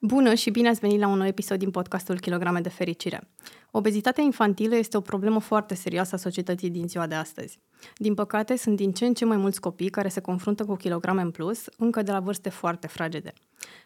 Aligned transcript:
Bună 0.00 0.34
și 0.34 0.50
bine 0.50 0.68
ați 0.68 0.80
venit 0.80 1.00
la 1.00 1.06
un 1.06 1.16
nou 1.16 1.26
episod 1.26 1.58
din 1.58 1.70
podcastul 1.70 2.18
Kilograme 2.20 2.60
de 2.60 2.68
Fericire. 2.68 3.28
Obezitatea 3.70 4.24
infantilă 4.24 4.76
este 4.76 4.96
o 4.96 5.00
problemă 5.00 5.38
foarte 5.38 5.74
serioasă 5.74 6.14
a 6.14 6.18
societății 6.18 6.70
din 6.70 6.88
ziua 6.88 7.06
de 7.06 7.14
astăzi. 7.14 7.58
Din 7.96 8.14
păcate, 8.14 8.56
sunt 8.56 8.76
din 8.76 8.92
ce 8.92 9.06
în 9.06 9.14
ce 9.14 9.24
mai 9.24 9.36
mulți 9.36 9.60
copii 9.60 9.88
care 9.88 10.08
se 10.08 10.20
confruntă 10.20 10.64
cu 10.64 10.74
kilograme 10.74 11.22
în 11.22 11.30
plus, 11.30 11.64
încă 11.76 12.02
de 12.02 12.12
la 12.12 12.20
vârste 12.20 12.48
foarte 12.48 12.86
fragede. 12.86 13.32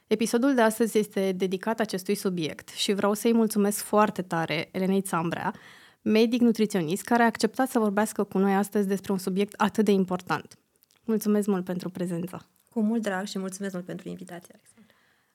Episodul 0.07 0.55
de 0.55 0.61
astăzi 0.61 0.99
este 0.99 1.33
dedicat 1.33 1.81
acestui 1.81 2.15
subiect 2.15 2.69
și 2.69 2.93
vreau 2.93 3.15
să-i 3.15 3.33
mulțumesc 3.33 3.83
foarte 3.83 4.23
tare 4.23 4.69
Elenei 4.73 5.01
Țambrea, 5.01 5.55
medic 6.03 6.41
nutriționist, 6.41 7.03
care 7.03 7.23
a 7.23 7.27
acceptat 7.27 7.69
să 7.69 7.79
vorbească 7.79 8.25
cu 8.25 8.39
noi 8.39 8.55
astăzi 8.55 8.89
despre 8.89 9.13
un 9.13 9.19
subiect 9.19 9.55
atât 9.57 9.85
de 9.85 9.93
important. 9.93 10.59
Mulțumesc 11.05 11.47
mult 11.47 11.65
pentru 11.65 11.91
prezență! 11.91 12.47
Cu 12.71 12.81
mult 12.81 13.03
drag 13.03 13.27
și 13.27 13.39
mulțumesc 13.39 13.75
mult 13.75 13.87
pentru 13.87 14.09
invitație, 14.09 14.55
Alexandra. 14.55 14.82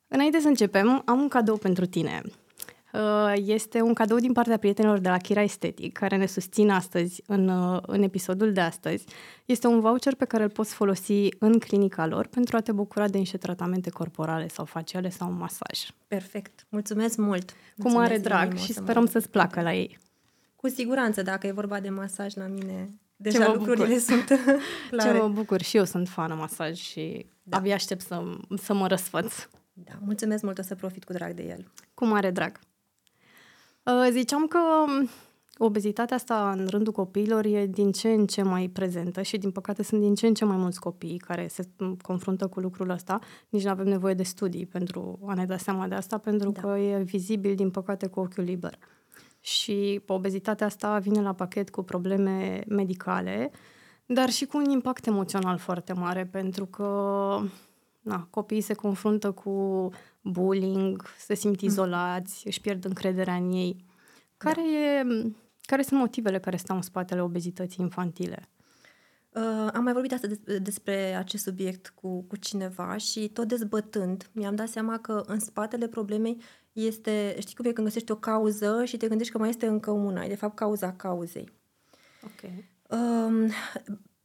Înainte 0.08 0.40
să 0.40 0.48
începem, 0.48 1.02
am 1.04 1.20
un 1.20 1.28
cadou 1.28 1.56
pentru 1.56 1.86
tine. 1.86 2.22
Uh, 2.92 3.32
este 3.34 3.80
un 3.80 3.94
cadou 3.94 4.18
din 4.18 4.32
partea 4.32 4.56
prietenilor 4.56 4.98
de 4.98 5.08
la 5.08 5.16
Kira 5.16 5.42
Estetic, 5.42 5.92
care 5.92 6.16
ne 6.16 6.26
susțin 6.26 6.70
astăzi 6.70 7.22
în, 7.26 7.48
uh, 7.48 7.78
în 7.86 8.02
episodul 8.02 8.52
de 8.52 8.60
astăzi. 8.60 9.04
Este 9.44 9.66
un 9.66 9.80
voucher 9.80 10.14
pe 10.14 10.24
care 10.24 10.42
îl 10.42 10.50
poți 10.50 10.74
folosi 10.74 11.28
în 11.38 11.58
clinica 11.58 12.06
lor 12.06 12.26
pentru 12.26 12.56
a 12.56 12.60
te 12.60 12.72
bucura 12.72 13.08
de 13.08 13.18
niște 13.18 13.36
tratamente 13.36 13.90
corporale 13.90 14.48
sau 14.48 14.64
faciale 14.64 15.10
sau 15.10 15.28
un 15.28 15.36
masaj. 15.36 15.80
Perfect. 16.06 16.66
Mulțumesc 16.68 17.16
mult. 17.16 17.52
Cu 17.78 17.90
mare 17.90 18.18
drag 18.18 18.56
și 18.56 18.72
sperăm 18.72 19.06
să-ți 19.06 19.30
placă 19.30 19.62
la 19.62 19.74
ei. 19.74 19.98
Cu 20.56 20.68
siguranță, 20.68 21.22
dacă 21.22 21.46
e 21.46 21.52
vorba 21.52 21.80
de 21.80 21.88
masaj 21.88 22.34
la 22.34 22.46
mine, 22.46 22.88
deja 23.16 23.44
Ce 23.44 23.52
lucrurile 23.52 23.86
bucur. 23.86 24.00
sunt 24.08 24.24
clare. 24.90 25.12
Ce 25.12 25.22
mă 25.22 25.28
bucur 25.28 25.62
și 25.62 25.76
eu 25.76 25.84
sunt 25.84 26.08
fană 26.08 26.34
masaj 26.34 26.78
și 26.78 27.26
da. 27.42 27.56
abia 27.56 27.74
aștept 27.74 28.00
să, 28.00 28.22
să 28.62 28.74
mă 28.74 28.86
răsfăț. 28.86 29.48
Da, 29.84 29.92
mulțumesc 30.04 30.42
mult, 30.42 30.58
o 30.58 30.62
să 30.62 30.74
profit 30.74 31.04
cu 31.04 31.12
drag 31.12 31.34
de 31.34 31.42
el. 31.42 31.70
Cu 31.94 32.06
mare 32.06 32.30
drag. 32.30 32.58
Uh, 33.82 34.08
ziceam 34.10 34.46
că 34.46 34.58
um, 34.86 35.08
obezitatea 35.58 36.16
asta 36.16 36.50
în 36.50 36.66
rândul 36.66 36.92
copiilor 36.92 37.44
e 37.44 37.66
din 37.66 37.92
ce 37.92 38.08
în 38.08 38.26
ce 38.26 38.42
mai 38.42 38.68
prezentă 38.68 39.22
și 39.22 39.38
din 39.38 39.50
păcate 39.50 39.82
sunt 39.82 40.00
din 40.00 40.14
ce 40.14 40.26
în 40.26 40.34
ce 40.34 40.44
mai 40.44 40.56
mulți 40.56 40.80
copii 40.80 41.16
care 41.18 41.46
se 41.46 41.68
confruntă 42.02 42.46
cu 42.46 42.60
lucrul 42.60 42.90
ăsta. 42.90 43.18
Nici 43.48 43.64
nu 43.64 43.70
avem 43.70 43.86
nevoie 43.86 44.14
de 44.14 44.22
studii 44.22 44.66
pentru 44.66 45.18
a 45.26 45.34
ne 45.34 45.44
da 45.44 45.56
seama 45.56 45.88
de 45.88 45.94
asta, 45.94 46.18
pentru 46.18 46.50
da. 46.50 46.60
că 46.60 46.78
e 46.78 47.02
vizibil, 47.02 47.54
din 47.54 47.70
păcate, 47.70 48.06
cu 48.06 48.20
ochiul 48.20 48.44
liber. 48.44 48.78
Și 49.40 50.00
obezitatea 50.06 50.66
asta 50.66 50.98
vine 50.98 51.20
la 51.20 51.32
pachet 51.32 51.70
cu 51.70 51.82
probleme 51.82 52.62
medicale, 52.68 53.50
dar 54.06 54.30
și 54.30 54.44
cu 54.44 54.56
un 54.56 54.70
impact 54.70 55.06
emoțional 55.06 55.58
foarte 55.58 55.92
mare, 55.92 56.24
pentru 56.24 56.66
că 56.66 57.40
na, 58.08 58.26
copiii 58.30 58.60
se 58.60 58.74
confruntă 58.74 59.30
cu 59.30 59.88
bullying, 60.20 61.02
se 61.18 61.34
simt 61.34 61.62
mm. 61.62 61.68
izolați, 61.68 62.46
își 62.46 62.60
pierd 62.60 62.84
încrederea 62.84 63.34
în 63.34 63.52
ei. 63.52 63.84
Care, 64.36 64.60
da. 64.60 64.68
e, 64.68 65.32
care 65.60 65.82
sunt 65.82 66.00
motivele 66.00 66.38
care 66.38 66.56
stau 66.56 66.76
în 66.76 66.82
spatele 66.82 67.22
obezității 67.22 67.84
infantile? 67.84 68.48
Uh, 69.32 69.68
am 69.72 69.82
mai 69.82 69.92
vorbit 69.92 70.12
astăzi 70.12 70.40
despre 70.62 71.14
acest 71.14 71.42
subiect 71.42 71.92
cu, 71.94 72.22
cu 72.22 72.36
cineva 72.36 72.96
și 72.96 73.28
tot 73.28 73.48
dezbătând, 73.48 74.30
mi-am 74.32 74.54
dat 74.54 74.68
seama 74.68 74.98
că 74.98 75.22
în 75.26 75.38
spatele 75.38 75.88
problemei 75.88 76.40
este, 76.72 77.36
știi 77.38 77.54
cum 77.54 77.64
e 77.64 77.72
când 77.72 77.86
găsești 77.86 78.12
o 78.12 78.16
cauză 78.16 78.84
și 78.84 78.96
te 78.96 79.08
gândești 79.08 79.32
că 79.32 79.38
mai 79.38 79.48
este 79.48 79.66
încă 79.66 79.90
una, 79.90 80.24
e 80.24 80.28
de 80.28 80.34
fapt 80.34 80.56
cauza 80.56 80.92
cauzei. 80.92 81.52
Ok. 82.24 82.50
Uh, 82.88 83.52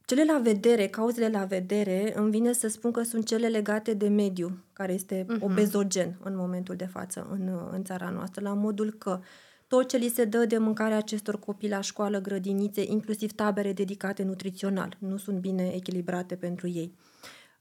cele 0.04 0.24
la 0.24 0.38
vedere, 0.38 0.86
cauzele 0.86 1.28
la 1.28 1.44
vedere, 1.44 2.12
îmi 2.16 2.30
vine 2.30 2.52
să 2.52 2.68
spun 2.68 2.90
că 2.90 3.02
sunt 3.02 3.26
cele 3.26 3.48
legate 3.48 3.94
de 3.94 4.08
mediu, 4.08 4.58
care 4.72 4.92
este 4.92 5.24
uh-huh. 5.24 5.40
obezogen 5.40 6.16
în 6.22 6.36
momentul 6.36 6.76
de 6.76 6.86
față 6.86 7.26
în, 7.30 7.68
în 7.70 7.84
țara 7.84 8.10
noastră, 8.10 8.42
la 8.42 8.54
modul 8.54 8.90
că 8.90 9.20
tot 9.68 9.88
ce 9.88 9.96
li 9.96 10.08
se 10.08 10.24
dă 10.24 10.46
de 10.46 10.58
mâncare 10.58 10.94
acestor 10.94 11.38
copii 11.38 11.68
la 11.68 11.80
școală, 11.80 12.20
grădinițe, 12.20 12.84
inclusiv 12.86 13.32
tabere 13.32 13.72
dedicate 13.72 14.22
nutrițional, 14.22 14.96
nu 14.98 15.16
sunt 15.16 15.38
bine 15.38 15.72
echilibrate 15.74 16.34
pentru 16.34 16.68
ei. 16.68 16.94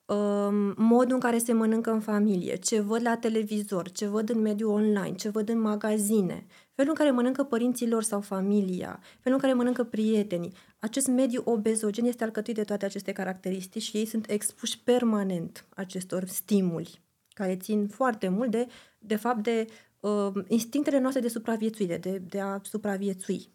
Um, 0.05 0.73
modul 0.77 1.13
în 1.13 1.19
care 1.19 1.37
se 1.37 1.53
mănâncă 1.53 1.91
în 1.91 1.99
familie, 1.99 2.55
ce 2.55 2.79
văd 2.79 3.01
la 3.01 3.17
televizor, 3.17 3.91
ce 3.91 4.07
văd 4.07 4.29
în 4.29 4.41
mediul 4.41 4.71
online, 4.71 5.15
ce 5.15 5.29
văd 5.29 5.49
în 5.49 5.61
magazine, 5.61 6.45
felul 6.73 6.91
în 6.91 6.97
care 6.97 7.11
mănâncă 7.11 7.43
părinților 7.43 8.03
sau 8.03 8.21
familia, 8.21 8.99
felul 9.19 9.37
în 9.37 9.43
care 9.43 9.53
mănâncă 9.53 9.83
prietenii. 9.83 10.53
Acest 10.79 11.07
mediu 11.07 11.41
obezogen 11.45 12.05
este 12.05 12.23
alcătuit 12.23 12.55
de 12.55 12.63
toate 12.63 12.85
aceste 12.85 13.11
caracteristici 13.11 13.81
și 13.83 13.97
ei 13.97 14.05
sunt 14.05 14.29
expuși 14.29 14.79
permanent 14.79 15.65
acestor 15.69 16.25
stimuli 16.25 17.01
care 17.33 17.55
țin 17.57 17.87
foarte 17.87 18.27
mult 18.27 18.51
de, 18.51 18.67
de 18.99 19.15
fapt, 19.15 19.43
de 19.43 19.67
uh, 19.99 20.31
instinctele 20.47 20.99
noastre 20.99 21.21
de 21.21 21.27
supraviețuire, 21.27 21.97
de, 21.97 22.17
de 22.17 22.39
a 22.39 22.59
supraviețui. 22.61 23.51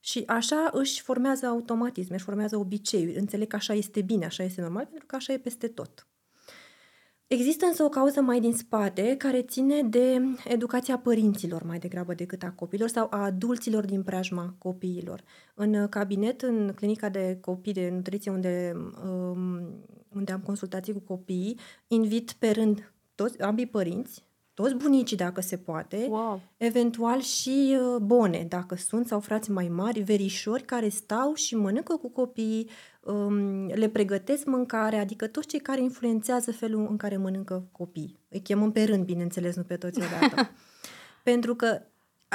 Și 0.00 0.22
așa 0.26 0.70
își 0.72 1.02
formează 1.02 1.46
automatisme, 1.46 2.14
își 2.14 2.24
formează 2.24 2.56
obiceiuri. 2.56 3.18
Înțeleg 3.18 3.48
că 3.48 3.56
așa 3.56 3.72
este 3.72 4.02
bine, 4.02 4.24
așa 4.24 4.42
este 4.42 4.60
normal, 4.60 4.86
pentru 4.86 5.06
că 5.06 5.16
așa 5.16 5.32
e 5.32 5.38
peste 5.38 5.68
tot. 5.68 6.07
Există 7.28 7.66
însă 7.66 7.82
o 7.82 7.88
cauză 7.88 8.20
mai 8.20 8.40
din 8.40 8.52
spate 8.52 9.14
care 9.16 9.42
ține 9.42 9.82
de 9.82 10.20
educația 10.44 10.98
părinților 10.98 11.62
mai 11.62 11.78
degrabă 11.78 12.14
decât 12.14 12.42
a 12.42 12.50
copiilor 12.50 12.88
sau 12.88 13.06
a 13.10 13.24
adulților 13.24 13.84
din 13.84 14.02
preajma 14.02 14.54
copiilor. 14.58 15.22
În 15.54 15.88
cabinet, 15.88 16.42
în 16.42 16.72
clinica 16.74 17.08
de 17.08 17.38
copii 17.40 17.72
de 17.72 17.90
nutriție 17.94 18.30
unde, 18.30 18.72
um, 19.04 19.60
unde 20.14 20.32
am 20.32 20.40
consultații 20.40 20.92
cu 20.92 20.98
copiii, 20.98 21.58
invit 21.86 22.32
pe 22.32 22.50
rând 22.50 22.92
toți, 23.14 23.40
ambii 23.40 23.66
părinți, 23.66 24.24
toți 24.54 24.74
bunicii 24.74 25.16
dacă 25.16 25.40
se 25.40 25.56
poate, 25.56 26.06
wow. 26.10 26.40
eventual 26.56 27.20
și 27.20 27.76
uh, 27.80 28.00
bone 28.00 28.46
dacă 28.48 28.74
sunt 28.74 29.06
sau 29.06 29.20
frați 29.20 29.50
mai 29.50 29.68
mari, 29.68 30.00
verișori 30.00 30.62
care 30.62 30.88
stau 30.88 31.34
și 31.34 31.56
mănâncă 31.56 31.96
cu 31.96 32.08
copiii, 32.08 32.68
um, 32.68 32.97
le 33.74 33.88
pregătesc 33.88 34.44
mâncare, 34.44 34.96
adică 34.96 35.26
toți 35.26 35.46
cei 35.46 35.60
care 35.60 35.82
influențează 35.82 36.52
felul 36.52 36.86
în 36.90 36.96
care 36.96 37.16
mănâncă 37.16 37.68
copiii. 37.72 38.18
Îi 38.28 38.40
chemăm 38.40 38.72
pe 38.72 38.84
rând, 38.84 39.04
bineînțeles, 39.04 39.56
nu 39.56 39.62
pe 39.62 39.76
toți 39.76 40.00
odată. 40.00 40.50
Pentru 41.22 41.54
că 41.54 41.80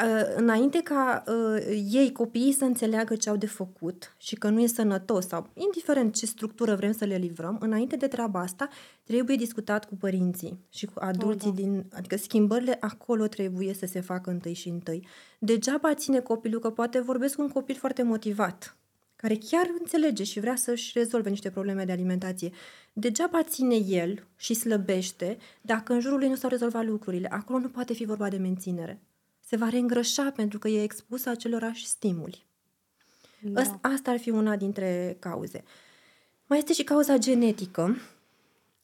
Uh, 0.01 0.33
înainte 0.35 0.81
ca 0.81 1.23
uh, 1.27 1.83
ei, 1.91 2.11
copiii, 2.11 2.51
să 2.51 2.65
înțeleagă 2.65 3.15
ce 3.15 3.29
au 3.29 3.35
de 3.35 3.45
făcut 3.45 4.15
și 4.17 4.35
că 4.35 4.49
nu 4.49 4.61
e 4.61 4.67
sănătos 4.67 5.27
sau 5.27 5.49
indiferent 5.53 6.13
ce 6.13 6.25
structură 6.25 6.75
vrem 6.75 6.91
să 6.91 7.05
le 7.05 7.15
livrăm, 7.15 7.57
înainte 7.59 7.95
de 7.95 8.07
treaba 8.07 8.39
asta, 8.39 8.69
trebuie 9.03 9.35
discutat 9.35 9.85
cu 9.85 9.95
părinții 9.95 10.59
și 10.69 10.85
cu 10.85 10.93
adulții 10.99 11.49
oh, 11.49 11.55
da. 11.55 11.61
din... 11.61 11.85
Adică 11.93 12.17
schimbările 12.17 12.77
acolo 12.79 13.27
trebuie 13.27 13.73
să 13.73 13.85
se 13.85 14.01
facă 14.01 14.29
întâi 14.29 14.53
și 14.53 14.69
întâi. 14.69 15.07
Degeaba 15.39 15.93
ține 15.93 16.19
copilul, 16.19 16.59
că 16.59 16.69
poate 16.69 16.99
vorbesc 16.99 17.35
cu 17.35 17.41
un 17.41 17.49
copil 17.49 17.75
foarte 17.75 18.03
motivat, 18.03 18.77
care 19.23 19.39
chiar 19.49 19.69
înțelege 19.79 20.23
și 20.23 20.39
vrea 20.39 20.55
să-și 20.55 20.91
rezolve 20.95 21.29
niște 21.29 21.49
probleme 21.49 21.85
de 21.85 21.91
alimentație. 21.91 22.51
Degeaba 22.93 23.43
ține 23.43 23.75
el 23.75 24.27
și 24.35 24.53
slăbește 24.53 25.37
dacă 25.61 25.93
în 25.93 25.99
jurul 25.99 26.19
lui 26.19 26.27
nu 26.27 26.35
s-au 26.35 26.49
rezolvat 26.49 26.85
lucrurile. 26.85 27.27
Acolo 27.27 27.59
nu 27.59 27.69
poate 27.69 27.93
fi 27.93 28.05
vorba 28.05 28.29
de 28.29 28.37
menținere 28.37 29.01
se 29.53 29.59
va 29.59 29.69
reîngrășa 29.69 30.31
pentru 30.35 30.59
că 30.59 30.67
e 30.67 30.83
expus 30.83 31.25
acelorași 31.25 31.85
stimuli. 31.85 32.45
Da. 33.41 33.61
Asta 33.81 34.11
ar 34.11 34.17
fi 34.17 34.29
una 34.29 34.55
dintre 34.55 35.17
cauze. 35.19 35.63
Mai 36.47 36.57
este 36.57 36.73
și 36.73 36.83
cauza 36.83 37.17
genetică. 37.17 37.97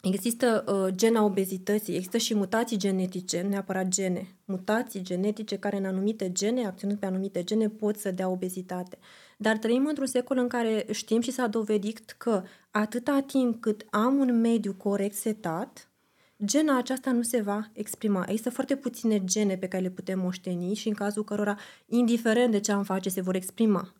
Există 0.01 0.63
uh, 0.67 0.95
gena 0.95 1.23
obezității, 1.23 1.95
există 1.95 2.17
și 2.17 2.35
mutații 2.35 2.77
genetice, 2.77 3.41
nu 3.41 3.49
neapărat 3.49 3.87
gene, 3.87 4.27
mutații 4.45 5.01
genetice 5.01 5.57
care 5.57 5.77
în 5.77 5.85
anumite 5.85 6.31
gene, 6.31 6.65
acționând 6.65 6.99
pe 6.99 7.05
anumite 7.05 7.43
gene, 7.43 7.69
pot 7.69 7.97
să 7.97 8.11
dea 8.11 8.29
obezitate. 8.29 8.97
Dar 9.41 9.57
trăim 9.57 9.85
într-un 9.85 10.05
secol 10.05 10.37
în 10.37 10.47
care 10.47 10.85
știm 10.91 11.21
și 11.21 11.31
s-a 11.31 11.47
dovedit 11.47 12.15
că 12.17 12.43
atâta 12.71 13.23
timp 13.27 13.61
cât 13.61 13.85
am 13.89 14.17
un 14.17 14.39
mediu 14.39 14.73
corect 14.73 15.15
setat, 15.15 15.91
gena 16.45 16.77
aceasta 16.77 17.11
nu 17.11 17.21
se 17.21 17.41
va 17.41 17.69
exprima. 17.73 18.25
Există 18.27 18.49
foarte 18.49 18.75
puține 18.75 19.23
gene 19.23 19.57
pe 19.57 19.67
care 19.67 19.83
le 19.83 19.89
putem 19.89 20.19
moșteni 20.19 20.73
și 20.73 20.87
în 20.87 20.93
cazul 20.93 21.23
cărora, 21.23 21.57
indiferent 21.85 22.51
de 22.51 22.59
ce 22.59 22.71
am 22.71 22.83
face, 22.83 23.09
se 23.09 23.21
vor 23.21 23.35
exprima. 23.35 23.93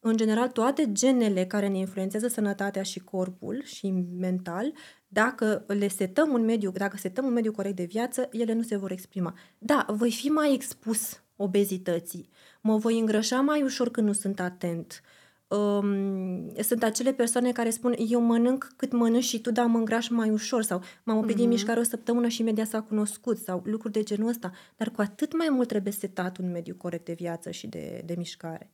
În 0.00 0.16
general, 0.16 0.48
toate 0.48 0.92
genele 0.92 1.46
care 1.46 1.68
ne 1.68 1.78
influențează 1.78 2.28
sănătatea 2.28 2.82
și 2.82 3.00
corpul 3.00 3.62
și 3.64 3.90
mental, 4.18 4.72
dacă 5.08 5.64
le 5.66 5.88
setăm 5.88 6.32
un 6.32 6.44
mediu, 6.44 6.70
dacă 6.70 6.96
setăm 6.96 7.24
un 7.24 7.32
mediu 7.32 7.52
corect 7.52 7.76
de 7.76 7.84
viață, 7.84 8.28
ele 8.30 8.52
nu 8.52 8.62
se 8.62 8.76
vor 8.76 8.90
exprima. 8.90 9.34
Da, 9.58 9.86
voi 9.88 10.10
fi 10.10 10.28
mai 10.28 10.54
expus 10.54 11.22
obezității, 11.36 12.28
mă 12.62 12.76
voi 12.76 12.98
îngrășa 12.98 13.40
mai 13.40 13.62
ușor 13.62 13.90
când 13.90 14.06
nu 14.06 14.12
sunt 14.12 14.40
atent, 14.40 15.02
uh, 15.04 15.22
um, 15.56 16.54
sunt 16.62 16.82
acele 16.82 17.12
persoane 17.12 17.52
care 17.52 17.70
spun 17.70 17.94
eu 18.08 18.20
mănânc 18.20 18.72
cât 18.76 18.92
mănânci 18.92 19.24
și 19.24 19.40
tu, 19.40 19.50
dar 19.50 19.66
mă 19.66 19.78
îngraș 19.78 20.08
mai 20.08 20.30
ușor 20.30 20.62
sau 20.62 20.82
m-am 21.02 21.16
oprit 21.16 21.34
mm-hmm. 21.34 21.38
din 21.38 21.48
mișcare 21.48 21.80
o 21.80 21.82
săptămână 21.82 22.28
și 22.28 22.40
imediat 22.40 22.66
s-a 22.66 22.82
cunoscut 22.82 23.38
sau 23.38 23.62
lucruri 23.64 23.92
de 23.92 24.02
genul 24.02 24.28
ăsta. 24.28 24.52
Dar 24.76 24.90
cu 24.90 25.00
atât 25.00 25.36
mai 25.36 25.48
mult 25.50 25.68
trebuie 25.68 25.92
setat 25.92 26.38
un 26.38 26.50
mediu 26.50 26.74
corect 26.74 27.04
de 27.04 27.12
viață 27.12 27.50
și 27.50 27.66
de, 27.66 28.02
de 28.04 28.14
mișcare. 28.16 28.70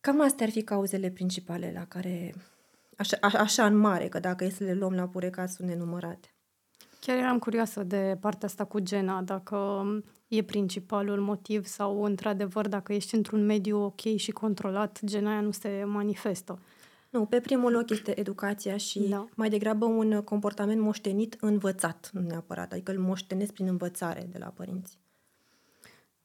Cam 0.00 0.20
astea 0.20 0.46
ar 0.46 0.52
fi 0.52 0.62
cauzele 0.62 1.10
principale 1.10 1.72
la 1.74 1.86
care, 1.86 2.34
așa, 2.96 3.16
a, 3.20 3.38
așa 3.38 3.66
în 3.66 3.76
mare, 3.76 4.08
că 4.08 4.18
dacă 4.18 4.44
e 4.44 4.50
să 4.50 4.64
le 4.64 4.74
luăm 4.74 4.92
la 4.94 5.08
purecat, 5.08 5.50
sunt 5.50 5.68
nenumărate. 5.68 6.32
Chiar 7.00 7.16
eram 7.16 7.38
curioasă 7.38 7.82
de 7.82 8.16
partea 8.20 8.48
asta 8.48 8.64
cu 8.64 8.78
gena, 8.78 9.22
dacă 9.22 9.84
e 10.28 10.42
principalul 10.42 11.20
motiv 11.20 11.66
sau, 11.66 12.02
într-adevăr, 12.02 12.68
dacă 12.68 12.92
ești 12.92 13.14
într-un 13.14 13.44
mediu 13.44 13.84
ok 13.84 14.00
și 14.16 14.30
controlat, 14.30 15.00
gena 15.04 15.30
aia 15.30 15.40
nu 15.40 15.50
se 15.50 15.84
manifestă. 15.86 16.58
Nu, 17.10 17.24
pe 17.24 17.40
primul 17.40 17.72
loc 17.72 17.90
este 17.90 18.20
educația 18.20 18.76
și 18.76 19.00
da. 19.00 19.26
mai 19.34 19.48
degrabă 19.48 19.84
un 19.84 20.20
comportament 20.20 20.80
moștenit 20.80 21.36
învățat, 21.40 22.10
nu 22.12 22.20
neapărat, 22.20 22.72
adică 22.72 22.92
îl 22.92 22.98
moștenesc 22.98 23.52
prin 23.52 23.66
învățare 23.66 24.28
de 24.32 24.38
la 24.38 24.46
părinți. 24.46 24.98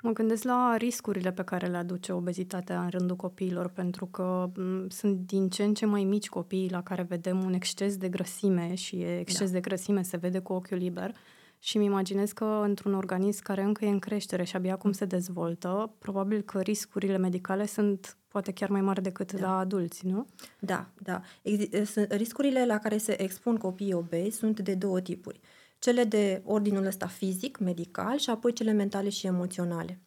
Mă 0.02 0.12
gândesc 0.12 0.44
la 0.44 0.76
riscurile 0.78 1.32
pe 1.32 1.44
care 1.44 1.68
le 1.68 1.78
aduce 1.78 2.12
obezitatea 2.12 2.84
în 2.84 2.90
rândul 2.90 3.16
copiilor, 3.16 3.70
pentru 3.70 4.06
că 4.06 4.52
m- 4.52 4.88
sunt 4.88 5.18
din 5.18 5.50
ce 5.50 5.64
în 5.64 5.74
ce 5.74 5.86
mai 5.86 6.04
mici 6.04 6.30
copiii 6.30 6.70
la 6.70 6.84
care 6.84 7.02
vedem 7.02 7.44
un 7.44 7.54
exces 7.54 7.98
de 7.98 8.10
grăsime 8.10 8.76
și 8.76 8.96
exces 8.96 9.48
da. 9.48 9.54
de 9.54 9.60
grăsime 9.60 10.02
se 10.02 10.18
vede 10.18 10.40
cu 10.40 10.54
ochiul 10.54 10.78
liber 10.78 11.16
și 11.64 11.76
îmi 11.76 11.86
imaginez 11.86 12.32
că 12.32 12.62
într-un 12.64 12.94
organism 12.94 13.44
care 13.44 13.62
încă 13.62 13.86
e 13.86 13.90
în 13.90 14.00
creștere 14.00 14.44
și 14.44 14.56
abia 14.56 14.74
acum 14.74 14.92
se 14.92 15.06
dezvoltă, 15.06 15.96
probabil 16.00 16.42
că 16.42 16.62
riscurile 16.62 17.18
medicale 17.18 17.66
sunt 17.66 18.18
poate 18.28 18.52
chiar 18.52 18.70
mai 18.70 18.82
mari 18.82 19.02
decât 19.02 19.32
da. 19.32 19.48
la 19.48 19.58
adulți, 19.58 20.08
nu? 20.08 20.26
Da, 20.60 20.90
da. 21.00 21.22
Exi- 21.42 22.08
riscurile 22.10 22.66
la 22.66 22.78
care 22.78 22.98
se 22.98 23.22
expun 23.22 23.58
copiii 23.58 23.94
obezi 23.94 24.38
sunt 24.38 24.60
de 24.60 24.74
două 24.74 25.02
tipuri 25.02 25.40
cele 25.84 26.04
de 26.04 26.42
ordinul 26.46 26.86
ăsta 26.86 27.08
fizic, 27.08 27.58
medical 27.58 28.18
și 28.18 28.30
apoi 28.30 28.54
cele 28.54 28.72
mentale 28.72 29.10
și 29.10 29.28
emoționale. 29.28 30.02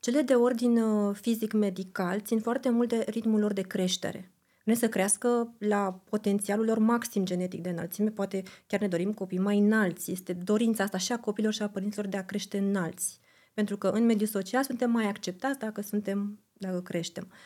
Cele 0.00 0.20
de 0.20 0.34
ordin 0.34 0.78
uh, 0.78 1.16
fizic-medical 1.20 2.20
țin 2.20 2.40
foarte 2.40 2.70
mult 2.70 2.88
de 2.88 3.04
ritmul 3.08 3.40
lor 3.40 3.52
de 3.52 3.60
creștere. 3.60 4.33
Nu 4.64 4.74
să 4.74 4.88
crească 4.88 5.54
la 5.58 6.02
potențialul 6.10 6.64
lor 6.64 6.78
maxim 6.78 7.24
genetic 7.24 7.62
de 7.62 7.68
înălțime, 7.68 8.10
poate 8.10 8.42
chiar 8.66 8.80
ne 8.80 8.88
dorim 8.88 9.12
copii 9.12 9.38
mai 9.38 9.58
înalți. 9.58 10.10
Este 10.10 10.32
dorința 10.32 10.84
asta 10.84 10.98
și 10.98 11.12
a 11.12 11.18
copilor 11.18 11.52
și 11.52 11.62
a 11.62 11.68
părinților 11.68 12.06
de 12.06 12.16
a 12.16 12.24
crește 12.24 12.58
înalți. 12.58 13.20
Pentru 13.54 13.76
că 13.76 13.88
în 13.88 14.04
mediul 14.04 14.28
social 14.28 14.62
suntem 14.62 14.90
mai 14.90 15.06
acceptați 15.06 15.58
dacă 15.58 15.80
suntem, 15.80 16.40
dacă 16.52 16.80
creștem. 16.80 17.28
Uh, 17.30 17.36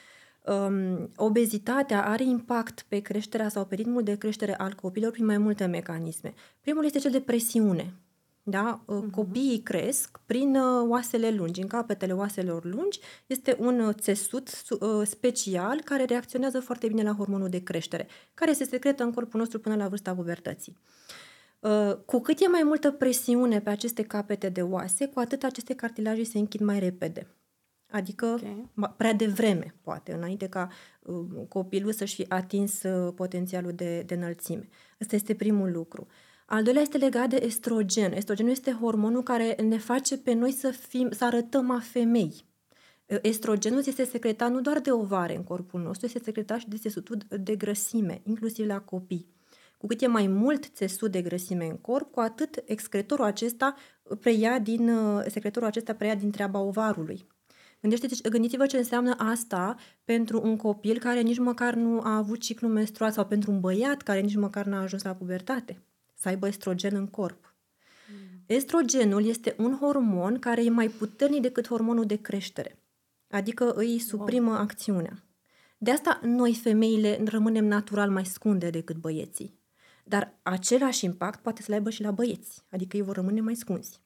um, 0.48 1.10
obezitatea 1.16 2.04
are 2.04 2.24
impact 2.24 2.84
pe 2.88 2.98
creșterea 2.98 3.48
sau 3.48 3.66
pe 3.66 3.74
ritmul 3.74 4.02
de 4.02 4.16
creștere 4.16 4.56
al 4.56 4.74
copilor 4.74 5.10
prin 5.10 5.24
mai 5.24 5.38
multe 5.38 5.66
mecanisme. 5.66 6.34
Primul 6.60 6.84
este 6.84 6.98
cel 6.98 7.10
de 7.10 7.20
presiune. 7.20 7.94
Da? 8.50 8.84
Uh-huh. 8.84 9.10
Copiii 9.10 9.62
cresc 9.62 10.20
prin 10.26 10.56
uh, 10.56 10.88
oasele 10.88 11.30
lungi. 11.30 11.60
În 11.60 11.66
capetele 11.66 12.12
oaselor 12.12 12.64
lungi 12.64 13.00
este 13.26 13.56
un 13.58 13.80
uh, 13.80 13.94
țesut 13.94 14.48
uh, 14.70 15.06
special 15.06 15.80
care 15.84 16.04
reacționează 16.04 16.60
foarte 16.60 16.86
bine 16.86 17.02
la 17.02 17.14
hormonul 17.14 17.48
de 17.48 17.62
creștere, 17.62 18.06
care 18.34 18.52
se 18.52 18.64
secretă 18.64 19.02
în 19.02 19.12
corpul 19.12 19.40
nostru 19.40 19.58
până 19.58 19.76
la 19.76 19.88
vârsta 19.88 20.14
pubertății. 20.14 20.76
Cu 22.04 22.20
cât 22.20 22.40
e 22.40 22.48
mai 22.48 22.62
multă 22.62 22.90
presiune 22.90 23.60
pe 23.60 23.70
aceste 23.70 24.02
capete 24.02 24.48
de 24.48 24.62
oase, 24.62 25.06
cu 25.06 25.20
atât 25.20 25.42
aceste 25.42 25.74
cartilaje 25.74 26.24
se 26.24 26.38
închid 26.38 26.60
mai 26.60 26.78
repede. 26.78 27.26
Adică 27.90 28.26
okay. 28.26 28.70
prea 28.96 29.12
devreme, 29.12 29.74
poate, 29.82 30.12
înainte 30.12 30.48
ca 30.48 30.68
uh, 31.02 31.26
copilul 31.48 31.92
să-și 31.92 32.14
fi 32.14 32.24
atins 32.28 32.82
uh, 32.82 33.12
potențialul 33.14 33.72
de, 33.72 34.02
de 34.06 34.14
înălțime. 34.14 34.68
Ăsta 35.00 35.14
este 35.14 35.34
primul 35.34 35.72
lucru. 35.72 36.06
Al 36.50 36.62
doilea 36.62 36.82
este 36.82 36.98
legat 36.98 37.28
de 37.28 37.40
estrogen. 37.42 38.12
Estrogenul 38.12 38.50
este 38.50 38.72
hormonul 38.72 39.22
care 39.22 39.56
ne 39.62 39.78
face 39.78 40.18
pe 40.18 40.32
noi 40.32 40.52
să, 40.52 40.70
fim, 40.70 41.10
să 41.10 41.24
arătăm 41.24 41.70
a 41.70 41.80
femei. 41.80 42.44
Uh, 43.06 43.18
estrogenul 43.22 43.82
este 43.86 44.04
secretat 44.04 44.50
nu 44.50 44.60
doar 44.60 44.80
de 44.80 44.92
ovare 44.92 45.36
în 45.36 45.44
corpul 45.44 45.80
nostru, 45.80 46.06
este 46.06 46.18
secretat 46.18 46.58
și 46.58 46.68
de 46.68 46.76
țesutul 46.76 47.18
de 47.40 47.56
grăsime, 47.56 48.20
inclusiv 48.24 48.66
la 48.66 48.80
copii. 48.80 49.28
Cu 49.78 49.86
cât 49.86 50.02
e 50.02 50.06
mai 50.06 50.26
mult 50.26 50.64
țesut 50.64 51.10
de 51.10 51.22
grăsime 51.22 51.66
în 51.66 51.76
corp, 51.76 52.12
cu 52.12 52.20
atât 52.20 52.62
excretorul 52.64 53.24
acesta 53.24 53.74
preia 54.20 54.58
din, 54.58 54.88
uh, 54.88 55.24
secretorul 55.26 55.68
acesta 55.68 55.94
preia 55.94 56.14
din 56.14 56.30
treaba 56.30 56.60
ovarului. 56.60 57.26
Gândește, 57.80 58.28
gândiți-vă 58.28 58.66
ce 58.66 58.76
înseamnă 58.76 59.14
asta 59.18 59.76
pentru 60.04 60.40
un 60.42 60.56
copil 60.56 60.98
care 60.98 61.20
nici 61.20 61.38
măcar 61.38 61.74
nu 61.74 62.00
a 62.00 62.16
avut 62.16 62.38
ciclu 62.40 62.68
menstrual 62.68 63.10
sau 63.10 63.26
pentru 63.26 63.50
un 63.50 63.60
băiat 63.60 64.02
care 64.02 64.20
nici 64.20 64.36
măcar 64.36 64.66
n-a 64.66 64.82
ajuns 64.82 65.02
la 65.02 65.14
pubertate, 65.14 65.82
să 66.18 66.28
aibă 66.28 66.46
estrogen 66.46 66.94
în 66.94 67.06
corp. 67.06 67.54
Mm. 68.10 68.42
Estrogenul 68.46 69.26
este 69.26 69.54
un 69.58 69.76
hormon 69.76 70.38
care 70.38 70.64
e 70.64 70.70
mai 70.70 70.88
puternic 70.88 71.42
decât 71.42 71.68
hormonul 71.68 72.06
de 72.06 72.16
creștere, 72.16 72.78
adică 73.30 73.72
îi 73.72 73.98
suprimă 73.98 74.50
wow. 74.50 74.60
acțiunea. 74.60 75.22
De 75.78 75.90
asta 75.90 76.20
noi 76.22 76.54
femeile 76.54 77.20
rămânem 77.24 77.64
natural 77.64 78.10
mai 78.10 78.24
scunde 78.24 78.70
decât 78.70 78.96
băieții. 78.96 79.58
Dar 80.04 80.38
același 80.42 81.04
impact 81.04 81.40
poate 81.42 81.62
să 81.62 81.66
le 81.68 81.74
aibă 81.74 81.90
și 81.90 82.02
la 82.02 82.10
băieți, 82.10 82.64
adică 82.70 82.96
ei 82.96 83.02
vor 83.02 83.14
rămâne 83.14 83.40
mai 83.40 83.54
scunzi. 83.54 84.00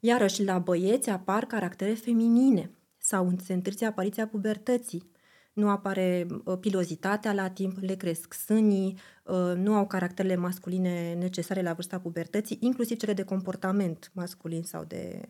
Iarăși, 0.00 0.44
la 0.44 0.58
băieți 0.58 1.10
apar 1.10 1.44
caractere 1.44 1.94
feminine 1.94 2.70
sau 2.98 3.32
se 3.44 3.52
întârzie 3.52 3.86
apariția 3.86 4.26
pubertății. 4.26 5.10
Nu 5.54 5.68
apare 5.68 6.26
uh, 6.44 6.58
pilozitatea 6.60 7.32
la 7.32 7.50
timp, 7.50 7.78
le 7.80 7.94
cresc 7.94 8.32
sânii, 8.32 8.98
uh, 9.24 9.52
nu 9.56 9.74
au 9.74 9.86
caracterele 9.86 10.36
masculine 10.36 11.14
necesare 11.14 11.62
la 11.62 11.72
vârsta 11.72 11.98
pubertății, 11.98 12.58
inclusiv 12.60 12.96
cele 12.96 13.12
de 13.12 13.22
comportament 13.22 14.10
masculin 14.14 14.62
sau 14.62 14.84
de, 14.84 15.20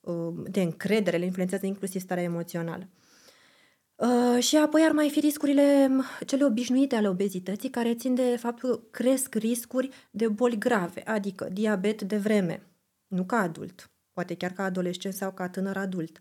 uh, 0.00 0.34
de 0.50 0.62
încredere, 0.62 1.16
le 1.16 1.24
influențează 1.24 1.66
inclusiv 1.66 2.00
starea 2.00 2.22
emoțională. 2.22 2.88
Uh, 4.00 4.42
și 4.42 4.56
apoi 4.56 4.82
ar 4.82 4.92
mai 4.92 5.10
fi 5.10 5.20
riscurile 5.20 5.90
cele 6.26 6.44
obișnuite 6.44 6.96
ale 6.96 7.08
obezității, 7.08 7.70
care 7.70 7.94
țin 7.94 8.14
de 8.14 8.36
faptul 8.36 8.70
că 8.70 8.80
cresc 8.90 9.34
riscuri 9.34 9.88
de 10.10 10.28
boli 10.28 10.58
grave, 10.58 11.02
adică 11.04 11.48
diabet 11.52 12.02
de 12.02 12.16
vreme, 12.16 12.66
nu 13.06 13.24
ca 13.24 13.36
adult, 13.36 13.90
poate 14.12 14.34
chiar 14.34 14.50
ca 14.50 14.64
adolescent 14.64 15.14
sau 15.14 15.32
ca 15.32 15.48
tânăr 15.48 15.76
adult. 15.76 16.20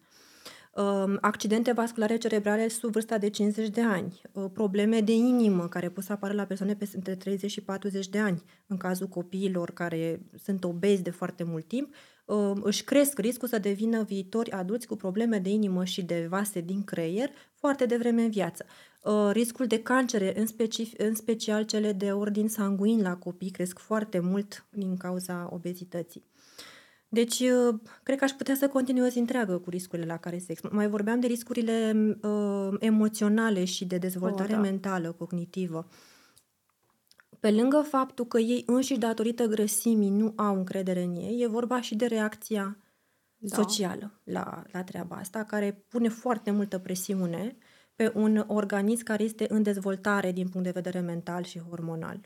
Um, 0.80 1.18
accidente 1.22 1.72
vasculare 1.72 2.18
cerebrale 2.18 2.68
sub 2.68 2.92
vârsta 2.92 3.18
de 3.18 3.30
50 3.30 3.70
de 3.70 3.82
ani, 3.82 4.22
uh, 4.32 4.46
probleme 4.54 5.02
de 5.02 5.12
inimă 5.12 5.68
care 5.68 5.90
pot 5.90 6.04
să 6.04 6.12
apară 6.12 6.34
la 6.34 6.44
persoane 6.44 6.76
pe 6.76 6.90
între 6.94 7.16
30 7.16 7.52
și 7.52 7.62
40 7.62 8.08
de 8.08 8.20
ani, 8.20 8.44
în 8.68 8.78
cazul 8.78 9.08
copiilor 9.08 9.72
care 9.72 10.22
sunt 10.44 10.64
obezi 10.64 11.02
de 11.02 11.10
foarte 11.10 11.44
mult 11.44 11.68
timp, 11.68 11.94
um, 12.26 12.62
își 12.64 12.84
cresc 12.84 13.20
riscul 13.20 13.48
să 13.48 13.58
devină 13.58 14.04
viitori 14.04 14.52
adulți 14.52 14.88
cu 14.88 14.96
probleme 14.96 15.38
de 15.40 15.50
inimă 15.50 15.84
și 15.84 16.02
de 16.02 16.28
vase 16.30 16.62
din 16.62 16.84
creier 16.84 17.30
foarte 17.54 17.86
devreme 17.86 18.24
în 18.24 18.30
viață. 18.30 18.66
Uh, 19.04 19.30
riscul 19.32 19.68
de 19.68 19.82
cancere, 19.82 20.40
în, 20.40 20.46
specif- 20.46 20.98
în 20.98 21.16
special 21.16 21.64
cele 21.64 21.92
de 21.92 22.12
ordin 22.12 22.48
sanguin 22.48 23.02
la 23.02 23.16
copii, 23.16 23.50
cresc 23.50 23.80
foarte 23.80 24.20
mult 24.20 24.66
din 24.70 24.98
cauza 24.98 25.50
obezității. 25.52 26.29
Deci, 27.12 27.40
uh, 27.40 27.80
cred 28.04 28.18
că 28.18 28.24
aș 28.24 28.32
putea 28.32 28.56
să 28.56 28.68
continuez 28.68 29.16
întreagă 29.16 29.58
cu 29.58 29.70
riscurile 29.70 30.08
la 30.08 30.18
care 30.18 30.38
se 30.38 30.52
expun. 30.52 30.70
Mai 30.74 30.88
vorbeam 30.88 31.20
de 31.20 31.28
riscurile 31.28 31.94
uh, 32.22 32.74
emoționale 32.80 33.66
și 33.66 33.86
de 33.86 33.98
dezvoltare 33.98 34.52
oh, 34.52 34.56
da. 34.56 34.62
mentală, 34.62 35.12
cognitivă. 35.12 35.88
Pe 37.40 37.52
lângă 37.52 37.82
faptul 37.82 38.26
că 38.26 38.40
ei 38.40 38.64
înșiși, 38.66 39.00
datorită 39.00 39.46
grăsimii, 39.46 40.10
nu 40.10 40.34
au 40.36 40.56
încredere 40.56 41.04
în 41.04 41.16
ei, 41.16 41.42
e 41.42 41.48
vorba 41.48 41.82
și 41.82 41.96
de 41.96 42.06
reacția 42.06 42.78
da. 43.38 43.56
socială 43.56 44.20
la, 44.24 44.64
la 44.72 44.84
treaba 44.84 45.16
asta, 45.16 45.44
care 45.44 45.84
pune 45.88 46.10
foarte 46.10 46.52
multă 46.52 46.78
presiune 46.78 47.58
pe 47.96 48.12
un 48.16 48.44
organism 48.48 49.04
care 49.04 49.24
este 49.24 49.46
în 49.50 49.64
dezvoltare 49.64 50.32
din 50.32 50.48
punct 50.48 50.66
de 50.66 50.74
vedere 50.74 51.00
mental 51.00 51.44
și 51.44 51.60
hormonal. 51.60 52.20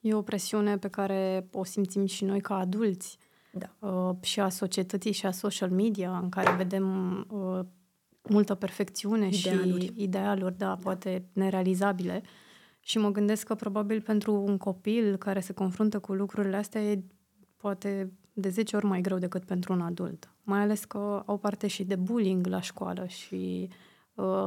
E 0.00 0.14
o 0.14 0.22
presiune 0.22 0.78
pe 0.78 0.88
care 0.88 1.48
o 1.52 1.64
simțim 1.64 2.06
și 2.06 2.24
noi 2.24 2.40
ca 2.40 2.54
adulți 2.54 3.18
da. 3.58 3.88
uh, 3.88 4.16
și 4.20 4.40
a 4.40 4.48
societății 4.48 5.12
și 5.12 5.26
a 5.26 5.30
social 5.30 5.70
media, 5.70 6.18
în 6.18 6.28
care 6.28 6.56
vedem 6.56 7.16
uh, 7.30 7.60
multă 8.22 8.54
perfecțiune 8.54 9.28
idealuri. 9.28 9.84
și 9.84 9.92
idealuri, 9.96 10.58
da, 10.58 10.66
da, 10.66 10.76
poate 10.82 11.28
nerealizabile. 11.32 12.22
Și 12.80 12.98
mă 12.98 13.10
gândesc 13.10 13.46
că 13.46 13.54
probabil 13.54 14.00
pentru 14.00 14.34
un 14.34 14.56
copil 14.56 15.16
care 15.16 15.40
se 15.40 15.52
confruntă 15.52 15.98
cu 15.98 16.12
lucrurile 16.12 16.56
astea 16.56 16.82
e 16.82 17.02
poate 17.56 18.12
de 18.32 18.48
10 18.48 18.76
ori 18.76 18.84
mai 18.84 19.00
greu 19.00 19.18
decât 19.18 19.44
pentru 19.44 19.72
un 19.72 19.80
adult. 19.80 20.32
Mai 20.42 20.60
ales 20.60 20.84
că 20.84 21.22
au 21.26 21.38
parte 21.38 21.66
și 21.66 21.84
de 21.84 21.96
bullying 21.96 22.46
la 22.46 22.60
școală 22.60 23.06
și 23.06 23.68
uh, 24.14 24.46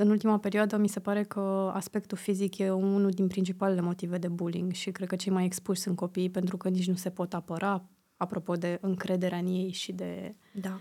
în 0.00 0.10
ultima 0.10 0.38
perioadă 0.38 0.76
mi 0.76 0.88
se 0.88 1.00
pare 1.00 1.22
că 1.22 1.70
aspectul 1.74 2.18
fizic 2.18 2.58
e 2.58 2.70
unul 2.70 3.10
din 3.10 3.26
principalele 3.26 3.80
motive 3.80 4.18
de 4.18 4.28
bullying 4.28 4.72
și 4.72 4.90
cred 4.90 5.08
că 5.08 5.16
cei 5.16 5.32
mai 5.32 5.44
expuși 5.44 5.80
sunt 5.80 5.96
copiii 5.96 6.30
pentru 6.30 6.56
că 6.56 6.68
nici 6.68 6.88
nu 6.88 6.94
se 6.94 7.10
pot 7.10 7.34
apăra, 7.34 7.88
apropo 8.16 8.54
de 8.54 8.78
încrederea 8.80 9.38
în 9.38 9.46
ei 9.46 9.72
și 9.72 9.92
de... 9.92 10.34
Da. 10.52 10.80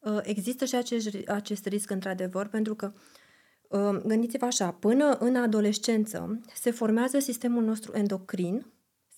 Uh, 0.00 0.18
există 0.22 0.64
și 0.64 0.74
acest, 0.74 1.28
acest 1.28 1.66
risc, 1.66 1.90
într-adevăr, 1.90 2.46
pentru 2.46 2.74
că 2.74 2.92
uh, 3.68 4.00
gândiți-vă 4.06 4.44
așa, 4.44 4.70
până 4.70 5.16
în 5.18 5.36
adolescență 5.36 6.40
se 6.54 6.70
formează 6.70 7.18
sistemul 7.18 7.64
nostru 7.64 7.92
endocrin, 7.94 8.66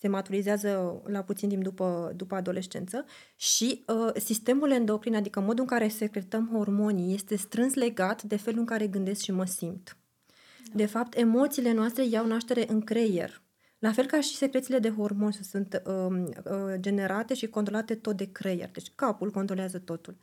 se 0.03 0.09
maturizează 0.09 1.03
la 1.07 1.23
puțin 1.23 1.49
timp 1.49 1.63
după, 1.63 2.13
după 2.17 2.35
adolescență 2.35 3.05
și 3.37 3.85
uh, 3.87 4.11
sistemul 4.15 4.71
endocrin, 4.71 5.15
adică 5.15 5.41
modul 5.41 5.61
în 5.61 5.67
care 5.67 5.89
secretăm 5.89 6.49
hormonii, 6.53 7.15
este 7.15 7.37
strâns 7.37 7.75
legat 7.75 8.23
de 8.23 8.37
felul 8.37 8.59
în 8.59 8.67
care 8.67 8.87
gândesc 8.87 9.21
și 9.23 9.33
mă 9.33 9.45
simt. 9.45 9.97
Da. 10.65 10.73
De 10.75 10.87
fapt, 10.87 11.17
emoțiile 11.17 11.73
noastre 11.73 12.07
iau 12.07 12.27
naștere 12.27 12.65
în 12.69 12.81
creier. 12.81 13.43
La 13.79 13.93
fel 13.93 14.07
ca 14.07 14.21
și 14.21 14.37
secrețiile 14.37 14.79
de 14.79 14.91
hormoni 14.91 15.33
sunt 15.33 15.83
uh, 15.87 16.23
uh, 16.45 16.75
generate 16.81 17.35
și 17.35 17.47
controlate 17.47 17.95
tot 17.95 18.17
de 18.17 18.33
creier. 18.33 18.71
Deci 18.73 18.93
capul 18.95 19.31
controlează 19.31 19.79
totul. 19.79 20.17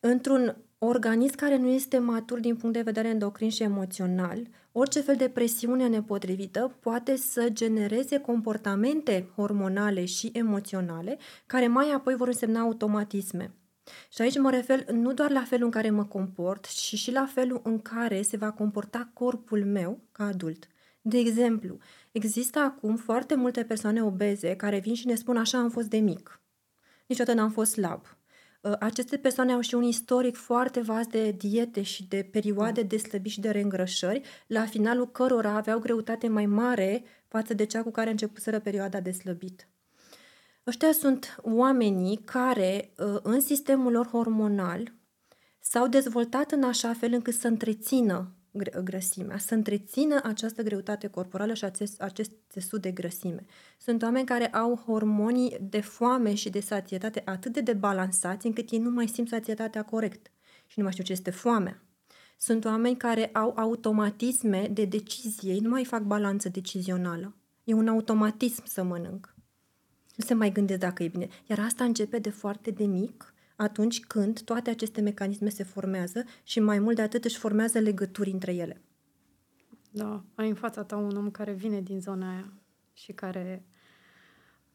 Într-un 0.00 0.56
organism 0.78 1.36
care 1.36 1.56
nu 1.56 1.68
este 1.68 1.98
matur 1.98 2.40
din 2.40 2.56
punct 2.56 2.74
de 2.74 2.82
vedere 2.82 3.08
endocrin 3.08 3.50
și 3.50 3.62
emoțional, 3.62 4.48
orice 4.72 5.00
fel 5.00 5.16
de 5.16 5.28
presiune 5.28 5.88
nepotrivită 5.88 6.76
poate 6.80 7.16
să 7.16 7.48
genereze 7.52 8.18
comportamente 8.18 9.30
hormonale 9.34 10.04
și 10.04 10.30
emoționale 10.32 11.18
care 11.46 11.66
mai 11.66 11.90
apoi 11.90 12.14
vor 12.14 12.26
însemna 12.26 12.60
automatisme. 12.60 13.54
Și 14.12 14.22
aici 14.22 14.38
mă 14.38 14.50
refer 14.50 14.90
nu 14.90 15.12
doar 15.12 15.30
la 15.30 15.42
felul 15.42 15.64
în 15.64 15.70
care 15.70 15.90
mă 15.90 16.04
comport, 16.04 16.66
ci 16.66 16.94
și 16.94 17.12
la 17.12 17.26
felul 17.26 17.60
în 17.64 17.82
care 17.82 18.22
se 18.22 18.36
va 18.36 18.50
comporta 18.50 19.10
corpul 19.12 19.64
meu 19.64 20.00
ca 20.12 20.24
adult. 20.24 20.66
De 21.02 21.18
exemplu, 21.18 21.78
există 22.12 22.58
acum 22.58 22.96
foarte 22.96 23.34
multe 23.34 23.64
persoane 23.64 24.02
obeze 24.02 24.56
care 24.56 24.78
vin 24.78 24.94
și 24.94 25.06
ne 25.06 25.14
spun 25.14 25.36
așa 25.36 25.58
am 25.58 25.70
fost 25.70 25.88
de 25.88 25.98
mic. 25.98 26.40
Niciodată 27.06 27.38
n-am 27.38 27.50
fost 27.50 27.70
slab. 27.70 28.16
Ă, 28.66 28.76
aceste 28.80 29.16
persoane 29.16 29.52
au 29.52 29.60
și 29.60 29.74
un 29.74 29.82
istoric 29.82 30.36
foarte 30.36 30.80
vast 30.80 31.08
de 31.08 31.30
diete 31.30 31.82
și 31.82 32.04
de 32.08 32.28
perioade 32.32 32.82
de 32.82 32.96
slăbit 32.96 33.32
și 33.32 33.40
de 33.40 33.50
reîngrășări, 33.50 34.20
la 34.46 34.66
finalul 34.66 35.10
cărora 35.10 35.50
aveau 35.50 35.78
greutate 35.78 36.28
mai 36.28 36.46
mare 36.46 37.04
față 37.28 37.54
de 37.54 37.64
cea 37.64 37.82
cu 37.82 37.90
care 37.90 38.10
începuseră 38.10 38.58
perioada 38.58 39.00
de 39.00 39.10
slăbit. 39.10 39.68
Ăștia 40.66 40.92
sunt 40.92 41.36
oamenii 41.42 42.16
care, 42.16 42.92
ă, 42.98 43.20
în 43.22 43.40
sistemul 43.40 43.92
lor 43.92 44.06
hormonal, 44.06 44.92
s-au 45.60 45.86
dezvoltat 45.86 46.52
în 46.52 46.62
așa 46.62 46.92
fel 46.92 47.12
încât 47.12 47.34
să 47.34 47.46
întrețină 47.46 48.35
grăsimea, 48.84 49.38
să 49.38 49.54
întrețină 49.54 50.20
această 50.22 50.62
greutate 50.62 51.06
corporală 51.06 51.54
și 51.54 51.64
acest, 51.64 52.00
acest 52.00 52.30
țesut 52.50 52.82
de 52.82 52.90
grăsime. 52.90 53.44
Sunt 53.78 54.02
oameni 54.02 54.26
care 54.26 54.46
au 54.46 54.76
hormonii 54.86 55.56
de 55.60 55.80
foame 55.80 56.34
și 56.34 56.50
de 56.50 56.60
sațietate 56.60 57.22
atât 57.24 57.52
de 57.52 57.60
debalansați 57.60 58.46
încât 58.46 58.70
ei 58.70 58.78
nu 58.78 58.90
mai 58.90 59.08
simt 59.08 59.28
sațietatea 59.28 59.82
corect 59.82 60.30
și 60.66 60.78
nu 60.78 60.82
mai 60.82 60.92
știu 60.92 61.04
ce 61.04 61.12
este 61.12 61.30
foamea. 61.30 61.82
Sunt 62.38 62.64
oameni 62.64 62.96
care 62.96 63.26
au 63.26 63.52
automatisme 63.56 64.68
de 64.72 64.84
decizie, 64.84 65.52
ei 65.52 65.60
nu 65.60 65.68
mai 65.68 65.84
fac 65.84 66.02
balanță 66.02 66.48
decizională. 66.48 67.34
E 67.64 67.72
un 67.72 67.88
automatism 67.88 68.62
să 68.66 68.82
mănânc. 68.82 69.34
Nu 70.16 70.24
se 70.24 70.34
mai 70.34 70.52
gândesc 70.52 70.80
dacă 70.80 71.02
e 71.02 71.08
bine. 71.08 71.28
Iar 71.46 71.58
asta 71.58 71.84
începe 71.84 72.18
de 72.18 72.30
foarte 72.30 72.70
de 72.70 72.84
mic 72.84 73.34
atunci 73.56 74.00
când 74.00 74.40
toate 74.40 74.70
aceste 74.70 75.00
mecanisme 75.00 75.48
se 75.48 75.64
formează 75.64 76.24
și 76.42 76.60
mai 76.60 76.78
mult 76.78 76.96
de 76.96 77.02
atât 77.02 77.24
își 77.24 77.38
formează 77.38 77.78
legături 77.78 78.30
între 78.30 78.54
ele. 78.54 78.82
Da, 79.90 80.22
ai 80.34 80.48
în 80.48 80.54
fața 80.54 80.82
ta 80.84 80.96
un 80.96 81.16
om 81.16 81.30
care 81.30 81.52
vine 81.52 81.80
din 81.80 82.00
zona 82.00 82.30
aia 82.30 82.52
și 82.92 83.12
care, 83.12 83.66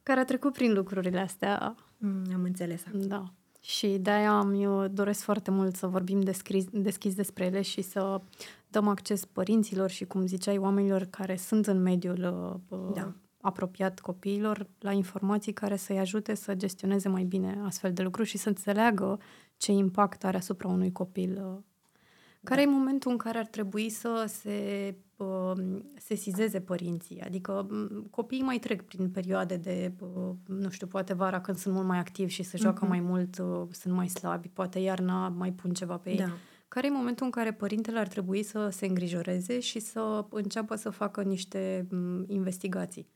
care 0.04 0.20
a 0.20 0.26
trecut 0.26 0.54
prin 0.54 0.74
lucrurile 0.74 1.20
astea. 1.20 1.76
Mm, 1.98 2.24
am 2.34 2.44
înțeles. 2.44 2.84
Da. 2.94 3.34
Și 3.60 3.88
de-aia 3.88 4.32
am, 4.32 4.54
eu 4.62 4.88
doresc 4.88 5.22
foarte 5.22 5.52
mult 5.52 5.76
să 5.76 5.88
vorbim 5.88 6.22
deschis, 6.22 6.66
deschis 6.72 7.16
despre 7.16 7.46
ele 7.46 7.62
și 7.62 7.82
să 7.82 8.22
dăm 8.68 8.88
acces 8.88 9.26
părinților 9.26 9.90
și, 9.90 10.06
cum 10.06 10.26
ziceai, 10.26 10.58
oamenilor 10.58 11.04
care 11.04 11.36
sunt 11.36 11.68
în 11.68 11.82
mediul 11.82 12.62
uh, 12.70 12.94
da 12.94 13.14
apropiat 13.42 14.00
copiilor 14.00 14.68
la 14.80 14.92
informații 14.92 15.54
care 15.54 15.76
să-i 15.76 16.00
ajute 16.00 16.34
să 16.34 16.56
gestioneze 16.56 17.10
mai 17.10 17.24
bine 17.24 17.62
astfel 17.66 17.94
de 17.94 18.02
lucruri 18.02 18.28
și 18.28 18.38
să 18.38 18.50
înțeleagă 18.50 19.20
ce 19.58 19.72
impact 19.72 20.24
are 20.24 20.38
asupra 20.38 20.68
unui 20.68 20.92
copil. 20.92 21.44
Uh, 21.46 21.64
care 22.44 22.64
da. 22.64 22.70
e 22.70 22.74
momentul 22.74 23.12
în 23.12 23.18
care 23.18 23.38
ar 23.38 23.46
trebui 23.46 23.90
să 23.90 24.26
se 24.28 24.96
uh, 25.16 25.52
sesizeze 25.98 26.60
părinții? 26.60 27.22
Adică 27.22 27.68
copiii 28.10 28.42
mai 28.42 28.60
trec 28.60 28.82
prin 28.82 29.10
perioade 29.10 29.56
de, 29.56 29.94
uh, 30.00 30.34
nu 30.46 30.70
știu, 30.70 30.88
poate 30.88 31.14
vara 31.14 31.42
când 31.42 31.58
sunt 31.58 31.74
mult 31.74 31.88
mai 31.88 31.98
activi 31.98 32.32
și 32.32 32.44
se 32.44 32.58
joacă 32.58 32.86
uh-huh. 32.86 32.90
mai 32.90 33.00
mult, 33.00 33.38
uh, 33.38 33.68
sunt 33.72 33.94
mai 33.94 34.08
slabi, 34.08 34.48
poate 34.48 34.80
iarna 34.80 35.28
mai 35.28 35.52
pun 35.52 35.72
ceva 35.74 35.98
pe 35.98 36.10
ei. 36.10 36.18
Da. 36.18 36.32
Care 36.68 36.88
e 36.88 36.90
momentul 36.90 37.26
în 37.26 37.32
care 37.32 37.54
părintele 37.54 38.00
ar 38.00 38.08
trebui 38.08 38.44
să 38.44 38.70
se 38.70 38.86
îngrijoreze 38.86 39.60
și 39.60 39.80
să 39.80 40.26
înceapă 40.30 40.76
să 40.76 40.90
facă 40.90 41.22
niște 41.22 41.88
investigații? 42.28 43.08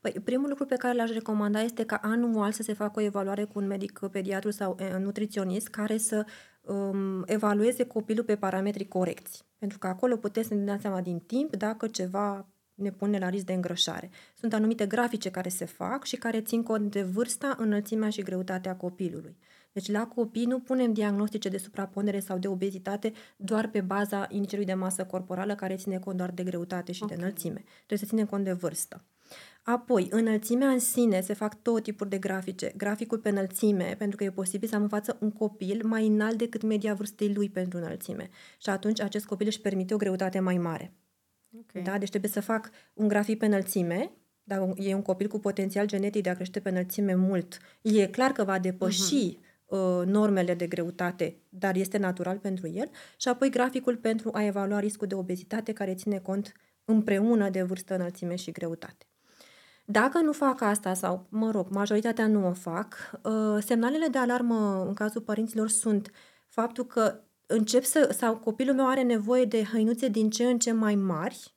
Păi, 0.00 0.12
primul 0.24 0.48
lucru 0.48 0.64
pe 0.64 0.76
care 0.76 0.96
l-aș 0.96 1.10
recomanda 1.10 1.60
este 1.60 1.84
ca 1.84 1.96
anual 1.96 2.52
să 2.52 2.62
se 2.62 2.72
facă 2.72 3.00
o 3.00 3.02
evaluare 3.02 3.44
cu 3.44 3.58
un 3.58 3.66
medic 3.66 4.00
pediatru 4.10 4.50
sau 4.50 4.76
nutriționist 4.98 5.68
care 5.68 5.96
să 5.96 6.26
um, 6.60 7.22
evalueze 7.26 7.84
copilul 7.84 8.24
pe 8.24 8.36
parametri 8.36 8.88
corecți. 8.88 9.44
Pentru 9.58 9.78
că 9.78 9.86
acolo 9.86 10.16
puteți 10.16 10.48
să 10.48 10.54
ne 10.54 10.64
dați 10.64 10.82
seama 10.82 11.00
din 11.00 11.18
timp 11.18 11.56
dacă 11.56 11.86
ceva 11.86 12.46
ne 12.74 12.90
pune 12.90 13.18
la 13.18 13.28
risc 13.28 13.44
de 13.44 13.52
îngrășare. 13.52 14.10
Sunt 14.34 14.52
anumite 14.52 14.86
grafice 14.86 15.30
care 15.30 15.48
se 15.48 15.64
fac 15.64 16.04
și 16.04 16.16
care 16.16 16.40
țin 16.40 16.62
cont 16.62 16.90
de 16.90 17.02
vârsta, 17.02 17.56
înălțimea 17.58 18.10
și 18.10 18.22
greutatea 18.22 18.76
copilului. 18.76 19.36
Deci 19.72 19.90
la 19.90 20.06
copii 20.06 20.44
nu 20.44 20.60
punem 20.60 20.92
diagnostice 20.92 21.48
de 21.48 21.58
suprapunere 21.58 22.20
sau 22.20 22.38
de 22.38 22.48
obezitate 22.48 23.12
doar 23.36 23.68
pe 23.68 23.80
baza 23.80 24.26
indicului 24.30 24.64
de 24.64 24.74
masă 24.74 25.04
corporală 25.04 25.54
care 25.54 25.76
ține 25.76 25.98
cont 25.98 26.16
doar 26.16 26.30
de 26.30 26.42
greutate 26.42 26.92
și 26.92 27.02
okay. 27.02 27.16
de 27.16 27.22
înălțime. 27.22 27.64
Trebuie 27.76 27.98
să 27.98 28.04
ținem 28.04 28.26
cont 28.26 28.44
de 28.44 28.52
vârstă. 28.52 29.04
Apoi, 29.62 30.08
înălțimea 30.10 30.68
în 30.68 30.78
sine, 30.78 31.20
se 31.20 31.32
fac 31.32 31.62
tot 31.62 31.82
tipuri 31.82 32.10
de 32.10 32.18
grafice. 32.18 32.72
Graficul 32.76 33.18
pe 33.18 33.28
înălțime, 33.28 33.94
pentru 33.98 34.16
că 34.16 34.24
e 34.24 34.30
posibil 34.30 34.68
să 34.68 34.74
am 34.74 34.82
în 34.82 34.88
față 34.88 35.16
un 35.20 35.30
copil 35.30 35.80
mai 35.84 36.06
înalt 36.06 36.38
decât 36.38 36.62
media 36.62 36.94
vârstei 36.94 37.34
lui 37.34 37.50
pentru 37.50 37.78
înălțime. 37.78 38.30
Și 38.58 38.70
atunci 38.70 39.00
acest 39.00 39.26
copil 39.26 39.46
își 39.46 39.60
permite 39.60 39.94
o 39.94 39.96
greutate 39.96 40.40
mai 40.40 40.58
mare. 40.58 40.94
Okay. 41.60 41.82
Da? 41.82 41.98
Deci 41.98 42.08
trebuie 42.08 42.30
să 42.30 42.40
fac 42.40 42.70
un 42.94 43.08
grafic 43.08 43.38
pe 43.38 43.46
înălțime, 43.46 44.10
dacă 44.42 44.74
e 44.76 44.94
un 44.94 45.02
copil 45.02 45.28
cu 45.28 45.38
potențial 45.38 45.86
genetic 45.86 46.22
de 46.22 46.28
a 46.28 46.34
crește 46.34 46.60
pe 46.60 46.68
înălțime 46.68 47.14
mult, 47.14 47.58
e 47.82 48.06
clar 48.06 48.32
că 48.32 48.44
va 48.44 48.58
depăși 48.58 49.38
uh-huh. 49.38 50.04
normele 50.04 50.54
de 50.54 50.66
greutate, 50.66 51.36
dar 51.48 51.76
este 51.76 51.98
natural 51.98 52.38
pentru 52.38 52.68
el. 52.68 52.90
Și 53.16 53.28
apoi 53.28 53.50
graficul 53.50 53.96
pentru 53.96 54.30
a 54.32 54.42
evalua 54.42 54.78
riscul 54.78 55.06
de 55.06 55.14
obezitate 55.14 55.72
care 55.72 55.94
ține 55.94 56.18
cont 56.18 56.52
împreună 56.84 57.50
de 57.50 57.62
vârstă, 57.62 57.94
înălțime 57.94 58.34
și 58.34 58.50
greutate. 58.50 59.06
Dacă 59.88 60.20
nu 60.20 60.32
fac 60.32 60.60
asta 60.60 60.94
sau, 60.94 61.26
mă 61.28 61.50
rog, 61.50 61.66
majoritatea 61.70 62.26
nu 62.26 62.46
o 62.48 62.52
fac, 62.52 63.10
uh, 63.22 63.62
semnalele 63.64 64.06
de 64.06 64.18
alarmă 64.18 64.84
în 64.86 64.94
cazul 64.94 65.20
părinților 65.20 65.68
sunt 65.68 66.10
faptul 66.48 66.84
că 66.84 67.20
încep 67.46 67.84
să, 67.84 68.14
sau 68.18 68.36
copilul 68.36 68.74
meu 68.74 68.88
are 68.88 69.02
nevoie 69.02 69.44
de 69.44 69.64
hăinuțe 69.64 70.08
din 70.08 70.30
ce 70.30 70.44
în 70.44 70.58
ce 70.58 70.72
mai 70.72 70.94
mari, 70.94 71.54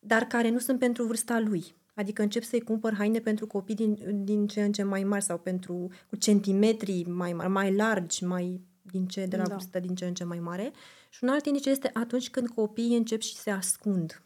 dar 0.00 0.22
care 0.24 0.50
nu 0.50 0.58
sunt 0.58 0.78
pentru 0.78 1.04
vârsta 1.04 1.38
lui. 1.38 1.74
Adică 1.94 2.22
încep 2.22 2.42
să-i 2.42 2.60
cumpăr 2.60 2.94
haine 2.94 3.18
pentru 3.18 3.46
copii 3.46 3.74
din, 3.74 3.98
din 4.24 4.46
ce 4.46 4.62
în 4.62 4.72
ce 4.72 4.82
mai 4.82 5.04
mari 5.04 5.24
sau 5.24 5.38
pentru 5.38 5.90
cu 6.08 6.16
centimetri 6.16 7.04
mai 7.08 7.32
mari, 7.32 7.50
mai 7.50 7.74
largi, 7.74 8.24
mai 8.24 8.60
din 8.82 9.06
ce, 9.06 9.26
de 9.26 9.36
la 9.36 9.46
da. 9.46 9.54
vârstă 9.54 9.80
din 9.80 9.94
ce 9.94 10.06
în 10.06 10.14
ce 10.14 10.24
mai 10.24 10.38
mare. 10.38 10.72
Și 11.10 11.24
un 11.24 11.28
alt 11.28 11.46
indice 11.46 11.70
este 11.70 11.90
atunci 11.92 12.30
când 12.30 12.48
copiii 12.48 12.96
încep 12.96 13.20
și 13.20 13.36
se 13.36 13.50
ascund. 13.50 14.22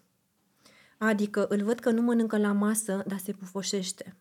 Adică 0.99 1.47
îl 1.49 1.63
văd 1.63 1.79
că 1.79 1.91
nu 1.91 2.03
mănâncă 2.03 2.39
la 2.39 2.53
masă, 2.53 3.03
dar 3.07 3.19
se 3.19 3.33
pufoșește. 3.33 4.17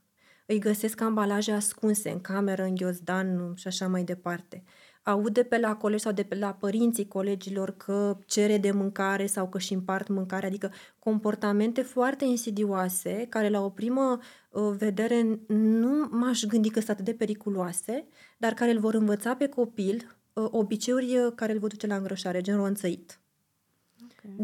Îi 0.46 0.60
găsesc 0.60 1.02
ambalaje 1.02 1.52
ascunse 1.52 2.10
în 2.10 2.22
cameră, 2.22 2.64
în 2.64 2.76
ghiozdan 2.76 3.54
și 3.56 3.68
așa 3.68 3.88
mai 3.88 4.04
departe. 4.04 4.64
Aud 5.04 5.34
de 5.34 5.44
pe 5.44 5.58
la 5.58 5.76
colegi 5.76 6.02
sau 6.02 6.12
de 6.12 6.24
pe 6.24 6.36
la 6.36 6.54
părinții 6.54 7.08
colegilor 7.08 7.78
că 7.78 8.18
cere 8.26 8.58
de 8.58 8.72
mâncare 8.72 9.26
sau 9.26 9.50
că 9.50 9.58
și 9.58 9.74
împart 9.74 10.08
mâncare, 10.08 10.46
adică 10.46 10.72
comportamente 11.00 11.82
foarte 11.82 12.26
insidioase 12.26 13.26
care 13.30 13.50
la 13.50 13.64
o 13.64 13.70
primă 13.70 14.20
uh, 14.50 14.74
vedere 14.78 15.40
nu 15.48 16.08
m-aș 16.12 16.44
gândi 16.44 16.70
că 16.70 16.80
sunt 16.80 16.90
atât 16.90 17.06
de 17.06 17.14
periculoase, 17.14 18.08
dar 18.38 18.54
care 18.54 18.72
îl 18.72 18.80
vor 18.80 18.94
învăța 18.94 19.36
pe 19.36 19.48
copil 19.48 20.18
uh, 20.34 20.48
obiceiuri 20.52 21.18
uh, 21.18 21.32
care 21.36 21.52
îl 21.52 21.60
vor 21.60 21.70
duce 21.70 21.88
la 21.88 21.96
îngrășare, 21.96 22.42
gen 22.42 22.56
ronțăit 22.56 23.20
Okay. 23.20 23.27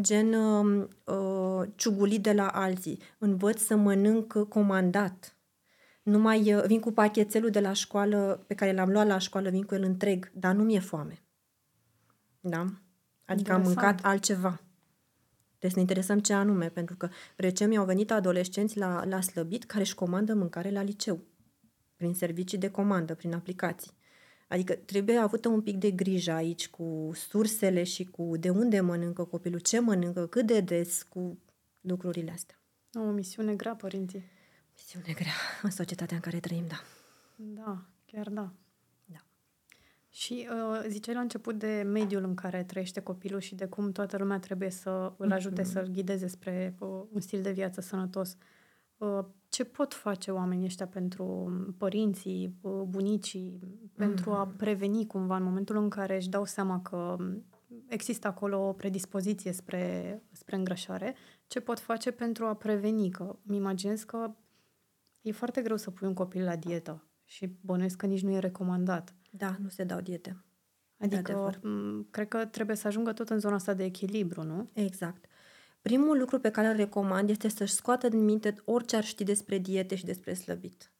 Gen 0.00 0.32
uh, 0.32 0.86
uh, 1.04 1.68
ciugulit 1.74 2.22
de 2.22 2.32
la 2.32 2.48
alții. 2.48 2.98
Învăț 3.18 3.60
să 3.60 3.76
mănânc 3.76 4.48
comandat. 4.48 5.36
Nu 6.02 6.18
mai 6.18 6.54
uh, 6.54 6.64
vin 6.66 6.80
cu 6.80 6.92
pachetelul 6.92 7.50
de 7.50 7.60
la 7.60 7.72
școală 7.72 8.44
pe 8.46 8.54
care 8.54 8.72
l-am 8.72 8.90
luat 8.90 9.06
la 9.06 9.18
școală, 9.18 9.50
vin 9.50 9.62
cu 9.62 9.74
el 9.74 9.82
întreg, 9.82 10.30
dar 10.34 10.54
nu 10.54 10.62
mi-e 10.62 10.80
foame. 10.80 11.22
Da? 12.40 12.58
Adică 12.58 13.52
Interesant. 13.52 13.64
am 13.64 13.72
mâncat 13.72 14.04
altceva. 14.04 14.60
Trebuie 15.48 15.70
să 15.70 15.76
ne 15.76 15.80
interesăm 15.80 16.18
ce 16.18 16.32
anume, 16.32 16.68
pentru 16.68 16.96
că 16.96 17.08
recent 17.36 17.70
mi-au 17.70 17.84
venit 17.84 18.10
adolescenți 18.10 18.78
la, 18.78 19.04
la 19.04 19.20
slăbit 19.20 19.64
care 19.64 19.82
își 19.82 19.94
comandă 19.94 20.34
mâncare 20.34 20.70
la 20.70 20.82
liceu, 20.82 21.20
prin 21.96 22.14
servicii 22.14 22.58
de 22.58 22.70
comandă, 22.70 23.14
prin 23.14 23.34
aplicații. 23.34 23.90
Adică 24.54 24.74
trebuie 24.74 25.16
avută 25.16 25.48
un 25.48 25.60
pic 25.62 25.76
de 25.76 25.90
grijă 25.90 26.32
aici 26.32 26.68
cu 26.68 27.10
sursele 27.14 27.82
și 27.82 28.04
cu 28.04 28.36
de 28.36 28.50
unde 28.50 28.80
mănâncă 28.80 29.24
copilul, 29.24 29.58
ce 29.58 29.80
mănâncă, 29.80 30.26
cât 30.26 30.46
de 30.46 30.60
des, 30.60 31.02
cu 31.02 31.38
lucrurile 31.80 32.30
astea. 32.30 32.58
O 32.92 33.00
misiune 33.00 33.54
grea, 33.54 33.74
părinții. 33.74 34.24
Misiune 34.76 35.12
grea 35.14 35.32
în 35.62 35.70
societatea 35.70 36.16
în 36.16 36.22
care 36.22 36.40
trăim, 36.40 36.64
da. 36.68 36.82
Da, 37.36 37.82
chiar 38.06 38.28
da. 38.28 38.52
Da. 39.04 39.24
Și 40.10 40.48
uh, 40.50 40.84
ziceai 40.88 41.14
la 41.14 41.20
început 41.20 41.58
de 41.58 41.82
mediul 41.86 42.24
în 42.24 42.34
care 42.34 42.64
trăiește 42.64 43.00
copilul 43.00 43.40
și 43.40 43.54
de 43.54 43.66
cum 43.66 43.92
toată 43.92 44.16
lumea 44.16 44.38
trebuie 44.38 44.70
să 44.70 45.12
îl 45.16 45.32
ajute 45.32 45.62
mm-hmm. 45.62 45.72
să-l 45.72 45.86
ghideze 45.86 46.26
spre 46.26 46.74
uh, 46.78 46.88
un 47.12 47.20
stil 47.20 47.42
de 47.42 47.52
viață 47.52 47.80
sănătos. 47.80 48.28
uh, 48.30 48.36
ce 49.48 49.64
pot 49.64 49.94
face 49.94 50.30
oamenii 50.30 50.64
ăștia 50.64 50.86
pentru 50.86 51.52
părinții, 51.78 52.54
uh, 52.60 52.82
bunicii, 52.88 53.60
pentru 53.96 54.30
a 54.32 54.44
Mhm. 54.44 54.56
preveni 54.56 55.06
cumva 55.06 55.36
în 55.36 55.42
momentul 55.42 55.76
în 55.76 55.88
care 55.88 56.16
își 56.16 56.28
dau 56.28 56.44
seama 56.44 56.80
că 56.80 57.16
există 57.88 58.26
acolo 58.26 58.68
o 58.68 58.72
predispoziție 58.72 59.52
spre, 59.52 60.22
spre 60.32 60.56
îngrășare, 60.56 61.14
ce 61.46 61.60
pot 61.60 61.78
face 61.80 62.10
pentru 62.10 62.44
a 62.46 62.54
preveni? 62.54 63.10
Că 63.10 63.36
îmi 63.46 63.56
imaginez 63.56 64.02
că 64.02 64.34
e 65.20 65.32
foarte 65.32 65.62
greu 65.62 65.76
să 65.76 65.90
pui 65.90 66.06
un 66.08 66.14
copil 66.14 66.44
la 66.44 66.56
dietă 66.56 67.02
și 67.24 67.56
bănuiesc 67.60 67.96
că 67.96 68.06
nici 68.06 68.22
nu 68.22 68.30
e 68.30 68.38
recomandat. 68.38 69.14
Da, 69.30 69.56
nu 69.62 69.68
se 69.68 69.84
dau 69.84 70.00
diete. 70.00 70.44
Adică, 70.98 71.32
adevăr. 71.32 71.60
m, 71.62 72.06
cred 72.10 72.28
că 72.28 72.44
trebuie 72.46 72.76
să 72.76 72.86
ajungă 72.86 73.12
tot 73.12 73.28
în 73.28 73.38
zona 73.38 73.54
asta 73.54 73.74
de 73.74 73.84
echilibru, 73.84 74.42
nu? 74.42 74.68
Exact. 74.72 75.24
Primul 75.88 76.18
lucru 76.18 76.38
pe 76.38 76.50
care 76.50 76.66
îl 76.66 76.76
recomand 76.76 77.30
este 77.30 77.48
să-și 77.48 77.72
scoată 77.72 78.08
din 78.08 78.24
minte 78.24 78.54
orice 78.64 78.96
ar 78.96 79.04
ști 79.04 79.24
despre 79.24 79.58
diete 79.58 79.94
și 79.94 80.04
despre 80.04 80.34
slăbit. 80.34 80.90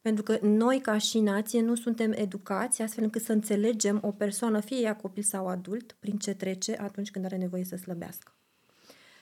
Pentru 0.00 0.22
că 0.22 0.38
noi, 0.42 0.80
ca 0.80 0.98
și 0.98 1.20
nație, 1.20 1.60
nu 1.60 1.74
suntem 1.74 2.12
educați 2.12 2.82
astfel 2.82 3.04
încât 3.04 3.22
să 3.22 3.32
înțelegem 3.32 4.00
o 4.02 4.10
persoană, 4.10 4.60
fie 4.60 4.80
ea 4.80 4.96
copil 4.96 5.22
sau 5.22 5.46
adult, 5.46 5.92
prin 5.92 6.16
ce 6.16 6.34
trece 6.34 6.76
atunci 6.76 7.10
când 7.10 7.24
are 7.24 7.36
nevoie 7.36 7.64
să 7.64 7.76
slăbească. 7.76 8.34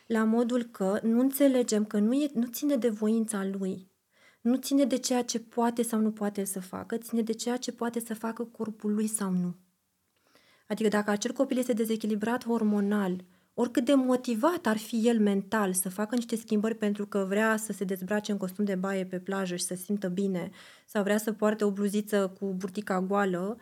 La 0.06 0.24
modul 0.24 0.62
că 0.62 0.98
nu 1.02 1.20
înțelegem 1.20 1.84
că 1.84 1.98
nu, 1.98 2.12
e, 2.12 2.30
nu 2.34 2.46
ține 2.46 2.76
de 2.76 2.88
voința 2.88 3.44
lui, 3.44 3.90
nu 4.40 4.56
ține 4.56 4.84
de 4.84 4.96
ceea 4.96 5.22
ce 5.22 5.40
poate 5.40 5.82
sau 5.82 6.00
nu 6.00 6.10
poate 6.10 6.44
să 6.44 6.60
facă, 6.60 6.96
ține 6.96 7.22
de 7.22 7.32
ceea 7.32 7.56
ce 7.56 7.72
poate 7.72 8.00
să 8.00 8.14
facă 8.14 8.44
corpul 8.44 8.94
lui 8.94 9.06
sau 9.06 9.30
nu. 9.30 9.56
Adică 10.66 10.88
dacă 10.88 11.10
acel 11.10 11.32
copil 11.32 11.58
este 11.58 11.72
dezechilibrat 11.72 12.44
hormonal, 12.44 13.24
oricât 13.60 13.84
de 13.84 13.94
motivat 13.94 14.66
ar 14.66 14.76
fi 14.76 15.08
el 15.08 15.20
mental 15.20 15.72
să 15.72 15.88
facă 15.88 16.14
niște 16.14 16.36
schimbări 16.36 16.74
pentru 16.74 17.06
că 17.06 17.24
vrea 17.28 17.56
să 17.56 17.72
se 17.72 17.84
dezbrace 17.84 18.32
în 18.32 18.38
costum 18.38 18.64
de 18.64 18.74
baie 18.74 19.04
pe 19.04 19.18
plajă 19.18 19.56
și 19.56 19.64
să 19.64 19.74
se 19.74 19.82
simtă 19.82 20.08
bine, 20.08 20.50
sau 20.86 21.02
vrea 21.02 21.18
să 21.18 21.32
poarte 21.32 21.64
o 21.64 21.70
bluziță 21.70 22.34
cu 22.40 22.54
burtica 22.56 23.00
goală, 23.00 23.58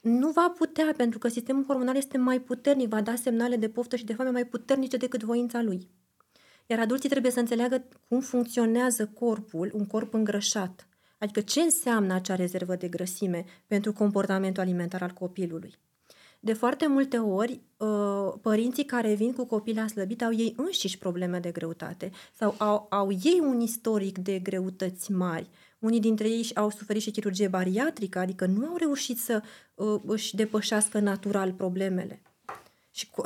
nu 0.00 0.30
va 0.30 0.54
putea 0.58 0.94
pentru 0.96 1.18
că 1.18 1.28
sistemul 1.28 1.64
hormonal 1.64 1.96
este 1.96 2.18
mai 2.18 2.40
puternic, 2.40 2.88
va 2.88 3.00
da 3.00 3.14
semnale 3.14 3.56
de 3.56 3.68
poftă 3.68 3.96
și 3.96 4.04
de 4.04 4.14
foame 4.14 4.30
mai 4.30 4.44
puternice 4.44 4.96
decât 4.96 5.22
voința 5.22 5.62
lui. 5.62 5.88
Iar 6.66 6.78
adulții 6.78 7.08
trebuie 7.08 7.32
să 7.32 7.40
înțeleagă 7.40 7.84
cum 8.08 8.20
funcționează 8.20 9.06
corpul, 9.06 9.70
un 9.74 9.86
corp 9.86 10.14
îngrășat. 10.14 10.88
Adică 11.18 11.40
ce 11.40 11.60
înseamnă 11.60 12.14
acea 12.14 12.34
rezervă 12.34 12.74
de 12.74 12.88
grăsime 12.88 13.44
pentru 13.66 13.92
comportamentul 13.92 14.62
alimentar 14.62 15.02
al 15.02 15.10
copilului. 15.10 15.78
De 16.42 16.52
foarte 16.52 16.86
multe 16.86 17.18
ori, 17.18 17.60
uh, 17.76 18.32
părinții 18.40 18.84
care 18.84 19.14
vin 19.14 19.32
cu 19.32 19.44
copii 19.44 19.74
la 19.74 19.86
slăbit 19.86 20.22
au 20.22 20.32
ei 20.34 20.54
înșiși 20.56 20.98
probleme 20.98 21.38
de 21.38 21.50
greutate 21.50 22.10
sau 22.36 22.54
au, 22.58 22.86
au 22.90 23.10
ei 23.10 23.40
un 23.42 23.60
istoric 23.60 24.18
de 24.18 24.38
greutăți 24.38 25.12
mari. 25.12 25.48
Unii 25.78 26.00
dintre 26.00 26.28
ei 26.28 26.50
au 26.54 26.70
suferit 26.70 27.02
și 27.02 27.10
chirurgie 27.10 27.48
bariatrică, 27.48 28.18
adică 28.18 28.46
nu 28.46 28.66
au 28.66 28.76
reușit 28.76 29.18
să 29.18 29.42
uh, 29.74 30.00
își 30.06 30.34
depășească 30.34 30.98
natural 30.98 31.52
problemele. 31.52 32.22
Și 32.90 33.10
cu, 33.10 33.22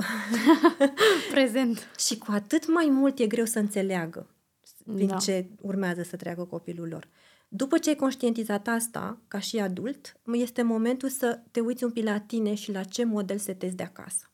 Prezent. 1.34 1.90
și 1.98 2.18
cu 2.18 2.26
atât 2.30 2.72
mai 2.72 2.88
mult 2.90 3.18
e 3.18 3.26
greu 3.26 3.44
să 3.44 3.58
înțeleagă 3.58 4.26
prin 4.94 5.06
Da. 5.06 5.16
ce 5.16 5.46
urmează 5.60 6.02
să 6.02 6.16
treacă 6.16 6.44
copilul 6.44 6.88
lor. 6.88 7.08
După 7.56 7.78
ce 7.78 7.88
ai 7.88 7.96
conștientizat 7.96 8.68
asta, 8.68 9.18
ca 9.28 9.38
și 9.38 9.58
adult, 9.58 10.20
este 10.32 10.62
momentul 10.62 11.08
să 11.08 11.40
te 11.50 11.60
uiți 11.60 11.84
un 11.84 11.90
pic 11.90 12.04
la 12.04 12.20
tine 12.20 12.54
și 12.54 12.72
la 12.72 12.82
ce 12.82 13.04
model 13.04 13.38
setezi 13.38 13.74
de 13.74 13.82
acasă. 13.82 14.30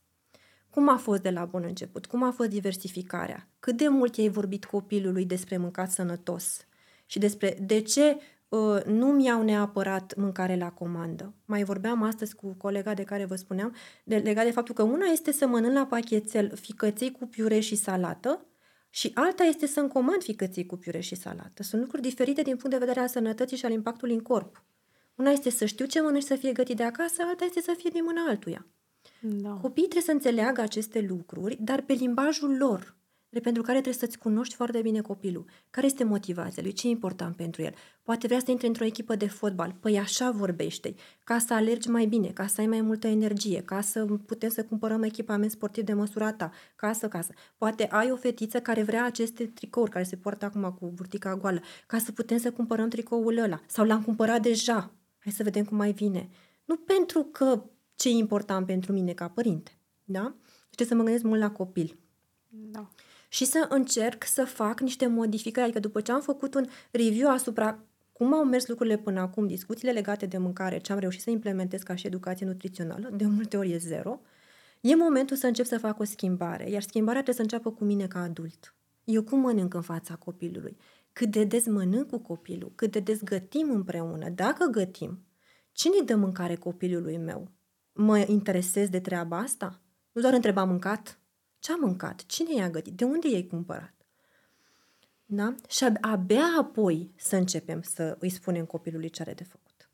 Cum 0.71 0.89
a 0.89 0.97
fost 0.97 1.23
de 1.23 1.31
la 1.31 1.45
bun 1.45 1.65
început? 1.67 2.07
Cum 2.07 2.23
a 2.23 2.31
fost 2.31 2.49
diversificarea? 2.49 3.49
Cât 3.59 3.77
de 3.77 3.89
mult 3.89 4.17
i-ai 4.17 4.29
vorbit 4.29 4.65
copilului 4.65 5.25
despre 5.25 5.57
mâncat 5.57 5.91
sănătos? 5.91 6.67
Și 7.07 7.19
despre 7.19 7.59
de 7.63 7.81
ce 7.81 8.17
uh, 8.49 8.83
nu 8.85 9.07
mi-au 9.07 9.43
neapărat 9.43 10.15
mâncare 10.17 10.57
la 10.57 10.71
comandă. 10.71 11.35
Mai 11.45 11.65
vorbeam 11.65 12.03
astăzi 12.03 12.35
cu 12.35 12.55
colega 12.59 12.95
de 12.95 13.03
care 13.03 13.25
vă 13.25 13.35
spuneam, 13.35 13.75
de, 14.05 14.17
legat 14.17 14.45
de 14.45 14.51
faptul 14.51 14.75
că 14.75 14.83
una 14.83 15.07
este 15.07 15.33
să 15.33 15.47
mănânc 15.47 15.75
la 15.75 15.87
pachetel 15.87 16.57
ficăței 16.57 17.13
cu 17.13 17.27
piure 17.27 17.61
și 17.61 17.75
salată 17.75 18.45
și 18.91 19.11
alta 19.15 19.43
este 19.45 19.67
să-mi 19.67 19.89
comand 19.89 20.23
ficăței 20.23 20.67
cu 20.67 20.77
piure 20.77 21.01
și 21.01 21.15
salată. 21.15 21.63
Sunt 21.63 21.81
lucruri 21.81 22.03
diferite 22.03 22.43
din 22.43 22.57
punct 22.57 22.71
de 22.71 22.85
vedere 22.85 23.01
al 23.01 23.09
sănătății 23.09 23.57
și 23.57 23.65
al 23.65 23.73
impactului 23.73 24.15
în 24.15 24.21
corp. 24.21 24.65
Una 25.15 25.31
este 25.31 25.51
să 25.51 25.65
știu 25.65 25.87
ce 25.87 26.01
mănânc 26.01 26.21
și 26.21 26.27
să 26.27 26.35
fie 26.37 26.53
gătit 26.53 26.77
de 26.77 26.83
acasă, 26.83 27.23
alta 27.23 27.45
este 27.45 27.61
să 27.61 27.75
fie 27.77 27.91
din 27.93 28.05
mâna 28.05 28.25
altuia. 28.29 28.67
Da. 29.21 29.51
Copiii 29.51 29.89
trebuie 29.89 30.03
să 30.03 30.11
înțeleagă 30.11 30.61
aceste 30.61 31.01
lucruri, 31.01 31.57
dar 31.61 31.81
pe 31.81 31.93
limbajul 31.93 32.57
lor, 32.57 32.79
de 32.81 33.00
pentru 33.39 33.63
care 33.63 33.81
trebuie 33.81 34.01
să-ți 34.01 34.19
cunoști 34.19 34.55
foarte 34.55 34.81
bine 34.81 35.01
copilul. 35.01 35.45
Care 35.71 35.87
este 35.87 36.05
motivația 36.05 36.63
lui? 36.63 36.73
Ce 36.73 36.87
e 36.87 36.91
important 36.91 37.37
pentru 37.37 37.63
el? 37.63 37.75
Poate 38.03 38.27
vrea 38.27 38.39
să 38.39 38.51
intre 38.51 38.67
într-o 38.67 38.85
echipă 38.85 39.17
de 39.17 39.29
fotbal. 39.29 39.77
Păi 39.81 39.99
așa 39.99 40.31
vorbește 40.31 40.95
ca 41.25 41.39
să 41.39 41.55
alergi 41.55 41.89
mai 41.89 42.07
bine, 42.07 42.29
ca 42.29 42.47
să 42.47 42.61
ai 42.61 42.67
mai 42.67 42.81
multă 42.81 43.07
energie, 43.07 43.63
ca 43.63 43.81
să 43.81 44.05
putem 44.05 44.49
să 44.49 44.65
cumpărăm 44.65 45.03
echipament 45.03 45.51
sportiv 45.51 45.85
de 45.85 45.93
măsura 45.93 46.33
ta, 46.33 46.51
casă, 46.77 47.09
casă. 47.09 47.33
Poate 47.57 47.87
ai 47.87 48.11
o 48.11 48.17
fetiță 48.17 48.61
care 48.61 48.83
vrea 48.83 49.05
aceste 49.05 49.47
tricouri 49.47 49.91
care 49.91 50.05
se 50.05 50.17
poartă 50.17 50.45
acum 50.45 50.77
cu 50.81 50.91
burtica 50.95 51.37
goală, 51.37 51.61
ca 51.87 51.99
să 51.99 52.13
putem 52.13 52.39
să 52.39 52.53
cumpărăm 52.53 52.89
tricoul 52.89 53.39
ăla. 53.39 53.61
Sau 53.67 53.85
l-am 53.85 54.03
cumpărat 54.03 54.43
deja. 54.43 54.93
Hai 55.19 55.33
să 55.33 55.43
vedem 55.43 55.65
cum 55.65 55.77
mai 55.77 55.93
vine. 55.93 56.29
Nu 56.65 56.77
pentru 56.77 57.23
că 57.23 57.65
ce 57.95 58.09
e 58.09 58.13
important 58.13 58.67
pentru 58.67 58.93
mine 58.93 59.13
ca 59.13 59.29
părinte. 59.29 59.79
Da? 60.05 60.35
Trebuie 60.65 60.89
să 60.89 60.95
mă 60.95 61.03
gândesc 61.03 61.25
mult 61.25 61.41
la 61.41 61.51
copil 61.51 61.99
Da. 62.49 62.91
Și 63.33 63.45
să 63.45 63.67
încerc 63.69 64.25
să 64.25 64.45
fac 64.45 64.81
niște 64.81 65.07
modificări. 65.07 65.65
Adică 65.65 65.81
după 65.81 66.01
ce 66.01 66.13
am 66.13 66.21
făcut 66.21 66.55
un 66.55 66.67
review 66.91 67.31
asupra 67.31 67.79
cum 68.13 68.35
au 68.35 68.45
mers 68.45 68.67
lucrurile 68.67 68.97
până 68.97 69.21
acum, 69.21 69.47
discuțiile 69.47 69.93
legate 69.93 70.27
de 70.27 70.39
mâncare, 70.39 70.79
ce 70.79 70.93
am 70.93 70.99
reușit 70.99 71.21
să 71.21 71.31
implementez 71.31 71.83
ca 71.83 71.95
și 71.95 72.07
educație 72.07 72.47
nutrițională, 72.47 73.11
de 73.13 73.27
multe 73.27 73.57
ori 73.57 73.73
e 73.73 73.77
zero, 73.79 74.21
e 74.81 74.95
momentul 74.95 75.37
să 75.37 75.47
încep 75.47 75.67
să 75.67 75.79
fac 75.79 75.99
o 75.99 76.05
schimbare. 76.05 76.71
Iar 76.71 76.83
schimbarea 76.83 77.23
trebuie 77.23 77.47
să 77.47 77.55
înceapă 77.55 77.77
cu 77.79 77.85
mine 77.85 78.07
ca 78.07 78.21
adult. 78.21 78.75
Eu 79.05 79.23
cum 79.23 79.41
mănânc 79.41 79.75
în 79.75 79.83
fața 79.83 80.15
copilului? 80.15 80.77
Cât 81.13 81.31
de 81.31 81.45
des 81.45 81.67
mănânc 81.67 82.11
cu 82.11 82.19
copilul? 82.19 82.73
Cât 82.75 82.93
de 82.93 83.01
des 83.01 83.23
gătim 83.23 83.71
împreună? 83.71 84.29
Dacă 84.29 84.65
gătim, 84.65 85.25
cine 85.73 85.95
îi 86.01 86.07
dă 86.07 86.17
mâncare 86.17 86.55
copilului 86.55 87.17
meu? 87.17 87.51
Mă 87.93 88.19
interesez 88.19 88.89
de 88.89 89.01
treaba 89.01 89.39
asta? 89.39 89.81
Nu 90.13 90.21
doar 90.21 90.33
întreba 90.33 90.65
mâncat? 90.65 91.20
Ce 91.61 91.73
a 91.73 91.77
mâncat? 91.77 92.27
Cine 92.27 92.55
i-a 92.55 92.71
gătit? 92.71 92.95
De 92.95 93.05
unde 93.05 93.29
i-ai 93.29 93.47
cumpărat? 93.47 93.95
Da? 95.27 95.55
Și 95.69 95.85
ab- 95.85 95.97
abia 96.01 96.45
apoi 96.59 97.13
să 97.17 97.37
începem 97.37 97.83
să 97.83 98.17
îi 98.19 98.29
spunem 98.31 98.65
copilului 98.65 99.11
ce 99.11 99.23
are 99.23 99.35
de 99.35 99.45
făcut. 99.45 99.91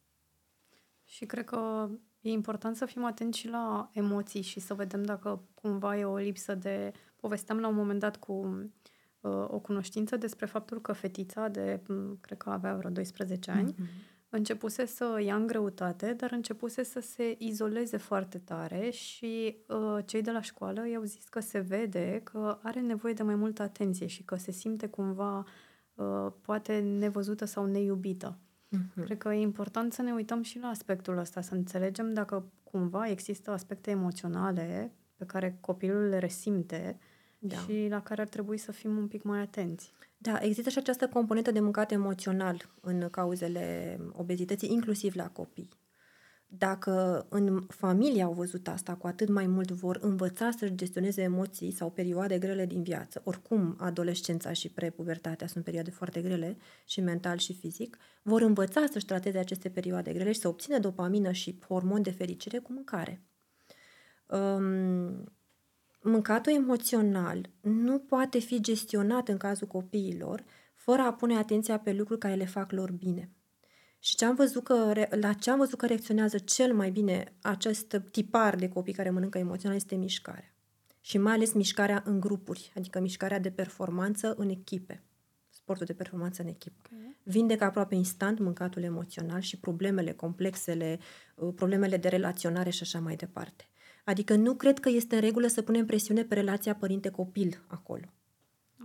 Și 1.04 1.26
cred 1.26 1.44
că 1.44 1.88
e 2.20 2.30
important 2.30 2.76
să 2.76 2.84
fim 2.86 3.04
atenți 3.04 3.38
și 3.38 3.48
la 3.48 3.90
emoții 3.92 4.42
și 4.42 4.60
să 4.60 4.74
vedem 4.74 5.02
dacă 5.02 5.42
cumva 5.54 5.98
e 5.98 6.04
o 6.04 6.16
lipsă 6.16 6.54
de... 6.54 6.92
Povesteam 7.16 7.58
la 7.58 7.68
un 7.68 7.74
moment 7.74 8.00
dat 8.00 8.16
cu 8.16 8.32
uh, 9.20 9.44
o 9.48 9.58
cunoștință 9.58 10.16
despre 10.16 10.46
faptul 10.46 10.80
că 10.80 10.92
fetița 10.92 11.48
de, 11.48 11.82
m, 11.88 12.18
cred 12.20 12.38
că 12.38 12.50
avea 12.50 12.74
vreo 12.76 12.90
12 12.90 13.50
ani, 13.50 13.74
Mhm. 13.78 13.88
Începuse 14.36 14.86
să 14.86 15.20
ia 15.24 15.34
în 15.34 15.46
greutate, 15.46 16.12
dar 16.12 16.32
începuse 16.32 16.82
să 16.82 17.00
se 17.00 17.34
izoleze 17.38 17.96
foarte 17.96 18.38
tare 18.38 18.90
și 18.90 19.56
uh, 19.68 19.98
cei 20.04 20.22
de 20.22 20.30
la 20.30 20.40
școală 20.40 20.88
i-au 20.88 21.02
zis 21.02 21.28
că 21.28 21.40
se 21.40 21.58
vede 21.58 22.20
că 22.24 22.58
are 22.62 22.80
nevoie 22.80 23.12
de 23.12 23.22
mai 23.22 23.34
multă 23.34 23.62
atenție 23.62 24.06
și 24.06 24.22
că 24.22 24.36
se 24.36 24.50
simte 24.50 24.86
cumva 24.86 25.46
uh, 25.94 26.32
poate 26.40 26.78
nevăzută 26.78 27.44
sau 27.44 27.64
neiubită. 27.64 28.38
Mhm. 28.68 29.04
Cred 29.04 29.18
că 29.18 29.34
e 29.34 29.40
important 29.40 29.92
să 29.92 30.02
ne 30.02 30.12
uităm 30.12 30.42
și 30.42 30.58
la 30.58 30.68
aspectul 30.68 31.18
ăsta, 31.18 31.40
să 31.40 31.54
înțelegem 31.54 32.12
dacă 32.12 32.52
cumva 32.62 33.08
există 33.08 33.50
aspecte 33.50 33.90
emoționale 33.90 34.92
pe 35.16 35.24
care 35.24 35.58
copilul 35.60 36.08
le 36.08 36.18
resimte 36.18 36.98
Da. 37.38 37.56
și 37.56 37.86
la 37.90 38.02
care 38.02 38.20
ar 38.20 38.28
trebui 38.28 38.58
să 38.58 38.72
fim 38.72 38.96
un 38.96 39.06
pic 39.06 39.22
mai 39.22 39.40
atenți. 39.40 39.92
Da, 40.18 40.38
există 40.40 40.70
și 40.70 40.78
această 40.78 41.08
componentă 41.08 41.50
de 41.50 41.60
mâncat 41.60 41.92
emoțional 41.92 42.74
în 42.80 43.08
cauzele 43.10 43.98
obezității, 44.12 44.72
inclusiv 44.72 45.14
la 45.14 45.28
copii. 45.28 45.68
Dacă 46.48 47.26
în 47.28 47.66
familie 47.68 48.22
au 48.22 48.32
văzut 48.32 48.68
asta, 48.68 48.94
cu 48.94 49.06
atât 49.06 49.28
mai 49.28 49.46
mult 49.46 49.70
vor 49.70 49.98
învăța 50.00 50.50
să-și 50.50 50.74
gestioneze 50.74 51.22
emoții 51.22 51.70
sau 51.70 51.90
perioade 51.90 52.38
grele 52.38 52.66
din 52.66 52.82
viață. 52.82 53.20
Oricum, 53.24 53.76
adolescența 53.78 54.52
și 54.52 54.68
prepubertatea 54.68 55.46
sunt 55.46 55.64
perioade 55.64 55.90
foarte 55.90 56.22
grele, 56.22 56.56
și 56.84 57.00
mental 57.00 57.36
și 57.36 57.54
fizic. 57.54 57.98
Vor 58.22 58.40
învăța 58.40 58.86
să-și 58.90 59.04
trateze 59.04 59.38
aceste 59.38 59.68
perioade 59.68 60.12
grele 60.12 60.32
și 60.32 60.40
să 60.40 60.48
obțină 60.48 60.78
dopamină 60.78 61.32
și 61.32 61.58
hormon 61.68 62.02
de 62.02 62.10
fericire 62.10 62.58
cu 62.58 62.72
mâncare. 62.72 63.22
Um, 64.26 65.35
mâncatul 66.06 66.52
emoțional 66.52 67.50
nu 67.60 67.98
poate 67.98 68.38
fi 68.38 68.60
gestionat 68.60 69.28
în 69.28 69.36
cazul 69.36 69.66
copiilor 69.66 70.44
fără 70.74 71.02
a 71.02 71.12
pune 71.12 71.36
atenția 71.36 71.78
pe 71.78 71.92
lucruri 71.92 72.20
care 72.20 72.34
le 72.34 72.44
fac 72.44 72.72
lor 72.72 72.92
bine. 72.92 73.30
Și 73.98 74.16
ce 74.16 74.24
am 74.24 74.34
văzut 74.34 74.64
că, 74.64 74.92
re- 74.92 75.08
la 75.20 75.32
ce 75.32 75.50
am 75.50 75.58
văzut 75.58 75.78
că 75.78 75.86
reacționează 75.86 76.38
cel 76.38 76.74
mai 76.74 76.90
bine 76.90 77.34
acest 77.40 78.00
tipar 78.10 78.56
de 78.56 78.68
copii 78.68 78.92
care 78.92 79.10
mănâncă 79.10 79.38
emoțional 79.38 79.76
este 79.76 79.94
mișcarea. 79.94 80.54
Și 81.00 81.18
mai 81.18 81.32
ales 81.32 81.52
mișcarea 81.52 82.02
în 82.06 82.20
grupuri, 82.20 82.72
adică 82.76 83.00
mișcarea 83.00 83.38
de 83.38 83.50
performanță 83.50 84.34
în 84.36 84.48
echipe. 84.48 85.02
sportul 85.50 85.86
de 85.86 85.94
performanță 85.94 86.42
în 86.42 86.48
echipă. 86.48 86.88
Okay. 86.92 87.16
Vindecă 87.22 87.64
aproape 87.64 87.94
instant 87.94 88.38
mâncatul 88.38 88.82
emoțional 88.82 89.40
și 89.40 89.58
problemele 89.58 90.12
complexele, 90.12 90.98
uh, 91.34 91.52
problemele 91.54 91.96
de 91.96 92.08
relaționare 92.08 92.70
și 92.70 92.82
așa 92.82 93.00
mai 93.00 93.16
departe. 93.16 93.68
Adică 94.06 94.34
nu 94.34 94.54
cred 94.54 94.78
că 94.78 94.88
este 94.88 95.14
în 95.14 95.20
regulă 95.20 95.46
să 95.46 95.62
punem 95.62 95.86
presiune 95.86 96.24
pe 96.24 96.34
relația 96.34 96.74
părinte-copil 96.74 97.64
acolo. 97.66 98.04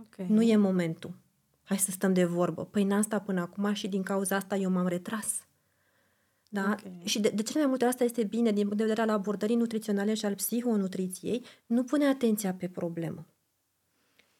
Okay. 0.00 0.26
Nu 0.28 0.42
e 0.42 0.56
momentul. 0.56 1.14
Hai 1.62 1.78
să 1.78 1.90
stăm 1.90 2.12
de 2.12 2.24
vorbă. 2.24 2.64
Păi 2.64 2.84
n-am 2.84 3.02
stat 3.02 3.24
până 3.24 3.40
acum 3.40 3.72
și 3.72 3.88
din 3.88 4.02
cauza 4.02 4.36
asta 4.36 4.56
eu 4.56 4.70
m-am 4.70 4.86
retras. 4.86 5.46
Da? 6.48 6.76
Okay. 6.78 7.00
Și 7.04 7.20
de, 7.20 7.28
de 7.28 7.42
cele 7.42 7.58
mai 7.58 7.68
multe 7.68 7.84
asta 7.84 8.04
este 8.04 8.24
bine 8.24 8.52
din 8.52 8.62
punct 8.62 8.76
de 8.76 8.82
vedere 8.82 9.00
al 9.00 9.08
abordării 9.08 9.56
nutriționale 9.56 10.14
și 10.14 10.24
al 10.24 10.34
psihonutriției, 10.34 11.44
nu 11.66 11.84
pune 11.84 12.06
atenția 12.06 12.54
pe 12.54 12.68
problemă. 12.68 13.26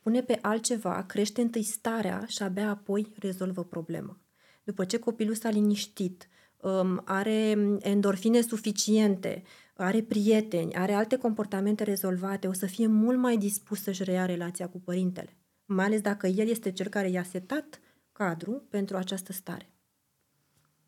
Pune 0.01 0.23
pe 0.23 0.39
altceva, 0.41 1.05
crește 1.05 1.41
întâi 1.41 1.63
starea 1.63 2.25
și 2.27 2.43
abia 2.43 2.69
apoi 2.69 3.13
rezolvă 3.19 3.65
problema. 3.65 4.17
După 4.65 4.85
ce 4.85 4.99
copilul 4.99 5.35
s-a 5.35 5.51
liniștit, 5.51 6.29
um, 6.61 7.03
are 7.05 7.59
endorfine 7.81 8.41
suficiente, 8.41 9.43
are 9.83 10.03
prieteni, 10.03 10.75
are 10.75 10.93
alte 10.93 11.17
comportamente 11.17 11.85
rezolvate, 11.85 12.47
o 12.47 12.53
să 12.53 12.67
fie 12.67 12.87
mult 12.87 13.19
mai 13.19 13.37
dispus 13.37 13.83
să-și 13.83 14.05
reia 14.05 14.27
relația 14.27 14.69
cu 14.69 14.81
părintele. 14.81 15.37
Mai 15.65 15.85
ales 15.85 16.01
dacă 16.01 16.27
el 16.27 16.49
este 16.49 16.73
cel 16.73 16.89
care 16.89 17.09
i-a 17.09 17.23
setat 17.23 17.81
cadru 18.13 18.63
pentru 18.71 18.97
această 18.97 19.33
stare. 19.33 19.73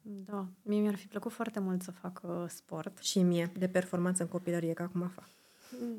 Da, 0.02 0.48
mie 0.62 0.80
mi-ar 0.80 0.94
fi 0.94 1.06
plăcut 1.06 1.32
foarte 1.32 1.60
mult 1.60 1.82
să 1.82 1.90
fac 1.90 2.20
uh, 2.24 2.44
sport. 2.48 2.98
Și 2.98 3.22
mie, 3.22 3.52
de 3.58 3.68
performanță 3.68 4.22
în 4.22 4.28
copilărie, 4.28 4.72
ca 4.72 4.84
acum 4.84 5.08
fac. 5.08 5.28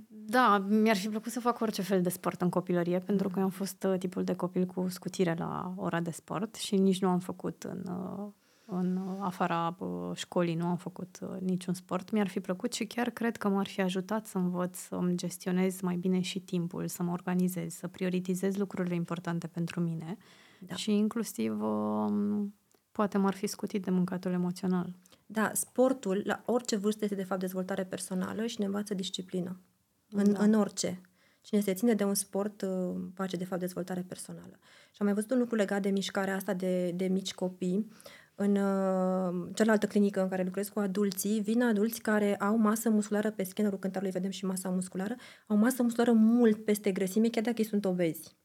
Da, 0.07 0.57
mi-ar 0.57 0.95
fi 0.95 1.07
plăcut 1.07 1.31
să 1.31 1.39
fac 1.39 1.59
orice 1.59 1.81
fel 1.81 2.01
de 2.01 2.09
sport 2.09 2.41
în 2.41 2.49
copilărie, 2.49 2.99
pentru 2.99 3.29
că 3.29 3.39
eu 3.39 3.43
am 3.43 3.49
fost 3.49 3.83
uh, 3.83 3.97
tipul 3.97 4.23
de 4.23 4.35
copil 4.35 4.65
cu 4.65 4.87
scutire 4.89 5.35
la 5.37 5.73
ora 5.75 5.99
de 5.99 6.11
sport 6.11 6.55
și 6.55 6.75
nici 6.75 7.01
nu 7.01 7.09
am 7.09 7.19
făcut 7.19 7.63
în, 7.63 7.83
uh, 7.87 8.31
în 8.65 9.17
afara 9.19 9.75
uh, 9.79 10.11
școlii, 10.15 10.55
nu 10.55 10.65
am 10.65 10.77
făcut 10.77 11.19
niciun 11.39 11.73
sport. 11.73 12.11
Mi-ar 12.11 12.27
fi 12.27 12.39
plăcut 12.39 12.73
și 12.73 12.85
chiar 12.85 13.09
cred 13.09 13.37
că 13.37 13.47
m-ar 13.47 13.67
fi 13.67 13.81
ajutat 13.81 14.25
să 14.25 14.37
învăț 14.37 14.77
să-mi 14.77 15.17
gestionez 15.17 15.81
mai 15.81 15.95
bine 15.95 16.19
și 16.19 16.39
timpul, 16.39 16.87
să 16.87 17.03
mă 17.03 17.11
organizez, 17.11 17.73
să 17.73 17.87
prioritizez 17.87 18.55
lucrurile 18.55 18.95
importante 18.95 19.47
pentru 19.47 19.79
mine 19.79 20.17
da. 20.59 20.75
și 20.75 20.91
inclusiv 20.91 21.61
um, 21.61 22.53
poate 22.91 23.17
m-ar 23.17 23.33
fi 23.33 23.47
scutit 23.47 23.83
de 23.83 23.91
mâncatul 23.91 24.31
emoțional. 24.31 24.95
Da, 25.25 25.51
sportul, 25.53 26.21
la 26.25 26.41
orice 26.45 26.75
vârstă, 26.75 27.03
este 27.03 27.15
de 27.15 27.23
fapt 27.23 27.39
dezvoltare 27.39 27.83
personală 27.83 28.45
și 28.45 28.59
ne 28.59 28.65
învață 28.65 28.93
disciplină. 28.93 29.61
În, 30.09 30.33
da. 30.33 30.43
în 30.43 30.53
orice. 30.53 31.01
Cine 31.41 31.59
se 31.59 31.73
ține 31.73 31.93
de 31.93 32.03
un 32.03 32.13
sport 32.13 32.61
uh, 32.61 32.95
face, 33.13 33.37
de 33.37 33.45
fapt, 33.45 33.59
dezvoltare 33.59 34.01
personală. 34.01 34.59
Și 34.91 34.97
am 34.97 35.05
mai 35.05 35.13
văzut 35.13 35.31
un 35.31 35.37
lucru 35.37 35.55
legat 35.55 35.81
de 35.81 35.89
mișcarea 35.89 36.35
asta 36.35 36.53
de, 36.53 36.91
de 36.91 37.07
mici 37.07 37.33
copii. 37.33 37.87
În 38.35 38.55
uh, 38.55 39.49
cealaltă 39.53 39.87
clinică 39.87 40.21
în 40.21 40.29
care 40.29 40.43
lucrez 40.43 40.67
cu 40.67 40.79
adulții, 40.79 41.41
vin 41.41 41.61
adulți 41.61 42.01
care 42.01 42.35
au 42.35 42.57
masă 42.57 42.89
musculară 42.89 43.31
pe 43.31 43.43
scannerul 43.43 43.79
cântarului, 43.79 44.13
vedem 44.13 44.29
și 44.29 44.45
masa 44.45 44.69
musculară, 44.69 45.15
au 45.47 45.57
masă 45.57 45.83
musculară 45.83 46.11
mult 46.11 46.65
peste 46.65 46.91
grăsime, 46.91 47.29
chiar 47.29 47.43
dacă 47.43 47.55
ei 47.57 47.67
sunt 47.67 47.85
obezi. 47.85 48.35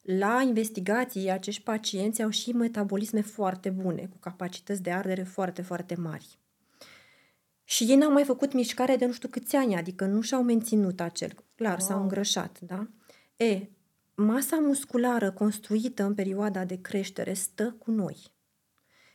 La 0.00 0.42
investigații, 0.46 1.30
acești 1.30 1.62
pacienți 1.62 2.22
au 2.22 2.30
și 2.30 2.52
metabolisme 2.52 3.20
foarte 3.20 3.70
bune, 3.70 4.06
cu 4.06 4.16
capacități 4.20 4.82
de 4.82 4.90
ardere 4.90 5.22
foarte, 5.22 5.62
foarte 5.62 5.94
mari. 5.94 6.38
Și 7.64 7.84
ei 7.84 7.96
n-au 7.96 8.12
mai 8.12 8.24
făcut 8.24 8.52
mișcare 8.52 8.96
de 8.96 9.06
nu 9.06 9.12
știu 9.12 9.28
câți 9.28 9.56
ani, 9.56 9.76
adică 9.76 10.06
nu 10.06 10.20
și-au 10.20 10.42
menținut 10.42 11.00
acel. 11.00 11.32
Clar, 11.54 11.78
wow. 11.78 11.86
s-au 11.88 12.02
îngrășat, 12.02 12.60
da? 12.60 12.88
E, 13.36 13.68
masa 14.14 14.56
musculară 14.56 15.30
construită 15.30 16.02
în 16.02 16.14
perioada 16.14 16.64
de 16.64 16.80
creștere 16.80 17.32
stă 17.32 17.76
cu 17.78 17.90
noi. 17.90 18.33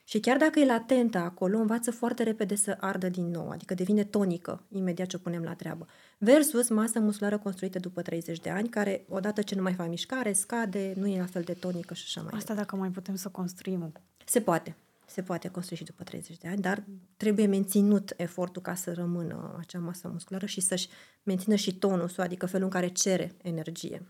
Și 0.09 0.19
chiar 0.19 0.37
dacă 0.37 0.59
e 0.59 0.65
latentă 0.65 1.17
acolo, 1.17 1.57
învață 1.57 1.91
foarte 1.91 2.23
repede 2.23 2.55
să 2.55 2.77
ardă 2.79 3.09
din 3.09 3.31
nou, 3.31 3.49
adică 3.49 3.73
devine 3.73 4.03
tonică 4.03 4.63
imediat 4.69 5.07
ce 5.07 5.15
o 5.15 5.19
punem 5.19 5.43
la 5.43 5.53
treabă. 5.53 5.87
Versus 6.17 6.69
masa 6.69 6.99
musculară 6.99 7.37
construită 7.37 7.79
după 7.79 8.01
30 8.01 8.39
de 8.39 8.49
ani, 8.49 8.69
care 8.69 9.05
odată 9.09 9.41
ce 9.41 9.55
nu 9.55 9.61
mai 9.61 9.73
face 9.73 9.89
mișcare, 9.89 10.33
scade, 10.33 10.93
nu 10.97 11.07
e 11.07 11.17
la 11.17 11.25
fel 11.25 11.41
de 11.41 11.53
tonică 11.53 11.93
și 11.93 12.03
așa 12.05 12.21
mai 12.21 12.31
Asta 12.35 12.53
dacă 12.53 12.75
mai 12.75 12.89
putem 12.89 13.15
să 13.15 13.29
construim. 13.29 13.91
Se 14.25 14.41
poate. 14.41 14.75
Se 15.05 15.21
poate 15.21 15.47
construi 15.47 15.77
și 15.77 15.83
după 15.83 16.03
30 16.03 16.37
de 16.37 16.47
ani, 16.47 16.61
dar 16.61 16.83
trebuie 17.17 17.45
menținut 17.45 18.13
efortul 18.17 18.61
ca 18.61 18.75
să 18.75 18.93
rămână 18.93 19.55
acea 19.59 19.79
masă 19.79 20.07
musculară 20.07 20.45
și 20.45 20.61
să-și 20.61 20.89
mențină 21.23 21.55
și 21.55 21.75
tonusul, 21.75 22.23
adică 22.23 22.45
felul 22.45 22.65
în 22.65 22.71
care 22.71 22.87
cere 22.87 23.35
energie. 23.41 24.01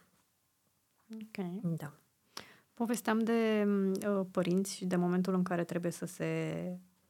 Ok. 1.13 1.45
Da. 1.77 1.98
Povesteam 2.79 3.19
de 3.19 3.67
uh, 4.07 4.25
părinți 4.31 4.75
și 4.75 4.85
de 4.85 4.95
momentul 4.95 5.33
în 5.33 5.43
care 5.43 5.63
trebuie 5.63 5.91
să 5.91 6.05
se 6.05 6.53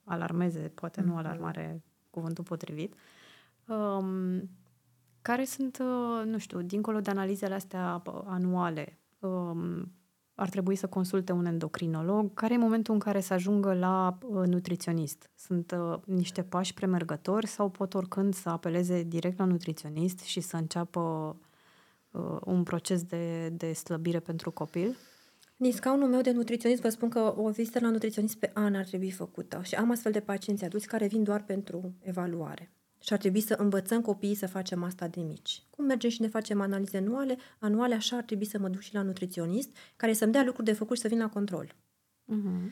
alarmeze, 0.03 0.59
poate 0.59 1.01
mm-hmm. 1.01 1.05
nu 1.05 1.09
mhm. 1.09 1.19
alarmare 1.19 1.83
cuvântul 2.09 2.43
potrivit. 2.43 2.93
Um, 3.67 4.49
care 5.21 5.45
sunt, 5.45 5.77
uh, 5.81 6.25
nu 6.25 6.37
știu, 6.37 6.61
dincolo 6.61 6.99
de 6.99 7.09
analizele 7.09 7.53
astea 7.53 8.03
anuale, 8.25 8.99
um, 9.19 9.91
ar 10.35 10.49
trebui 10.49 10.75
să 10.75 10.87
consulte 10.87 11.31
un 11.31 11.45
endocrinolog? 11.45 12.33
Care 12.33 12.53
e 12.53 12.57
momentul 12.57 12.93
în 12.93 12.99
care 12.99 13.19
să 13.19 13.33
ajungă 13.33 13.73
la 13.73 14.17
uh, 14.21 14.47
nutriționist? 14.47 15.29
Sunt 15.35 15.71
uh, 15.71 15.99
niște 16.05 16.43
pași 16.43 16.73
premergători 16.73 17.47
sau 17.47 17.69
pot 17.69 17.93
oricând 17.93 18.33
să 18.33 18.49
apeleze 18.49 19.03
direct 19.03 19.37
la 19.37 19.45
nutriționist 19.45 20.19
și 20.19 20.39
să 20.39 20.55
înceapă 20.55 21.35
uh, 22.11 22.37
un 22.45 22.63
proces 22.63 23.03
de, 23.03 23.49
de 23.49 23.73
slăbire 23.73 24.19
pentru 24.19 24.51
copil? 24.51 24.97
Din 25.61 25.71
scaunul 25.71 26.07
meu 26.07 26.21
de 26.21 26.31
nutriționist 26.31 26.81
vă 26.81 26.89
spun 26.89 27.09
că 27.09 27.33
o 27.37 27.49
vizită 27.49 27.79
la 27.81 27.89
nutriționist 27.89 28.35
pe 28.35 28.51
an 28.53 28.75
ar 28.75 28.85
trebui 28.85 29.11
făcută 29.11 29.61
și 29.63 29.75
am 29.75 29.91
astfel 29.91 30.11
de 30.11 30.19
pacienți 30.19 30.63
adulți 30.65 30.87
care 30.87 31.07
vin 31.07 31.23
doar 31.23 31.43
pentru 31.43 31.93
evaluare. 32.01 32.71
Și 32.99 33.13
ar 33.13 33.19
trebui 33.19 33.39
să 33.39 33.53
învățăm 33.57 34.01
copiii 34.01 34.35
să 34.35 34.47
facem 34.47 34.83
asta 34.83 35.07
de 35.07 35.21
mici. 35.21 35.63
Cum 35.69 35.85
mergem 35.85 36.09
și 36.09 36.21
ne 36.21 36.27
facem 36.27 36.61
analize 36.61 36.97
anuale, 36.97 37.37
anuale 37.59 37.95
așa 37.95 38.15
ar 38.17 38.23
trebui 38.23 38.45
să 38.45 38.59
mă 38.59 38.67
duc 38.67 38.81
și 38.81 38.93
la 38.93 39.01
nutriționist, 39.01 39.69
care 39.95 40.13
să-mi 40.13 40.31
dea 40.31 40.43
lucruri 40.43 40.67
de 40.67 40.73
făcut 40.73 40.95
și 40.95 41.01
să 41.01 41.07
vin 41.07 41.19
la 41.19 41.29
control. 41.29 41.65
Uh-huh. 41.65 42.71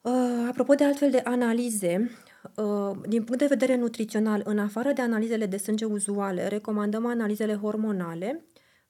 Uh, 0.00 0.46
apropo 0.48 0.74
de 0.74 0.84
altfel 0.84 1.10
de 1.10 1.20
analize, 1.24 2.10
uh, 2.56 2.96
din 3.08 3.24
punct 3.24 3.38
de 3.38 3.46
vedere 3.46 3.76
nutrițional, 3.76 4.42
în 4.44 4.58
afară 4.58 4.92
de 4.92 5.02
analizele 5.02 5.46
de 5.46 5.56
sânge 5.56 5.84
uzuale, 5.84 6.48
recomandăm 6.48 7.06
analizele 7.06 7.54
hormonale. 7.54 8.44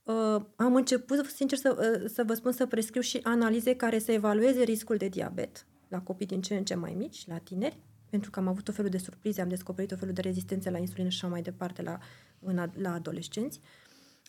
Uh, 0.05 0.43
am 0.57 0.75
început, 0.75 1.27
sincer, 1.27 1.59
să, 1.59 1.99
uh, 2.03 2.11
să 2.11 2.23
vă 2.27 2.35
spun 2.35 2.53
să 2.53 2.67
prescriu 2.67 3.01
și 3.01 3.21
analize 3.23 3.77
care 3.77 3.99
să 3.99 4.13
evalueze 4.13 4.63
riscul 4.63 4.97
de 4.97 5.09
diabet 5.09 5.67
la 5.89 6.01
copii 6.01 6.27
din 6.27 6.41
ce 6.41 6.57
în 6.57 6.65
ce 6.65 6.75
mai 6.75 6.95
mici, 6.97 7.27
la 7.27 7.39
tineri, 7.39 7.79
pentru 8.11 8.31
că 8.31 8.39
am 8.39 8.49
avut 8.49 8.69
o 8.69 8.73
felul 8.73 8.91
de 8.91 8.99
surprize, 8.99 9.41
am 9.41 9.49
descoperit 9.49 9.93
o 9.93 9.97
felul 9.97 10.15
de 10.15 10.21
rezistențe 10.21 10.71
la 10.71 10.79
insulină 10.79 11.09
și 11.09 11.19
așa 11.23 11.33
mai 11.33 11.43
departe 11.43 11.83
la, 11.83 11.99
în, 12.41 12.71
la 12.75 12.93
adolescenți. 12.93 13.61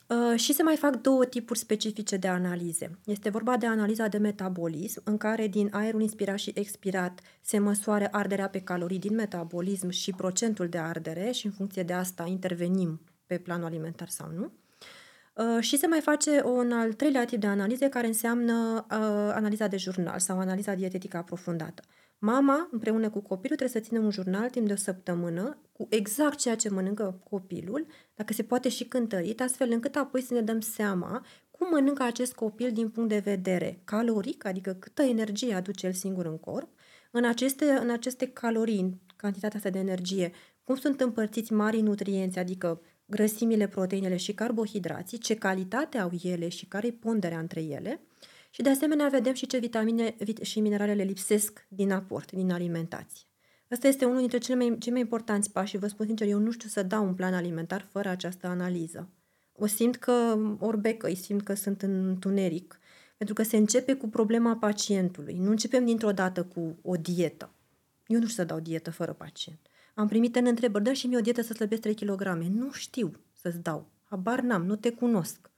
Uh, 0.08 0.40
și 0.40 0.54
se 0.54 0.64
mai 0.64 0.76
fac 0.76 1.02
două 1.02 1.26
tipuri 1.26 1.60
specifice 1.60 2.18
de 2.18 2.28
analize. 2.28 3.00
Este 3.06 3.30
vorba 3.30 3.58
de 3.58 3.66
analiza 3.66 4.08
de 4.08 4.18
metabolism, 4.18 5.02
în 5.04 5.18
care 5.18 5.48
din 5.48 5.70
aerul 5.72 6.02
inspirat 6.02 6.38
și 6.38 6.52
expirat 6.56 7.20
se 7.42 7.60
măsoară 7.60 8.08
arderea 8.12 8.50
pe 8.50 8.60
calorii 8.60 9.00
din 9.00 9.16
metabolism 9.16 9.90
și 9.90 10.12
procentul 10.12 10.68
de 10.68 10.78
ardere 10.78 11.32
și 11.32 11.46
în 11.46 11.52
funcție 11.52 11.84
de 11.84 11.94
asta 11.94 12.26
intervenim 12.28 13.02
pe 13.26 13.38
planul 13.38 13.66
alimentar 13.66 14.10
sau 14.10 14.32
nu. 14.32 14.52
Uh, 15.36 15.58
și 15.60 15.78
se 15.78 15.88
mai 15.88 16.02
face 16.02 16.42
un 16.44 16.72
al 16.72 16.94
treilea 16.94 17.26
tip 17.26 17.40
de 17.40 17.48
analize 17.48 17.90
care 17.90 18.08
înseamnă 18.08 18.86
uh, 18.92 18.98
analiza 19.34 19.68
de 19.68 19.78
jurnal 19.78 20.20
sau 20.20 20.40
analiza 20.40 20.74
dietetică 20.74 21.18
aprofundată. 21.18 21.84
Mama, 22.20 22.68
împreună 22.72 23.10
cu 23.10 23.20
copilul, 23.20 23.58
trebuie 23.58 23.82
să 23.82 23.88
țină 23.88 24.00
un 24.00 24.10
jurnal 24.10 24.50
timp 24.50 24.68
de 24.68 24.74
o 24.74 24.76
săptămână 24.76 25.58
cu 25.72 25.88
exact 25.90 26.38
ceea 26.38 26.56
ce 26.56 26.70
mănâncă 26.70 27.22
copilul, 27.30 27.88
dacă 28.16 28.34
se 28.34 28.44
poate 28.44 28.70
și 28.70 28.84
cântărit, 28.86 29.42
astfel 29.42 29.72
încât 29.72 29.96
apoi 29.96 30.22
să 30.22 30.34
ne 30.34 30.42
dăm 30.42 30.60
seama 30.60 31.26
cum 31.52 31.68
mănâncă 31.72 32.04
acest 32.04 32.34
copil 32.34 32.72
din 32.72 32.90
punct 32.90 33.10
de 33.10 33.20
vedere 33.20 33.82
caloric, 33.84 34.46
adică 34.46 34.74
câtă 34.74 35.02
energie 35.02 35.54
aduce 35.54 35.86
el 35.86 35.94
singur 35.94 36.26
în 36.26 36.38
corp, 36.38 36.70
în 37.12 37.26
aceste, 37.26 37.66
în 37.66 37.90
aceste 37.90 38.28
calorii, 38.28 39.02
cantitatea 39.16 39.58
asta 39.58 39.70
de 39.70 39.80
energie, 39.80 40.32
cum 40.64 40.76
sunt 40.76 41.02
împărțiți 41.02 41.54
mari 41.54 41.82
nutrienți, 41.82 42.40
adică 42.40 42.82
grăsimile, 43.06 43.68
proteinele 43.68 44.18
și 44.18 44.34
carbohidrații, 44.34 45.18
ce 45.18 45.36
calitate 45.36 45.98
au 45.98 46.12
ele 46.24 46.50
și 46.50 46.66
care 46.66 46.88
e 46.88 46.92
ponderea 46.92 47.40
între 47.40 47.62
ele– 47.62 48.00
și 48.56 48.62
de 48.62 48.70
asemenea 48.70 49.08
vedem 49.08 49.34
și 49.34 49.48
ce 49.48 49.58
vitamine 49.58 50.16
și 50.42 50.60
minerale 50.60 50.94
le 50.94 51.04
lipsesc 51.04 51.66
din 51.68 51.92
aport, 51.92 52.32
din 52.32 52.52
alimentație. 52.52 53.26
Ăsta 53.72 53.88
este 53.88 54.06
unul 54.06 54.20
dintre 54.20 54.38
cele 54.38 54.58
mai, 54.58 54.78
cei 54.80 54.92
mai 54.92 55.02
importanți 55.02 55.52
pași 55.52 55.70
și 55.70 55.78
vă 55.78 55.88
spun 55.88 56.06
sincer, 56.06 56.28
eu 56.28 56.40
nu 56.40 56.52
știu 56.52 56.70
să 56.70 56.84
dau 56.84 57.06
un 57.06 57.14
plan 57.14 57.34
alimentar 57.34 57.88
fără 57.92 58.10
această 58.10 58.48
analiză. 58.48 59.10
O 59.54 59.66
simt 59.66 59.96
că 59.96 60.38
orbecă, 60.60 61.08
îi 61.08 61.16
simt 61.16 61.44
că 61.44 61.54
sunt 61.54 61.82
în 61.82 62.08
întuneric, 62.08 62.80
pentru 63.18 63.36
că 63.36 63.44
se 63.44 63.58
începe 63.58 63.94
cu 63.94 64.08
problema 64.08 64.56
pacientului. 64.56 65.38
Nu 65.38 65.50
începem 65.50 65.86
dintr-o 65.86 66.12
dată 66.12 66.44
cu 66.44 66.78
o 66.82 66.96
dietă. 66.96 67.50
Eu 68.08 68.20
nu 68.20 68.28
știu 68.28 68.44
să 68.44 68.48
dau 68.48 68.60
dietă 68.60 68.92
fără 68.92 69.14
pacient. 69.14 69.60
Am 69.96 70.08
primit 70.08 70.36
în 70.36 70.46
întrebări, 70.46 70.84
dă 70.84 70.94
și 70.94 71.08
mie 71.08 71.18
o 71.18 71.22
dietă 71.22 71.42
să 71.42 71.54
slăbesc 71.54 71.82
3 71.82 71.96
kg. 71.96 72.24
Nu 72.34 72.72
știu 72.72 73.12
să-ți 73.34 73.60
dau. 73.60 73.92
Habar 74.04 74.40
n-am, 74.40 74.66
nu 74.66 74.76
te 74.76 74.92
cunosc 74.92 75.50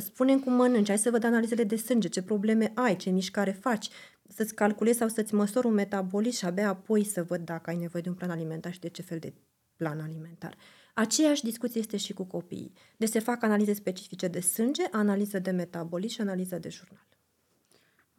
spune 0.00 0.38
cum 0.38 0.52
mănânci, 0.52 0.88
hai 0.88 0.98
să 0.98 1.10
văd 1.10 1.24
analizele 1.24 1.64
de 1.64 1.76
sânge, 1.76 2.08
ce 2.08 2.22
probleme 2.22 2.72
ai, 2.74 2.96
ce 2.96 3.10
mișcare 3.10 3.50
faci, 3.50 3.88
să-ți 4.28 4.54
calculezi 4.54 4.98
sau 4.98 5.08
să-ți 5.08 5.34
măsori 5.34 5.66
un 5.66 5.72
metabolism 5.72 6.38
și 6.38 6.44
abia 6.44 6.68
apoi 6.68 7.04
să 7.04 7.22
văd 7.22 7.40
dacă 7.40 7.70
ai 7.70 7.76
nevoie 7.76 8.02
de 8.02 8.08
un 8.08 8.14
plan 8.14 8.30
alimentar 8.30 8.72
și 8.72 8.80
de 8.80 8.88
ce 8.88 9.02
fel 9.02 9.18
de 9.18 9.32
plan 9.76 10.00
alimentar. 10.00 10.56
Aceeași 10.94 11.42
discuție 11.42 11.80
este 11.80 11.96
și 11.96 12.12
cu 12.12 12.24
copiii. 12.24 12.72
Deci 12.96 13.08
se 13.08 13.18
fac 13.18 13.42
analize 13.42 13.72
specifice 13.72 14.28
de 14.28 14.40
sânge, 14.40 14.82
analiză 14.90 15.38
de 15.38 15.50
metabolism 15.50 16.14
și 16.14 16.20
analiză 16.20 16.58
de 16.58 16.68
jurnal. 16.68 17.06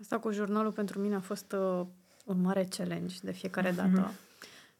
Asta 0.01 0.19
cu 0.19 0.31
jurnalul 0.31 0.71
pentru 0.71 0.99
mine 0.99 1.15
a 1.15 1.19
fost 1.19 1.51
uh, 1.51 1.86
un 2.25 2.41
mare 2.41 2.67
challenge 2.69 3.15
de 3.21 3.31
fiecare 3.31 3.71
dată. 3.71 4.12
Mm-hmm. 4.12 4.26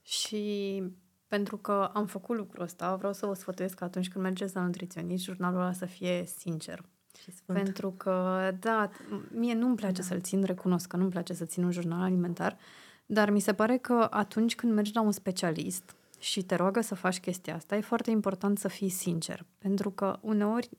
Și 0.08 0.84
pentru 1.28 1.58
că 1.58 1.90
am 1.94 2.06
făcut 2.06 2.38
lucrul 2.38 2.64
ăsta, 2.64 2.96
vreau 2.96 3.14
să 3.14 3.26
vă 3.26 3.34
sfătuiesc 3.34 3.76
că 3.76 3.84
atunci 3.84 4.10
când 4.10 4.24
mergeți 4.24 4.56
la 4.56 4.62
nutriționist, 4.62 5.24
jurnalul 5.24 5.60
ăla 5.60 5.74
să 5.74 5.86
fie 5.86 6.26
sincer. 6.38 6.86
Și 7.22 7.32
sfânt. 7.32 7.64
Pentru 7.64 7.92
că, 7.92 8.50
da, 8.60 8.90
mie 9.32 9.54
nu-mi 9.54 9.76
place 9.76 10.02
da. 10.02 10.08
să-l 10.08 10.22
țin, 10.22 10.44
recunosc 10.44 10.88
că 10.88 10.98
nu-mi 10.98 11.10
place 11.10 11.34
să 11.34 11.46
țin 11.46 11.64
un 11.64 11.72
jurnal 11.72 12.02
alimentar, 12.02 12.58
dar 13.06 13.30
mi 13.30 13.40
se 13.40 13.54
pare 13.54 13.78
că 13.78 14.08
atunci 14.10 14.56
când 14.56 14.74
mergi 14.74 14.92
la 14.94 15.02
un 15.02 15.12
specialist 15.12 15.96
și 16.20 16.44
te 16.44 16.56
roagă 16.56 16.82
să 16.82 16.96
faci 16.96 17.20
chestia 17.20 17.56
asta, 17.56 17.76
e 17.76 17.82
foarte 17.82 18.12
important 18.12 18.58
să 18.58 18.68
fii 18.68 18.90
sincer. 18.90 19.46
Pentru 19.58 19.92
că 19.92 20.20
uneori 20.22 20.70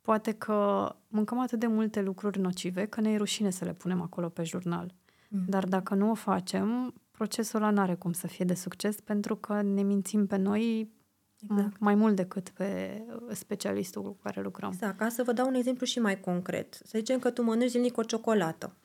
poate 0.00 0.32
că 0.32 0.88
mâncăm 1.08 1.38
atât 1.38 1.58
de 1.58 1.66
multe 1.66 2.02
lucruri 2.02 2.38
nocive 2.40 2.86
că 2.86 3.00
ne 3.00 3.12
e 3.12 3.16
rușine 3.16 3.50
să 3.50 3.64
le 3.64 3.72
punem 3.72 4.00
acolo 4.00 4.28
pe 4.28 4.42
jurnal. 4.42 4.94
Mm. 5.28 5.44
Dar 5.46 5.64
dacă 5.64 5.94
nu 5.94 6.10
o 6.10 6.14
facem, 6.14 6.94
procesul 7.20 7.62
ăla 7.62 7.70
nu 7.70 7.80
are 7.80 7.94
cum 7.94 8.12
să 8.12 8.26
fie 8.26 8.44
de 8.44 8.54
succes 8.54 9.00
pentru 9.00 9.36
că 9.36 9.62
ne 9.62 9.82
mințim 9.82 10.26
pe 10.26 10.36
noi 10.36 10.92
exact. 11.40 11.78
mai 11.78 11.94
mult 11.94 12.16
decât 12.16 12.48
pe 12.48 13.02
specialistul 13.32 14.02
cu 14.02 14.18
care 14.22 14.40
lucrăm. 14.40 14.70
Exact. 14.72 14.98
Ca 14.98 15.08
să 15.08 15.22
vă 15.22 15.32
dau 15.32 15.46
un 15.46 15.54
exemplu 15.54 15.86
și 15.86 15.98
mai 15.98 16.20
concret. 16.20 16.74
Să 16.74 16.98
zicem 16.98 17.18
că 17.18 17.30
tu 17.30 17.42
mănânci 17.42 17.70
zilnic 17.70 17.96
o 17.96 18.02
ciocolată 18.02 18.76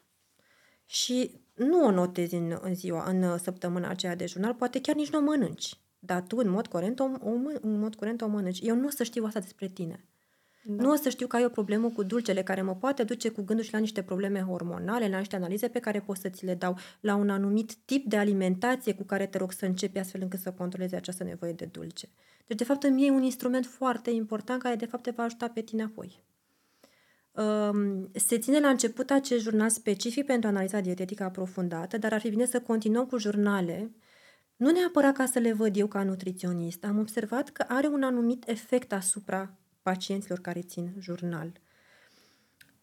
și 0.85 1.41
nu 1.53 1.85
o 1.85 1.91
notezi 1.91 2.35
în, 2.35 2.57
în 2.61 2.75
ziua, 2.75 3.09
în 3.09 3.37
săptămâna 3.37 3.89
aceea 3.89 4.15
de 4.15 4.25
jurnal, 4.25 4.53
poate 4.53 4.81
chiar 4.81 4.95
nici 4.95 5.11
nu 5.11 5.19
o 5.19 5.21
mănânci. 5.21 5.79
Dar 5.99 6.21
tu, 6.21 6.37
în 6.37 6.49
mod 6.49 6.67
curent, 6.67 6.99
o, 6.99 7.03
o, 7.03 7.29
în 7.61 7.79
mod 7.79 7.95
curent 7.95 8.21
o 8.21 8.27
mănânci. 8.27 8.59
Eu 8.61 8.75
nu 8.75 8.85
o 8.85 8.89
să 8.89 9.03
știu 9.03 9.25
asta 9.25 9.39
despre 9.39 9.67
tine. 9.67 10.05
Da. 10.67 10.84
Nu 10.84 10.91
o 10.91 10.95
să 10.95 11.10
știu 11.10 11.28
că 11.28 11.36
ai 11.36 11.45
o 11.45 11.49
problemă 11.49 11.89
cu 11.89 12.04
dulcele 12.04 12.43
care 12.43 12.62
mă 12.62 12.75
poate 12.75 13.04
duce 13.04 13.30
cu 13.30 13.41
gândul 13.41 13.65
și 13.65 13.73
la 13.73 13.80
niște 13.80 14.04
probleme 14.04 14.39
hormonale, 14.39 15.08
la 15.10 15.17
niște 15.17 15.36
analize 15.36 15.67
pe 15.67 15.80
care 15.80 15.99
pot 15.99 16.17
să 16.17 16.30
ți 16.30 16.45
le 16.45 16.56
dau, 16.56 16.78
la 16.99 17.15
un 17.15 17.30
anumit 17.30 17.75
tip 17.75 18.06
de 18.06 18.17
alimentație 18.17 18.93
cu 18.93 19.04
care 19.04 19.25
te 19.25 19.38
rog 19.38 19.51
să 19.51 19.65
începi 19.65 19.99
astfel 19.99 20.21
încât 20.21 20.39
să 20.39 20.51
controlezi 20.51 20.95
această 20.95 21.23
nevoie 21.23 21.51
de 21.51 21.65
dulce. 21.65 22.10
Deci, 22.47 22.58
de 22.58 22.63
fapt, 22.63 22.84
îmi 22.84 23.08
e 23.08 23.12
un 23.12 23.23
instrument 23.23 23.65
foarte 23.65 24.10
important 24.10 24.62
care, 24.62 24.75
de 24.75 24.86
fapt, 24.86 25.04
te 25.04 25.12
va 25.12 25.23
ajuta 25.23 25.47
pe 25.47 25.62
tine 25.62 25.84
apoi. 25.84 26.23
Um, 27.32 28.10
se 28.13 28.38
ține 28.38 28.60
la 28.60 28.69
început 28.69 29.12
acest 29.12 29.43
jurnal 29.43 29.69
specific 29.69 30.25
pentru 30.25 30.49
analiza 30.49 30.80
dietetică 30.80 31.23
aprofundată, 31.23 31.97
dar 31.97 32.13
ar 32.13 32.19
fi 32.19 32.30
bine 32.30 32.45
să 32.45 32.62
continuăm 32.62 33.06
cu 33.06 33.17
jurnale, 33.17 33.91
nu 34.56 34.71
neapărat 34.71 35.15
ca 35.15 35.25
să 35.25 35.39
le 35.39 35.54
văd 35.54 35.78
eu 35.78 35.88
ca 35.88 36.04
nutriționist. 36.04 36.84
Am 36.84 36.99
observat 36.99 37.49
că 37.49 37.65
are 37.67 37.88
un 37.88 38.04
anumit 38.04 38.47
efect 38.47 38.93
asupra 38.93 39.54
pacienților 39.85 40.39
care 40.39 40.61
țin 40.61 40.93
jurnal. 40.99 41.51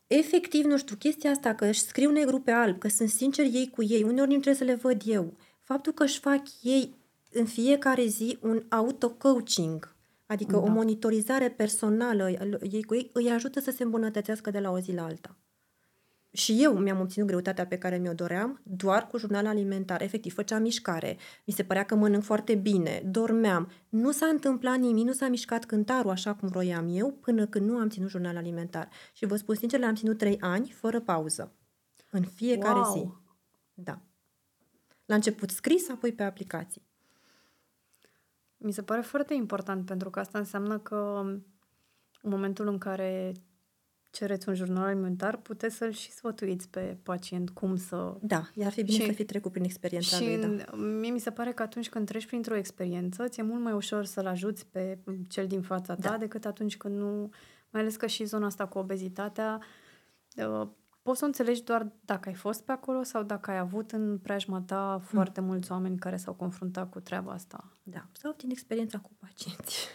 Efectiv, 0.07 0.65
nu 0.65 0.77
știu, 0.79 0.97
chestia 0.97 1.31
asta 1.31 1.55
că 1.55 1.65
își 1.65 1.81
scriu 1.81 2.11
negru 2.11 2.41
pe 2.41 2.51
alb, 2.51 2.79
că 2.79 2.89
sunt 2.89 3.09
sinceri 3.09 3.55
ei 3.55 3.71
cu 3.71 3.83
ei, 3.83 4.03
uneori 4.03 4.35
nu 4.35 4.41
trebuie 4.41 4.55
să 4.55 4.65
le 4.65 4.75
văd 4.75 5.03
eu. 5.05 5.37
Faptul 5.61 5.93
că 5.93 6.03
își 6.03 6.19
fac 6.19 6.43
ei 6.63 6.95
în 7.33 7.47
fiecare 7.47 8.07
zi 8.07 8.39
un 8.41 8.63
auto-coaching, 8.69 9.97
adică 10.27 10.53
da. 10.53 10.59
o 10.59 10.69
monitorizare 10.69 11.51
personală 11.51 12.31
ei 12.71 12.83
cu 12.83 12.95
ei, 12.95 13.11
îi 13.13 13.31
ajută 13.31 13.61
să 13.61 13.71
se 13.71 13.83
îmbunătățească 13.83 14.51
de 14.51 14.59
la 14.59 14.71
o 14.71 14.79
zi 14.79 14.93
la 14.93 15.05
alta 15.05 15.37
și 16.35 16.63
eu 16.63 16.79
mi-am 16.79 17.01
obținut 17.01 17.29
greutatea 17.29 17.67
pe 17.67 17.79
care 17.79 17.99
mi-o 17.99 18.13
doream 18.13 18.61
doar 18.63 19.07
cu 19.07 19.19
jurnal 19.19 19.47
alimentar. 19.47 20.03
Efectiv, 20.03 20.35
făceam 20.35 20.63
mișcare. 20.63 21.17
Mi 21.45 21.55
se 21.55 21.65
părea 21.65 21.85
că 21.85 21.95
mănânc 21.95 22.23
foarte 22.23 22.55
bine, 22.55 23.03
dormeam. 23.07 23.71
Nu 23.89 24.11
s-a 24.11 24.27
întâmplat 24.27 24.79
nimic, 24.79 25.05
nu 25.05 25.13
s-a 25.13 25.29
mișcat 25.29 25.65
cântarul 25.65 26.11
așa 26.11 26.35
cum 26.35 26.49
vroiam 26.49 26.87
eu 26.91 27.13
până 27.13 27.47
când 27.47 27.69
nu 27.69 27.77
am 27.77 27.89
ținut 27.89 28.09
jurnal 28.09 28.37
alimentar. 28.37 28.89
Și 29.13 29.27
vă 29.27 29.37
spun 29.37 29.55
sincer, 29.55 29.81
l-am 29.81 29.95
ținut 29.95 30.19
trei 30.19 30.37
ani 30.41 30.69
fără 30.69 31.01
pauză. 31.01 31.53
În 32.11 32.23
fiecare 32.23 32.79
wow. 32.79 32.93
zi. 32.93 33.09
Da. 33.75 34.01
La 35.05 35.15
început 35.15 35.51
scris, 35.51 35.89
apoi 35.89 36.13
pe 36.13 36.23
aplicații. 36.23 36.83
Mi 38.57 38.73
se 38.73 38.83
pare 38.83 39.01
foarte 39.01 39.35
important 39.35 39.87
pentru 39.87 40.11
că 40.11 40.19
asta 40.19 40.39
înseamnă 40.39 40.79
că 40.79 41.21
în 42.23 42.31
momentul 42.31 42.69
în 42.69 42.79
care 42.79 43.33
cereți 44.13 44.49
un 44.49 44.55
jurnal 44.55 44.85
alimentar, 44.85 45.37
puteți 45.37 45.77
să-l 45.77 45.91
și 45.91 46.11
sfătuiți 46.11 46.69
pe 46.69 46.97
pacient 47.03 47.51
cum 47.51 47.77
să... 47.77 48.17
Da, 48.21 48.51
ar 48.65 48.73
fi 48.73 48.83
bine 48.83 48.99
și, 48.99 49.07
să 49.07 49.13
fi 49.13 49.25
trecut 49.25 49.53
prin 49.53 49.65
experiența 49.65 50.17
și 50.17 50.25
lui, 50.25 50.57
da. 50.57 50.77
mie 50.77 51.11
mi 51.11 51.19
se 51.19 51.31
pare 51.31 51.53
că 51.53 51.63
atunci 51.63 51.89
când 51.89 52.07
treci 52.07 52.27
printr-o 52.27 52.57
experiență, 52.57 53.29
ți-e 53.29 53.43
mult 53.43 53.63
mai 53.63 53.73
ușor 53.73 54.05
să-l 54.05 54.27
ajuți 54.27 54.67
pe 54.67 54.99
cel 55.29 55.47
din 55.47 55.63
fața 55.63 55.95
ta 55.95 56.11
da. 56.11 56.17
decât 56.17 56.45
atunci 56.45 56.77
când 56.77 56.97
nu... 56.97 57.31
Mai 57.71 57.81
ales 57.81 57.97
că 57.97 58.07
și 58.07 58.25
zona 58.25 58.47
asta 58.47 58.67
cu 58.67 58.79
obezitatea, 58.79 59.61
uh, 60.37 60.69
poți 61.03 61.19
să 61.19 61.25
înțelegi 61.25 61.63
doar 61.63 61.93
dacă 62.01 62.29
ai 62.29 62.35
fost 62.35 62.63
pe 62.63 62.73
acolo 62.73 63.03
sau 63.03 63.23
dacă 63.23 63.51
ai 63.51 63.59
avut 63.59 63.91
în 63.91 64.19
preajma 64.19 64.61
ta 64.61 65.01
foarte 65.05 65.41
mm. 65.41 65.47
mulți 65.47 65.73
oameni 65.73 65.99
care 65.99 66.17
s-au 66.17 66.35
confruntat 66.35 66.91
cu 66.91 67.01
treaba 67.01 67.33
asta. 67.33 67.73
Da, 67.83 68.09
sau 68.13 68.35
din 68.37 68.51
experiența 68.51 68.99
cu 68.99 69.11
pacienții. 69.19 69.87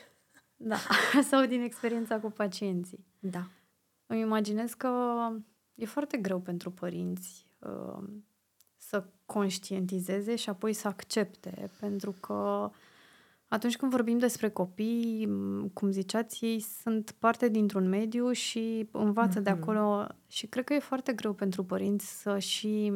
Da, 0.56 0.77
sau 1.30 1.45
din 1.45 1.62
experiența 1.62 2.19
cu 2.19 2.30
pacienții. 2.30 3.06
Da. 3.19 3.47
Îmi 4.07 4.19
imaginez 4.19 4.73
că 4.73 4.89
e 5.75 5.85
foarte 5.85 6.17
greu 6.17 6.39
pentru 6.39 6.71
părinți 6.71 7.47
uh, 7.59 8.03
să 8.77 9.05
conștientizeze 9.25 10.35
și 10.35 10.49
apoi 10.49 10.73
să 10.73 10.87
accepte, 10.87 11.71
pentru 11.79 12.11
că 12.11 12.69
atunci 13.47 13.77
când 13.77 13.91
vorbim 13.91 14.17
despre 14.17 14.49
copii, 14.49 15.29
cum 15.73 15.91
ziceați, 15.91 16.45
ei 16.45 16.59
sunt 16.59 17.11
parte 17.19 17.49
dintr-un 17.49 17.89
mediu 17.89 18.31
și 18.31 18.89
învață 18.91 19.39
mm-hmm. 19.39 19.43
de 19.43 19.49
acolo 19.49 20.07
și 20.27 20.47
cred 20.47 20.63
că 20.63 20.73
e 20.73 20.79
foarte 20.79 21.13
greu 21.13 21.33
pentru 21.33 21.63
părinți 21.63 22.21
să 22.21 22.39
și 22.39 22.93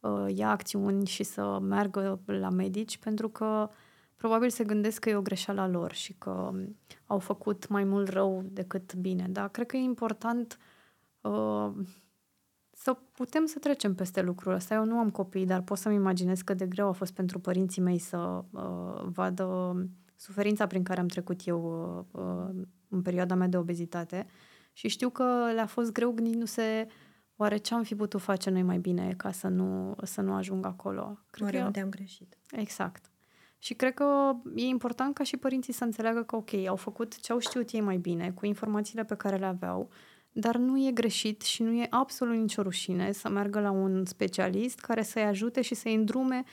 uh, 0.00 0.26
ia 0.34 0.50
acțiuni 0.50 1.06
și 1.06 1.22
să 1.22 1.58
meargă 1.58 2.20
la 2.26 2.50
medici, 2.50 2.98
pentru 2.98 3.28
că 3.28 3.70
probabil 4.18 4.50
se 4.50 4.64
gândesc 4.64 5.00
că 5.00 5.08
e 5.08 5.16
o 5.16 5.22
greșeală 5.22 5.60
a 5.60 5.66
lor 5.66 5.92
și 5.92 6.12
că 6.12 6.52
au 7.06 7.18
făcut 7.18 7.68
mai 7.68 7.84
mult 7.84 8.08
rău 8.08 8.44
decât 8.50 8.94
bine. 8.94 9.26
Dar 9.28 9.48
cred 9.48 9.66
că 9.66 9.76
e 9.76 9.80
important 9.80 10.58
uh, 11.20 11.70
să 12.70 12.96
putem 13.12 13.46
să 13.46 13.58
trecem 13.58 13.94
peste 13.94 14.22
lucrul 14.22 14.52
ăsta. 14.52 14.74
Eu 14.74 14.84
nu 14.84 14.98
am 14.98 15.10
copii, 15.10 15.46
dar 15.46 15.62
pot 15.62 15.78
să-mi 15.78 15.94
imaginez 15.94 16.40
că 16.40 16.54
de 16.54 16.66
greu 16.66 16.88
a 16.88 16.92
fost 16.92 17.12
pentru 17.12 17.38
părinții 17.38 17.82
mei 17.82 17.98
să 17.98 18.44
uh, 18.50 19.02
vadă 19.02 19.76
suferința 20.16 20.66
prin 20.66 20.82
care 20.82 21.00
am 21.00 21.06
trecut 21.06 21.46
eu 21.46 21.60
uh, 22.12 22.22
uh, 22.22 22.64
în 22.88 23.02
perioada 23.02 23.34
mea 23.34 23.46
de 23.46 23.56
obezitate 23.56 24.26
și 24.72 24.88
știu 24.88 25.10
că 25.10 25.50
le-a 25.54 25.66
fost 25.66 25.92
greu 25.92 26.10
gândindu-se 26.10 26.86
oare 27.36 27.56
ce 27.56 27.74
am 27.74 27.82
fi 27.82 27.94
putut 27.94 28.20
face 28.20 28.50
noi 28.50 28.62
mai 28.62 28.78
bine 28.78 29.14
ca 29.16 29.30
să 29.30 29.48
nu, 29.48 29.96
să 30.02 30.20
nu 30.20 30.34
ajung 30.34 30.66
acolo. 30.66 31.18
Cred 31.30 31.44
oare 31.44 31.58
că 31.58 31.64
unde 31.64 31.80
am 31.80 31.88
greșit. 31.88 32.38
Exact. 32.50 33.10
Și 33.58 33.74
cred 33.74 33.94
că 33.94 34.32
e 34.54 34.62
important 34.62 35.14
ca 35.14 35.24
și 35.24 35.36
părinții 35.36 35.72
să 35.72 35.84
înțeleagă 35.84 36.22
că, 36.22 36.36
ok, 36.36 36.54
au 36.68 36.76
făcut 36.76 37.20
ce 37.20 37.32
au 37.32 37.38
știut 37.38 37.70
ei 37.70 37.80
mai 37.80 37.96
bine, 37.96 38.30
cu 38.30 38.46
informațiile 38.46 39.04
pe 39.04 39.14
care 39.14 39.36
le 39.36 39.46
aveau, 39.46 39.90
dar 40.32 40.56
nu 40.56 40.86
e 40.86 40.90
greșit 40.92 41.42
și 41.42 41.62
nu 41.62 41.72
e 41.72 41.86
absolut 41.90 42.36
nicio 42.36 42.62
rușine 42.62 43.12
să 43.12 43.28
meargă 43.28 43.60
la 43.60 43.70
un 43.70 44.04
specialist 44.04 44.80
care 44.80 45.02
să-i 45.02 45.22
ajute 45.24 45.60
și 45.60 45.74
să-i 45.74 45.94
îndrume 45.94 46.44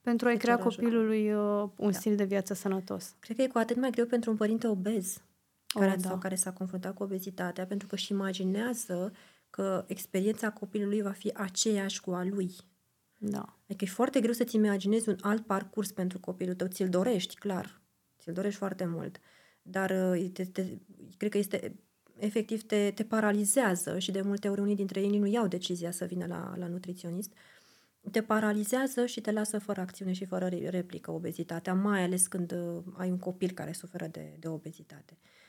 pentru 0.00 0.28
a-i 0.28 0.36
crea 0.36 0.58
copilului 0.58 1.32
uh, 1.32 1.68
un 1.76 1.90
da. 1.90 1.98
stil 1.98 2.16
de 2.16 2.24
viață 2.24 2.54
sănătos. 2.54 3.16
Cred 3.18 3.36
că 3.36 3.42
e 3.42 3.48
cu 3.48 3.58
atât 3.58 3.76
mai 3.76 3.90
greu 3.90 4.06
pentru 4.06 4.30
un 4.30 4.36
părinte 4.36 4.66
obez 4.66 5.22
care, 5.66 5.90
oh, 5.90 5.96
da. 6.00 6.08
sau 6.08 6.18
care 6.18 6.34
s-a 6.34 6.52
confruntat 6.52 6.94
cu 6.94 7.02
obezitatea, 7.02 7.66
pentru 7.66 7.86
că 7.88 7.94
își 7.94 8.12
imaginează 8.12 9.12
că 9.50 9.84
experiența 9.86 10.50
copilului 10.50 11.02
va 11.02 11.10
fi 11.10 11.30
aceeași 11.34 12.00
cu 12.00 12.10
a 12.10 12.24
lui. 12.24 12.50
Da. 13.16 13.58
Adică 13.64 13.84
e 13.84 13.86
foarte 13.86 14.20
greu 14.20 14.32
să-ți 14.32 14.56
imaginezi 14.56 15.08
un 15.08 15.16
alt 15.20 15.46
parcurs 15.46 15.92
pentru 15.92 16.20
copilul 16.20 16.54
tău. 16.54 16.66
Ți-l 16.66 16.88
dorești, 16.88 17.34
clar. 17.34 17.80
Ți-l 18.18 18.32
dorești 18.32 18.58
foarte 18.58 18.84
mult. 18.84 19.20
Dar 19.62 19.90
uh, 19.90 20.30
te, 20.32 20.44
te, 20.44 20.64
cred 21.16 21.30
că 21.30 21.38
este 21.38 21.76
efectiv 22.18 22.62
te, 22.62 22.92
te 22.94 23.04
paralizează 23.04 23.98
și 23.98 24.10
de 24.10 24.20
multe 24.20 24.48
ori 24.48 24.60
unii 24.60 24.74
dintre 24.74 25.00
ei 25.00 25.18
nu 25.18 25.26
iau 25.26 25.46
decizia 25.46 25.90
să 25.90 26.04
vină 26.04 26.26
la, 26.26 26.54
la 26.56 26.66
nutriționist. 26.66 27.32
Te 28.10 28.22
paralizează 28.22 29.06
și 29.06 29.20
te 29.20 29.30
lasă 29.30 29.58
fără 29.58 29.80
acțiune 29.80 30.12
și 30.12 30.24
fără 30.24 30.48
replică 30.48 31.10
obezitatea, 31.10 31.74
mai 31.74 32.02
ales 32.02 32.26
când 32.26 32.52
uh, 32.52 32.82
ai 32.96 33.10
un 33.10 33.18
copil 33.18 33.50
care 33.50 33.72
suferă 33.72 34.06
de, 34.06 34.36
de 34.38 34.48
obezitate. 34.48 35.18
Uh, 35.22 35.45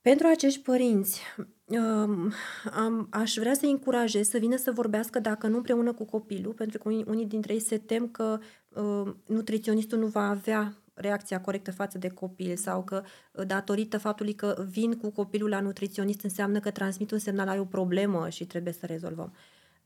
pentru 0.00 0.26
acești 0.26 0.60
părinți, 0.60 1.22
um, 1.66 2.32
am, 2.72 3.06
aș 3.10 3.34
vrea 3.34 3.54
să-i 3.54 3.70
încurajez 3.70 4.28
să 4.28 4.38
vină 4.38 4.56
să 4.56 4.70
vorbească, 4.70 5.18
dacă 5.18 5.46
nu 5.46 5.56
împreună 5.56 5.92
cu 5.92 6.04
copilul, 6.04 6.52
pentru 6.52 6.78
că 6.78 6.88
unii, 6.88 7.04
unii 7.06 7.26
dintre 7.26 7.52
ei 7.52 7.60
se 7.60 7.78
tem 7.78 8.08
că 8.08 8.38
uh, 8.68 9.12
nutriționistul 9.26 9.98
nu 9.98 10.06
va 10.06 10.28
avea 10.28 10.74
reacția 10.94 11.40
corectă 11.40 11.72
față 11.72 11.98
de 11.98 12.08
copil 12.08 12.56
sau 12.56 12.84
că 12.84 13.02
uh, 13.32 13.46
datorită 13.46 13.98
faptului 13.98 14.34
că 14.34 14.66
vin 14.70 14.96
cu 14.96 15.10
copilul 15.10 15.48
la 15.48 15.60
nutriționist 15.60 16.20
înseamnă 16.22 16.60
că 16.60 16.70
transmit 16.70 17.10
un 17.10 17.18
semnal, 17.18 17.48
ai 17.48 17.58
o 17.58 17.64
problemă 17.64 18.28
și 18.28 18.46
trebuie 18.46 18.72
să 18.72 18.86
rezolvăm. 18.86 19.34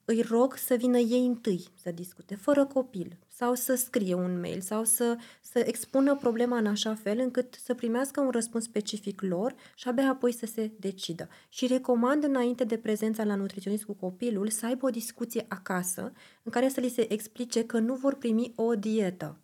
Îi 0.04 0.22
rog 0.22 0.56
să 0.56 0.74
vină 0.74 0.98
ei 0.98 1.26
întâi 1.26 1.64
să 1.82 1.90
discute, 1.90 2.34
fără 2.34 2.66
copil, 2.66 3.18
sau 3.28 3.54
să 3.54 3.74
scrie 3.74 4.14
un 4.14 4.40
mail, 4.40 4.60
sau 4.60 4.84
să, 4.84 5.16
să 5.40 5.58
expună 5.58 6.16
problema 6.16 6.58
în 6.58 6.66
așa 6.66 6.94
fel 6.94 7.18
încât 7.18 7.54
să 7.64 7.74
primească 7.74 8.20
un 8.20 8.30
răspuns 8.30 8.64
specific 8.64 9.20
lor 9.20 9.54
și 9.74 9.88
abia 9.88 10.08
apoi 10.08 10.32
să 10.32 10.46
se 10.46 10.70
decidă. 10.78 11.28
Și 11.48 11.66
recomand 11.66 12.24
înainte 12.24 12.64
de 12.64 12.78
prezența 12.78 13.24
la 13.24 13.34
nutriționist 13.34 13.84
cu 13.84 13.92
copilul 13.92 14.48
să 14.48 14.66
aibă 14.66 14.86
o 14.86 14.90
discuție 14.90 15.44
acasă 15.48 16.12
în 16.42 16.52
care 16.52 16.68
să 16.68 16.80
li 16.80 16.88
se 16.88 17.12
explice 17.12 17.64
că 17.64 17.78
nu 17.78 17.94
vor 17.94 18.14
primi 18.14 18.52
o 18.54 18.74
dietă 18.74 19.38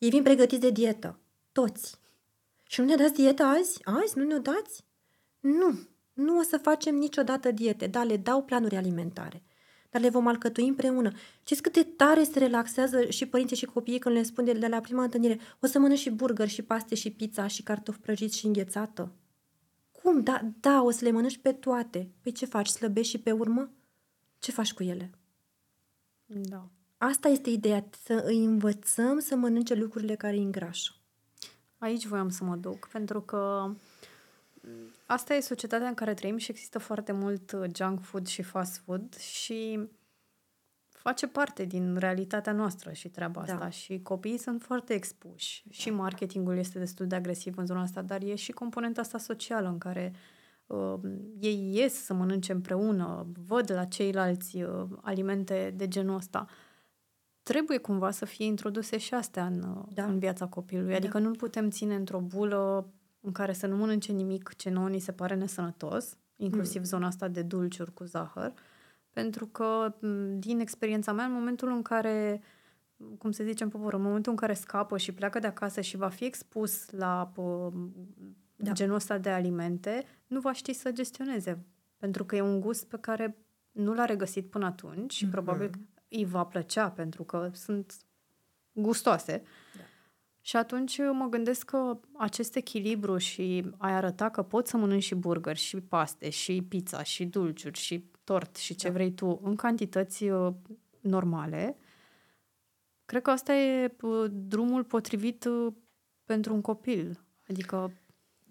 ei 0.00 0.10
vin 0.10 0.22
pregătiți 0.22 0.60
de 0.60 0.70
dietă. 0.70 1.18
Toți. 1.52 1.98
Și 2.66 2.80
nu 2.80 2.86
ne 2.86 2.94
dați 2.94 3.12
dietă 3.12 3.42
azi? 3.42 3.80
Azi? 3.84 4.18
Nu 4.18 4.24
ne-o 4.24 4.38
dați? 4.38 4.84
Nu. 5.40 5.78
Nu 6.12 6.38
o 6.38 6.42
să 6.42 6.58
facem 6.58 6.94
niciodată 6.94 7.50
diete. 7.50 7.86
Da, 7.86 8.02
le 8.02 8.16
dau 8.16 8.42
planuri 8.42 8.76
alimentare. 8.76 9.42
Dar 9.90 10.00
le 10.00 10.08
vom 10.08 10.26
alcătui 10.26 10.68
împreună. 10.68 11.12
Știți 11.42 11.62
cât 11.62 11.72
de 11.72 11.82
tare 11.82 12.24
se 12.24 12.38
relaxează 12.38 13.04
și 13.08 13.26
părinții 13.26 13.56
și 13.56 13.64
copiii 13.64 13.98
când 13.98 14.14
le 14.14 14.22
spun 14.22 14.44
de, 14.44 14.52
de 14.52 14.66
la 14.66 14.80
prima 14.80 15.02
întâlnire 15.02 15.40
o 15.60 15.66
să 15.66 15.78
mănânci 15.78 15.98
și 15.98 16.10
burger, 16.10 16.48
și 16.48 16.62
paste, 16.62 16.94
și 16.94 17.10
pizza, 17.10 17.46
și 17.46 17.62
cartofi 17.62 17.98
prăjiți 17.98 18.38
și 18.38 18.46
înghețată? 18.46 19.12
Cum? 20.02 20.22
Da, 20.22 20.40
da, 20.60 20.82
o 20.82 20.90
să 20.90 21.04
le 21.04 21.10
mănânci 21.10 21.38
pe 21.38 21.52
toate. 21.52 22.10
Păi 22.22 22.32
ce 22.32 22.46
faci? 22.46 22.68
Slăbești 22.68 23.10
și 23.10 23.18
pe 23.18 23.32
urmă? 23.32 23.70
Ce 24.38 24.52
faci 24.52 24.72
cu 24.72 24.82
ele? 24.82 25.10
Da. 26.26 26.68
Asta 26.98 27.28
este 27.28 27.50
ideea, 27.50 27.88
să 28.04 28.22
îi 28.26 28.44
învățăm 28.44 29.18
să 29.18 29.36
mănânce 29.36 29.74
lucrurile 29.74 30.14
care 30.14 30.36
îi 30.36 30.42
îngrașă. 30.42 30.92
Aici 31.78 32.06
voiam 32.06 32.28
să 32.28 32.44
mă 32.44 32.56
duc, 32.56 32.88
pentru 32.92 33.20
că 33.20 33.70
asta 35.12 35.34
e 35.34 35.40
societatea 35.40 35.88
în 35.88 35.94
care 35.94 36.14
trăim 36.14 36.36
și 36.36 36.50
există 36.50 36.78
foarte 36.78 37.12
mult 37.12 37.52
uh, 37.52 37.70
junk 37.76 38.00
food 38.00 38.26
și 38.26 38.42
fast 38.42 38.76
food 38.76 39.16
și 39.16 39.88
face 40.88 41.26
parte 41.26 41.64
din 41.64 41.96
realitatea 41.96 42.52
noastră 42.52 42.92
și 42.92 43.08
treaba 43.08 43.40
asta 43.40 43.56
da. 43.56 43.68
și 43.68 44.00
copiii 44.02 44.38
sunt 44.38 44.62
foarte 44.62 44.94
expuși 44.94 45.62
da. 45.64 45.72
și 45.72 45.90
marketingul 45.90 46.56
este 46.56 46.78
destul 46.78 47.06
de 47.06 47.14
agresiv 47.14 47.58
în 47.58 47.66
zona 47.66 47.80
asta, 47.80 48.02
dar 48.02 48.22
e 48.22 48.34
și 48.34 48.52
componenta 48.52 49.00
asta 49.00 49.18
socială 49.18 49.68
în 49.68 49.78
care 49.78 50.12
uh, 50.66 50.94
ei 51.40 51.70
ies 51.74 51.94
să 52.04 52.14
mănânce 52.14 52.52
împreună, 52.52 53.26
văd 53.46 53.72
la 53.72 53.84
ceilalți 53.84 54.62
uh, 54.62 54.86
alimente 55.00 55.74
de 55.76 55.88
genul 55.88 56.16
ăsta. 56.16 56.46
Uh, 56.48 56.68
trebuie 57.42 57.78
cumva 57.78 58.10
să 58.10 58.24
fie 58.24 58.44
introduse 58.44 58.98
și 58.98 59.14
astea 59.14 59.46
în, 59.46 59.84
da. 59.94 60.04
în 60.04 60.18
viața 60.18 60.46
copilului. 60.46 60.94
Adică 60.94 61.18
da. 61.18 61.24
nu 61.24 61.30
putem 61.30 61.70
ține 61.70 61.94
într-o 61.94 62.18
bulă 62.20 62.92
în 63.20 63.32
care 63.32 63.52
să 63.52 63.66
nu 63.66 63.76
mănânce 63.76 64.12
nimic 64.12 64.54
ce 64.56 64.70
nouă 64.70 64.88
ni 64.88 64.98
se 64.98 65.12
pare 65.12 65.34
nesănătos, 65.34 66.16
inclusiv 66.36 66.80
mm. 66.80 66.86
zona 66.86 67.06
asta 67.06 67.28
de 67.28 67.42
dulciuri 67.42 67.94
cu 67.94 68.04
zahăr, 68.04 68.52
pentru 69.12 69.46
că, 69.46 69.94
din 70.38 70.60
experiența 70.60 71.12
mea, 71.12 71.24
în 71.24 71.32
momentul 71.32 71.68
în 71.68 71.82
care, 71.82 72.42
cum 73.18 73.30
se 73.30 73.44
zice 73.44 73.64
în 73.64 73.68
popor, 73.68 73.94
în 73.94 74.02
momentul 74.02 74.32
în 74.32 74.38
care 74.38 74.54
scapă 74.54 74.96
și 74.96 75.12
pleacă 75.12 75.38
de 75.38 75.46
acasă 75.46 75.80
și 75.80 75.96
va 75.96 76.08
fi 76.08 76.24
expus 76.24 76.90
la 76.90 77.32
da. 78.56 78.72
genul 78.72 78.94
ăsta 78.94 79.18
de 79.18 79.30
alimente, 79.30 80.04
nu 80.26 80.40
va 80.40 80.52
ști 80.52 80.72
să 80.72 80.92
gestioneze, 80.92 81.64
pentru 81.96 82.24
că 82.24 82.36
e 82.36 82.40
un 82.40 82.60
gust 82.60 82.86
pe 82.86 82.98
care 83.00 83.36
nu 83.70 83.94
l-a 83.94 84.04
regăsit 84.04 84.50
până 84.50 84.66
atunci 84.66 85.12
și 85.12 85.26
mm-hmm. 85.26 85.30
probabil 85.30 85.70
îi 86.08 86.24
va 86.24 86.44
plăcea 86.44 86.90
pentru 86.90 87.24
că 87.24 87.50
sunt 87.52 87.94
gustoase. 88.72 89.42
Da. 89.76 89.82
Și 90.50 90.56
atunci 90.56 90.98
mă 90.98 91.26
gândesc 91.28 91.64
că 91.64 91.98
acest 92.16 92.56
echilibru 92.56 93.16
și 93.16 93.64
ai 93.76 93.92
arăta 93.92 94.28
că 94.30 94.42
poți 94.42 94.70
să 94.70 94.76
mănânci 94.76 95.02
și 95.02 95.14
burger, 95.14 95.56
și 95.56 95.80
paste, 95.80 96.30
și 96.30 96.62
pizza, 96.68 97.02
și 97.02 97.24
dulciuri, 97.24 97.78
și 97.78 98.10
tort, 98.24 98.56
și 98.56 98.74
ce 98.74 98.86
da. 98.86 98.92
vrei 98.92 99.12
tu, 99.12 99.40
în 99.42 99.56
cantități 99.56 100.24
uh, 100.24 100.54
normale, 101.00 101.76
cred 103.04 103.22
că 103.22 103.30
asta 103.30 103.54
e 103.54 103.96
uh, 104.00 104.30
drumul 104.32 104.84
potrivit 104.84 105.44
uh, 105.44 105.72
pentru 106.24 106.54
un 106.54 106.60
copil. 106.60 107.24
Adică 107.48 107.92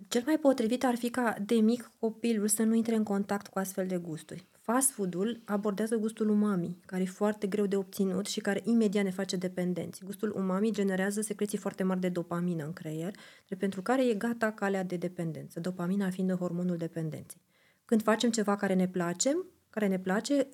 cel 0.08 0.24
mai 0.26 0.38
potrivit 0.38 0.84
ar 0.84 0.96
fi 0.96 1.10
ca 1.10 1.36
de 1.46 1.56
mic 1.56 1.92
copilul 2.00 2.48
să 2.48 2.64
nu 2.64 2.74
intre 2.74 2.96
în 2.96 3.04
contact 3.04 3.48
cu 3.48 3.60
astfel 3.60 3.88
de 3.88 3.98
gusturi. 3.98 4.46
Fast 4.72 4.92
food-ul 4.92 5.42
abordează 5.46 5.96
gustul 5.96 6.30
umami, 6.30 6.78
care 6.86 7.02
e 7.02 7.06
foarte 7.06 7.48
greu 7.48 7.66
de 7.66 7.76
obținut 7.76 8.26
și 8.26 8.40
care 8.40 8.62
imediat 8.64 9.04
ne 9.04 9.10
face 9.10 9.36
dependenți. 9.36 10.04
Gustul 10.04 10.34
umami 10.36 10.72
generează 10.72 11.22
secreții 11.22 11.58
foarte 11.58 11.84
mari 11.84 12.00
de 12.00 12.10
dopamină 12.10 12.66
în 12.66 12.74
creier, 12.74 13.12
de 13.48 13.56
pentru 13.56 13.82
care 13.82 14.08
e 14.08 14.14
gata 14.14 14.52
calea 14.52 14.84
de 14.84 14.96
dependență, 14.96 15.60
dopamina 15.60 16.10
fiind 16.10 16.32
hormonul 16.32 16.78
dependenței. 16.78 17.42
Când 17.86 18.04
facem 18.04 18.30
ceva 18.30 18.56
care 18.56 18.74
ne 18.74 18.88
place, 18.88 19.38
care 19.70 19.88
ne 19.88 20.00
place, 20.00 20.50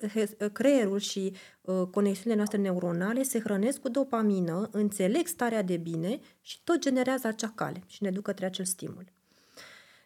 creierul 0.52 0.98
și 0.98 1.32
uh, 1.60 1.82
conexiunile 1.90 2.34
noastre 2.34 2.58
neuronale 2.58 3.22
se 3.22 3.40
hrănesc 3.40 3.80
cu 3.80 3.88
dopamină, 3.88 4.68
înțeleg 4.72 5.26
starea 5.26 5.62
de 5.62 5.76
bine 5.76 6.18
și 6.40 6.62
tot 6.64 6.78
generează 6.78 7.26
acea 7.26 7.52
cale 7.54 7.82
și 7.86 8.02
ne 8.02 8.10
duc 8.10 8.24
către 8.24 8.46
acel 8.46 8.64
stimul. 8.64 9.04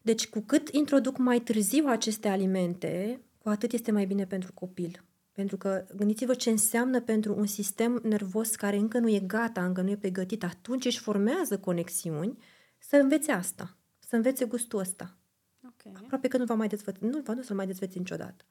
Deci, 0.02 0.28
cu 0.28 0.40
cât 0.40 0.68
introduc 0.68 1.18
mai 1.18 1.40
târziu 1.40 1.84
aceste 1.86 2.28
alimente, 2.28 3.20
cu 3.42 3.48
atât 3.48 3.72
este 3.72 3.92
mai 3.92 4.04
bine 4.04 4.26
pentru 4.26 4.52
copil. 4.52 5.04
Pentru 5.32 5.56
că 5.56 5.86
gândiți-vă 5.96 6.34
ce 6.34 6.50
înseamnă 6.50 7.00
pentru 7.00 7.34
un 7.36 7.46
sistem 7.46 8.00
nervos 8.02 8.54
care 8.54 8.76
încă 8.76 8.98
nu 8.98 9.08
e 9.08 9.18
gata, 9.18 9.64
încă 9.64 9.80
nu 9.82 9.90
e 9.90 9.96
pregătit, 9.96 10.44
atunci 10.44 10.84
își 10.84 10.98
formează 10.98 11.58
conexiuni, 11.58 12.38
să 12.78 12.96
învețe 12.96 13.32
asta, 13.32 13.76
să 13.98 14.16
învețe 14.16 14.44
gustul 14.44 14.78
ăsta. 14.78 15.16
Okay. 15.66 15.92
Aproape 16.02 16.28
că 16.28 16.36
nu 16.36 16.44
va 16.44 16.54
mai 16.54 16.68
dezvăți, 16.68 17.04
nu 17.04 17.20
va 17.24 17.34
nu 17.34 17.42
să-l 17.42 17.56
mai 17.56 17.66
dezveți 17.66 17.98
niciodată. 17.98 18.44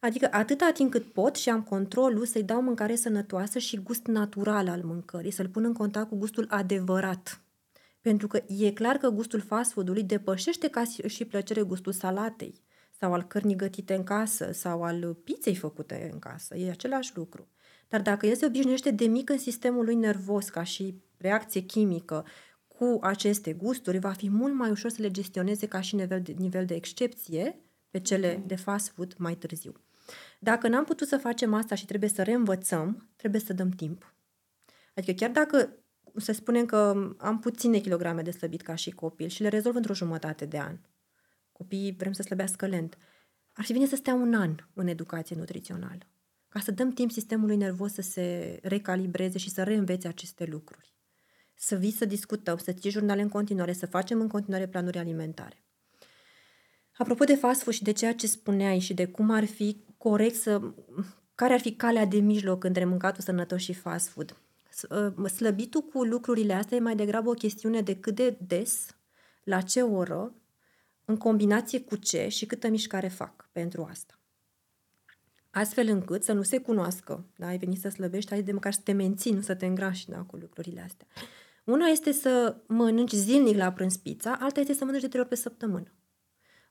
Adică 0.00 0.28
atâta 0.30 0.70
timp 0.70 0.90
cât 0.90 1.12
pot 1.12 1.36
și 1.36 1.48
am 1.48 1.62
controlul 1.62 2.26
să-i 2.26 2.42
dau 2.42 2.62
mâncare 2.62 2.94
sănătoasă 2.94 3.58
și 3.58 3.76
gust 3.76 4.06
natural 4.06 4.68
al 4.68 4.82
mâncării, 4.82 5.30
să-l 5.30 5.48
pun 5.48 5.64
în 5.64 5.72
contact 5.72 6.08
cu 6.08 6.16
gustul 6.16 6.46
adevărat. 6.48 7.40
Pentru 8.00 8.26
că 8.26 8.42
e 8.46 8.72
clar 8.72 8.96
că 8.96 9.08
gustul 9.08 9.40
fast 9.40 9.72
food-ului 9.72 10.02
depășește 10.02 10.68
ca 10.68 10.82
și 11.06 11.24
plăcere 11.24 11.62
gustul 11.62 11.92
salatei 11.92 12.64
sau 12.98 13.12
al 13.12 13.22
cărnii 13.22 13.56
gătite 13.56 13.94
în 13.94 14.04
casă 14.04 14.52
sau 14.52 14.82
al 14.82 15.14
pizzei 15.14 15.54
făcute 15.54 16.08
în 16.12 16.18
casă. 16.18 16.56
E 16.56 16.70
același 16.70 17.12
lucru. 17.14 17.48
Dar 17.88 18.02
dacă 18.02 18.26
el 18.26 18.34
se 18.34 18.46
obișnuiește 18.46 18.90
de 18.90 19.06
mic 19.06 19.30
în 19.30 19.38
sistemul 19.38 19.84
lui 19.84 19.94
nervos 19.94 20.48
ca 20.48 20.62
și 20.62 21.02
reacție 21.16 21.60
chimică 21.60 22.24
cu 22.66 22.98
aceste 23.02 23.52
gusturi, 23.52 23.98
va 23.98 24.12
fi 24.12 24.30
mult 24.30 24.54
mai 24.54 24.70
ușor 24.70 24.90
să 24.90 25.02
le 25.02 25.10
gestioneze 25.10 25.66
ca 25.66 25.80
și 25.80 25.94
nivel 25.94 26.22
de, 26.22 26.34
nivel 26.38 26.64
de 26.64 26.74
excepție 26.74 27.60
pe 27.90 28.00
cele 28.00 28.42
de 28.46 28.56
fast 28.56 28.88
food 28.88 29.14
mai 29.18 29.34
târziu. 29.34 29.72
Dacă 30.40 30.68
n-am 30.68 30.84
putut 30.84 31.08
să 31.08 31.16
facem 31.16 31.54
asta 31.54 31.74
și 31.74 31.86
trebuie 31.86 32.10
să 32.10 32.22
reînvățăm, 32.22 33.08
trebuie 33.16 33.40
să 33.40 33.52
dăm 33.52 33.70
timp. 33.70 34.14
Adică 34.94 35.12
chiar 35.12 35.30
dacă 35.30 35.72
să 36.16 36.32
spunem 36.32 36.66
că 36.66 37.10
am 37.18 37.38
puține 37.38 37.78
kilograme 37.78 38.22
de 38.22 38.30
slăbit 38.30 38.62
ca 38.62 38.74
și 38.74 38.90
copil 38.90 39.28
și 39.28 39.42
le 39.42 39.48
rezolv 39.48 39.76
într-o 39.76 39.94
jumătate 39.94 40.44
de 40.44 40.58
an, 40.58 40.78
copiii 41.56 41.94
vrem 41.98 42.12
să 42.12 42.22
slăbească 42.22 42.66
lent, 42.66 42.98
ar 43.52 43.64
fi 43.64 43.72
bine 43.72 43.86
să 43.86 43.96
stea 43.96 44.14
un 44.14 44.34
an 44.34 44.54
în 44.74 44.86
educație 44.86 45.36
nutrițională, 45.36 46.06
ca 46.48 46.60
să 46.60 46.70
dăm 46.70 46.92
timp 46.92 47.10
sistemului 47.10 47.56
nervos 47.56 47.92
să 47.92 48.02
se 48.02 48.58
recalibreze 48.62 49.38
și 49.38 49.50
să 49.50 49.62
reînvețe 49.62 50.08
aceste 50.08 50.44
lucruri. 50.44 50.94
Să 51.54 51.76
vii 51.76 51.90
să 51.90 52.04
discutăm, 52.04 52.56
să 52.56 52.72
ții 52.72 52.90
jurnale 52.90 53.22
în 53.22 53.28
continuare, 53.28 53.72
să 53.72 53.86
facem 53.86 54.20
în 54.20 54.28
continuare 54.28 54.68
planuri 54.68 54.98
alimentare. 54.98 55.64
Apropo 56.96 57.24
de 57.24 57.34
fast 57.34 57.62
food 57.62 57.74
și 57.74 57.82
de 57.82 57.92
ceea 57.92 58.14
ce 58.14 58.26
spuneai 58.26 58.78
și 58.78 58.94
de 58.94 59.06
cum 59.06 59.30
ar 59.30 59.44
fi 59.44 59.84
corect 59.96 60.34
să... 60.34 60.60
care 61.34 61.52
ar 61.52 61.60
fi 61.60 61.74
calea 61.74 62.04
de 62.04 62.18
mijloc 62.18 62.64
între 62.64 62.84
mâncatul 62.84 63.22
sănătos 63.22 63.60
și 63.60 63.72
fast 63.72 64.08
food. 64.08 64.36
Ă, 64.90 65.28
slăbitul 65.28 65.80
cu 65.82 66.04
lucrurile 66.04 66.52
astea 66.52 66.76
e 66.76 66.80
mai 66.80 66.96
degrabă 66.96 67.30
o 67.30 67.32
chestiune 67.32 67.80
de 67.80 67.96
cât 67.96 68.14
de 68.14 68.36
des, 68.46 68.86
la 69.42 69.60
ce 69.60 69.82
oră 69.82 70.34
în 71.06 71.16
combinație 71.16 71.80
cu 71.80 71.96
ce 71.96 72.28
și 72.28 72.46
câtă 72.46 72.68
mișcare 72.68 73.08
fac 73.08 73.48
pentru 73.52 73.86
asta. 73.90 74.18
Astfel 75.50 75.88
încât 75.88 76.24
să 76.24 76.32
nu 76.32 76.42
se 76.42 76.58
cunoască, 76.58 77.24
da, 77.36 77.46
ai 77.46 77.58
venit 77.58 77.80
să 77.80 77.88
slăbești, 77.88 78.32
ai 78.32 78.42
de 78.42 78.52
măcar 78.52 78.72
să 78.72 78.80
te 78.84 78.92
menții, 78.92 79.32
nu 79.32 79.40
să 79.40 79.54
te 79.54 79.66
îngrași 79.66 80.08
da, 80.08 80.18
cu 80.18 80.36
lucrurile 80.36 80.80
astea. 80.80 81.06
Una 81.64 81.86
este 81.86 82.12
să 82.12 82.56
mănânci 82.66 83.12
zilnic 83.12 83.56
la 83.56 83.72
prânz 83.72 83.96
pizza, 83.96 84.36
alta 84.40 84.60
este 84.60 84.72
să 84.72 84.84
mănânci 84.84 85.02
de 85.02 85.08
trei 85.08 85.20
ori 85.20 85.28
pe 85.28 85.34
săptămână. 85.34 85.90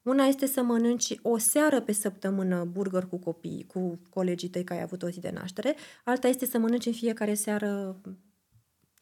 Una 0.03 0.25
este 0.25 0.45
să 0.45 0.61
mănânci 0.61 1.19
o 1.21 1.37
seară 1.37 1.81
pe 1.81 1.91
săptămână 1.91 2.63
burger 2.63 3.05
cu 3.05 3.17
copii, 3.17 3.65
cu 3.67 3.99
colegii 4.09 4.49
tăi 4.49 4.63
care 4.63 4.79
ai 4.79 4.85
avut 4.85 5.03
o 5.03 5.09
zi 5.09 5.19
de 5.19 5.29
naștere, 5.29 5.75
alta 6.03 6.27
este 6.27 6.45
să 6.45 6.57
mănânci 6.57 6.85
în 6.85 6.93
fiecare 6.93 7.33
seară 7.33 8.01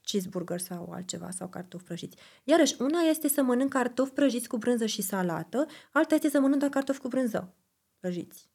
cheeseburger 0.03 0.59
sau 0.59 0.91
altceva, 0.91 1.29
sau 1.31 1.47
cartofi 1.47 1.83
prăjiți. 1.83 2.17
Iarăși, 2.43 2.75
una 2.79 2.99
este 2.99 3.27
să 3.27 3.41
mănânc 3.41 3.71
cartofi 3.71 4.11
prăjiți 4.11 4.47
cu 4.47 4.57
brânză 4.57 4.85
și 4.85 5.01
salată, 5.01 5.65
alta 5.91 6.15
este 6.15 6.29
să 6.29 6.39
mănânc 6.39 6.59
doar 6.59 6.71
cartofi 6.71 6.99
cu 6.99 7.07
brânză 7.07 7.53
prăjiți. 7.99 8.51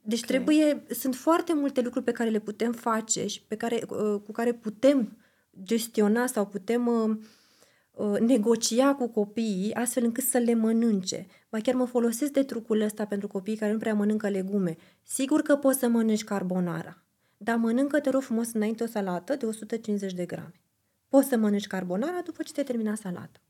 Deci 0.00 0.22
okay. 0.22 0.28
trebuie, 0.28 0.82
sunt 0.90 1.14
foarte 1.14 1.54
multe 1.54 1.80
lucruri 1.80 2.04
pe 2.04 2.12
care 2.12 2.30
le 2.30 2.38
putem 2.38 2.72
face 2.72 3.26
și 3.26 3.42
pe 3.42 3.56
care, 3.56 3.82
uh, 3.88 4.20
cu 4.24 4.32
care 4.32 4.52
putem 4.52 5.16
gestiona 5.62 6.26
sau 6.26 6.46
putem 6.46 6.86
uh, 6.86 7.16
uh, 7.90 8.18
negocia 8.18 8.94
cu 8.94 9.08
copiii 9.08 9.74
astfel 9.74 10.04
încât 10.04 10.24
să 10.24 10.38
le 10.38 10.54
mănânce. 10.54 11.26
Ba 11.50 11.58
chiar 11.58 11.74
mă 11.74 11.84
folosesc 11.84 12.32
de 12.32 12.42
trucul 12.42 12.80
ăsta 12.80 13.04
pentru 13.04 13.28
copiii 13.28 13.56
care 13.56 13.72
nu 13.72 13.78
prea 13.78 13.94
mănâncă 13.94 14.28
legume. 14.28 14.76
Sigur 15.02 15.42
că 15.42 15.56
poți 15.56 15.78
să 15.78 15.88
mănânci 15.88 16.24
carbonara, 16.24 17.02
dar 17.42 17.56
mănâncă, 17.56 18.00
te 18.00 18.10
rog 18.10 18.22
frumos, 18.22 18.52
înainte 18.52 18.82
o 18.82 18.86
salată 18.86 19.36
de 19.36 19.46
150 19.46 20.12
de 20.12 20.24
grame. 20.24 20.52
Poți 21.08 21.28
să 21.28 21.36
mănânci 21.36 21.66
carbonara 21.66 22.20
după 22.24 22.42
ce 22.42 22.52
te 22.52 22.62
termina 22.62 22.94
salata. 22.94 23.40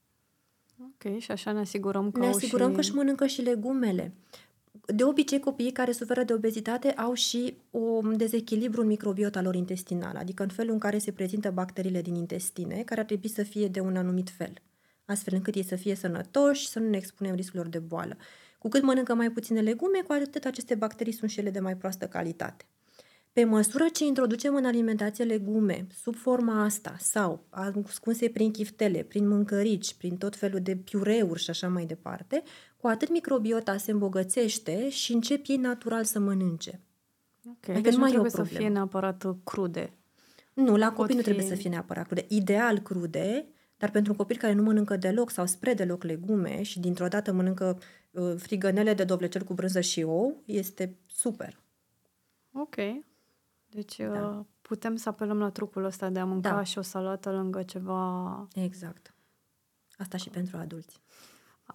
Ok, 0.82 1.18
și 1.18 1.30
așa 1.30 1.52
ne 1.52 1.58
asigurăm 1.58 2.10
că 2.10 2.18
Ne 2.20 2.26
au 2.26 2.32
asigurăm 2.32 2.68
și... 2.68 2.74
că 2.74 2.80
își 2.80 2.94
mănâncă 2.94 3.26
și 3.26 3.42
legumele. 3.42 4.14
De 4.86 5.04
obicei, 5.04 5.40
copiii 5.40 5.72
care 5.72 5.92
suferă 5.92 6.22
de 6.22 6.32
obezitate 6.32 6.90
au 6.90 7.14
și 7.14 7.56
un 7.70 8.16
dezechilibru 8.16 8.80
în 8.80 8.86
microbiota 8.86 9.42
lor 9.42 9.54
intestinală, 9.54 10.18
adică 10.18 10.42
în 10.42 10.48
felul 10.48 10.72
în 10.72 10.78
care 10.78 10.98
se 10.98 11.12
prezintă 11.12 11.50
bacteriile 11.50 12.02
din 12.02 12.14
intestine, 12.14 12.82
care 12.82 13.00
ar 13.00 13.06
trebui 13.06 13.28
să 13.28 13.42
fie 13.42 13.68
de 13.68 13.80
un 13.80 13.96
anumit 13.96 14.30
fel, 14.30 14.52
astfel 15.04 15.34
încât 15.34 15.54
ei 15.54 15.64
să 15.64 15.76
fie 15.76 15.94
sănătoși 15.94 16.60
și 16.60 16.68
să 16.68 16.78
nu 16.78 16.88
ne 16.88 16.96
expunem 16.96 17.34
riscurilor 17.34 17.68
de 17.68 17.78
boală. 17.78 18.16
Cu 18.58 18.68
cât 18.68 18.82
mănâncă 18.82 19.14
mai 19.14 19.30
puține 19.30 19.60
legume, 19.60 20.02
cu 20.06 20.12
atât 20.12 20.44
aceste 20.44 20.74
bacterii 20.74 21.12
sunt 21.12 21.30
și 21.30 21.40
ele 21.40 21.50
de 21.50 21.60
mai 21.60 21.76
proastă 21.76 22.06
calitate. 22.06 22.64
Pe 23.32 23.44
măsură 23.44 23.88
ce 23.88 24.04
introducem 24.04 24.54
în 24.54 24.64
alimentație 24.64 25.24
legume 25.24 25.86
sub 26.02 26.14
forma 26.14 26.62
asta 26.64 26.96
sau 26.98 27.46
ascunse 27.50 28.28
prin 28.28 28.50
chiftele, 28.50 29.02
prin 29.02 29.28
mâncărici, 29.28 29.94
prin 29.94 30.16
tot 30.16 30.36
felul 30.36 30.60
de 30.60 30.76
piureuri 30.76 31.42
și 31.42 31.50
așa 31.50 31.68
mai 31.68 31.84
departe, 31.86 32.42
cu 32.76 32.86
atât 32.86 33.10
microbiota 33.10 33.76
se 33.76 33.90
îmbogățește 33.90 34.88
și 34.88 35.12
încep 35.12 35.44
ei 35.46 35.56
natural 35.56 36.04
să 36.04 36.18
mănânce. 36.18 36.80
Ok, 37.48 37.68
Adică 37.68 37.80
deci 37.80 37.92
nu 37.92 37.98
nu 37.98 38.04
mai 38.04 38.12
e 38.12 38.18
o 38.18 38.20
trebuie 38.20 38.30
să 38.30 38.36
problemă. 38.36 38.60
fie 38.64 38.68
neapărat 38.74 39.24
uh, 39.24 39.34
crude. 39.44 39.92
Nu, 40.54 40.76
la 40.76 40.86
Pot 40.86 40.96
copii 40.96 41.14
nu 41.14 41.20
fi- 41.20 41.24
trebuie 41.26 41.46
să 41.46 41.54
fie 41.54 41.70
neapărat 41.70 42.06
crude. 42.06 42.24
Ideal 42.28 42.78
crude, 42.78 43.46
dar 43.76 43.90
pentru 43.90 44.12
un 44.12 44.18
copil 44.18 44.36
care 44.36 44.52
nu 44.52 44.62
mănâncă 44.62 44.96
deloc 44.96 45.30
sau 45.30 45.46
spre 45.46 45.74
deloc 45.74 46.02
legume 46.02 46.62
și 46.62 46.80
dintr-o 46.80 47.08
dată 47.08 47.32
mănâncă 47.32 47.78
uh, 48.10 48.34
frigănele 48.36 48.94
de 48.94 49.04
dovlecel 49.04 49.42
cu 49.42 49.54
brânză 49.54 49.80
și 49.80 50.02
ou, 50.02 50.42
este 50.44 50.96
super. 51.06 51.60
Ok. 52.52 52.74
Deci 53.72 53.96
Da. 53.96 54.12
da. 54.12 54.44
putem 54.62 54.96
să 54.96 55.08
apelăm 55.08 55.38
la 55.38 55.50
trucul 55.50 55.84
ăsta 55.84 56.10
de 56.10 56.18
a 56.18 56.24
mânca 56.24 56.48
Da. 56.48 56.54
da. 56.54 56.62
și 56.62 56.78
o 56.78 56.82
salată 56.82 57.30
lângă 57.30 57.62
ceva... 57.62 58.48
Exact. 58.54 59.14
Asta 59.98 60.16
și 60.16 60.28
pentru 60.28 60.56
adulți. 60.56 61.00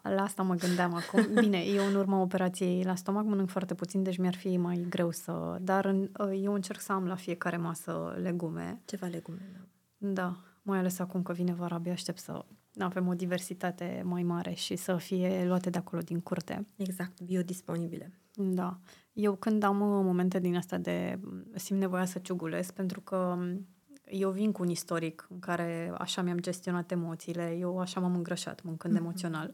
La 0.01 0.23
asta 0.23 0.43
mă 0.43 0.55
gândeam 0.55 0.93
acum. 0.93 1.33
Bine, 1.41 1.57
eu 1.57 1.87
în 1.87 1.95
urma 1.95 2.21
operației 2.21 2.83
la 2.83 2.95
stomac 2.95 3.25
mănânc 3.25 3.49
foarte 3.49 3.73
puțin, 3.75 4.03
deci 4.03 4.17
mi-ar 4.17 4.35
fi 4.35 4.57
mai 4.57 4.85
greu 4.89 5.11
să... 5.11 5.57
Dar 5.61 5.85
în, 5.85 6.09
eu 6.41 6.53
încerc 6.53 6.79
să 6.79 6.91
am 6.91 7.07
la 7.07 7.15
fiecare 7.15 7.57
masă 7.57 8.17
legume. 8.21 8.81
Ceva 8.85 9.07
legume, 9.07 9.49
da. 9.53 9.65
Da, 9.97 10.37
mai 10.61 10.77
ales 10.77 10.99
acum 10.99 11.21
că 11.21 11.33
vine 11.33 11.53
vara, 11.53 11.75
abia 11.75 11.91
aștept 11.91 12.19
să 12.19 12.45
avem 12.85 13.07
o 13.07 13.13
diversitate 13.13 14.01
mai 14.05 14.23
mare 14.23 14.53
și 14.53 14.75
să 14.75 14.95
fie 14.97 15.45
luate 15.47 15.69
de 15.69 15.77
acolo 15.77 16.01
din 16.01 16.19
curte. 16.21 16.67
Exact, 16.75 17.21
biodisponibile. 17.21 18.11
Da. 18.35 18.77
Eu 19.13 19.35
când 19.35 19.63
am 19.63 19.81
uh, 19.81 20.03
momente 20.03 20.39
din 20.39 20.55
asta 20.55 20.77
de 20.77 21.19
m, 21.21 21.43
simt 21.55 21.79
nevoia 21.79 22.05
să 22.05 22.19
ciugulesc, 22.19 22.73
pentru 22.73 23.01
că 23.01 23.35
m, 23.37 23.65
eu 24.05 24.29
vin 24.31 24.51
cu 24.51 24.61
un 24.63 24.69
istoric 24.69 25.27
în 25.29 25.39
care 25.39 25.91
așa 25.97 26.21
mi-am 26.21 26.39
gestionat 26.39 26.91
emoțiile, 26.91 27.55
eu 27.59 27.79
așa 27.79 27.99
m-am 27.99 28.15
îngrășat 28.15 28.63
mâncând 28.63 28.93
Mhm. 28.93 29.01
emoțional. 29.03 29.53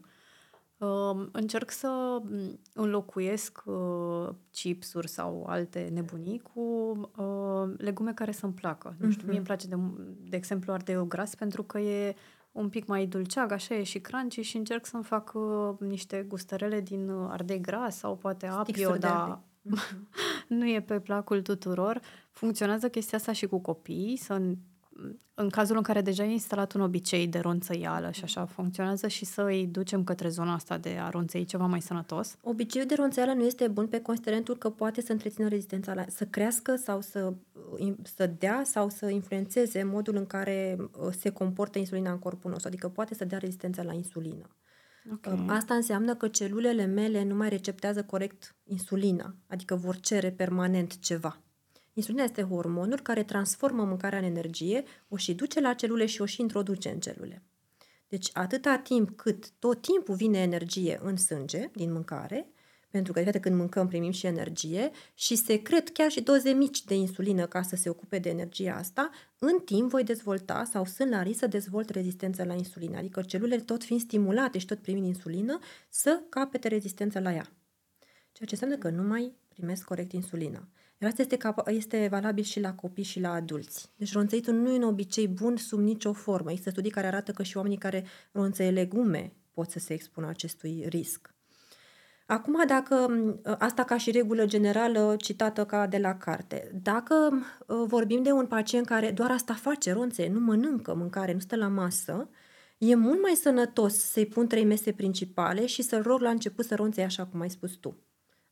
Uh, 0.78 1.26
încerc 1.32 1.70
să 1.70 2.18
m, 2.22 2.58
înlocuiesc 2.74 3.62
uh, 3.64 4.28
chipsuri 4.50 5.08
sau 5.08 5.44
alte 5.48 5.90
nebunii 5.92 6.38
cu 6.38 6.60
uh, 7.16 7.74
legume 7.76 8.12
care 8.12 8.32
să-mi 8.32 8.52
placă. 8.52 8.96
Nu 8.98 9.10
știu, 9.10 9.20
Mhm. 9.20 9.28
mie 9.28 9.36
îmi 9.36 9.46
place 9.46 9.66
de, 9.66 9.76
de 10.28 10.36
exemplu 10.36 10.72
ardeiul 10.72 11.06
gras 11.06 11.34
pentru 11.34 11.62
că 11.62 11.78
e 11.78 12.14
un 12.54 12.68
pic 12.68 12.86
mai 12.86 13.06
dulceag, 13.06 13.52
așa 13.52 13.74
e 13.74 13.82
și 13.82 13.98
crunchy 13.98 14.42
și 14.42 14.56
încerc 14.56 14.86
să-mi 14.86 15.04
fac 15.04 15.32
uh, 15.34 15.74
niște 15.78 16.24
gustărele 16.28 16.80
din 16.80 17.08
uh, 17.08 17.28
ardei 17.30 17.60
gras 17.60 17.96
sau 17.96 18.16
poate 18.16 18.46
apio, 18.46 18.62
Stixuri 18.62 18.98
de 18.98 19.06
dar 19.06 19.16
ardei. 19.16 19.38
Mhm. 19.66 20.08
nu 20.48 20.68
e 20.68 20.80
pe 20.80 21.00
placul 21.00 21.42
tuturor. 21.42 22.00
Funcționează 22.30 22.88
chestia 22.88 23.18
asta 23.18 23.32
și 23.32 23.46
cu 23.46 23.58
copiii, 23.60 24.16
să 24.16 24.40
în, 24.96 25.16
în 25.34 25.48
cazul 25.48 25.76
în 25.76 25.82
care 25.82 26.00
deja 26.00 26.22
ai 26.22 26.32
instalat 26.32 26.72
un 26.72 26.80
obicei 26.80 27.26
de 27.26 27.38
ronțăială 27.38 28.10
și 28.10 28.24
așa, 28.24 28.46
funcționează 28.46 29.08
și 29.08 29.24
să 29.24 29.42
îi 29.42 29.66
ducem 29.66 30.04
către 30.04 30.28
zona 30.28 30.54
asta 30.54 30.78
de 30.78 30.96
a 31.00 31.08
ronțăi 31.08 31.44
ceva 31.44 31.66
mai 31.66 31.80
sănătos. 31.80 32.36
Obiceiul 32.42 32.88
de 32.88 32.94
ronțeală 32.94 33.32
nu 33.32 33.44
este 33.44 33.68
bun 33.68 33.86
pe 33.86 34.00
considerentul 34.00 34.56
că 34.56 34.70
poate 34.70 35.00
să 35.00 35.12
întrețină 35.12 35.48
rezistența 35.48 35.94
la, 35.94 36.04
să 36.08 36.24
crească 36.24 36.76
sau 36.76 37.00
să, 37.00 37.32
să 38.02 38.26
dea 38.26 38.62
sau 38.64 38.88
să 38.88 39.08
influențeze 39.08 39.82
modul 39.82 40.16
în 40.16 40.26
care 40.26 40.76
uh, 40.78 41.12
se 41.18 41.30
comportă 41.30 41.78
insulina 41.78 42.10
în 42.10 42.18
corpul 42.18 42.50
nostru, 42.50 42.68
adică 42.68 42.88
poate 42.88 43.14
să 43.14 43.24
dea 43.24 43.38
rezistența 43.38 43.82
la 43.82 43.92
insulină. 43.92 44.56
Ok. 45.12 45.50
Asta 45.50 45.74
înseamnă 45.74 46.14
că 46.14 46.28
celulele 46.28 46.84
mele 46.84 47.24
nu 47.24 47.34
mai 47.34 47.48
receptează 47.48 48.02
corect 48.02 48.56
insulina, 48.64 49.34
adică 49.46 49.74
vor 49.74 50.00
cere 50.00 50.30
permanent 50.30 50.98
ceva. 50.98 51.43
Insulina 51.94 52.22
este 52.22 52.42
hormonul 52.42 53.00
care 53.00 53.22
transformă 53.22 53.84
mâncarea 53.84 54.18
în 54.18 54.24
energie, 54.24 54.84
o 55.08 55.16
și 55.16 55.34
duce 55.34 55.60
la 55.60 55.74
celule 55.74 56.06
și 56.06 56.20
o 56.20 56.26
și 56.26 56.40
introduce 56.40 56.88
în 56.88 57.00
celule. 57.00 57.42
Deci 58.08 58.30
atâta 58.32 58.76
timp 58.76 59.16
cât 59.16 59.50
tot 59.50 59.80
timpul 59.80 60.14
vine 60.14 60.38
energie 60.38 61.00
în 61.02 61.16
sânge 61.16 61.70
din 61.72 61.92
mâncare, 61.92 62.46
pentru 62.90 63.12
că 63.12 63.18
de 63.18 63.24
fiecare 63.24 63.48
când 63.48 63.60
mâncăm 63.60 63.88
primim 63.88 64.10
și 64.10 64.26
energie 64.26 64.90
și 65.14 65.36
secret 65.36 65.88
chiar 65.88 66.10
și 66.10 66.20
doze 66.20 66.50
mici 66.50 66.84
de 66.84 66.94
insulină 66.94 67.46
ca 67.46 67.62
să 67.62 67.76
se 67.76 67.88
ocupe 67.88 68.18
de 68.18 68.28
energia 68.28 68.74
asta, 68.74 69.10
în 69.38 69.58
timp 69.64 69.90
voi 69.90 70.04
dezvolta 70.04 70.64
sau 70.64 70.84
sunt 70.84 71.10
la 71.10 71.22
risc 71.22 71.38
să 71.38 71.46
dezvolt 71.46 71.88
rezistență 71.88 72.44
la 72.44 72.54
insulină, 72.54 72.96
adică 72.96 73.22
celulele 73.22 73.62
tot 73.62 73.84
fiind 73.84 74.02
stimulate 74.02 74.58
și 74.58 74.66
tot 74.66 74.78
primind 74.78 75.06
insulină 75.06 75.58
să 75.88 76.22
capete 76.28 76.68
rezistență 76.68 77.20
la 77.20 77.32
ea. 77.32 77.46
Ceea 78.32 78.48
ce 78.48 78.54
înseamnă 78.54 78.76
că 78.76 78.90
nu 78.90 79.02
mai 79.02 79.32
primesc 79.48 79.84
corect 79.84 80.12
insulina. 80.12 80.68
Iar 81.04 81.12
asta 81.12 81.22
este, 81.22 81.36
capa- 81.36 81.70
este 81.70 82.08
valabil 82.10 82.44
și 82.44 82.60
la 82.60 82.74
copii 82.74 83.04
și 83.04 83.20
la 83.20 83.32
adulți. 83.32 83.92
Deci 83.96 84.12
ronțăitul 84.12 84.54
nu 84.54 84.70
e 84.70 84.76
un 84.76 84.82
obicei 84.82 85.28
bun 85.28 85.56
sub 85.56 85.78
nicio 85.78 86.12
formă. 86.12 86.50
Există 86.50 86.70
studii 86.70 86.90
care 86.90 87.06
arată 87.06 87.32
că 87.32 87.42
și 87.42 87.56
oamenii 87.56 87.78
care 87.78 88.04
ronțăie 88.32 88.70
legume 88.70 89.32
pot 89.50 89.70
să 89.70 89.78
se 89.78 89.92
expună 89.92 90.28
acestui 90.28 90.84
risc. 90.88 91.34
Acum, 92.26 92.66
dacă 92.66 93.14
asta 93.58 93.84
ca 93.84 93.96
și 93.96 94.10
regulă 94.10 94.46
generală 94.46 95.14
citată 95.18 95.64
ca 95.64 95.86
de 95.86 95.98
la 95.98 96.16
carte, 96.16 96.80
dacă 96.82 97.14
uh, 97.66 97.84
vorbim 97.86 98.22
de 98.22 98.32
un 98.32 98.46
pacient 98.46 98.86
care 98.86 99.10
doar 99.10 99.30
asta 99.30 99.54
face, 99.54 99.92
ronțe, 99.92 100.28
nu 100.28 100.40
mănâncă 100.40 100.94
mâncare, 100.94 101.32
nu 101.32 101.38
stă 101.38 101.56
la 101.56 101.68
masă, 101.68 102.28
e 102.78 102.94
mult 102.94 103.22
mai 103.22 103.34
sănătos 103.34 103.94
să-i 103.94 104.26
pun 104.26 104.46
trei 104.46 104.64
mese 104.64 104.92
principale 104.92 105.66
și 105.66 105.82
să-l 105.82 106.02
rog 106.02 106.20
la 106.20 106.30
început 106.30 106.64
să 106.64 106.74
ronțe 106.74 107.02
așa 107.02 107.26
cum 107.26 107.40
ai 107.40 107.50
spus 107.50 107.72
tu. 107.72 107.96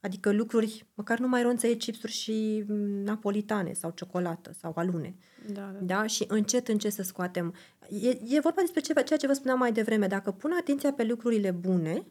Adică 0.03 0.33
lucruri, 0.33 0.87
măcar 0.95 1.19
nu 1.19 1.29
mai 1.29 1.43
ronțăie 1.43 1.75
chipsuri 1.75 2.13
și 2.13 2.65
mm, 2.69 2.77
napolitane 3.03 3.73
sau 3.73 3.91
ciocolată 3.91 4.53
sau 4.59 4.73
alune. 4.77 5.15
Da, 5.53 5.61
da. 5.61 5.79
Da? 5.81 6.07
Și 6.07 6.25
încet, 6.29 6.69
încet 6.69 6.93
să 6.93 7.03
scoatem. 7.03 7.55
E, 7.89 8.09
e 8.09 8.41
vorba 8.41 8.61
despre 8.61 8.81
ceva, 8.81 9.03
ceea 9.03 9.19
ce 9.19 9.27
vă 9.27 9.33
spuneam 9.33 9.59
mai 9.59 9.73
devreme. 9.73 10.07
Dacă 10.07 10.31
pun 10.31 10.53
atenția 10.61 10.93
pe 10.93 11.05
lucrurile 11.05 11.51
bune, 11.51 12.07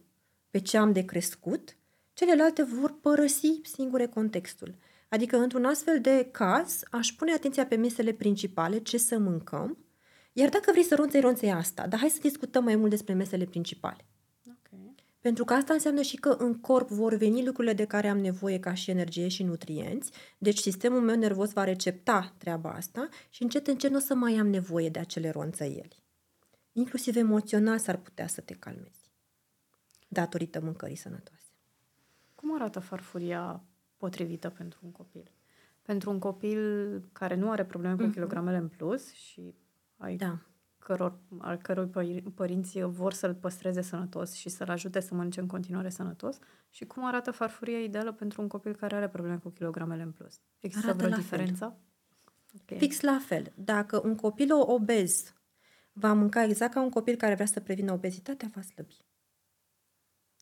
pe 0.49 0.59
ce 0.59 0.77
am 0.77 0.91
de 0.91 1.05
crescut, 1.05 1.77
celelalte 2.13 2.63
vor 2.63 2.99
părăsi 3.01 3.59
singure 3.63 4.05
contextul. 4.05 4.75
Adică, 5.09 5.37
într-un 5.37 5.65
astfel 5.65 6.01
de 6.01 6.29
caz, 6.31 6.83
aș 6.91 7.11
pune 7.11 7.31
atenția 7.31 7.65
pe 7.65 7.75
mesele 7.75 8.11
principale, 8.11 8.77
ce 8.77 8.97
să 8.97 9.17
mâncăm, 9.17 9.77
iar 10.33 10.49
dacă 10.49 10.71
vrei 10.71 10.83
să 10.83 10.95
ronțăi, 10.95 11.21
ronțăi 11.21 11.51
asta. 11.51 11.87
Dar 11.87 11.99
hai 11.99 12.09
să 12.09 12.19
discutăm 12.21 12.63
mai 12.63 12.75
mult 12.75 12.89
despre 12.89 13.13
mesele 13.13 13.45
principale. 13.45 14.05
Ok. 15.23 15.27
Pentru 15.27 15.45
că 15.45 15.53
asta 15.53 15.73
înseamnă 15.73 16.01
și 16.01 16.15
că 16.15 16.29
în 16.29 16.59
corp 16.59 16.89
vor 16.89 17.13
veni 17.13 17.45
lucrurile 17.45 17.73
de 17.73 17.85
care 17.85 18.07
am 18.09 18.17
nevoie 18.17 18.59
ca 18.59 18.73
și 18.73 18.89
energie 18.89 19.27
și 19.27 19.43
nutrienți, 19.43 20.11
deci 20.37 20.57
sistemul 20.57 21.01
meu 21.01 21.15
nervos 21.15 21.53
va 21.53 21.63
recepta 21.63 22.33
treaba 22.37 22.71
asta 22.71 23.09
și 23.29 23.43
încet 23.43 23.67
încet 23.67 23.91
nu 23.91 23.97
o 23.97 23.99
să 23.99 24.13
mai 24.15 24.35
am 24.37 24.47
nevoie 24.47 24.89
de 24.89 24.99
acele 24.99 25.29
ronțăieli. 25.29 26.03
Inclusiv 26.71 27.15
emoțional 27.15 27.77
s-ar 27.77 27.97
putea 27.97 28.27
să 28.27 28.41
te 28.41 28.53
calmezi 28.53 28.99
datorită 30.07 30.59
mâncării 30.61 30.95
sănătoase. 30.95 31.45
Cum 32.35 32.53
arată 32.53 32.79
farfuria 32.79 33.63
potrivită 33.97 34.49
pentru 34.49 34.79
un 34.83 34.91
copil? 34.91 35.31
Pentru 35.81 36.09
un 36.09 36.19
copil 36.19 36.59
care 37.11 37.35
nu 37.35 37.51
are 37.51 37.65
probleme 37.65 37.95
cu 37.95 38.01
Mhm. 38.01 38.11
kilogramele 38.11 38.57
în 38.57 38.67
plus 38.67 39.11
și 39.13 39.55
ai 39.97 40.15
Da. 40.15 40.39
Căror, 40.83 41.19
al 41.37 41.57
căror 41.57 41.89
pări- 41.89 42.23
părinți 42.35 42.81
vor 42.81 43.13
să-l 43.13 43.33
păstreze 43.35 43.81
sănătos 43.81 44.33
și 44.33 44.49
să-l 44.49 44.69
ajute 44.69 44.99
să 44.99 45.13
mănânce 45.13 45.39
în 45.39 45.47
continuare 45.47 45.89
sănătos 45.89 46.37
și 46.69 46.85
cum 46.85 47.05
arată 47.05 47.31
farfuria 47.31 47.79
ideală 47.79 48.11
pentru 48.11 48.41
un 48.41 48.47
copil 48.47 48.75
care 48.75 48.95
are 48.95 49.09
probleme 49.09 49.37
cu 49.37 49.49
kilogramele 49.49 50.01
în 50.01 50.11
plus. 50.11 50.39
Există 50.59 50.87
Arată 50.87 51.03
vreo 51.03 51.17
la 51.17 51.21
fel. 51.23 51.23
diferență? 51.23 51.77
Ok. 52.61 52.77
Fix 52.77 53.01
la 53.01 53.19
fel. 53.25 53.51
Dacă 53.55 54.01
un 54.03 54.15
copil 54.15 54.53
obez 54.53 55.33
va 55.93 56.13
mânca 56.13 56.43
exact 56.43 56.73
ca 56.73 56.81
un 56.81 56.89
copil 56.89 57.15
care 57.15 57.33
vrea 57.33 57.45
să 57.45 57.59
prevină 57.59 57.91
obezitatea, 57.91 58.51
va 58.55 58.61
slăbi. 58.61 58.97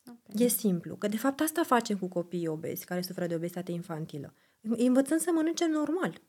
Ok. 0.06 0.40
E 0.40 0.48
simplu, 0.48 0.96
că 0.96 1.08
de 1.08 1.16
fapt 1.16 1.40
asta 1.40 1.62
facem 1.62 1.98
cu 1.98 2.08
copiii 2.08 2.46
obezi 2.46 2.84
care 2.84 3.00
suferă 3.00 3.26
de 3.26 3.34
obezitate 3.34 3.72
infantilă. 3.72 4.34
Îi 4.60 4.86
învățăm 4.86 5.18
să 5.18 5.30
mănânce 5.34 5.66
normal. 5.66 6.20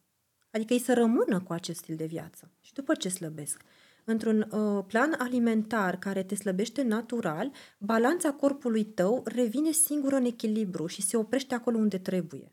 Adică 0.51 0.73
ei 0.73 0.79
să 0.79 0.93
rămână 0.93 1.41
cu 1.41 1.53
acest 1.53 1.79
stil 1.79 1.95
de 1.95 2.05
viață 2.05 2.51
și 2.59 2.73
după 2.73 2.93
ce 2.95 3.09
slăbesc. 3.09 3.63
Într-un 4.11 4.47
uh, 4.51 4.83
plan 4.87 5.15
alimentar 5.17 5.99
care 5.99 6.23
te 6.23 6.35
slăbește 6.35 6.81
natural, 6.81 7.51
balanța 7.77 8.31
corpului 8.31 8.83
tău 8.83 9.21
revine 9.25 9.71
singură 9.71 10.15
în 10.15 10.25
echilibru 10.25 10.87
și 10.87 11.01
se 11.01 11.17
oprește 11.17 11.55
acolo 11.55 11.77
unde 11.77 11.97
trebuie. 11.97 12.51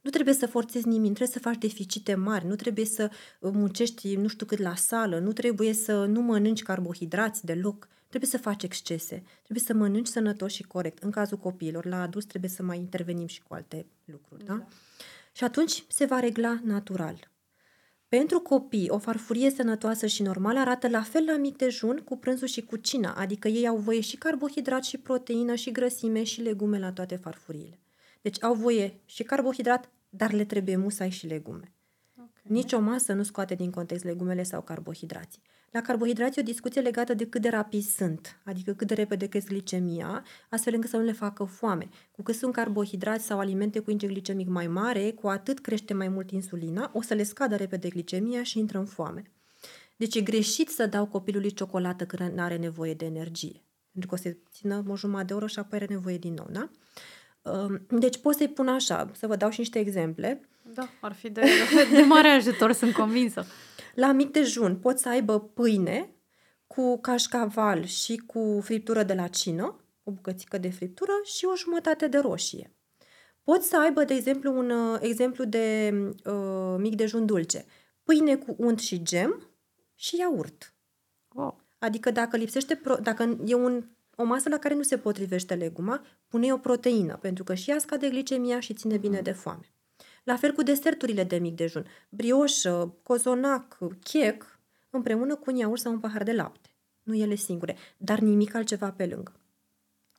Nu 0.00 0.10
trebuie 0.10 0.34
să 0.34 0.46
forțezi 0.46 0.86
nimic, 0.86 1.08
nu 1.08 1.14
trebuie 1.14 1.36
să 1.36 1.48
faci 1.48 1.58
deficite 1.58 2.14
mari, 2.14 2.46
nu 2.46 2.54
trebuie 2.54 2.84
să 2.84 3.10
uh, 3.40 3.50
muncești 3.54 4.16
nu 4.16 4.28
știu 4.28 4.46
cât 4.46 4.58
la 4.58 4.74
sală, 4.74 5.18
nu 5.18 5.32
trebuie 5.32 5.72
să 5.72 6.04
nu 6.04 6.20
mănânci 6.20 6.62
carbohidrați 6.62 7.44
deloc, 7.44 7.88
trebuie 8.08 8.30
să 8.30 8.38
faci 8.38 8.62
excese, 8.62 9.22
trebuie 9.42 9.64
să 9.66 9.74
mănânci 9.74 10.06
sănătos 10.06 10.52
și 10.52 10.62
corect. 10.62 11.02
În 11.02 11.10
cazul 11.10 11.36
copiilor, 11.38 11.86
la 11.86 12.02
adulți 12.02 12.26
trebuie 12.26 12.50
să 12.50 12.62
mai 12.62 12.78
intervenim 12.78 13.26
și 13.26 13.42
cu 13.42 13.54
alte 13.54 13.86
lucruri. 14.04 14.44
Da? 14.44 14.54
da? 14.54 14.66
Și 15.32 15.44
atunci 15.44 15.84
se 15.88 16.04
va 16.04 16.20
regla 16.20 16.60
natural. 16.64 17.34
Pentru 18.08 18.40
copii, 18.40 18.88
o 18.88 18.98
farfurie 18.98 19.50
sănătoasă 19.50 20.06
și 20.06 20.22
normală 20.22 20.58
arată 20.58 20.88
la 20.88 21.02
fel 21.02 21.24
la 21.24 21.36
mic 21.36 21.56
dejun, 21.56 22.02
cu 22.04 22.16
prânzul 22.16 22.46
și 22.46 22.62
cu 22.62 22.76
cina, 22.76 23.14
adică 23.14 23.48
ei 23.48 23.66
au 23.66 23.76
voie 23.76 24.00
și 24.00 24.16
carbohidrat 24.16 24.84
și 24.84 24.98
proteină 24.98 25.54
și 25.54 25.72
grăsime 25.72 26.22
și 26.22 26.42
legume 26.42 26.78
la 26.78 26.92
toate 26.92 27.16
farfuriile. 27.16 27.78
Deci 28.22 28.42
au 28.42 28.54
voie 28.54 29.00
și 29.04 29.22
carbohidrat, 29.22 29.90
dar 30.08 30.32
le 30.32 30.44
trebuie 30.44 30.76
musai 30.76 31.10
și 31.10 31.26
legume. 31.26 31.75
Okay. 32.46 32.58
Nici 32.58 32.72
o 32.72 32.80
masă 32.80 33.12
nu 33.12 33.22
scoate 33.22 33.54
din 33.54 33.70
context 33.70 34.04
legumele 34.04 34.42
sau 34.42 34.62
carbohidrații. 34.62 35.42
La 35.70 35.80
carbohidrați 35.80 36.38
e 36.38 36.42
o 36.42 36.44
discuție 36.44 36.80
legată 36.80 37.14
de 37.14 37.26
cât 37.26 37.42
de 37.42 37.48
rapid 37.48 37.82
sunt, 37.82 38.40
adică 38.44 38.72
cât 38.72 38.86
de 38.86 38.94
repede 38.94 39.26
cresc 39.26 39.46
glicemia, 39.46 40.24
astfel 40.50 40.74
încât 40.74 40.90
să 40.90 40.96
nu 40.96 41.02
le 41.02 41.12
facă 41.12 41.44
foame. 41.44 41.88
Cu 42.12 42.22
cât 42.22 42.34
sunt 42.34 42.52
carbohidrați 42.52 43.24
sau 43.24 43.38
alimente 43.38 43.78
cu 43.78 43.90
index 43.90 44.12
glicemic 44.12 44.48
mai 44.48 44.66
mare, 44.66 45.10
cu 45.10 45.28
atât 45.28 45.60
crește 45.60 45.94
mai 45.94 46.08
mult 46.08 46.30
insulina, 46.30 46.90
o 46.94 47.02
să 47.02 47.14
le 47.14 47.22
scadă 47.22 47.56
repede 47.56 47.88
glicemia 47.88 48.42
și 48.42 48.58
intră 48.58 48.78
în 48.78 48.86
foame. 48.86 49.22
Deci 49.96 50.14
e 50.14 50.20
greșit 50.20 50.68
să 50.68 50.86
dau 50.86 51.06
copilului 51.06 51.50
ciocolată 51.50 52.06
când 52.06 52.32
nu 52.32 52.42
are 52.42 52.56
nevoie 52.56 52.94
de 52.94 53.04
energie. 53.04 53.62
Pentru 53.92 54.10
că 54.10 54.14
o 54.14 54.16
să 54.16 54.36
țină 54.50 54.84
o 54.88 54.96
jumătate 54.96 55.26
de 55.26 55.34
oră 55.34 55.46
și 55.46 55.58
apoi 55.58 55.78
are 55.78 55.94
nevoie 55.94 56.18
din 56.18 56.34
nou, 56.34 56.48
da? 56.50 56.70
Deci 57.88 58.18
pot 58.18 58.34
să-i 58.34 58.48
pun 58.48 58.68
așa, 58.68 59.10
să 59.12 59.26
vă 59.26 59.36
dau 59.36 59.50
și 59.50 59.58
niște 59.58 59.78
exemple. 59.78 60.40
Da, 60.74 60.88
ar 61.00 61.12
fi 61.12 61.30
de, 61.30 61.42
de 61.92 62.02
mare 62.02 62.28
ajutor, 62.28 62.72
sunt 62.72 62.92
convinsă. 62.92 63.44
La 63.94 64.12
mic 64.12 64.30
dejun 64.30 64.76
pot 64.76 64.98
să 64.98 65.08
aibă 65.08 65.40
pâine 65.40 66.10
cu 66.66 67.00
cașcaval 67.00 67.84
și 67.84 68.16
cu 68.16 68.60
friptură 68.62 69.02
de 69.02 69.14
la 69.14 69.26
cină, 69.26 69.76
o 70.02 70.10
bucățică 70.10 70.58
de 70.58 70.70
friptură 70.70 71.12
și 71.24 71.44
o 71.44 71.56
jumătate 71.56 72.08
de 72.08 72.18
roșie. 72.18 72.70
Pot 73.42 73.62
să 73.62 73.78
aibă, 73.78 74.04
de 74.04 74.14
exemplu, 74.14 74.56
un 74.58 74.70
uh, 74.70 74.98
exemplu 75.00 75.44
de 75.44 75.94
uh, 76.24 76.74
mic 76.78 76.94
dejun 76.94 77.26
dulce. 77.26 77.64
Pâine 78.02 78.36
cu 78.36 78.54
unt 78.58 78.78
și 78.78 79.02
gem 79.02 79.50
și 79.94 80.16
iaurt. 80.16 80.74
Wow. 81.28 81.60
Adică 81.78 82.10
dacă 82.10 82.36
lipsește, 82.36 82.74
pro- 82.74 82.96
dacă 83.02 83.38
e 83.44 83.54
un, 83.54 83.84
o 84.16 84.24
masă 84.24 84.48
la 84.48 84.58
care 84.58 84.74
nu 84.74 84.82
se 84.82 84.98
potrivește 84.98 85.54
leguma, 85.54 86.04
pune 86.28 86.52
o 86.52 86.58
proteină, 86.58 87.16
pentru 87.16 87.44
că 87.44 87.54
și 87.54 87.70
ea 87.70 87.78
scade 87.78 88.08
glicemia 88.08 88.60
și 88.60 88.74
ține 88.74 88.96
bine 88.96 89.16
mm. 89.16 89.22
de 89.22 89.32
foame. 89.32 89.72
La 90.24 90.36
fel 90.36 90.52
cu 90.52 90.62
deserturile 90.62 91.24
de 91.24 91.36
mic 91.36 91.54
dejun. 91.54 91.86
Brioșă, 92.08 92.96
cozonac, 93.02 93.78
chec, 94.02 94.58
împreună 94.90 95.34
cu 95.34 95.50
un 95.50 95.56
iaurt 95.56 95.80
sau 95.80 95.92
un 95.92 95.98
pahar 95.98 96.22
de 96.22 96.32
lapte. 96.32 96.70
Nu 97.02 97.14
ele 97.14 97.34
singure, 97.34 97.76
dar 97.96 98.18
nimic 98.18 98.54
altceva 98.54 98.90
pe 98.90 99.06
lângă. 99.06 99.32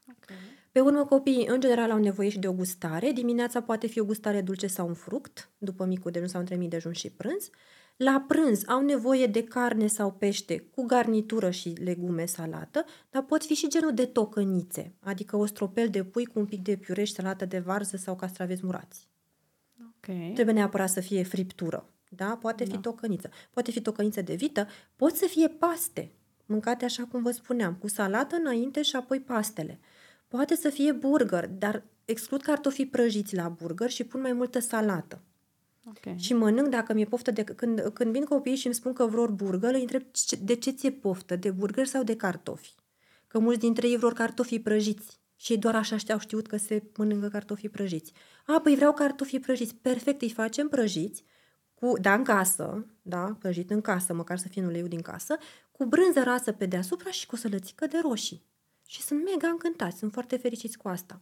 Okay. 0.09 0.37
Pe 0.71 0.79
urmă, 0.79 1.05
copiii 1.05 1.47
în 1.47 1.59
general 1.59 1.91
au 1.91 1.99
nevoie 1.99 2.29
și 2.29 2.39
de 2.39 2.47
o 2.47 2.53
gustare. 2.53 3.11
Dimineața 3.11 3.61
poate 3.61 3.87
fi 3.87 3.99
o 3.99 4.05
gustare 4.05 4.41
dulce 4.41 4.67
sau 4.67 4.87
un 4.87 4.93
fruct, 4.93 5.49
după 5.57 5.85
micul 5.85 6.11
dejun 6.11 6.27
sau 6.27 6.39
între 6.39 6.55
mic 6.55 6.69
dejun 6.69 6.91
și 6.91 7.09
prânz. 7.09 7.49
La 7.97 8.25
prânz 8.27 8.63
au 8.67 8.81
nevoie 8.81 9.25
de 9.25 9.43
carne 9.43 9.87
sau 9.87 10.11
pește 10.11 10.59
cu 10.59 10.85
garnitură 10.85 11.49
și 11.49 11.69
legume, 11.69 12.25
salată, 12.25 12.85
dar 13.09 13.23
pot 13.23 13.43
fi 13.43 13.53
și 13.53 13.69
genul 13.69 13.93
de 13.93 14.05
tocănițe, 14.05 14.93
adică 14.99 15.35
o 15.35 15.45
stropel 15.45 15.89
de 15.89 16.03
pui 16.03 16.25
cu 16.25 16.39
un 16.39 16.45
pic 16.45 16.61
de 16.61 16.75
piureș, 16.75 17.09
salată 17.09 17.45
de 17.45 17.59
varză 17.59 17.97
sau 17.97 18.15
castraveți 18.15 18.65
murați. 18.65 19.07
Okay. 19.97 20.31
Trebuie 20.33 20.55
neapărat 20.55 20.89
să 20.89 20.99
fie 20.99 21.23
friptură. 21.23 21.89
Da? 22.09 22.37
Poate 22.41 22.63
fi 22.63 22.71
da. 22.71 22.79
tocăniță. 22.79 23.29
Poate 23.51 23.71
fi 23.71 23.81
tocăniță 23.81 24.21
de 24.21 24.35
vită. 24.35 24.67
Pot 24.95 25.15
să 25.15 25.25
fie 25.25 25.47
paste, 25.47 26.11
mâncate 26.45 26.85
așa 26.85 27.03
cum 27.03 27.21
vă 27.21 27.31
spuneam, 27.31 27.75
cu 27.75 27.87
salată 27.87 28.35
înainte 28.35 28.81
și 28.81 28.95
apoi 28.95 29.19
pastele. 29.19 29.79
Poate 30.27 30.55
să 30.55 30.69
fie 30.69 30.91
burger, 30.91 31.47
dar 31.47 31.83
exclud 32.05 32.41
cartofii 32.41 32.87
prăjiți 32.87 33.35
la 33.35 33.49
burger 33.49 33.89
și 33.89 34.03
pun 34.03 34.21
mai 34.21 34.33
multă 34.33 34.59
salată. 34.59 35.21
Okay. 35.89 36.15
Și 36.17 36.33
mănânc 36.33 36.67
dacă 36.67 36.93
mi-e 36.93 37.05
poftă 37.05 37.31
de... 37.31 37.43
Când, 37.43 37.79
când 37.93 38.11
vin 38.11 38.23
copiii 38.23 38.55
și 38.55 38.65
îmi 38.65 38.75
spun 38.75 38.93
că 38.93 39.05
vor 39.05 39.31
burger, 39.31 39.73
îi 39.73 39.81
întreb 39.81 40.03
de 40.39 40.55
ce 40.55 40.71
ți-e 40.71 40.91
poftă, 40.91 41.35
de 41.35 41.51
burger 41.51 41.85
sau 41.85 42.03
de 42.03 42.15
cartofi? 42.15 42.75
Că 43.27 43.39
mulți 43.39 43.59
dintre 43.59 43.87
ei 43.87 43.97
vor 43.97 44.13
cartofii 44.13 44.59
prăjiți. 44.59 45.19
Și 45.35 45.51
ei 45.51 45.57
doar 45.57 45.75
așa 45.75 45.95
au 46.09 46.19
știut 46.19 46.47
că 46.47 46.57
se 46.57 46.83
mănâncă 46.97 47.27
cartofii 47.27 47.69
prăjiți. 47.69 48.13
A, 48.45 48.59
păi 48.59 48.75
vreau 48.75 48.93
cartofii 48.93 49.39
prăjiți. 49.39 49.75
Perfect, 49.75 50.21
îi 50.21 50.29
facem 50.29 50.67
prăjiți, 50.67 51.23
cu, 51.73 51.93
da, 52.01 52.13
în 52.13 52.23
casă, 52.23 52.85
da, 53.01 53.35
prăjit 53.39 53.71
în 53.71 53.81
casă, 53.81 54.13
măcar 54.13 54.37
să 54.37 54.47
fie 54.47 54.61
în 54.61 54.67
uleiul 54.67 54.87
din 54.87 55.01
casă, 55.01 55.37
cu 55.71 55.85
brânză 55.85 56.23
rasă 56.23 56.51
pe 56.51 56.65
deasupra 56.65 57.11
și 57.11 57.25
cu 57.25 57.35
o 57.35 57.37
sălățică 57.37 57.87
de 57.87 57.97
roșii. 58.01 58.43
Și 58.87 59.01
sunt 59.01 59.23
mega 59.23 59.47
încântați, 59.47 59.97
sunt 59.97 60.11
foarte 60.11 60.37
fericiți 60.37 60.77
cu 60.77 60.87
asta. 60.87 61.21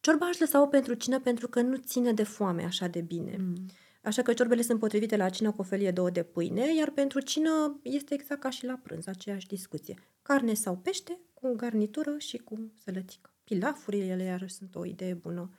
Ciorba 0.00 0.26
aș 0.26 0.38
lăsa-o 0.38 0.66
pentru 0.66 0.94
cină 0.94 1.20
pentru 1.20 1.48
că 1.48 1.60
nu 1.60 1.76
ține 1.76 2.12
de 2.12 2.22
foame 2.22 2.64
așa 2.64 2.86
de 2.86 3.00
bine. 3.00 3.36
Mm. 3.38 3.66
Așa 4.04 4.22
că 4.22 4.32
ciorbele 4.32 4.62
sunt 4.62 4.78
potrivite 4.78 5.16
la 5.16 5.28
cină 5.28 5.50
cu 5.52 5.60
o 5.60 5.64
felie 5.64 5.90
două 5.90 6.10
de 6.10 6.22
pâine, 6.22 6.74
iar 6.74 6.90
pentru 6.90 7.20
cină 7.20 7.80
este 7.82 8.14
exact 8.14 8.40
ca 8.40 8.50
și 8.50 8.64
la 8.64 8.80
prânz, 8.82 9.06
aceeași 9.06 9.46
discuție. 9.46 9.98
Carne 10.22 10.54
sau 10.54 10.76
pește 10.76 11.18
cu 11.34 11.54
garnitură 11.54 12.18
și 12.18 12.38
cu 12.38 12.72
sălățică. 12.84 13.30
Pilafurile, 13.44 14.04
ele 14.04 14.22
iarăși 14.22 14.54
sunt 14.54 14.74
o 14.74 14.84
idee 14.84 15.14
bună. 15.14 15.50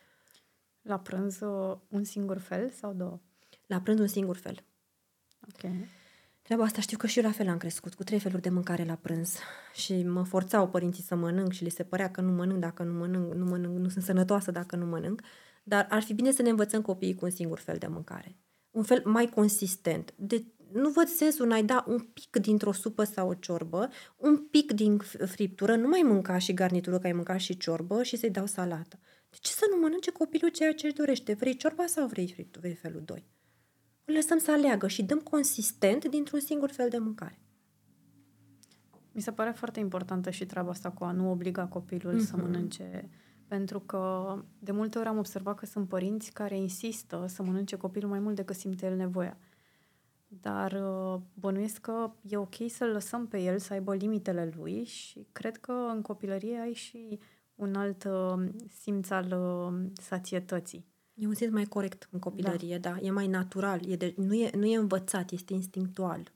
La 0.82 1.00
prânz 1.00 1.40
un 1.88 2.04
singur 2.04 2.38
fel 2.38 2.70
sau 2.70 2.94
două? 2.94 3.20
La 3.66 3.82
prânz 3.82 4.00
un 4.00 4.08
singur 4.08 4.38
fel. 4.38 4.64
Ok. 5.48 5.72
Treaba 6.42 6.64
asta 6.64 6.82
știu 6.82 6.98
că 6.98 7.08
și 7.08 7.20
eu 7.20 7.26
la 7.26 7.32
fel 7.32 7.48
am 7.48 7.58
crescut, 7.58 7.94
cu 7.94 8.04
trei 8.04 8.20
feluri 8.20 8.42
de 8.42 8.50
mâncare 8.50 8.84
la 8.84 8.96
prânz. 8.96 9.38
Și 9.74 10.04
mă 10.04 10.24
forțau 10.24 10.70
părinții 10.70 11.04
să 11.04 11.16
mănânc 11.16 11.52
și 11.52 11.64
li 11.64 11.70
se 11.70 11.84
părea 11.84 12.12
că 12.12 12.22
nu 12.22 12.32
mănânc 12.32 12.60
dacă 12.60 12.84
nu 12.84 12.94
mănânc, 12.94 13.34
nu 13.34 13.46
mănânc, 13.46 13.78
nu 13.78 13.90
sunt 13.90 14.04
sănătoasă 14.04 14.52
dacă 14.52 14.76
nu 14.76 14.86
mănânc. 14.86 15.22
Dar 15.68 15.88
ar 15.90 16.02
fi 16.02 16.14
bine 16.14 16.32
să 16.32 16.42
ne 16.42 16.50
învățăm 16.50 16.82
copiii 16.82 17.16
cu 17.16 17.26
un 17.26 17.32
singur 17.32 17.60
fel 17.60 17.76
de 17.78 17.88
mâncare. 17.88 18.38
Un 18.72 18.84
fel 18.84 19.02
mai 19.06 19.30
consistent. 19.30 20.14
De 20.18 20.46
nu 20.72 20.90
văd 20.90 21.08
sensul 21.08 21.46
în 21.46 21.52
a-i 21.52 21.64
da 21.64 21.86
un 21.88 22.00
pic 22.00 22.38
dintr-o 22.38 22.72
supă 22.72 23.04
sau 23.04 23.30
o 23.30 23.34
ciorbă, 23.34 23.90
un 24.16 24.38
pic 24.38 24.72
din 24.72 24.98
friptură, 25.26 25.76
nu 25.76 25.88
mai 25.88 26.02
mânca 26.02 26.38
și 26.38 26.54
garnitură, 26.54 27.00
că 27.00 27.08
ai 27.08 27.14
mâncat 27.14 27.40
și 27.40 27.58
ciorbă 27.58 28.04
și 28.04 28.16
să-i 28.16 28.30
dau 28.30 28.46
salată. 28.46 29.00
De 29.30 29.38
ce 29.42 29.52
să 29.52 29.66
nu 29.72 29.80
mănânce 29.82 30.12
copilul 30.12 30.50
ceea 30.50 30.74
ce 30.74 30.86
își 30.86 30.96
dorește? 30.96 31.34
Vrei 31.34 31.56
ciorba 31.56 31.86
sau 31.86 32.08
vrei 32.08 32.32
friptură? 32.34 32.60
Vrei 32.60 32.76
felul 32.76 33.02
2? 33.06 33.26
Îl 34.06 34.14
lăsăm 34.14 34.38
să 34.38 34.52
aleagă 34.52 34.88
și 34.88 35.04
dăm 35.04 35.20
consistent 35.20 36.06
dintr-un 36.06 36.40
singur 36.40 36.70
fel 36.70 36.90
de 36.90 36.98
mâncare. 36.98 37.40
Mi 39.12 39.22
se 39.22 39.32
pare 39.32 39.52
foarte 39.52 39.80
importantă 39.80 40.30
și 40.30 40.46
treaba 40.46 40.70
asta 40.70 40.92
cu 40.92 41.04
a 41.04 41.12
nu 41.12 41.32
obliga 41.32 41.66
copilul 41.66 42.14
mm-hmm. 42.14 42.26
să 42.26 42.36
mhm. 42.36 42.42
mănânce 42.42 43.10
pentru 43.56 43.80
că 43.80 44.36
de 44.60 44.72
multe 44.72 44.98
ori 44.98 45.08
am 45.08 45.18
observat 45.18 45.56
că 45.56 45.66
sunt 45.66 45.88
părinți 45.88 46.32
care 46.32 46.58
insistă 46.58 47.26
să 47.28 47.44
mănânce 47.44 47.76
copilul 47.76 48.10
mai 48.10 48.20
mult 48.20 48.36
decât 48.36 48.56
simte 48.56 48.86
el 48.86 48.96
nevoia. 48.96 49.38
Dar 50.28 50.72
uh, 50.72 51.22
bănuiesc 51.34 51.82
că 51.82 52.12
e 52.22 52.38
ok 52.38 52.56
să-l 52.68 52.90
lăsăm 52.90 53.28
pe 53.28 53.42
el 53.42 53.60
să 53.60 53.74
aibă 53.74 53.96
limitele 53.96 54.54
lui 54.58 54.84
și 54.84 55.28
cred 55.32 55.58
că 55.58 55.72
în 55.72 56.02
copilărie 56.02 56.60
ai 56.60 56.74
și 56.74 57.20
un 57.56 57.76
alt 57.76 58.04
uh, 58.04 58.48
simț 58.82 59.10
al 59.10 59.32
uh, 59.32 59.90
sațietății. 60.02 60.86
E 61.14 61.28
un 61.28 61.34
simț 61.34 61.52
mai 61.52 61.66
corect 61.66 62.08
în 62.12 62.20
copilărie, 62.20 62.78
da. 62.78 62.90
da. 62.90 62.98
E 63.02 63.12
mai 63.12 63.28
natural, 63.28 63.90
e 63.90 63.96
de, 63.96 64.14
nu, 64.18 64.34
e, 64.34 64.50
nu 64.56 64.66
e 64.66 64.78
învățat, 64.78 65.32
este 65.32 65.54
instinctual. 65.54 66.32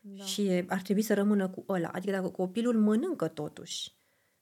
Da. 0.00 0.24
Și 0.24 0.46
e, 0.46 0.64
ar 0.68 0.80
trebui 0.80 1.02
să 1.02 1.14
rămână 1.14 1.48
cu 1.48 1.64
ăla. 1.68 1.88
Adică 1.88 2.12
dacă 2.12 2.28
copilul 2.28 2.78
mănâncă 2.78 3.28
totuși, 3.28 3.92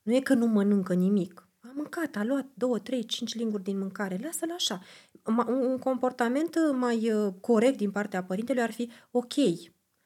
nu 0.02 0.14
e 0.14 0.20
că 0.20 0.34
nu 0.34 0.46
mănâncă 0.46 0.94
nimic. 0.94 1.44
A 1.60 1.72
mâncat, 1.74 2.16
a 2.16 2.24
luat 2.24 2.46
două, 2.54 2.78
trei, 2.78 3.04
cinci 3.04 3.34
linguri 3.34 3.62
din 3.62 3.78
mâncare, 3.78 4.18
lasă-l 4.22 4.52
așa 4.52 4.80
un 5.46 5.78
comportament 5.78 6.54
uh, 6.54 6.76
mai 6.78 7.12
uh, 7.12 7.34
corect 7.40 7.76
din 7.76 7.90
partea 7.90 8.24
părintelui 8.24 8.62
ar 8.62 8.70
fi 8.70 8.90
ok, 9.10 9.34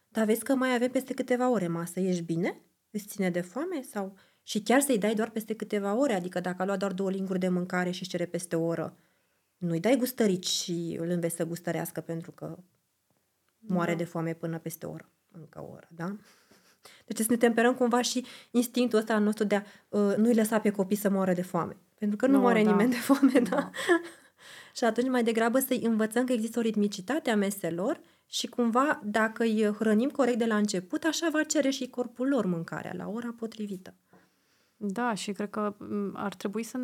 dar 0.09 0.25
vezi 0.25 0.45
că 0.45 0.55
mai 0.55 0.75
avem 0.75 0.91
peste 0.91 1.15
câteva 1.15 1.49
ore 1.49 1.69
masă, 1.69 2.01
ești 2.01 2.23
bine? 2.23 2.61
Îți 2.91 3.07
ține 3.07 3.31
de 3.31 3.41
foame? 3.41 3.83
Sau... 3.83 4.17
Și 4.47 4.63
chiar 4.63 4.81
să-i 4.81 4.99
dai 4.99 5.15
doar 5.15 5.31
peste 5.31 5.55
câteva 5.55 5.95
ore, 5.95 6.15
adică 6.15 6.41
dacă 6.41 6.63
a 6.63 6.65
luat 6.65 6.79
doar 6.79 6.93
două 6.93 7.11
linguri 7.11 7.39
de 7.39 7.49
mâncare 7.49 7.91
și 7.91 8.07
cere 8.07 8.27
peste 8.27 8.57
o 8.57 8.65
oră, 8.65 8.97
nu-i 9.57 9.81
dai 9.81 9.97
gustărici 9.97 10.47
și 10.47 10.97
îl 11.01 11.09
înveți 11.09 11.37
să 11.37 11.45
gustărească 11.45 12.01
pentru 12.01 12.31
că 12.31 12.59
moare 13.59 13.91
da. 13.91 13.97
de 13.97 14.05
foame 14.05 14.35
până 14.35 14.59
peste 14.59 14.87
o 14.87 14.91
oră, 14.91 15.11
încă 15.31 15.61
o 15.61 15.73
oră, 15.73 15.89
da? 15.91 16.17
Deci 17.07 17.18
să 17.18 17.26
ne 17.28 17.37
temperăm 17.37 17.74
cumva 17.74 18.03
și 18.03 18.24
instinctul 18.51 18.99
ăsta 18.99 19.14
al 19.14 19.22
nostru 19.22 19.45
de 19.45 19.55
a 19.55 19.62
uh, 19.89 20.16
nu-i 20.16 20.35
lăsa 20.35 20.61
pe 20.61 20.70
copii 20.70 20.97
să 20.97 21.11
moară 21.11 21.32
de 21.32 21.43
foame. 21.43 21.76
Pentru 21.99 22.16
că 22.16 22.26
nu, 22.26 22.32
nu 22.32 22.41
moare 22.41 22.62
da. 22.62 22.70
nimeni 22.70 22.91
de 22.91 22.97
foame, 22.97 23.41
da? 23.41 23.57
da. 23.57 23.70
Și 24.76 24.85
atunci 24.85 25.09
mai 25.09 25.22
degrabă 25.22 25.59
să-i 25.59 25.80
învățăm 25.82 26.24
că 26.24 26.32
există 26.32 26.59
o 26.59 26.62
ritmicitate 26.62 27.30
a 27.30 27.37
meselor 27.37 28.01
și 28.26 28.47
cumva 28.47 29.01
dacă 29.05 29.43
îi 29.43 29.74
hrănim 29.78 30.09
corect 30.09 30.39
de 30.39 30.47
la 30.47 30.57
început, 30.57 31.05
așa 31.05 31.28
va 31.32 31.43
cere 31.43 31.70
și 31.70 31.89
corpul 31.89 32.28
lor 32.28 32.47
mâncarea 32.47 32.93
la 32.97 33.09
ora 33.09 33.35
potrivită. 33.39 33.95
Da, 34.76 35.14
și 35.14 35.32
cred 35.32 35.51
că 35.51 35.76
ar 36.12 36.35
trebui 36.35 36.62
să 36.62 36.78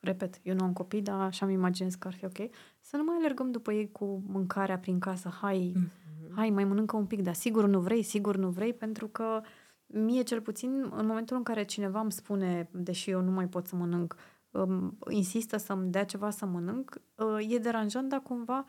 repet, 0.00 0.40
eu 0.42 0.54
nu 0.54 0.64
am 0.64 0.72
copii, 0.72 1.02
dar 1.02 1.20
așa 1.20 1.46
mi 1.46 1.52
imaginez 1.52 1.94
că 1.94 2.08
ar 2.08 2.14
fi 2.14 2.24
ok, 2.24 2.50
să 2.80 2.96
nu 2.96 3.04
mai 3.04 3.16
alergăm 3.16 3.50
după 3.50 3.72
ei 3.72 3.90
cu 3.92 4.22
mâncarea 4.26 4.78
prin 4.78 4.98
casă, 4.98 5.28
hai, 5.40 5.72
mm-hmm. 5.76 6.21
Hai, 6.34 6.50
mai 6.50 6.64
mănâncă 6.64 6.96
un 6.96 7.06
pic, 7.06 7.22
dar 7.22 7.34
sigur 7.34 7.66
nu 7.66 7.80
vrei, 7.80 8.02
sigur 8.02 8.36
nu 8.36 8.48
vrei, 8.48 8.74
pentru 8.74 9.06
că 9.08 9.40
mie 9.86 10.22
cel 10.22 10.40
puțin, 10.40 10.92
în 10.96 11.06
momentul 11.06 11.36
în 11.36 11.42
care 11.42 11.64
cineva 11.64 12.00
îmi 12.00 12.12
spune, 12.12 12.68
deși 12.72 13.10
eu 13.10 13.20
nu 13.20 13.30
mai 13.30 13.48
pot 13.48 13.66
să 13.66 13.76
mănânc, 13.76 14.16
um, 14.50 14.98
insistă 15.10 15.56
să-mi 15.56 15.90
dea 15.90 16.04
ceva 16.04 16.30
să 16.30 16.46
mănânc, 16.46 17.00
uh, 17.14 17.52
e 17.52 17.58
deranjant, 17.58 18.08
dar 18.08 18.20
cumva 18.20 18.64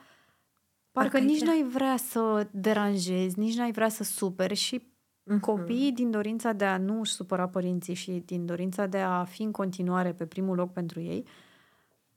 parcă, 0.91 1.09
parcă 1.09 1.19
nici 1.19 1.41
n-ai 1.41 1.63
vrea 1.63 1.97
să 1.97 2.47
deranjezi, 2.51 3.39
nici 3.39 3.55
n-ai 3.55 3.71
vrea 3.71 3.89
să 3.89 4.03
superi 4.03 4.55
și 4.55 4.93
Uh-huh. 5.31 5.39
Copiii, 5.39 5.91
din 5.91 6.11
dorința 6.11 6.53
de 6.53 6.65
a 6.65 6.77
nu 6.77 6.99
își 6.99 7.11
supăra 7.11 7.47
părinții 7.47 7.93
și 7.93 8.11
din 8.11 8.45
dorința 8.45 8.85
de 8.85 8.97
a 8.97 9.23
fi 9.23 9.43
în 9.43 9.51
continuare 9.51 10.13
pe 10.13 10.25
primul 10.25 10.55
loc 10.55 10.73
pentru 10.73 10.99
ei, 10.99 11.27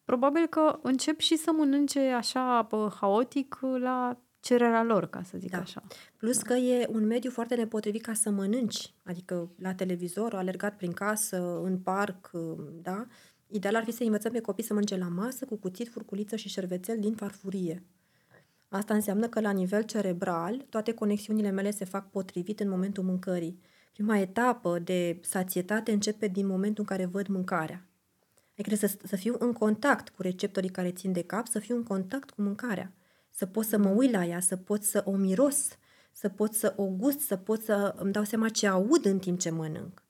probabil 0.05 0.47
că 0.47 0.79
încep 0.83 1.19
și 1.21 1.37
să 1.37 1.53
mănânce 1.53 2.01
așa 2.01 2.67
haotic 3.01 3.59
la 3.79 4.19
cererea 4.47 4.83
lor, 4.83 5.07
ca 5.07 5.23
să 5.23 5.39
zic 5.39 5.51
da. 5.51 5.59
așa. 5.59 5.83
Plus 6.17 6.39
da. 6.39 6.43
că 6.43 6.55
e 6.55 6.87
un 6.91 7.07
mediu 7.07 7.31
foarte 7.31 7.55
nepotrivit 7.55 8.03
ca 8.03 8.13
să 8.13 8.31
mănânci, 8.31 8.95
adică 9.05 9.51
la 9.59 9.75
televizor, 9.75 10.35
alergat 10.35 10.77
prin 10.77 10.93
casă, 10.93 11.61
în 11.63 11.79
parc, 11.79 12.31
da? 12.83 13.07
Ideal 13.47 13.77
ar 13.77 13.85
fi 13.85 13.93
să 13.93 14.03
învățăm 14.03 14.33
pe 14.33 14.41
copii 14.41 14.65
să 14.65 14.73
mănânce 14.73 14.97
la 14.97 15.09
masă 15.09 15.45
cu 15.45 15.57
cuțit, 15.57 15.89
furculiță 15.89 16.37
și 16.37 16.49
șervețel 16.49 16.99
din 16.99 17.15
farfurie. 17.15 17.83
Asta 18.69 18.95
înseamnă 18.95 19.29
că 19.29 19.41
la 19.41 19.51
nivel 19.51 19.83
cerebral 19.83 20.67
toate 20.69 20.93
conexiunile 20.93 21.51
mele 21.51 21.71
se 21.71 21.85
fac 21.85 22.11
potrivit 22.11 22.61
în 22.61 22.69
momentul 22.69 23.05
mâncării. 23.05 23.61
Prima 23.93 24.19
etapă 24.19 24.79
de 24.79 25.19
sațietate 25.23 25.93
începe 25.93 26.29
din 26.29 26.47
momentul 26.47 26.85
în 26.89 26.97
care 26.97 27.05
văd 27.05 27.27
mâncarea. 27.27 27.87
Adică 28.53 28.77
trebuie 28.77 28.89
să, 28.89 28.99
să 29.05 29.17
fiu 29.17 29.37
în 29.39 29.53
contact 29.53 30.09
cu 30.09 30.23
receptorii 30.23 30.71
care 30.71 30.91
țin 30.91 31.13
de 31.13 31.23
cap, 31.23 31.47
să 31.47 31.59
fiu 31.59 31.77
în 31.77 31.83
contact 31.83 32.31
cu 32.31 32.43
mâncarea. 32.43 32.93
Să 33.37 33.47
pot 33.47 33.65
să 33.65 33.79
mă 33.79 33.89
uit 33.89 34.11
la 34.11 34.25
ea, 34.25 34.41
să 34.41 34.57
pot 34.57 34.83
să 34.83 35.03
o 35.05 35.17
miros, 35.17 35.69
să 36.13 36.29
pot 36.29 36.55
să 36.55 36.73
o 36.77 36.87
gust, 36.87 37.21
să 37.21 37.37
pot 37.37 37.63
să 37.63 37.95
îmi 37.97 38.13
dau 38.13 38.25
seama 38.25 38.49
ce 38.49 38.67
aud 38.67 39.05
în 39.05 39.19
timp 39.19 39.39
ce 39.39 39.51
mănânc. 39.51 40.03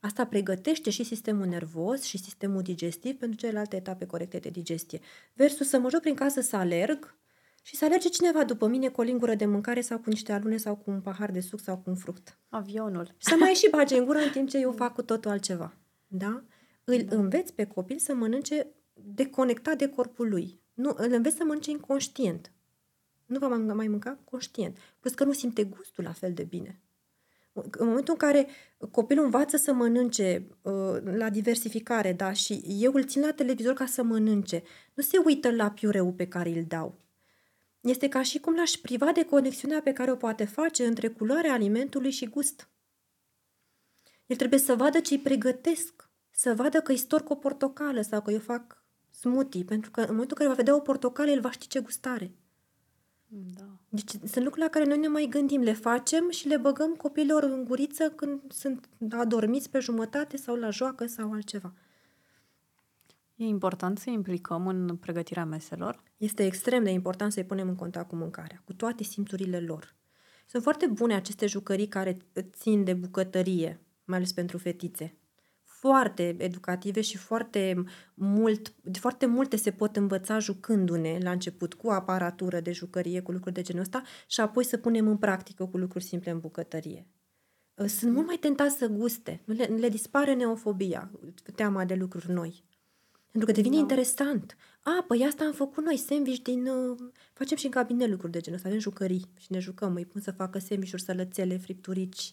Asta 0.00 0.26
pregătește 0.26 0.90
și 0.90 1.04
sistemul 1.04 1.46
nervos 1.46 2.02
și 2.02 2.18
sistemul 2.18 2.62
digestiv 2.62 3.18
pentru 3.18 3.38
celelalte 3.38 3.76
etape 3.76 4.06
corecte 4.06 4.38
de 4.38 4.48
digestie. 4.48 5.00
Versus 5.34 5.68
să 5.68 5.78
mă 5.78 5.90
joc 5.90 6.00
prin 6.00 6.14
casă 6.14 6.40
să 6.40 6.56
alerg, 6.56 7.16
și 7.62 7.76
să 7.76 7.84
alerge 7.84 8.08
cineva 8.08 8.44
după 8.44 8.66
mine 8.66 8.88
cu 8.88 9.00
o 9.00 9.04
lingură 9.04 9.34
de 9.34 9.46
mâncare 9.46 9.80
sau 9.80 9.98
cu 9.98 10.08
niște 10.08 10.32
alune 10.32 10.56
sau 10.56 10.76
cu 10.76 10.90
un 10.90 11.00
pahar 11.00 11.30
de 11.30 11.40
suc 11.40 11.60
sau 11.60 11.76
cu 11.76 11.90
un 11.90 11.96
fruct. 11.96 12.38
Avionul. 12.48 13.04
Și 13.06 13.28
să 13.28 13.34
mai 13.38 13.52
și 13.52 13.68
bage 13.76 13.96
în 13.96 14.04
gură 14.04 14.18
în 14.18 14.30
timp 14.30 14.48
ce 14.48 14.58
eu 14.58 14.72
fac 14.72 14.94
cu 14.94 15.02
totul 15.02 15.30
altceva. 15.30 15.76
Da? 16.06 16.44
Îl 16.84 17.02
da. 17.02 17.16
înveți 17.16 17.52
pe 17.52 17.64
copil 17.64 17.98
să 17.98 18.14
mănânce 18.14 18.66
deconectat 18.92 19.78
de 19.78 19.88
corpul 19.88 20.28
lui. 20.28 20.60
Nu, 20.74 20.94
îl 20.96 21.12
înveți 21.12 21.36
să 21.36 21.44
mănânce 21.44 21.70
inconștient. 21.70 22.52
Nu 23.26 23.38
va 23.38 23.48
mai 23.56 23.88
mânca 23.88 24.18
conștient. 24.24 24.78
Plus 25.00 25.14
că 25.14 25.24
nu 25.24 25.32
simte 25.32 25.64
gustul 25.64 26.04
la 26.04 26.12
fel 26.12 26.32
de 26.32 26.42
bine. 26.42 26.80
În 27.52 27.86
momentul 27.86 28.16
în 28.20 28.28
care 28.28 28.46
copilul 28.90 29.24
învață 29.24 29.56
să 29.56 29.72
mănânce 29.72 30.46
uh, 30.62 30.72
la 31.02 31.30
diversificare, 31.30 32.12
da, 32.12 32.32
și 32.32 32.62
eu 32.66 32.92
îl 32.92 33.04
țin 33.04 33.20
la 33.20 33.32
televizor 33.32 33.74
ca 33.74 33.86
să 33.86 34.02
mănânce, 34.02 34.62
nu 34.94 35.02
se 35.02 35.18
uită 35.24 35.50
la 35.50 35.70
piureu 35.70 36.12
pe 36.12 36.28
care 36.28 36.48
îl 36.48 36.64
dau 36.68 37.02
este 37.90 38.08
ca 38.08 38.22
și 38.22 38.38
cum 38.38 38.54
l-aș 38.54 38.70
priva 38.70 39.12
de 39.12 39.24
conexiunea 39.24 39.80
pe 39.80 39.92
care 39.92 40.10
o 40.10 40.16
poate 40.16 40.44
face 40.44 40.86
între 40.86 41.08
culoarea 41.08 41.52
alimentului 41.52 42.10
și 42.10 42.26
gust. 42.26 42.68
El 44.26 44.36
trebuie 44.36 44.58
să 44.58 44.74
vadă 44.74 45.00
ce 45.00 45.14
îi 45.14 45.20
pregătesc, 45.20 46.10
să 46.30 46.54
vadă 46.54 46.80
că 46.80 46.90
îi 46.90 46.96
storc 46.96 47.30
o 47.30 47.34
portocală 47.34 48.00
sau 48.00 48.22
că 48.22 48.30
eu 48.30 48.38
fac 48.38 48.84
smoothie, 49.10 49.64
pentru 49.64 49.90
că 49.90 50.00
în 50.00 50.06
momentul 50.10 50.30
în 50.30 50.36
care 50.36 50.48
va 50.48 50.54
vedea 50.54 50.74
o 50.74 50.80
portocală, 50.80 51.30
el 51.30 51.40
va 51.40 51.50
ști 51.50 51.66
ce 51.66 51.80
gustare. 51.80 52.34
Da. 53.36 53.64
Deci 53.88 54.10
sunt 54.10 54.44
lucruri 54.44 54.60
la 54.60 54.68
care 54.68 54.84
noi 54.84 54.98
ne 54.98 55.08
mai 55.08 55.26
gândim, 55.30 55.60
le 55.60 55.72
facem 55.72 56.30
și 56.30 56.48
le 56.48 56.56
băgăm 56.56 56.94
copiilor 56.94 57.42
în 57.42 57.64
guriță 57.64 58.10
când 58.10 58.40
sunt 58.52 58.88
adormiți 59.10 59.70
pe 59.70 59.78
jumătate 59.78 60.36
sau 60.36 60.54
la 60.54 60.70
joacă 60.70 61.06
sau 61.06 61.32
altceva. 61.32 61.72
E 63.34 63.44
important 63.44 63.98
să 63.98 64.10
implicăm 64.10 64.66
în 64.66 64.96
pregătirea 64.96 65.44
meselor? 65.44 66.02
Este 66.16 66.44
extrem 66.44 66.84
de 66.84 66.90
important 66.90 67.32
să-i 67.32 67.44
punem 67.44 67.68
în 67.68 67.74
contact 67.74 68.08
cu 68.08 68.16
mâncarea, 68.16 68.62
cu 68.64 68.72
toate 68.72 69.02
simțurile 69.02 69.60
lor. 69.60 69.94
Sunt 70.46 70.62
foarte 70.62 70.86
bune 70.86 71.14
aceste 71.14 71.46
jucării 71.46 71.88
care 71.88 72.16
țin 72.40 72.84
de 72.84 72.94
bucătărie, 72.94 73.80
mai 74.04 74.16
ales 74.16 74.32
pentru 74.32 74.58
fetițe. 74.58 75.14
Foarte 75.88 76.36
educative 76.38 77.00
și 77.00 77.16
foarte, 77.16 77.84
mult, 78.14 78.72
foarte 78.92 79.26
multe 79.26 79.56
se 79.56 79.70
pot 79.70 79.96
învăța 79.96 80.38
jucându-ne 80.38 81.18
la 81.22 81.30
început 81.30 81.74
cu 81.74 81.90
aparatură 81.90 82.60
de 82.60 82.72
jucărie, 82.72 83.20
cu 83.20 83.32
lucruri 83.32 83.54
de 83.54 83.62
genul 83.62 83.82
ăsta 83.82 84.02
și 84.26 84.40
apoi 84.40 84.64
să 84.64 84.76
punem 84.76 85.08
în 85.08 85.16
practică 85.16 85.66
cu 85.66 85.76
lucruri 85.76 86.04
simple 86.04 86.30
în 86.30 86.38
bucătărie. 86.38 87.06
Sunt 87.86 88.12
mult 88.12 88.26
mai 88.26 88.36
tentați 88.36 88.76
să 88.76 88.86
guste. 88.86 89.42
Le, 89.44 89.64
le 89.64 89.88
dispare 89.88 90.34
neofobia, 90.34 91.10
teama 91.54 91.84
de 91.84 91.94
lucruri 91.94 92.30
noi. 92.30 92.64
Pentru 93.30 93.52
că 93.52 93.52
devine 93.52 93.74
da. 93.74 93.80
interesant. 93.80 94.56
A, 94.82 95.04
păi 95.08 95.24
asta 95.26 95.44
am 95.44 95.52
făcut 95.52 95.84
noi, 95.84 95.96
sandwich 95.96 96.42
din... 96.42 96.66
Uh, 96.66 96.98
facem 97.32 97.56
și 97.56 97.64
în 97.64 97.70
cabinet 97.70 98.08
lucruri 98.08 98.32
de 98.32 98.40
genul 98.40 98.56
ăsta, 98.56 98.68
avem 98.68 98.80
jucării 98.80 99.24
și 99.36 99.52
ne 99.52 99.58
jucăm. 99.58 99.94
Îi 99.94 100.06
pun 100.06 100.20
să 100.20 100.30
facă 100.30 100.58
sandwich-uri, 100.58 101.02
sălățele, 101.02 101.56
fripturici, 101.56 102.32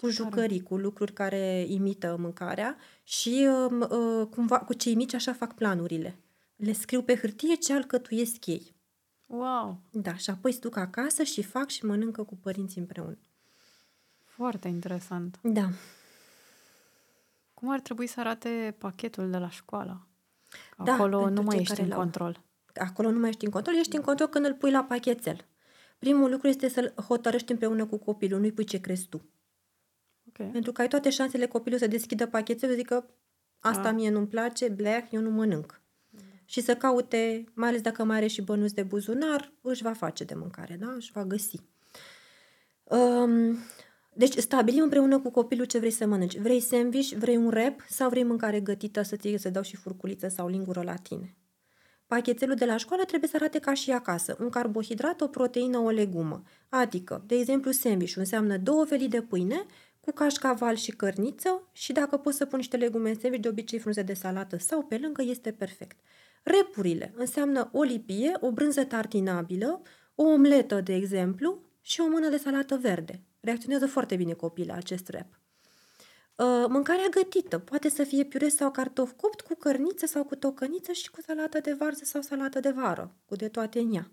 cu 0.00 0.08
jucării, 0.08 0.62
cu 0.62 0.76
lucruri 0.76 1.12
care 1.12 1.64
imită 1.68 2.16
mâncarea 2.18 2.76
și 3.02 3.48
uh, 3.70 3.88
uh, 3.90 4.26
cumva 4.26 4.58
cu 4.58 4.72
cei 4.72 4.94
mici 4.94 5.14
așa 5.14 5.32
fac 5.32 5.54
planurile. 5.54 6.18
Le 6.56 6.72
scriu 6.72 7.02
pe 7.02 7.16
hârtie 7.16 7.54
ce 7.54 7.72
alcătuiesc 7.72 8.46
ei. 8.46 8.74
Wow! 9.26 9.80
Da, 9.90 10.16
și 10.16 10.30
apoi 10.30 10.52
se 10.52 10.58
duc 10.58 10.76
acasă 10.76 11.22
și 11.22 11.42
fac 11.42 11.68
și 11.68 11.84
mănâncă 11.84 12.22
cu 12.22 12.36
părinții 12.36 12.80
împreună. 12.80 13.18
Foarte 14.24 14.68
interesant. 14.68 15.38
Da. 15.42 15.68
Cum 17.54 17.70
ar 17.70 17.80
trebui 17.80 18.06
să 18.06 18.20
arate 18.20 18.74
pachetul 18.78 19.30
de 19.30 19.38
la 19.38 19.50
școală? 19.50 20.06
Da, 20.84 20.92
Acolo 20.92 21.28
nu 21.28 21.42
mai 21.42 21.58
ești 21.58 21.80
în 21.80 21.88
control. 21.88 22.42
Acolo 22.74 23.10
nu 23.10 23.18
mai 23.18 23.28
ești 23.28 23.44
în 23.44 23.50
control, 23.50 23.74
ești 23.74 23.96
în 23.96 24.02
control 24.02 24.28
când 24.28 24.44
îl 24.46 24.54
pui 24.54 24.70
la 24.70 24.84
pachetel. 24.84 25.46
Primul 25.98 26.30
lucru 26.30 26.48
este 26.48 26.68
să-l 26.68 26.94
hotărăști 27.06 27.52
împreună 27.52 27.86
cu 27.86 27.96
copilul, 27.98 28.40
nu-i 28.40 28.52
pui 28.52 28.64
ce 28.64 28.80
crezi 28.80 29.06
tu. 29.08 29.22
Okay. 30.40 30.52
Pentru 30.52 30.72
că 30.72 30.80
ai 30.80 30.88
toate 30.88 31.10
șansele 31.10 31.46
copilul 31.46 31.78
să 31.78 31.86
deschidă 31.86 32.26
pachetelul, 32.26 32.74
să 32.74 32.80
zică 32.80 33.10
asta 33.58 33.88
A. 33.88 33.92
mie 33.92 34.10
nu-mi 34.10 34.26
place, 34.26 34.68
blech, 34.68 35.10
eu 35.10 35.20
nu 35.20 35.30
mănânc. 35.30 35.80
Mm. 36.10 36.20
Și 36.44 36.60
să 36.60 36.76
caute, 36.76 37.44
mai 37.54 37.68
ales 37.68 37.80
dacă 37.80 38.04
mai 38.04 38.16
are 38.16 38.26
și 38.26 38.42
bănuți 38.42 38.74
de 38.74 38.82
buzunar, 38.82 39.52
își 39.60 39.82
va 39.82 39.92
face 39.92 40.24
de 40.24 40.34
mâncare, 40.34 40.76
da? 40.80 40.92
Își 40.96 41.12
va 41.12 41.24
găsi. 41.24 41.60
Um, 42.84 43.58
deci 44.14 44.36
stabilim 44.36 44.82
împreună 44.82 45.18
cu 45.18 45.30
copilul 45.30 45.66
ce 45.66 45.78
vrei 45.78 45.90
să 45.90 46.06
mănânci. 46.06 46.38
Vrei 46.38 46.60
sandwich, 46.60 47.12
vrei 47.12 47.36
un 47.36 47.50
rep 47.50 47.80
sau 47.88 48.08
vrei 48.08 48.24
mâncare 48.24 48.60
gătită 48.60 49.02
să 49.02 49.16
ți 49.16 49.34
să 49.38 49.50
dau 49.50 49.62
și 49.62 49.76
furculiță 49.76 50.28
sau 50.28 50.48
lingură 50.48 50.82
la 50.82 50.94
tine. 50.94 51.34
Pachetelul 52.06 52.54
de 52.54 52.64
la 52.64 52.76
școală 52.76 53.04
trebuie 53.04 53.30
să 53.30 53.36
arate 53.36 53.58
ca 53.58 53.74
și 53.74 53.90
acasă. 53.90 54.36
Un 54.40 54.48
carbohidrat, 54.48 55.20
o 55.20 55.26
proteină, 55.26 55.78
o 55.78 55.90
legumă. 55.90 56.42
Adică, 56.68 57.24
de 57.26 57.34
exemplu, 57.34 57.70
sandwich 57.70 58.16
înseamnă 58.16 58.56
două 58.56 58.84
felii 58.84 59.08
de 59.08 59.22
pâine 59.22 59.66
cu 60.10 60.16
cașcaval 60.16 60.74
și 60.74 60.90
cărniță 60.90 61.68
și 61.72 61.92
dacă 61.92 62.16
poți 62.16 62.36
să 62.36 62.44
pun 62.44 62.58
niște 62.58 62.76
legume 62.76 63.08
în 63.08 63.14
sandwich, 63.14 63.42
de 63.42 63.48
obicei 63.48 63.78
frunze 63.78 64.02
de 64.02 64.14
salată 64.14 64.58
sau 64.58 64.82
pe 64.82 64.98
lângă, 64.98 65.22
este 65.22 65.52
perfect. 65.52 66.00
Repurile 66.42 67.12
înseamnă 67.16 67.70
o 67.72 67.82
lipie, 67.82 68.32
o 68.40 68.52
brânză 68.52 68.84
tartinabilă, 68.84 69.82
o 70.14 70.22
omletă, 70.22 70.80
de 70.80 70.94
exemplu, 70.94 71.62
și 71.80 72.00
o 72.00 72.08
mână 72.08 72.28
de 72.28 72.36
salată 72.36 72.76
verde. 72.76 73.22
Reacționează 73.40 73.86
foarte 73.86 74.16
bine 74.16 74.32
copiii 74.32 74.66
la 74.66 74.74
acest 74.74 75.08
rep. 75.08 75.26
Uh, 76.36 76.64
mâncarea 76.68 77.08
gătită 77.10 77.58
poate 77.58 77.88
să 77.88 78.04
fie 78.04 78.24
piure 78.24 78.48
sau 78.48 78.70
cartof 78.70 79.12
copt 79.16 79.40
cu 79.40 79.54
cărniță 79.54 80.06
sau 80.06 80.24
cu 80.24 80.34
tocăniță 80.34 80.92
și 80.92 81.10
cu 81.10 81.20
salată 81.20 81.60
de 81.60 81.72
varză 81.72 82.04
sau 82.04 82.20
salată 82.20 82.60
de 82.60 82.70
vară, 82.70 83.16
cu 83.24 83.36
de 83.36 83.48
toate 83.48 83.78
în 83.78 83.94
ea. 83.94 84.10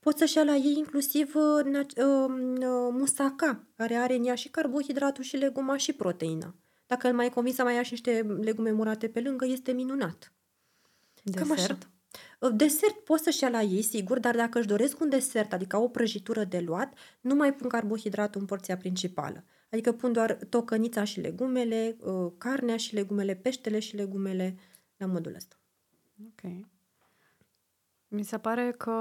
Pot 0.00 0.18
să-și 0.18 0.36
ia 0.36 0.42
la 0.42 0.54
ei 0.54 0.74
inclusiv 0.76 1.34
uh, 1.34 1.64
uh, 1.64 1.84
uh, 1.96 2.88
musaca, 2.90 3.66
care 3.76 3.94
are 3.94 4.14
în 4.14 4.24
ea 4.24 4.34
și 4.34 4.48
carbohidratul 4.48 5.24
și 5.24 5.36
leguma 5.36 5.76
și 5.76 5.92
proteina. 5.92 6.54
Dacă 6.86 7.08
îl 7.08 7.14
mai 7.14 7.28
convins 7.28 7.56
să 7.56 7.62
mai 7.62 7.74
ia 7.74 7.82
și 7.82 7.90
niște 7.90 8.26
legume 8.40 8.70
murate 8.70 9.08
pe 9.08 9.20
lângă, 9.20 9.46
este 9.46 9.72
minunat. 9.72 10.32
Desert? 11.22 11.48
Cam 11.48 11.52
așa. 11.52 11.78
Desert 12.52 12.94
pot 12.94 13.20
să-și 13.20 13.42
ia 13.42 13.48
la 13.48 13.62
ei, 13.62 13.82
sigur, 13.82 14.18
dar 14.18 14.36
dacă 14.36 14.58
își 14.58 14.66
doresc 14.66 15.00
un 15.00 15.08
desert, 15.08 15.52
adică 15.52 15.76
o 15.76 15.88
prăjitură 15.88 16.44
de 16.44 16.60
luat, 16.60 16.92
nu 17.20 17.34
mai 17.34 17.54
pun 17.54 17.68
carbohidratul 17.68 18.40
în 18.40 18.46
porția 18.46 18.76
principală. 18.76 19.44
Adică 19.70 19.92
pun 19.92 20.12
doar 20.12 20.38
tocănița 20.48 21.04
și 21.04 21.20
legumele, 21.20 21.96
uh, 22.00 22.32
carnea 22.38 22.76
și 22.76 22.94
legumele, 22.94 23.34
peștele 23.34 23.78
și 23.78 23.96
legumele, 23.96 24.56
la 24.96 25.06
modul 25.06 25.34
ăsta. 25.34 25.56
Ok. 26.26 26.69
Mi 28.12 28.24
se 28.24 28.38
pare 28.38 28.74
că, 28.78 28.92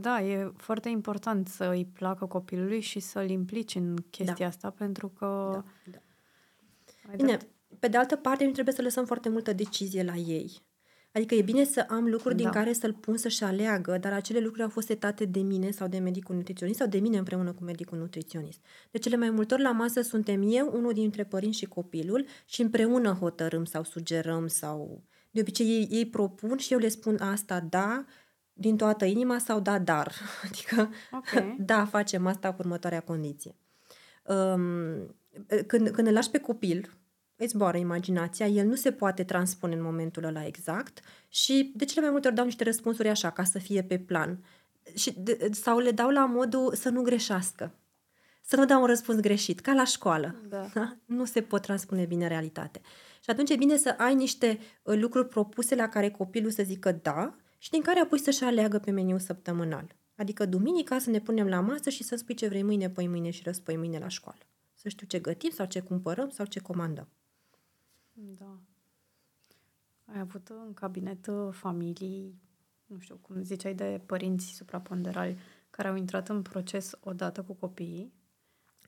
da, 0.00 0.22
e 0.22 0.52
foarte 0.56 0.88
important 0.88 1.48
să 1.48 1.70
îi 1.72 1.84
placă 1.84 2.26
copilului 2.26 2.80
și 2.80 3.00
să-l 3.00 3.30
implici 3.30 3.74
în 3.74 3.96
chestia 4.10 4.34
Da. 4.38 4.46
asta, 4.46 4.70
pentru 4.70 5.08
că... 5.08 5.48
Da, 5.52 5.64
da. 5.90 5.98
ai 7.10 7.16
Bine, 7.16 7.30
dat- 7.30 7.46
pe 7.78 7.88
de 7.88 7.96
altă 7.96 8.16
parte, 8.16 8.44
nu 8.44 8.50
trebuie 8.50 8.74
să 8.74 8.82
lăsăm 8.82 9.04
foarte 9.04 9.28
multă 9.28 9.52
decizie 9.52 10.02
la 10.02 10.14
ei. 10.14 10.66
Adică 11.12 11.34
e 11.34 11.42
bine 11.42 11.64
să 11.64 11.86
am 11.88 12.04
lucruri 12.04 12.34
din 12.34 12.44
Da. 12.44 12.50
care 12.50 12.72
să-l 12.72 12.92
pun 12.92 13.16
să-și 13.16 13.44
aleagă, 13.44 13.98
dar 13.98 14.12
acele 14.12 14.38
lucruri 14.38 14.62
au 14.62 14.68
fost 14.68 14.86
setate 14.86 15.24
de 15.24 15.40
mine 15.40 15.70
sau 15.70 15.88
de 15.88 15.98
medicul 15.98 16.34
nutriționist 16.34 16.78
sau 16.78 16.86
de 16.86 16.98
mine 16.98 17.18
împreună 17.18 17.52
cu 17.52 17.64
medicul 17.64 17.98
nutriționist. 17.98 18.60
De 18.90 18.98
cele 18.98 19.16
mai 19.16 19.30
multe 19.30 19.54
ori 19.54 19.62
la 19.62 19.70
masă 19.72 20.00
suntem 20.00 20.42
eu, 20.46 20.70
unul 20.74 20.92
dintre 20.92 21.24
părinți 21.24 21.58
și 21.58 21.66
copilul 21.66 22.26
și 22.44 22.62
împreună 22.62 23.12
hotărâm 23.12 23.64
sau 23.64 23.84
sugerăm 23.84 24.46
sau... 24.46 25.02
De 25.30 25.40
obicei 25.40 25.66
ei, 25.66 25.88
ei 25.90 26.06
propun 26.06 26.56
și 26.56 26.72
eu 26.72 26.78
le 26.78 26.88
spun 26.88 27.16
asta 27.16 27.60
da, 27.60 28.04
din 28.58 28.76
toată 28.76 29.04
inima 29.04 29.38
sau 29.38 29.60
da, 29.60 29.78
dar. 29.78 30.12
Adică 30.44 30.90
Ok. 31.12 31.44
da, 31.58 31.84
facem 31.84 32.26
asta 32.26 32.48
cu 32.52 32.56
următoarea 32.58 33.00
condiție. 33.00 33.54
Um, 34.24 35.16
când, 35.66 35.88
când 35.88 36.06
îl 36.06 36.12
lași 36.12 36.30
pe 36.30 36.38
copil, 36.38 36.90
îți 37.36 37.52
zboară 37.52 37.76
imaginația, 37.76 38.46
el 38.46 38.66
nu 38.66 38.74
se 38.74 38.92
poate 38.92 39.24
transpune 39.24 39.74
în 39.74 39.82
momentul 39.82 40.24
ăla 40.24 40.46
exact 40.46 41.00
și 41.28 41.72
de 41.76 41.84
cele 41.84 42.00
mai 42.00 42.10
multe 42.10 42.26
ori 42.26 42.36
dau 42.36 42.44
niște 42.44 42.64
răspunsuri 42.64 43.08
așa, 43.08 43.30
ca 43.30 43.44
să 43.44 43.58
fie 43.58 43.82
pe 43.82 43.98
plan. 43.98 44.44
Și 44.94 45.14
de, 45.18 45.48
sau 45.52 45.78
le 45.78 45.90
dau 45.90 46.10
la 46.10 46.24
modul 46.24 46.74
să 46.74 46.88
nu 46.88 47.02
greșească. 47.02 47.74
Să 48.42 48.56
nu 48.56 48.64
dau 48.64 48.80
un 48.80 48.86
răspuns 48.86 49.18
greșit, 49.20 49.60
ca 49.60 49.72
la 49.72 49.84
școală. 49.84 50.34
Da. 50.48 50.70
Da? 50.74 50.96
Nu 51.16 51.24
se 51.24 51.42
pot 51.42 51.62
transpune 51.62 52.04
bine 52.04 52.22
în 52.22 52.28
realitate. 52.28 52.80
Și 53.20 53.30
atunci 53.30 53.50
e 53.50 53.56
bine 53.56 53.76
să 53.76 53.94
ai 53.98 54.14
niște 54.14 54.58
uh, 54.82 54.98
lucruri 54.98 55.28
propuse 55.28 55.74
la 55.74 55.88
care 55.88 56.10
copilul 56.10 56.50
să 56.50 56.62
zică 56.62 56.92
da 57.02 57.34
și 57.58 57.70
din 57.70 57.82
care 57.82 58.00
apoi 58.00 58.18
să-și 58.18 58.44
aleagă 58.44 58.78
pe 58.78 58.90
meniu 58.90 59.18
săptămânal. 59.18 59.96
Adică 60.16 60.46
duminica 60.46 60.98
să 60.98 61.10
ne 61.10 61.20
punem 61.20 61.46
la 61.46 61.60
masă 61.60 61.90
și 61.90 62.02
să 62.02 62.16
spui 62.16 62.34
ce 62.34 62.48
vrei 62.48 62.62
mâine, 62.62 62.90
păi 62.90 63.08
mâine 63.08 63.30
și 63.30 63.42
răspoi 63.42 63.76
mâine 63.76 63.98
la 63.98 64.08
școală. 64.08 64.38
Să 64.74 64.88
știu 64.88 65.06
ce 65.06 65.18
gătim 65.18 65.50
sau 65.50 65.66
ce 65.66 65.80
cumpărăm 65.80 66.28
sau 66.28 66.46
ce 66.46 66.60
comandăm. 66.60 67.08
Da. 68.12 68.58
Ai 70.04 70.18
avut 70.20 70.48
în 70.66 70.74
cabinet 70.74 71.26
uh, 71.26 71.48
familii, 71.50 72.40
nu 72.86 72.98
știu, 72.98 73.18
cum 73.20 73.42
ziceai, 73.42 73.74
de 73.74 74.00
părinți 74.06 74.46
supraponderali 74.46 75.38
care 75.70 75.88
au 75.88 75.96
intrat 75.96 76.28
în 76.28 76.42
proces 76.42 76.92
odată 77.00 77.42
cu 77.42 77.52
copiii? 77.52 78.12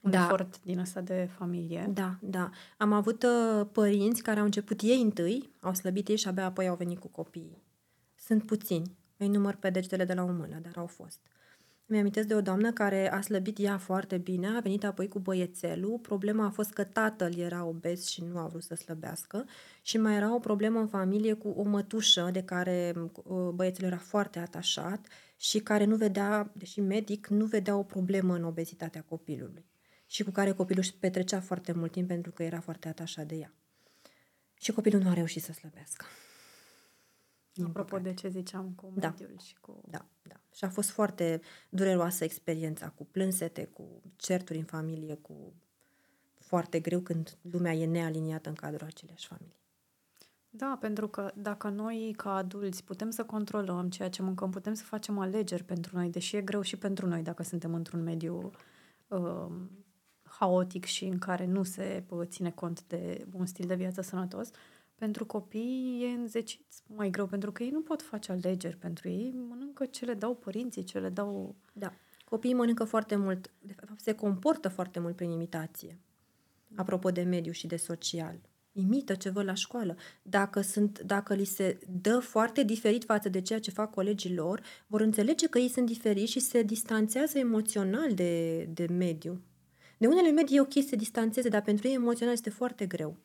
Un 0.01 0.11
Da. 0.11 0.23
efort 0.23 0.61
din 0.63 0.79
ăsta 0.79 1.01
de 1.01 1.29
familie? 1.37 1.89
Da, 1.93 2.17
da. 2.21 2.49
Am 2.77 2.91
avut 2.93 3.23
uh, 3.23 3.67
părinți 3.71 4.21
care 4.21 4.39
au 4.39 4.45
început 4.45 4.81
ei 4.81 5.01
întâi, 5.01 5.49
au 5.59 5.73
slăbit 5.73 6.07
ei 6.07 6.15
și 6.15 6.27
abia 6.27 6.45
apoi 6.45 6.67
au 6.67 6.75
venit 6.75 6.99
cu 6.99 7.07
copiii. 7.07 7.63
Sunt 8.23 8.45
puțini, 8.45 8.97
îi 9.17 9.27
număr 9.27 9.55
pe 9.55 9.69
degetele 9.69 10.05
de 10.05 10.13
la 10.13 10.23
o 10.23 10.31
mână, 10.31 10.59
dar 10.61 10.73
au 10.75 10.85
fost. 10.85 11.19
Îmi 11.85 11.99
amintesc 11.99 12.27
de 12.27 12.35
o 12.35 12.41
doamnă 12.41 12.71
care 12.71 13.11
a 13.11 13.21
slăbit 13.21 13.59
ea 13.59 13.77
foarte 13.77 14.17
bine, 14.17 14.47
a 14.47 14.59
venit 14.59 14.83
apoi 14.83 15.07
cu 15.07 15.19
băiețelul. 15.19 15.99
Problema 15.99 16.45
a 16.45 16.49
fost 16.49 16.71
că 16.73 16.83
tatăl 16.83 17.37
era 17.37 17.65
obez 17.65 18.05
și 18.05 18.23
nu 18.23 18.37
a 18.37 18.47
vrut 18.47 18.63
să 18.63 18.75
slăbească 18.75 19.45
și 19.81 19.97
mai 19.97 20.15
era 20.15 20.35
o 20.35 20.39
problemă 20.39 20.79
în 20.79 20.87
familie 20.87 21.33
cu 21.33 21.47
o 21.47 21.63
mătușă 21.63 22.29
de 22.31 22.43
care 22.43 22.93
uh, 22.95 23.49
băiețelul 23.53 23.91
era 23.91 23.99
foarte 23.99 24.39
atașat 24.39 25.07
și 25.37 25.59
care 25.59 25.83
nu 25.83 25.95
vedea, 25.95 26.51
deși 26.53 26.79
medic, 26.79 27.27
nu 27.27 27.45
vedea 27.45 27.75
o 27.75 27.83
problemă 27.83 28.35
în 28.35 28.43
obezitatea 28.43 29.01
copilului 29.01 29.65
și 30.05 30.23
cu 30.23 30.31
care 30.31 30.51
copilul 30.51 30.83
își 30.83 30.93
petrecea 30.93 31.39
foarte 31.39 31.71
mult 31.71 31.91
timp 31.91 32.07
pentru 32.07 32.31
că 32.31 32.43
era 32.43 32.59
foarte 32.59 32.87
atașat 32.87 33.25
de 33.25 33.35
ea. 33.35 33.53
Și 34.53 34.71
copilul 34.71 35.01
nu 35.01 35.09
a 35.09 35.13
reușit 35.13 35.43
să 35.43 35.53
slăbească. 35.53 36.05
Din 37.53 37.65
Apropo 37.65 37.89
păcate. 37.89 38.09
de 38.09 38.13
ce 38.13 38.29
ziceam 38.29 38.71
cu 38.75 38.91
Da. 38.95 39.07
mediul 39.09 39.37
și 39.39 39.55
cu... 39.61 39.81
Da, 39.89 40.05
da. 40.21 40.35
Și 40.53 40.63
a 40.63 40.69
fost 40.69 40.89
foarte 40.89 41.41
dureroasă 41.69 42.23
experiența 42.23 42.89
cu 42.89 43.05
plânsete, 43.05 43.65
cu 43.65 44.01
certuri 44.15 44.57
în 44.57 44.65
familie, 44.65 45.15
cu 45.15 45.53
foarte 46.37 46.79
greu 46.79 46.99
când 46.99 47.37
lumea 47.41 47.73
e 47.73 47.85
nealiniată 47.85 48.49
în 48.49 48.55
cadrul 48.55 48.87
aceleași 48.87 49.27
familii. 49.27 49.59
Da, 50.49 50.77
pentru 50.79 51.07
că 51.07 51.31
dacă 51.35 51.69
noi, 51.69 52.13
ca 52.17 52.35
adulți, 52.35 52.83
putem 52.83 53.09
să 53.09 53.23
controlăm 53.23 53.89
ceea 53.89 54.09
ce 54.09 54.21
mâncăm, 54.21 54.49
putem 54.49 54.73
să 54.73 54.83
facem 54.83 55.19
alegeri 55.19 55.63
pentru 55.63 55.97
noi, 55.97 56.09
deși 56.09 56.35
e 56.35 56.41
greu 56.41 56.61
și 56.61 56.77
pentru 56.77 57.07
noi 57.07 57.21
dacă 57.21 57.43
suntem 57.43 57.73
într-un 57.73 58.03
mediu 58.03 58.51
uh, 59.07 59.47
haotic 60.23 60.85
și 60.85 61.05
în 61.05 61.17
care 61.17 61.45
nu 61.45 61.63
se 61.63 62.03
uh, 62.09 62.27
ține 62.27 62.51
cont 62.51 62.83
de 62.87 63.27
un 63.31 63.45
stil 63.45 63.67
de 63.67 63.75
viață 63.75 64.01
sănătos, 64.01 64.49
pentru 65.01 65.25
copii 65.25 66.01
e 66.03 66.19
înzecit 66.19 66.65
mai 66.87 67.09
greu, 67.09 67.27
pentru 67.27 67.51
că 67.51 67.63
ei 67.63 67.69
nu 67.69 67.81
pot 67.81 68.01
face 68.01 68.31
alegeri 68.31 68.77
pentru 68.77 69.09
ei, 69.09 69.33
mănâncă 69.49 69.85
ce 69.85 70.05
le 70.05 70.13
dau 70.13 70.35
părinții, 70.35 70.83
ce 70.83 70.99
le 70.99 71.09
dau... 71.09 71.55
Da. 71.73 71.93
Copiii 72.25 72.53
mănâncă 72.53 72.83
foarte 72.83 73.15
mult, 73.15 73.51
de 73.59 73.73
fapt 73.87 74.01
se 74.01 74.13
comportă 74.13 74.69
foarte 74.69 74.99
mult 74.99 75.15
prin 75.15 75.29
imitație. 75.29 75.99
Apropo 76.75 77.11
de 77.11 77.21
mediu 77.21 77.51
și 77.51 77.67
de 77.67 77.75
social. 77.75 78.39
Imită 78.71 79.15
ce 79.15 79.29
văd 79.29 79.45
la 79.45 79.53
școală. 79.53 79.95
Dacă, 80.21 80.61
sunt, 80.61 80.99
dacă 80.99 81.33
li 81.33 81.45
se 81.45 81.79
dă 82.01 82.19
foarte 82.19 82.63
diferit 82.63 83.03
față 83.03 83.29
de 83.29 83.41
ceea 83.41 83.59
ce 83.59 83.71
fac 83.71 83.91
colegii 83.91 84.35
lor, 84.35 84.61
vor 84.87 85.01
înțelege 85.01 85.47
că 85.47 85.59
ei 85.59 85.69
sunt 85.69 85.85
diferiți 85.85 86.31
și 86.31 86.39
se 86.39 86.63
distanțează 86.63 87.37
emoțional 87.37 88.13
de, 88.13 88.63
de 88.63 88.85
mediu. 88.85 89.41
De 89.97 90.07
unele 90.07 90.31
medii 90.31 90.57
e 90.57 90.61
ok 90.61 90.73
să 90.73 90.87
se 90.87 90.95
distanțeze, 90.95 91.49
dar 91.49 91.61
pentru 91.61 91.87
ei 91.87 91.93
emoțional 91.93 92.33
este 92.33 92.49
foarte 92.49 92.85
greu 92.85 93.17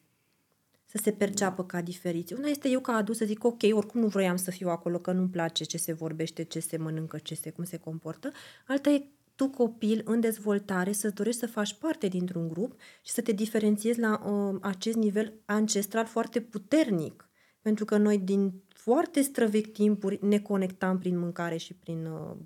să 0.97 1.03
se 1.03 1.12
perceapă 1.12 1.64
ca 1.64 1.80
diferiți. 1.80 2.32
Una 2.32 2.49
este 2.49 2.68
eu 2.68 2.80
ca 2.80 2.92
adus 2.92 3.16
să 3.16 3.24
zic, 3.24 3.44
ok, 3.44 3.62
oricum 3.70 4.01
nu 4.01 4.07
vroiam 4.07 4.36
să 4.36 4.51
fiu 4.51 4.68
acolo, 4.68 4.99
că 4.99 5.12
nu-mi 5.12 5.28
place 5.28 5.64
ce 5.64 5.76
se 5.76 5.92
vorbește, 5.92 6.42
ce 6.42 6.61
se 6.61 6.76
mănâncă, 6.76 7.18
ce 7.18 7.34
se, 7.34 7.51
cum 7.51 7.64
se 7.64 7.76
comportă. 7.76 8.30
Alta 8.66 8.90
e 8.90 9.07
tu, 9.34 9.49
copil, 9.49 10.03
în 10.05 10.20
dezvoltare, 10.20 10.92
să 10.92 11.11
dorești 11.11 11.40
să 11.40 11.47
faci 11.47 11.74
parte 11.74 12.07
dintr-un 12.07 12.49
grup 12.49 12.80
și 13.03 13.12
să 13.12 13.20
te 13.20 13.32
diferențiezi 13.32 14.01
la 14.01 14.22
uh, 14.24 14.59
acest 14.61 14.97
nivel 14.97 15.32
ancestral 15.44 16.07
foarte 16.07 16.40
puternic. 16.40 17.28
Pentru 17.61 17.84
că 17.84 17.97
noi, 17.97 18.18
din 18.18 18.62
foarte 18.68 19.20
străvechi 19.20 19.72
timpuri, 19.72 20.18
ne 20.26 20.38
conectam 20.38 20.99
prin 20.99 21.18
mâncare 21.18 21.57
și 21.57 21.74
prin 21.74 22.07
uh, 22.07 22.36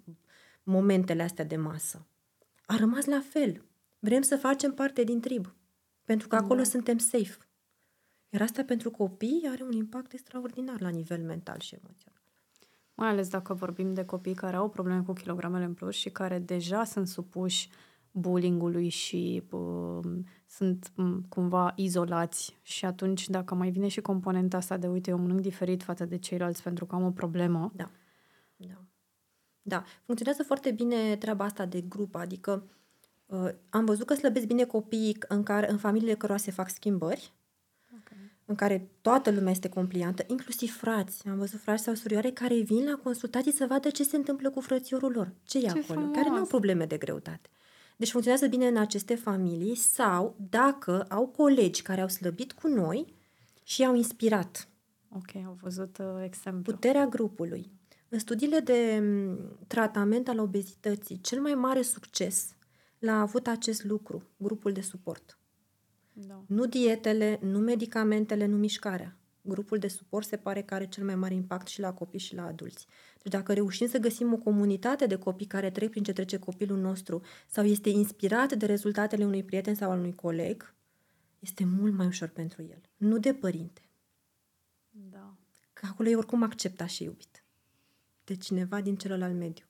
momentele 0.63 1.23
astea 1.23 1.45
de 1.45 1.57
masă. 1.57 2.07
A 2.67 2.77
rămas 2.77 3.05
la 3.05 3.23
fel. 3.31 3.65
Vrem 3.99 4.23
să 4.23 4.37
facem 4.37 4.73
parte 4.73 5.05
din 5.05 5.21
trib. 5.21 5.55
Pentru 6.05 6.29
că 6.29 6.37
acolo 6.37 6.61
Da. 6.61 6.65
suntem 6.65 6.99
safe. 6.99 7.37
Iar 8.31 8.43
asta 8.43 8.65
pentru 8.65 8.91
copii 8.91 9.49
are 9.51 9.63
un 9.63 9.73
impact 9.73 10.13
extraordinar 10.13 10.81
la 10.81 10.89
nivel 10.89 11.23
mental 11.23 11.59
și 11.59 11.75
emoțional. 11.75 12.21
Mai 12.95 13.09
ales 13.09 13.29
dacă 13.29 13.55
vorbim 13.55 13.95
de 13.95 14.05
copii 14.05 14.35
care 14.35 14.57
au 14.57 14.69
probleme 14.69 15.03
cu 15.03 15.13
kilogramele 15.13 15.65
în 15.65 15.75
plus 15.75 15.95
și 15.95 16.11
care 16.11 16.39
deja 16.39 16.85
sunt 16.85 17.09
supuși 17.09 17.71
bullyingului 18.13 18.89
și 18.89 19.43
uh, 19.51 20.19
sunt 20.47 20.93
um, 20.97 21.23
cumva 21.29 21.73
izolați 21.77 22.59
și 22.63 22.85
atunci 22.85 23.29
dacă 23.29 23.55
mai 23.55 23.71
vine 23.71 23.89
și 23.89 24.01
componenta 24.01 24.57
asta 24.57 24.77
de 24.77 24.87
uite, 24.87 25.11
eu 25.11 25.19
mănânc 25.19 25.41
diferit 25.41 25.83
față 25.83 26.05
de 26.05 26.19
ceilalți 26.19 26.63
pentru 26.63 26.87
că 26.87 26.95
am 26.95 27.05
o 27.05 27.11
problemă, 27.11 27.73
Da. 27.75 27.91
Da. 28.57 28.85
Da. 29.63 29.85
Funcționează 30.03 30.43
foarte 30.43 30.71
bine 30.71 31.17
treaba 31.17 31.45
asta 31.45 31.67
de 31.67 31.81
grup, 31.81 32.15
adică 32.15 32.65
uh, 33.27 33.49
am 33.71 33.85
văzut 33.85 34.07
că 34.07 34.15
slăbesc 34.15 34.47
bine 34.47 34.65
copiii 34.65 35.17
în, 35.29 35.43
care, 35.43 35.71
în 35.71 35.77
familiile 35.79 36.15
cărora 36.15 36.39
se 36.39 36.51
fac 36.51 36.69
schimbări, 36.69 37.33
în 38.51 38.57
care 38.57 38.89
toată 39.01 39.31
lumea 39.31 39.51
este 39.51 39.69
compliantă, 39.69 40.25
inclusiv 40.27 40.77
frați. 40.77 41.29
Am 41.29 41.39
văzut 41.39 41.61
frați 41.61 41.83
sau 41.83 41.95
surioare 41.95 42.31
care 42.31 42.61
vin 42.61 42.85
la 42.85 43.01
consultații 43.03 43.53
să 43.53 43.67
vadă 43.69 43.91
ce 43.91 44.03
se 44.03 44.17
întâmplă 44.17 44.51
cu 44.51 44.61
frățiorul 44.61 45.13
lor, 45.13 45.33
ce 45.45 45.59
e 45.59 45.61
Ce 45.61 45.69
acolo, 45.69 45.83
frumos! 45.85 46.15
care 46.17 46.29
nu 46.29 46.37
au 46.37 46.47
probleme 46.47 46.85
de 46.87 46.97
greutate. 46.97 47.49
Deci 47.97 48.11
funcționează 48.11 48.47
bine 48.47 48.67
în 48.67 48.77
aceste 48.77 49.15
familii 49.15 49.75
sau 49.75 50.37
dacă 50.51 51.03
au 51.09 51.27
colegi 51.27 51.83
care 51.83 52.01
au 52.01 52.09
slăbit 52.09 52.53
cu 52.53 52.69
noi 52.69 53.15
și 53.63 53.81
i-au 53.81 53.95
inspirat. 53.95 54.69
ok, 55.17 55.45
au 55.47 55.59
văzut 55.61 55.99
uh, 55.99 56.07
exemplu. 56.25 56.73
Puterea 56.73 57.07
grupului. 57.07 57.71
În 58.09 58.19
studiile 58.19 58.59
de 58.61 59.03
m, 59.03 59.39
tratament 59.67 60.29
al 60.29 60.39
obezității, 60.39 61.21
cel 61.21 61.41
mai 61.41 61.55
mare 61.55 61.83
succes 61.83 62.55
l-a 62.99 63.21
avut 63.21 63.47
acest 63.47 63.85
lucru, 63.85 64.23
grupul 64.37 64.73
de 64.73 64.81
suport. 64.81 65.40
Da. 66.13 66.43
Nu 66.47 66.67
dietele, 66.67 67.39
nu 67.43 67.59
medicamentele, 67.59 68.47
nu 68.47 68.57
mișcarea. 68.57 69.17
Grupul 69.43 69.79
de 69.79 69.89
suport 69.89 70.27
se 70.27 70.37
pare 70.37 70.63
că 70.63 70.75
are 70.75 70.87
cel 70.87 71.05
mai 71.05 71.15
mare 71.15 71.35
impact 71.35 71.67
și 71.67 71.81
la 71.81 71.93
copii 71.93 72.19
și 72.19 72.35
la 72.35 72.47
adulți. 72.47 72.87
Deci 73.23 73.33
dacă 73.33 73.53
reușim 73.53 73.87
să 73.87 73.99
găsim 73.99 74.33
o 74.33 74.37
comunitate 74.37 75.07
de 75.07 75.17
copii 75.17 75.47
care 75.47 75.71
trec 75.71 75.91
prin 75.91 76.03
ce 76.03 76.13
trece 76.13 76.39
copilul 76.39 76.79
nostru 76.79 77.21
sau 77.47 77.65
este 77.65 77.89
inspirat 77.89 78.53
de 78.53 78.67
rezultatele 78.67 79.25
unui 79.25 79.45
prieten 79.45 79.75
sau 79.75 79.91
al 79.91 79.99
unui 79.99 80.15
coleg, 80.15 80.75
este 81.39 81.65
mult 81.65 81.95
mai 81.95 82.07
ușor 82.07 82.29
pentru 82.29 82.63
el. 82.63 82.81
Nu 82.97 83.19
de 83.19 83.35
părinte. 83.35 83.81
da. 84.91 85.35
Că 85.73 85.87
acolo 85.91 86.09
e 86.09 86.17
oricum 86.17 86.43
acceptat 86.43 86.89
și 86.89 87.03
iubit. 87.03 87.45
De 88.25 88.35
cineva 88.35 88.81
din 88.81 88.97
celălalt 88.97 89.35
mediu. 89.35 89.65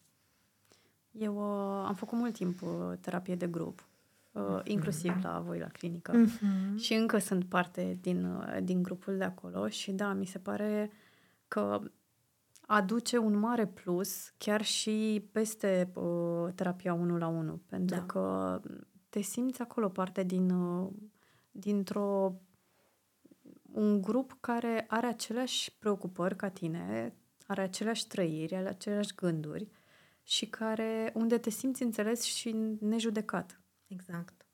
Eu 1.12 1.36
uh, 1.36 1.84
am 1.86 1.94
făcut 1.94 2.18
mult 2.18 2.34
timp 2.34 2.62
uh, 2.62 2.92
terapie 3.00 3.34
de 3.34 3.46
grup, 3.46 3.88
uh, 4.32 4.60
inclusiv 4.64 5.12
la 5.22 5.42
voi 5.46 5.58
la 5.58 5.66
clinică. 5.66 6.12
Mm-hmm. 6.12 6.76
Și 6.76 6.94
încă 6.94 7.18
sunt 7.18 7.44
parte 7.44 7.98
din, 8.00 8.24
uh, 8.24 8.56
din 8.62 8.82
grupul 8.82 9.16
de 9.16 9.24
acolo 9.24 9.68
și 9.68 9.92
da, 9.92 10.12
mi 10.12 10.26
se 10.26 10.38
pare 10.38 10.90
că 11.48 11.80
aduce 12.60 13.18
un 13.18 13.38
mare 13.38 13.66
plus 13.66 14.32
chiar 14.38 14.62
și 14.62 15.28
peste 15.32 15.90
uh, 15.94 16.52
terapia 16.54 16.94
1 16.94 17.18
la 17.18 17.26
1, 17.26 17.60
pentru 17.66 17.96
da. 17.96 18.02
că 18.02 18.60
te 19.08 19.20
simți 19.20 19.60
acolo 19.60 19.88
parte 19.88 20.22
din, 20.22 20.50
uh, 20.50 20.90
dintr-o 21.50 22.34
un 23.72 24.02
grup 24.02 24.36
care 24.40 24.84
are 24.88 25.06
aceleași 25.06 25.76
preocupări 25.78 26.36
ca 26.36 26.48
tine, 26.48 27.14
are 27.46 27.62
aceleași 27.62 28.06
trăiri, 28.06 28.54
are 28.54 28.68
aceleași 28.68 29.14
gânduri 29.14 29.68
și 30.22 30.46
care, 30.46 31.12
unde 31.14 31.38
te 31.38 31.50
simți 31.50 31.82
înțeles 31.82 32.22
și 32.22 32.56
nejudecat. 32.80 33.59
Exact. 33.90 34.46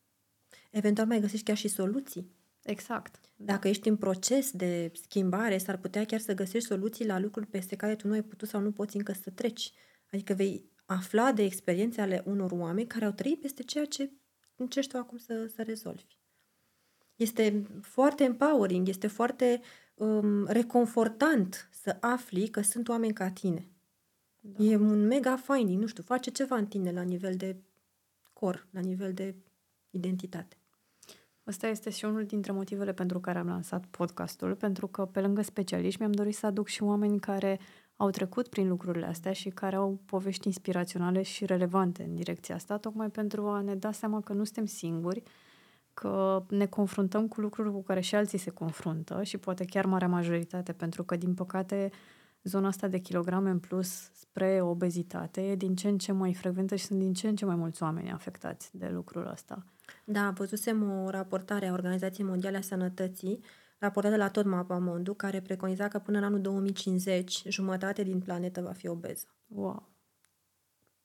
Eventual 0.71 1.07
mai 1.07 1.21
găsești 1.21 1.45
chiar 1.45 1.57
și 1.57 1.69
soluții. 1.69 2.31
Exact. 2.63 3.21
Dacă 3.37 3.69
ești 3.69 3.89
în 3.89 3.97
proces 3.97 4.51
de 4.51 4.93
schimbare, 4.95 5.59
s-ar 5.59 5.77
putea 5.77 6.05
chiar 6.05 6.21
să 6.21 6.35
găsești 6.35 6.69
soluții 6.69 7.07
la 7.07 7.19
lucruri 7.19 7.47
peste 7.47 7.77
care 7.77 7.97
tu 7.97 8.07
nu 8.07 8.13
ai 8.13 8.23
putut 8.23 8.49
sau 8.49 8.61
nu 8.61 8.73
poți 8.73 8.97
încă 8.97 9.13
să 9.13 9.31
treci. 9.31 9.73
Adică 10.13 10.35
vei 10.35 10.71
afla 10.87 11.33
de 11.33 11.43
experiențe 11.43 12.01
ale 12.01 12.23
unor 12.27 12.51
oameni 12.51 12.87
care 12.87 13.05
au 13.05 13.13
trăit 13.13 13.41
peste 13.41 13.63
ceea 13.63 13.85
ce 13.85 14.11
încerci 14.57 14.89
tu 14.89 14.97
acum 14.97 15.19
să, 15.19 15.51
să 15.55 15.63
rezolvi. 15.63 16.19
Este 17.17 17.67
foarte 17.83 18.25
empowering, 18.25 18.89
este 18.89 19.07
foarte 19.07 19.61
um, 19.95 20.47
reconfortant 20.47 21.69
să 21.73 21.97
afli 22.01 22.49
că 22.49 22.61
sunt 22.61 22.89
oameni 22.89 23.13
ca 23.13 23.31
tine. 23.31 23.69
Da. 24.41 24.65
E 24.65 24.77
un 24.77 25.07
mega 25.07 25.37
finding, 25.37 25.81
nu 25.81 25.87
știu, 25.87 26.03
face 26.03 26.31
ceva 26.31 26.57
în 26.57 26.67
tine 26.67 26.93
la 26.93 27.03
nivel 27.03 27.37
de 27.37 27.57
cor, 28.39 28.67
la 28.71 28.81
nivel 28.81 29.13
de 29.13 29.35
identitate. 29.91 30.57
Ăsta 31.47 31.67
este 31.67 31.91
și 31.91 32.05
unul 32.05 32.25
dintre 32.25 32.53
motivele 32.53 32.93
pentru 32.93 33.21
care 33.21 33.39
am 33.39 33.47
lansat 33.47 33.85
podcastul, 33.85 34.55
pentru 34.55 34.87
că 34.87 35.05
pe 35.05 35.21
lângă 35.21 35.43
specialiști 35.43 36.01
mi-am 36.01 36.13
dorit 36.13 36.35
să 36.35 36.47
aduc 36.47 36.67
și 36.67 36.83
oameni 36.83 37.21
care 37.21 37.61
au 37.97 38.11
trecut 38.11 38.49
prin 38.49 38.69
lucrurile 38.69 39.07
astea 39.07 39.33
și 39.33 39.49
care 39.49 39.77
au 39.77 40.01
povești 40.07 40.47
inspiraționale 40.47 41.23
și 41.23 41.47
relevante 41.47 42.03
în 42.03 42.15
direcția 42.15 42.55
asta, 42.55 42.77
tocmai 42.77 43.11
pentru 43.11 43.47
a 43.49 43.61
ne 43.61 43.75
da 43.75 43.93
seama 43.93 44.21
că 44.21 44.33
nu 44.33 44.45
suntem 44.45 44.67
singuri, 44.67 45.23
că 45.95 46.45
ne 46.49 46.67
confruntăm 46.67 47.29
cu 47.29 47.41
lucruri 47.41 47.73
cu 47.73 47.83
care 47.83 48.01
și 48.01 48.15
alții 48.15 48.39
se 48.39 48.51
confruntă 48.51 49.23
și 49.23 49.39
poate 49.39 49.65
chiar 49.65 49.87
marea 49.87 50.09
majoritate, 50.09 50.73
pentru 50.73 51.05
că, 51.05 51.17
din 51.17 51.35
păcate, 51.35 51.91
zona 52.49 52.67
asta 52.67 52.89
de 52.89 52.99
kilograme 52.99 53.51
în 53.51 53.59
plus 53.59 54.11
spre 54.13 54.61
obezitate 54.63 55.41
e 55.41 55.57
din 55.57 55.75
ce 55.75 55.89
în 55.89 55.99
ce 55.99 56.13
mai 56.13 56.35
frecventă 56.35 56.75
și 56.75 56.85
sunt 56.85 56.99
din 56.99 57.13
ce 57.13 57.29
în 57.29 57.37
ce 57.37 57.45
mai 57.45 57.57
mulți 57.57 57.83
oameni 57.83 58.13
afectați 58.13 58.77
de 58.77 58.89
lucrul 58.89 59.27
ăsta. 59.33 59.65
Da, 60.05 60.31
văzusem 60.31 60.91
o 60.91 61.11
raportare 61.11 61.67
a 61.67 61.73
Organizației 61.73 62.27
Mondiale 62.27 62.57
a 62.57 62.61
Sănătății, 62.61 63.41
raportată 63.79 64.17
la 64.17 64.29
tot 64.29 64.45
Mapamondu, 64.45 65.15
care 65.15 65.41
preconiza 65.41 65.89
că 65.89 65.99
până 65.99 66.19
în 66.19 66.25
anul 66.25 66.41
2050 66.41 67.43
jumătate 67.49 68.03
din 68.03 68.21
planetă 68.21 68.61
va 68.61 68.73
fi 68.73 68.89
obeză. 68.89 69.27
Wow! 69.47 69.89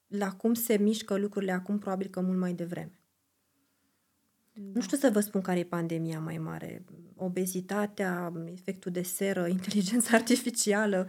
La 0.06 0.32
cum 0.32 0.54
se 0.54 0.76
mișcă 0.76 1.16
lucrurile 1.16 1.52
acum, 1.52 1.78
probabil 1.78 2.06
că 2.06 2.20
mult 2.20 2.38
mai 2.38 2.52
devreme. 2.52 3.00
Da. 4.52 4.70
Nu 4.74 4.80
știu 4.80 4.96
să 4.96 5.10
vă 5.12 5.20
spun 5.20 5.40
care 5.40 5.58
e 5.58 5.64
pandemia 5.64 6.20
mai 6.20 6.38
mare. 6.38 6.84
Obezitatea, 7.16 8.32
efectul 8.52 8.92
de 8.92 9.02
seră, 9.02 9.46
inteligența 9.58 10.16
artificială. 10.16 11.08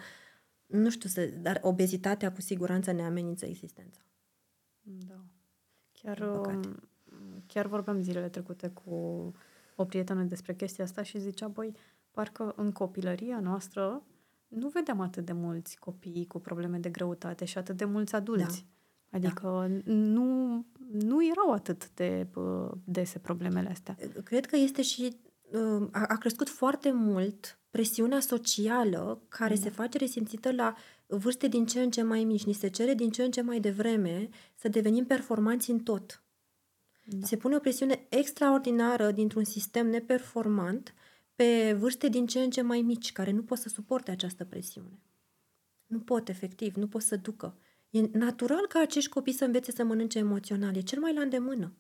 Nu 0.74 0.90
știu 0.90 1.10
să... 1.10 1.26
Dar 1.26 1.60
obezitatea 1.62 2.32
cu 2.32 2.42
siguranță 2.42 2.92
ne 2.92 3.04
amenință 3.04 3.46
existența. 3.46 4.00
Da. 4.82 5.20
Chiar, 5.92 6.20
um, 6.20 6.62
chiar 7.48 7.68
vorbeam 7.68 8.02
zilele 8.02 8.30
trecute 8.30 8.68
cu 8.68 8.94
o 9.76 9.86
prietenă 9.86 10.24
despre 10.24 10.54
chestia 10.54 10.84
asta 10.84 11.04
și 11.04 11.20
zicea, 11.20 11.48
băi, 11.48 11.76
parcă 12.12 12.54
în 12.56 12.72
copilăria 12.72 13.40
noastră 13.40 14.04
nu 14.48 14.68
vedeam 14.68 15.00
atât 15.00 15.26
de 15.26 15.34
mulți 15.34 15.80
copii 15.80 16.26
cu 16.28 16.40
probleme 16.40 16.78
de 16.78 16.90
greutate 16.90 17.46
și 17.46 17.58
atât 17.58 17.78
de 17.78 17.86
mulți 17.86 18.16
adulți. 18.16 18.66
Da. 19.10 19.18
Adică 19.18 19.48
da. 19.84 19.92
nu, 19.94 20.66
nu 20.92 21.28
erau 21.28 21.52
atât 21.52 21.90
de 21.90 22.28
dese 22.84 23.20
problemele 23.20 23.70
astea. 23.70 23.98
Cred 24.24 24.46
că 24.46 24.56
este 24.56 24.82
și 24.82 25.02
uh, 25.04 25.23
a, 25.92 26.06
a 26.08 26.18
crescut 26.18 26.50
foarte 26.50 26.92
mult 26.92 27.60
presiunea 27.70 28.20
socială 28.20 29.22
care 29.30 29.56
da. 29.56 29.62
se 29.62 29.70
face 29.70 29.98
resimțită 29.98 30.52
la 30.52 30.76
vârste 31.08 31.48
din 31.48 31.66
ce 31.66 31.82
în 31.82 31.92
ce 31.92 32.02
mai 32.02 32.24
mici. 32.24 32.44
Ni 32.46 32.54
se 32.54 32.68
cere 32.68 32.94
din 32.94 33.10
ce 33.10 33.24
în 33.24 33.32
ce 33.32 33.42
mai 33.42 33.60
devreme 33.60 34.30
să 34.56 34.68
devenim 34.68 35.06
performanți 35.06 35.72
în 35.72 35.80
tot. 35.80 36.24
Da. 37.04 37.26
Se 37.26 37.38
pune 37.38 37.56
o 37.56 37.60
presiune 37.60 38.06
extraordinară 38.10 39.12
dintr-un 39.12 39.44
sistem 39.44 39.88
neperformant 39.88 40.94
pe 41.36 41.76
vârste 41.80 42.08
din 42.10 42.28
ce 42.28 42.40
în 42.40 42.50
ce 42.50 42.62
mai 42.62 42.82
mici, 42.82 43.12
care 43.12 43.32
nu 43.32 43.44
pot 43.44 43.58
să 43.58 43.70
suporte 43.70 44.12
această 44.12 44.46
presiune. 44.46 45.00
Nu 45.86 46.00
pot, 46.00 46.30
efectiv, 46.30 46.76
nu 46.76 46.88
pot 46.88 47.02
să 47.02 47.16
ducă. 47.16 47.58
E 47.90 48.02
natural 48.12 48.66
ca 48.68 48.80
acești 48.80 49.10
copii 49.10 49.34
să 49.34 49.46
învețe 49.46 49.72
să 49.72 49.84
mănânce 49.84 50.18
emoțional. 50.18 50.76
E 50.76 50.82
cel 50.82 51.00
mai 51.00 51.14
la 51.14 51.22
îndemână. 51.22 51.74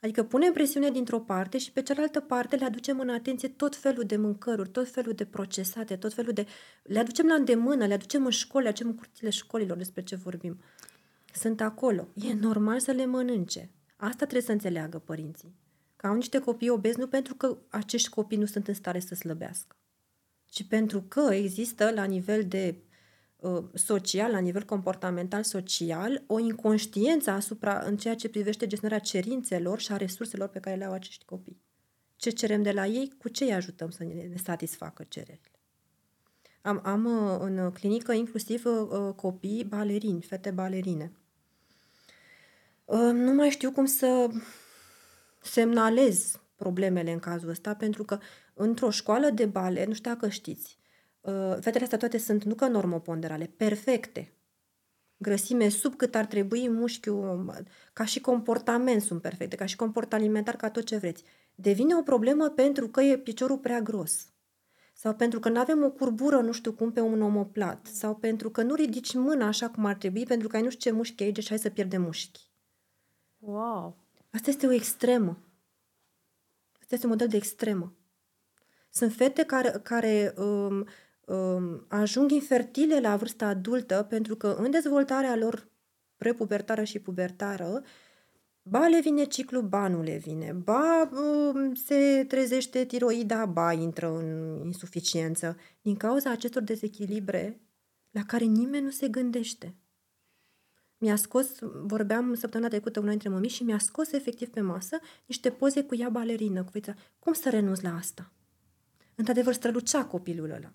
Adică 0.00 0.24
punem 0.24 0.52
presiune 0.52 0.90
dintr-o 0.90 1.20
parte 1.20 1.58
și 1.58 1.72
pe 1.72 1.82
cealaltă 1.82 2.20
parte 2.20 2.56
le 2.56 2.64
aducem 2.64 3.00
în 3.00 3.08
atenție 3.08 3.48
tot 3.48 3.76
felul 3.76 4.04
de 4.04 4.16
mâncăruri, 4.16 4.68
tot 4.68 4.88
felul 4.88 5.12
de 5.12 5.24
procesate, 5.24 5.96
tot 5.96 6.14
felul 6.14 6.32
de... 6.32 6.46
Le 6.82 6.98
aducem 6.98 7.26
la 7.26 7.34
îndemână, 7.34 7.86
le 7.86 7.94
aducem 7.94 8.24
în 8.24 8.30
școli, 8.30 8.62
le 8.62 8.68
aducem 8.68 8.88
în 8.88 8.94
curțile 8.94 9.30
școlilor 9.30 9.76
despre 9.76 10.02
ce 10.02 10.16
vorbim. 10.16 10.60
Sunt 11.34 11.60
acolo. 11.60 12.08
E 12.14 12.34
normal 12.34 12.80
să 12.80 12.90
le 12.90 13.06
mănânce. 13.06 13.70
Asta 13.96 14.16
trebuie 14.16 14.42
să 14.42 14.52
înțeleagă 14.52 14.98
părinții. 14.98 15.54
Că 15.96 16.06
au 16.06 16.14
niște 16.14 16.38
copii 16.38 16.68
obezi 16.68 16.98
nu 16.98 17.06
pentru 17.06 17.34
că 17.34 17.58
acești 17.68 18.08
copii 18.08 18.38
nu 18.38 18.46
sunt 18.46 18.68
în 18.68 18.74
stare 18.74 19.00
să 19.00 19.14
slăbească, 19.14 19.76
ci 20.44 20.64
pentru 20.64 21.04
că 21.08 21.28
există 21.32 21.90
la 21.90 22.04
nivel 22.04 22.44
de 22.44 22.74
uh, 22.76 22.87
social, 23.74 24.30
la 24.30 24.38
nivel 24.38 24.64
comportamental 24.64 25.42
social, 25.42 26.22
o 26.26 26.38
inconștiență 26.38 27.30
asupra 27.30 27.78
în 27.78 27.96
ceea 27.96 28.14
ce 28.14 28.28
privește 28.28 28.66
gestionarea 28.66 29.04
cerințelor 29.04 29.80
și 29.80 29.92
a 29.92 29.96
resurselor 29.96 30.48
pe 30.48 30.60
care 30.60 30.76
le 30.76 30.84
au 30.84 30.92
acești 30.92 31.24
copii. 31.24 31.60
Ce 32.16 32.30
cerem 32.30 32.62
de 32.62 32.72
la 32.72 32.86
ei, 32.86 33.12
cu 33.18 33.28
ce 33.28 33.44
îi 33.44 33.52
ajutăm 33.52 33.90
să 33.90 34.04
ne 34.04 34.30
satisfacă 34.42 35.04
cererile. 35.08 35.50
Am, 36.62 36.80
am 36.84 37.04
uh, 37.04 37.36
în 37.40 37.70
clinică 37.70 38.12
inclusiv 38.12 38.64
uh, 38.64 39.14
copii 39.16 39.64
balerini, 39.64 40.22
fete 40.22 40.50
balerine. 40.50 41.12
Nu 43.12 43.32
mai 43.32 43.50
știu 43.50 43.72
cum 43.72 43.84
să 43.84 44.28
semnalez 45.42 46.40
problemele 46.56 47.12
în 47.12 47.18
cazul 47.18 47.48
ăsta, 47.48 47.74
pentru 47.74 48.04
că 48.04 48.18
într-o 48.54 48.90
școală 48.90 49.30
de 49.30 49.46
balet, 49.46 49.86
nu 49.86 49.94
știu 49.94 50.10
dacă 50.10 50.28
știți, 50.28 50.78
uh, 50.80 50.87
fetele 51.60 51.82
astea 51.82 51.98
toate 51.98 52.18
sunt 52.18 52.44
nu 52.44 52.54
că 52.54 52.66
normoponderale, 52.66 53.50
perfecte. 53.56 54.32
Grăsime 55.16 55.68
sub 55.68 55.94
cât 55.94 56.14
ar 56.14 56.26
trebui, 56.26 56.68
mușchiul, 56.68 57.54
ca 57.92 58.04
și 58.04 58.20
comportament 58.20 59.02
sunt 59.02 59.20
perfecte, 59.20 59.56
ca 59.56 59.66
și 59.66 59.76
comport 59.76 60.12
alimentar, 60.12 60.56
ca 60.56 60.70
tot 60.70 60.84
ce 60.84 60.96
vreți. 60.96 61.24
Devine 61.54 61.94
o 61.96 62.02
problemă 62.02 62.48
pentru 62.48 62.88
că 62.88 63.00
e 63.00 63.18
piciorul 63.18 63.58
prea 63.58 63.80
gros. 63.80 64.26
Sau 64.94 65.14
pentru 65.14 65.40
că 65.40 65.48
nu 65.48 65.58
avem 65.58 65.84
o 65.84 65.90
curbură, 65.90 66.40
nu 66.40 66.52
știu 66.52 66.72
cum, 66.72 66.92
pe 66.92 67.00
un 67.00 67.22
omoplat. 67.22 67.86
Sau 67.86 68.14
pentru 68.14 68.50
că 68.50 68.62
nu 68.62 68.74
ridici 68.74 69.14
mâna 69.14 69.46
așa 69.46 69.70
cum 69.70 69.84
ar 69.84 69.94
trebui, 69.94 70.24
pentru 70.24 70.48
că 70.48 70.56
ai 70.56 70.62
nu 70.62 70.70
știu 70.70 70.90
ce 70.90 70.96
mușchi 70.96 71.22
aici 71.22 71.42
și 71.42 71.48
hai 71.48 71.58
să 71.58 71.70
pierdem 71.70 72.02
mușchi. 72.02 72.50
Wow! 73.38 73.96
Asta 74.30 74.50
este 74.50 74.66
o 74.66 74.72
extremă. 74.72 75.38
Asta 76.80 76.94
este 76.94 77.06
un 77.06 77.12
model 77.12 77.28
de 77.28 77.36
extremă. 77.36 77.92
Sunt 78.90 79.12
fete 79.12 79.44
care, 79.44 79.70
care 79.82 80.34
um, 80.36 80.44
um, 80.44 80.86
ajung 81.88 82.30
infertile 82.30 83.00
la 83.00 83.16
vârsta 83.16 83.46
adultă 83.46 84.06
pentru 84.08 84.36
că 84.36 84.56
în 84.58 84.70
dezvoltarea 84.70 85.36
lor 85.36 85.68
prepubertară 86.16 86.84
și 86.84 86.98
pubertară, 86.98 87.82
ba 88.62 88.86
le 88.86 89.00
vine 89.00 89.24
ciclu, 89.24 89.60
ba 89.60 89.88
nu 89.88 90.02
le 90.02 90.16
vine, 90.16 90.52
ba 90.52 91.10
um, 91.12 91.74
se 91.74 92.24
trezește 92.28 92.84
tiroida, 92.84 93.46
ba 93.46 93.72
intră 93.72 94.16
în 94.16 94.60
insuficiență, 94.64 95.56
din 95.82 95.96
cauza 95.96 96.30
acestor 96.30 96.62
dezechilibre 96.62 97.60
la 98.10 98.22
care 98.26 98.44
nimeni 98.44 98.84
nu 98.84 98.90
se 98.90 99.08
gândește 99.08 99.74
mi-a 100.98 101.16
scos, 101.16 101.58
vorbeam 101.82 102.34
săptămâna 102.34 102.68
trecută 102.68 103.00
una 103.00 103.08
dintre 103.10 103.28
mămici 103.28 103.52
și 103.52 103.62
mi-a 103.62 103.78
scos 103.78 104.12
efectiv 104.12 104.48
pe 104.48 104.60
masă 104.60 104.98
niște 105.26 105.50
poze 105.50 105.82
cu 105.84 105.94
ea 105.94 106.08
balerină, 106.08 106.64
cu 106.64 106.70
fetița. 106.70 106.94
Cum 107.18 107.32
să 107.32 107.50
renunț 107.50 107.80
la 107.80 107.94
asta? 107.94 108.32
Într-adevăr, 109.14 109.52
strălucea 109.52 110.04
copilul 110.04 110.50
ăla. 110.50 110.72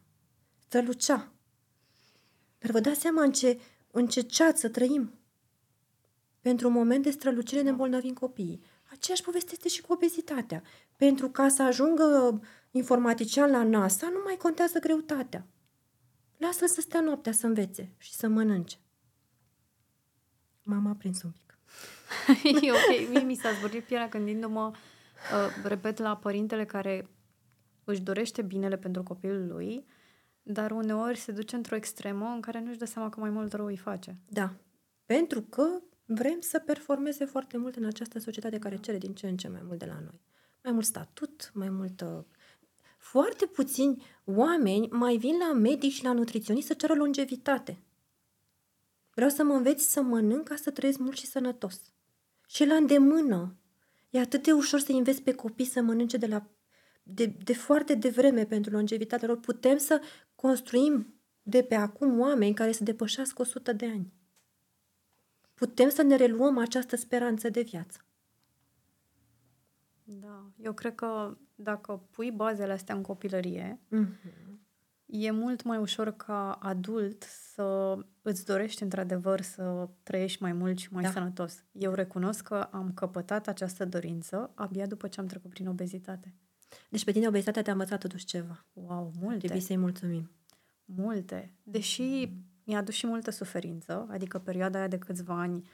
Strălucea. 0.73 1.31
Dar 2.59 2.71
vă 2.71 2.79
dați 2.79 2.99
seama 2.99 3.23
în 3.23 3.31
ce, 3.31 3.59
în 3.91 4.07
ce 4.07 4.21
ceață 4.21 4.69
trăim. 4.69 5.13
Pentru 6.41 6.67
un 6.67 6.73
moment 6.73 7.03
de 7.03 7.09
strălucire 7.09 7.61
ne 7.61 7.69
îmbolnăvim 7.69 8.13
copiii. 8.13 8.63
Aceeași 8.91 9.23
poveste 9.23 9.49
este 9.51 9.67
și 9.67 9.81
cu 9.81 9.93
obezitatea. 9.93 10.63
Pentru 10.97 11.29
ca 11.29 11.47
să 11.49 11.63
ajungă 11.63 12.39
informatician 12.71 13.51
la 13.51 13.63
NASA, 13.63 14.09
nu 14.09 14.21
mai 14.23 14.35
contează 14.37 14.79
greutatea. 14.79 15.45
Lasă-l 16.37 16.67
să 16.67 16.81
stea 16.81 17.01
noaptea 17.01 17.31
să 17.31 17.47
învețe 17.47 17.93
și 17.97 18.13
să 18.13 18.27
mănânce. 18.27 18.77
M-am 20.63 20.87
aprins 20.87 21.23
un 21.23 21.31
pic. 21.31 21.57
e 22.67 22.71
ok. 22.71 23.09
Mie 23.09 23.23
mi 23.23 23.35
s-a 23.35 23.51
zburit 23.51 23.83
pielea 23.83 24.07
gândindu-mă, 24.07 24.71
uh, 24.71 25.63
repet, 25.63 25.97
la 25.97 26.17
părintele 26.17 26.65
care 26.65 27.09
își 27.83 28.01
dorește 28.01 28.41
binele 28.41 28.77
pentru 28.77 29.03
copilul 29.03 29.47
lui, 29.47 29.85
Dar 30.43 30.71
uneori 30.71 31.17
se 31.17 31.31
duce 31.31 31.55
într-o 31.55 31.75
extremă 31.75 32.25
în 32.25 32.41
care 32.41 32.59
nu-și 32.59 32.77
dă 32.77 32.85
seama 32.85 33.09
că 33.09 33.19
mai 33.19 33.29
mult 33.29 33.53
rău 33.53 33.65
îi 33.65 33.77
face. 33.77 34.17
Da. 34.29 34.53
Pentru 35.05 35.41
că 35.41 35.81
vrem 36.05 36.39
să 36.39 36.59
performeze 36.59 37.25
foarte 37.25 37.57
mult 37.57 37.75
în 37.75 37.85
această 37.85 38.19
societate 38.19 38.59
care 38.59 38.77
cere 38.77 38.97
din 38.97 39.13
ce 39.13 39.27
în 39.27 39.37
ce 39.37 39.47
mai 39.47 39.61
mult 39.63 39.79
de 39.79 39.85
la 39.85 39.99
noi. 39.99 40.21
Mai 40.63 40.71
mult 40.71 40.85
statut, 40.85 41.51
mai 41.53 41.69
multă... 41.69 42.27
Foarte 42.97 43.45
puțini 43.45 44.03
oameni 44.25 44.87
mai 44.91 45.17
vin 45.17 45.37
la 45.37 45.53
medic 45.53 45.91
și 45.91 46.03
la 46.03 46.13
nutriționist 46.13 46.67
să 46.67 46.73
ceră 46.73 46.93
longevitate. 46.93 47.83
Vreau 49.13 49.29
să 49.29 49.43
mă 49.43 49.53
înveți 49.53 49.91
să 49.91 50.01
mănânc 50.01 50.47
ca 50.47 50.55
să 50.55 50.71
trăiesc 50.71 50.99
mult 50.99 51.17
și 51.17 51.25
sănătos. 51.25 51.81
Și 52.47 52.65
la 52.65 52.75
îndemână. 52.75 53.55
E 54.09 54.19
atât 54.19 54.43
de 54.43 54.51
ușor 54.51 54.79
să 54.79 54.91
investi 54.91 55.23
pe 55.23 55.33
copii 55.33 55.65
să 55.65 55.81
mănânce 55.81 56.17
de, 56.17 56.25
la, 56.25 56.47
de, 57.03 57.25
de 57.25 57.53
foarte 57.53 57.95
devreme 57.95 58.45
pentru 58.45 58.71
longevitatea 58.71 59.27
lor. 59.27 59.39
Putem 59.39 59.77
să 59.77 60.01
construim 60.35 61.13
de 61.41 61.63
pe 61.63 61.75
acum 61.75 62.19
oameni 62.19 62.53
care 62.53 62.71
să 62.71 62.83
depășească 62.83 63.41
100 63.41 63.73
de 63.73 63.85
ani. 63.85 64.13
Putem 65.53 65.89
să 65.89 66.01
ne 66.01 66.15
reluăm 66.15 66.57
această 66.57 66.95
speranță 66.95 67.49
de 67.49 67.61
viață. 67.61 68.05
Da, 70.03 70.51
eu 70.57 70.73
cred 70.73 70.95
că 70.95 71.37
dacă 71.55 72.03
pui 72.11 72.31
bazele 72.31 72.71
astea 72.71 72.95
în 72.95 73.01
copilărie, 73.01 73.79
mm-hmm. 73.95 74.43
e 75.05 75.31
mult 75.31 75.63
mai 75.63 75.77
ușor 75.77 76.11
ca 76.15 76.51
adult 76.51 77.23
să 77.23 77.97
îți 78.21 78.45
dorești 78.45 78.83
într-adevăr 78.83 79.41
să 79.41 79.89
trăiești 80.03 80.41
mai 80.41 80.53
mult 80.53 80.77
și 80.77 80.93
mai 80.93 81.03
da. 81.03 81.09
sănătos. 81.09 81.63
Eu 81.71 81.93
recunosc 81.93 82.43
că 82.43 82.55
am 82.55 82.93
căpătat 82.93 83.47
această 83.47 83.85
dorință 83.85 84.51
abia 84.55 84.85
după 84.85 85.07
ce 85.07 85.19
am 85.19 85.25
trecut 85.25 85.49
prin 85.49 85.67
obezitate. 85.67 86.33
Deci 86.89 87.03
pe 87.03 87.11
tine 87.11 87.27
obezitatea 87.27 87.61
te-a 87.61 87.71
învățat 87.71 87.99
totuși 87.99 88.25
ceva. 88.25 88.65
Wow, 88.73 89.11
multe. 89.19 89.37
Trebuie 89.37 89.61
să-i 89.61 89.77
mulțumim. 89.77 90.31
Multe. 90.85 91.53
Deși 91.63 92.31
mi-a 92.63 92.77
adus 92.77 92.93
și 92.93 93.07
multă 93.07 93.31
suferință, 93.31 94.07
adică 94.11 94.39
perioada 94.39 94.77
aia 94.77 94.87
de 94.87 94.97
câțiva 94.97 95.39
ani 95.39 95.67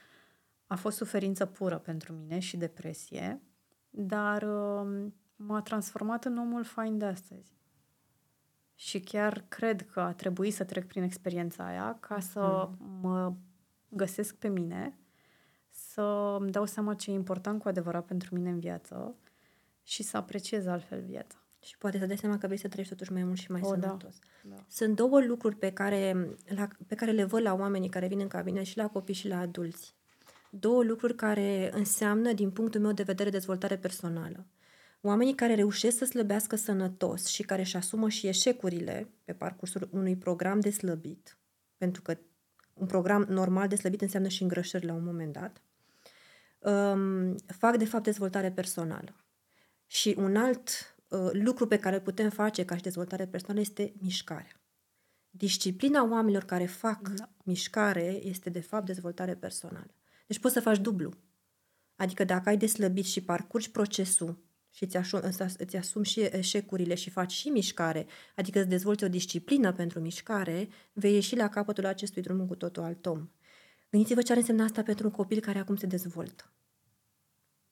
a 0.68 0.76
fost 0.76 0.98
suferință 0.98 1.46
pură 1.46 1.78
pentru 1.78 2.14
mine 2.14 2.40
și 2.40 2.58
depresie, 2.58 3.42
dar 3.90 4.42
uh, 4.42 5.12
m-a 5.36 5.62
transformat 5.62 6.26
în 6.26 6.38
omul 6.38 6.64
fain 6.64 6.98
de 6.98 7.06
astăzi. 7.06 7.52
Și 8.76 9.00
chiar 9.00 9.46
cred 9.48 9.90
că 9.90 10.00
a 10.00 10.14
trebuit 10.14 10.54
să 10.54 10.64
trec 10.64 10.88
prin 10.88 11.04
experiența 11.04 11.66
aia 11.66 11.98
ca 12.00 12.20
să 12.20 12.70
mm. 12.78 13.00
mă 13.02 13.34
găsesc 13.90 14.36
pe 14.36 14.48
mine, 14.48 14.98
să 15.70 16.38
îmi 16.40 16.52
dau 16.52 16.66
seama 16.66 16.94
ce 16.94 17.12
e 17.12 17.14
important 17.14 17.62
cu 17.62 17.68
adevărat 17.68 18.06
pentru 18.06 18.36
mine 18.36 18.50
în 18.50 18.60
viață 18.60 19.16
și 19.90 20.04
să 20.04 20.18
apreciez 20.18 20.66
altfel 20.66 21.02
viața. 21.02 21.44
Și 21.62 21.78
poate 21.78 22.00
să 22.00 22.06
dai 22.06 22.18
seama 22.18 22.38
că 22.38 22.46
vrei 22.46 22.60
să 22.60 22.68
trăiești 22.68 22.94
totuși 22.94 23.14
mai 23.14 23.24
mult 23.24 23.38
și 23.38 23.52
mai 23.52 23.62
o, 23.64 23.76
da. 23.76 23.82
sănătos. 23.82 24.20
Da, 24.44 24.56
da. 24.56 24.66
Sunt 24.68 24.96
două 24.96 25.20
lucruri 25.20 25.56
pe 25.56 25.72
care, 25.72 26.30
la, 26.56 26.68
pe 26.88 26.96
care 26.96 27.12
le 27.12 27.24
văd 27.24 27.42
la 27.42 27.54
oamenii 27.54 27.90
care 27.90 28.08
vin 28.08 28.20
în 28.20 28.28
cabinet 28.28 28.66
și 28.66 28.78
la 28.78 28.88
copii 28.88 29.14
și 29.14 29.28
la 29.28 29.40
adulți. 29.40 29.96
Două 30.50 30.84
lucruri 30.84 31.16
care 31.16 31.70
înseamnă, 31.74 32.34
din 32.34 32.52
punctul 32.52 32.82
meu 32.82 32.92
de 32.92 33.04
vedere, 33.04 33.30
dezvoltare 33.30 33.78
personală. 33.78 34.46
Oamenii 35.02 35.36
care 35.36 35.56
reușesc 35.56 35.98
să 35.98 36.06
slăbească 36.06 36.56
sănătos 36.56 37.26
și 37.26 37.44
care 37.44 37.62
își 37.62 37.76
asumă 37.76 38.10
și 38.10 38.28
eșecurile 38.28 39.10
pe 39.24 39.34
parcursul 39.34 39.90
unui 39.92 40.16
program 40.16 40.60
de 40.60 40.70
slăbit, 40.70 41.38
pentru 41.78 42.02
că 42.02 42.18
un 42.74 42.88
program 42.88 43.26
normal 43.30 43.68
de 43.68 43.76
slăbit 43.76 44.02
înseamnă 44.02 44.28
și 44.28 44.42
îngrășări 44.42 44.86
la 44.86 44.94
un 44.94 45.04
moment 45.04 45.34
dat, 45.34 45.62
um, 46.60 47.36
fac 47.36 47.78
de 47.78 47.86
fapt 47.86 48.04
dezvoltare 48.04 48.52
personală. 48.52 49.14
Și 49.92 50.16
un 50.18 50.36
alt 50.36 50.96
uh, 51.08 51.30
lucru 51.32 51.68
pe 51.68 51.80
care 51.80 51.96
îl 51.96 52.02
putem 52.02 52.30
face 52.30 52.66
ca 52.66 52.76
și 52.76 52.82
dezvoltare 52.82 53.28
personală 53.28 53.60
este 53.60 53.94
mișcarea. 54.02 54.62
Disciplina 55.30 56.10
oamenilor 56.10 56.44
care 56.44 56.66
fac 56.66 57.10
da. 57.10 57.30
mișcare 57.44 58.20
este 58.24 58.50
de 58.50 58.60
fapt 58.60 58.86
dezvoltare 58.86 59.36
personală. 59.36 59.94
Deci 60.28 60.40
poți 60.40 60.54
să 60.54 60.60
faci 60.60 60.80
dublu. 60.80 61.14
Adică 61.96 62.24
dacă 62.24 62.50
ai 62.50 62.58
de 62.58 62.66
slăbit 62.66 63.06
și 63.06 63.22
parcurgi 63.22 63.72
procesul 63.72 64.38
și 64.72 64.84
îți 64.84 64.98
asumi, 64.98 65.24
îți 65.58 65.76
asumi 65.78 66.06
și 66.06 66.20
eșecurile 66.20 66.96
și 66.96 67.10
faci 67.10 67.32
și 67.32 67.50
mișcare, 67.50 68.06
adică 68.36 68.60
îți 68.60 68.70
dezvolți 68.70 69.04
o 69.04 69.08
disciplină 69.08 69.74
pentru 69.74 70.00
mișcare, 70.00 70.70
vei 70.94 71.14
ieși 71.14 71.36
la 71.36 71.50
capătul 71.50 71.86
acestui 71.86 72.22
drum 72.22 72.48
cu 72.48 72.56
totul 72.56 72.84
alt 72.84 73.06
om. 73.06 73.30
Gândiți-vă 73.90 74.22
ce 74.22 74.32
ar 74.32 74.38
însemna 74.38 74.64
asta 74.64 74.84
pentru 74.84 75.06
un 75.06 75.12
copil 75.12 75.40
care 75.40 75.60
acum 75.60 75.76
se 75.76 75.86
dezvoltă 75.86 76.52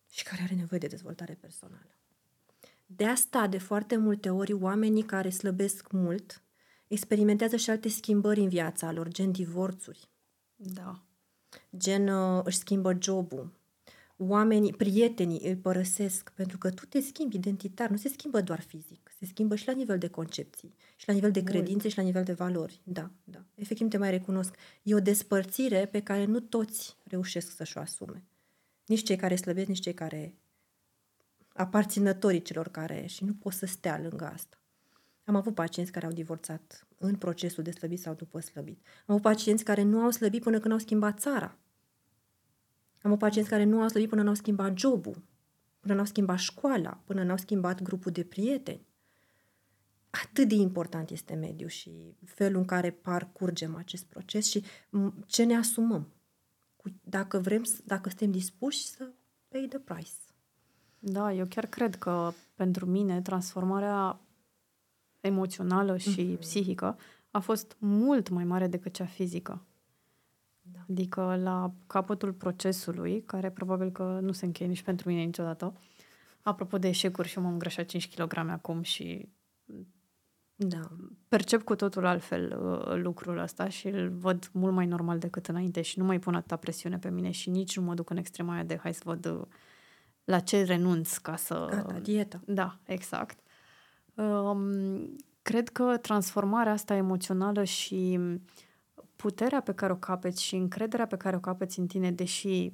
și 0.09 0.23
care 0.23 0.41
are 0.41 0.53
nevoie 0.55 0.79
de 0.79 0.87
dezvoltare 0.87 1.33
personală. 1.33 1.97
De 2.89 3.05
asta, 3.05 3.47
de 3.47 3.57
foarte 3.57 3.97
multe 3.97 4.29
ori, 4.29 4.53
oamenii 4.53 5.03
care 5.03 5.29
slăbesc 5.29 5.91
mult 5.91 6.41
experimentează 6.87 7.55
și 7.55 7.69
alte 7.69 7.89
schimbări 7.89 8.39
în 8.39 8.49
viața 8.49 8.91
lor, 8.91 9.07
gen 9.07 9.31
divorțuri. 9.31 10.09
Da. 10.55 11.03
Gen 11.77 12.07
uh, 12.07 12.41
își 12.43 12.57
schimbă 12.57 12.97
jobul. 13.01 13.55
Oamenii, 14.17 14.73
prietenii 14.73 15.49
îl 15.49 15.55
părăsesc 15.55 16.29
pentru 16.29 16.57
că 16.57 16.69
tu 16.69 16.85
te 16.85 16.99
schimbi 16.99 17.35
identitar, 17.35 17.89
nu 17.89 17.97
se 17.97 18.09
schimbă 18.09 18.41
doar 18.41 18.61
fizic, 18.61 19.11
se 19.19 19.25
schimbă 19.25 19.55
și 19.55 19.67
la 19.67 19.73
nivel 19.73 19.97
de 19.97 20.07
concepții, 20.07 20.75
și 20.95 21.07
la 21.07 21.13
nivel 21.13 21.31
de 21.31 21.43
credințe, 21.43 21.81
Mult. 21.81 21.91
și 21.91 21.97
la 21.97 22.03
nivel 22.03 22.23
de 22.23 22.33
valori. 22.33 22.81
Da, 22.83 23.11
da. 23.23 23.45
Efectiv 23.55 23.87
te 23.87 23.97
mai 23.97 24.09
recunosc. 24.09 24.55
E 24.83 24.95
o 24.95 24.99
despărțire 24.99 25.85
pe 25.85 25.99
care 25.99 26.25
nu 26.25 26.39
toți 26.39 26.97
reușesc 27.03 27.55
să-și 27.55 27.77
o 27.77 27.81
asume. 27.81 28.23
Nici 28.85 29.03
cei 29.03 29.15
care 29.15 29.35
slăbesc, 29.35 29.67
nici 29.67 29.79
cei 29.79 29.93
care 29.93 30.35
aparținătorii 31.57 32.41
celor 32.41 32.67
care 32.67 33.05
și 33.05 33.23
nu 33.23 33.33
pot 33.33 33.53
să 33.53 33.65
stea 33.65 33.99
lângă 33.99 34.25
asta. 34.25 34.57
Am 35.25 35.35
avut 35.35 35.53
pacienți 35.53 35.91
care 35.91 36.05
au 36.05 36.11
divorțat 36.11 36.87
în 36.97 37.15
procesul 37.15 37.63
de 37.63 37.71
slăbit 37.71 37.99
sau 37.99 38.13
după 38.13 38.39
slăbit. 38.39 38.85
Am 38.85 39.05
avut 39.07 39.21
pacienți 39.21 39.63
care 39.63 39.81
nu 39.81 39.99
au 39.99 40.11
slăbit 40.11 40.43
până 40.43 40.59
când 40.59 40.73
au 40.73 40.79
schimbat 40.79 41.19
țara. 41.19 41.57
Am 43.01 43.13
avut 43.13 43.19
pacienți 43.19 43.49
care 43.49 43.63
nu 43.63 43.81
au 43.81 43.87
slăbit 43.87 44.09
până 44.09 44.23
n-au 44.23 44.33
schimbat 44.33 44.77
jobul, 44.77 45.23
până 45.79 45.93
n-au 45.93 46.05
schimbat 46.05 46.37
școala, 46.37 47.01
până 47.05 47.23
n-au 47.23 47.37
schimbat 47.37 47.81
grupul 47.81 48.11
de 48.11 48.23
prieteni. 48.23 48.85
Atât 50.09 50.47
de 50.47 50.55
important 50.55 51.09
este 51.09 51.33
mediul 51.33 51.69
și 51.69 52.15
felul 52.25 52.59
în 52.59 52.65
care 52.65 52.91
parcurgem 52.91 53.75
acest 53.75 54.05
proces 54.05 54.49
și 54.49 54.63
ce 55.25 55.43
ne 55.43 55.55
asumăm. 55.55 56.11
Dacă 57.01 57.39
vrem, 57.39 57.63
dacă 57.85 58.09
suntem 58.09 58.31
dispuși 58.31 58.85
să 58.85 59.11
pay 59.47 59.65
the 59.69 59.79
price. 59.79 60.11
Da, 60.99 61.33
eu 61.33 61.45
chiar 61.45 61.65
cred 61.65 61.95
că 61.95 62.31
pentru 62.55 62.85
mine 62.85 63.21
transformarea 63.21 64.19
emoțională 65.19 65.97
și 65.97 66.35
mm-hmm. 66.35 66.39
psihică 66.39 66.97
a 67.31 67.39
fost 67.39 67.75
mult 67.79 68.29
mai 68.29 68.43
mare 68.43 68.67
decât 68.67 68.93
cea 68.93 69.05
fizică. 69.05 69.65
Da. 70.61 70.79
Adică 70.89 71.39
la 71.43 71.71
capătul 71.87 72.33
procesului, 72.33 73.21
care 73.21 73.51
probabil 73.51 73.91
că 73.91 74.19
nu 74.21 74.31
se 74.31 74.45
încheie 74.45 74.69
nici 74.69 74.81
pentru 74.81 75.09
mine 75.09 75.21
niciodată, 75.21 75.73
apropo 76.41 76.77
de 76.77 76.87
eșecuri 76.87 77.27
și 77.27 77.39
m-am 77.39 77.51
îngrășat 77.51 77.85
5 77.85 78.15
kg 78.15 78.37
acum 78.37 78.81
și 78.81 79.29
da. 80.55 80.79
percep 81.27 81.63
cu 81.63 81.75
totul 81.75 82.05
altfel 82.05 82.59
uh, 82.61 82.95
lucrul 82.95 83.37
ăsta 83.37 83.69
și 83.69 83.87
îl 83.87 84.09
văd 84.09 84.49
mult 84.53 84.73
mai 84.73 84.85
normal 84.85 85.17
decât 85.17 85.47
înainte 85.47 85.81
și 85.81 85.99
nu 85.99 86.05
mai 86.05 86.19
pun 86.19 86.35
atâta 86.35 86.55
presiune 86.55 86.97
pe 86.97 87.09
mine 87.09 87.31
și 87.31 87.49
nici 87.49 87.77
nu 87.77 87.83
mă 87.83 87.93
duc 87.93 88.09
în 88.09 88.17
extrema 88.17 88.53
aia 88.53 88.63
de 88.63 88.77
hai 88.77 88.93
să 88.93 89.01
văd 89.05 89.25
uh, 89.25 89.41
la 90.27 90.39
ce 90.39 90.63
renunț 90.63 91.17
ca 91.17 91.35
să... 91.35 91.67
Gata, 91.69 91.99
dieta. 91.99 92.39
Da, 92.45 92.77
exact. 92.83 93.39
Um, 94.13 95.15
cred 95.41 95.69
că 95.69 95.97
transformarea 95.97 96.71
asta 96.71 96.95
emoțională 96.95 97.63
și 97.63 98.19
puterea 99.15 99.61
pe 99.61 99.73
care 99.73 99.91
o 99.91 99.95
capeți 99.95 100.43
și 100.43 100.55
încrederea 100.55 101.07
pe 101.07 101.17
care 101.17 101.35
o 101.35 101.39
capeți 101.39 101.79
în 101.79 101.87
tine, 101.87 102.11
deși 102.11 102.71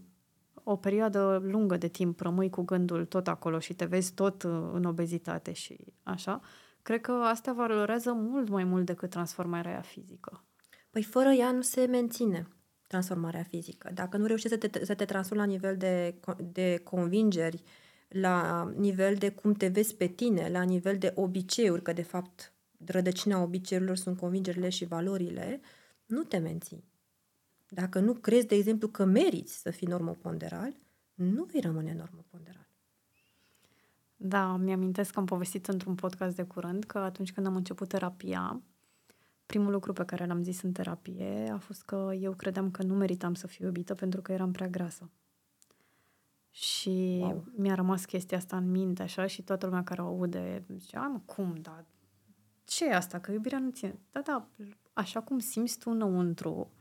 o 0.63 0.75
perioadă 0.75 1.41
lungă 1.43 1.77
de 1.77 1.87
timp 1.87 2.19
rămâi 2.19 2.49
cu 2.49 2.61
gândul 2.61 3.05
tot 3.05 3.27
acolo 3.27 3.59
și 3.59 3.73
te 3.73 3.85
vezi 3.85 4.13
tot 4.13 4.43
uh, 4.43 4.69
în 4.71 4.83
obezitate 4.83 5.53
și 5.53 5.77
așa, 6.03 6.41
cred 6.81 7.01
că 7.01 7.11
asta 7.11 7.53
valorează 7.53 8.13
mult 8.13 8.49
mai 8.49 8.63
mult 8.63 8.85
decât 8.85 9.09
transformarea 9.09 9.71
aia 9.71 9.81
fizică. 9.81 10.43
Păi 10.89 11.03
fără 11.03 11.29
ea 11.29 11.51
nu 11.51 11.61
se 11.61 11.85
menține 11.85 12.47
transformarea 12.93 13.43
fizică. 13.43 13.91
Dacă 13.93 14.17
nu 14.17 14.25
reușești 14.25 14.57
să 14.59 14.67
te, 14.67 14.85
să 14.85 14.93
te 14.93 15.05
transformi 15.05 15.43
la 15.45 15.51
nivel 15.51 15.77
de, 15.77 16.15
de 16.51 16.81
convingeri, 16.83 17.63
la 18.07 18.69
nivel 18.77 19.15
de 19.15 19.29
cum 19.29 19.53
te 19.53 19.67
vezi 19.67 19.95
pe 19.95 20.07
tine, 20.07 20.49
la 20.49 20.61
nivel 20.61 20.97
de 20.97 21.11
obiceiuri, 21.15 21.81
că 21.81 21.93
de 21.93 22.01
fapt 22.01 22.53
rădăcina 22.85 23.41
obiceiurilor 23.41 23.97
sunt 23.97 24.17
convingerile 24.17 24.69
și 24.69 24.85
valorile, 24.85 25.61
nu 26.05 26.23
te 26.23 26.37
menții. 26.37 26.83
Dacă 27.69 27.99
nu 27.99 28.13
crezi, 28.13 28.47
de 28.47 28.55
exemplu, 28.55 28.87
că 28.87 29.05
meriți 29.05 29.61
să 29.61 29.71
fii 29.71 29.87
normoponderal, 29.87 30.75
nu 31.13 31.43
vei 31.43 31.61
rămâne 31.61 31.93
normoponderal. 31.93 32.67
Da, 34.15 34.55
mi-amintesc 34.55 35.11
că 35.11 35.19
am 35.19 35.25
povestit 35.25 35.67
într-un 35.67 35.95
podcast 35.95 36.35
de 36.35 36.43
curând 36.43 36.83
că 36.83 36.97
atunci 36.97 37.31
când 37.31 37.45
am 37.45 37.55
început 37.55 37.87
terapia, 37.87 38.61
primul 39.53 39.71
lucru 39.71 39.93
pe 39.93 40.05
care 40.05 40.25
l-am 40.25 40.43
zis 40.43 40.61
în 40.61 40.71
terapie 40.71 41.49
a 41.51 41.57
fost 41.57 41.83
că 41.83 42.11
eu 42.19 42.33
credeam 42.33 42.71
că 42.71 42.83
nu 42.83 42.93
meritam 42.93 43.33
să 43.33 43.47
fiu 43.47 43.65
iubită 43.65 43.95
pentru 43.95 44.21
că 44.21 44.31
eram 44.31 44.51
prea 44.51 44.67
grasă. 44.67 45.09
Și 46.49 47.17
wow. 47.19 47.43
mi-a 47.55 47.75
rămas 47.75 48.05
chestia 48.05 48.37
asta 48.37 48.57
în 48.57 48.71
minte 48.71 49.01
așa 49.01 49.27
și 49.27 49.41
toată 49.41 49.65
lumea 49.65 49.83
care 49.83 50.01
o 50.01 50.05
aude 50.05 50.63
zicea, 50.77 51.21
cum, 51.25 51.55
da, 51.61 51.85
ce 52.63 52.85
e 52.85 52.95
asta? 52.95 53.19
Că 53.19 53.31
iubirea 53.31 53.59
nu 53.59 53.69
ține. 53.69 53.99
Da, 54.11 54.21
da, 54.21 54.47
așa 54.93 55.21
cum 55.21 55.39
simți 55.39 55.77
tu 55.77 55.89
înăuntru. 55.89 56.71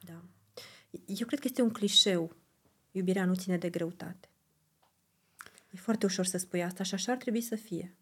Da. 0.00 0.22
Eu 1.06 1.26
cred 1.26 1.38
că 1.38 1.46
este 1.48 1.62
un 1.62 1.70
clișeu. 1.70 2.36
Iubirea 2.90 3.24
nu 3.24 3.34
ține 3.34 3.56
de 3.56 3.70
greutate. 3.70 4.28
E 5.70 5.76
foarte 5.76 6.06
ușor 6.06 6.24
să 6.24 6.38
spui 6.38 6.62
asta 6.62 6.82
și 6.82 6.94
așa 6.94 7.12
ar 7.12 7.18
trebui 7.18 7.40
să 7.40 7.56
fie. 7.56 7.94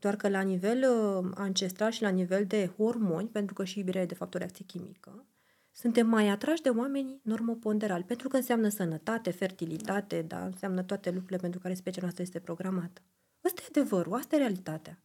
Doar 0.00 0.16
că 0.16 0.28
la 0.28 0.40
nivel 0.40 0.90
uh, 0.90 1.30
ancestral 1.34 1.90
și 1.90 2.02
la 2.02 2.08
nivel 2.08 2.46
de 2.46 2.70
hormoni, 2.76 3.28
pentru 3.28 3.54
că 3.54 3.64
și 3.64 3.78
iubirea 3.78 4.02
e 4.02 4.06
de 4.06 4.14
fapt 4.14 4.34
o 4.34 4.38
reacție 4.38 4.64
chimică, 4.64 5.26
suntem 5.72 6.06
mai 6.06 6.28
atrași 6.28 6.62
de 6.62 6.68
oamenii 6.68 7.20
normoponderali, 7.22 8.04
pentru 8.04 8.28
că 8.28 8.36
înseamnă 8.36 8.68
sănătate, 8.68 9.30
fertilitate, 9.30 10.22
da, 10.22 10.44
înseamnă 10.44 10.82
toate 10.82 11.10
lucrurile 11.10 11.38
pentru 11.38 11.60
care 11.60 11.74
specia 11.74 12.00
noastră 12.00 12.22
este 12.22 12.40
programată. 12.40 13.00
Ăsta 13.44 13.62
e 13.64 13.66
adevărul, 13.68 14.14
asta 14.14 14.34
e 14.34 14.38
realitatea. 14.38 14.98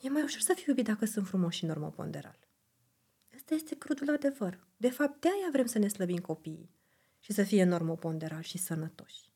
E 0.00 0.08
mai 0.08 0.22
ușor 0.22 0.40
să 0.40 0.52
fiu 0.52 0.64
iubit 0.68 0.84
dacă 0.84 1.04
sunt 1.04 1.26
frumos 1.26 1.54
și 1.54 1.66
normoponderal. 1.66 2.38
Asta 3.34 3.54
este 3.54 3.74
crudul 3.74 4.10
adevăr. 4.10 4.66
De 4.76 4.90
fapt, 4.90 5.20
de 5.20 5.28
aia 5.28 5.48
vrem 5.52 5.66
să 5.66 5.78
ne 5.78 5.88
slăbim 5.88 6.18
copiii 6.18 6.70
și 7.20 7.32
să 7.32 7.42
fie 7.42 7.64
normoponderal 7.64 8.42
și 8.42 8.58
sănătoși. 8.58 9.27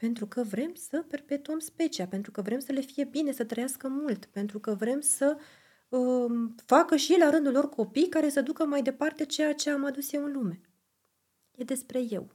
Pentru 0.00 0.26
că 0.26 0.42
vrem 0.42 0.74
să 0.74 1.04
perpetuăm 1.08 1.58
specia, 1.58 2.06
pentru 2.06 2.30
că 2.30 2.42
vrem 2.42 2.58
să 2.58 2.72
le 2.72 2.80
fie 2.80 3.04
bine, 3.04 3.32
să 3.32 3.44
trăiască 3.44 3.88
mult, 3.88 4.24
pentru 4.24 4.58
că 4.58 4.74
vrem 4.74 5.00
să 5.00 5.36
uh, 5.88 6.50
facă 6.64 6.96
și 6.96 7.12
ei 7.12 7.18
la 7.18 7.30
rândul 7.30 7.52
lor 7.52 7.68
copii 7.68 8.08
care 8.08 8.28
să 8.28 8.40
ducă 8.40 8.64
mai 8.64 8.82
departe 8.82 9.24
ceea 9.24 9.54
ce 9.54 9.70
am 9.70 9.84
adus 9.84 10.12
eu 10.12 10.24
în 10.24 10.32
lume. 10.32 10.60
E 11.56 11.64
despre 11.64 12.06
eu. 12.10 12.32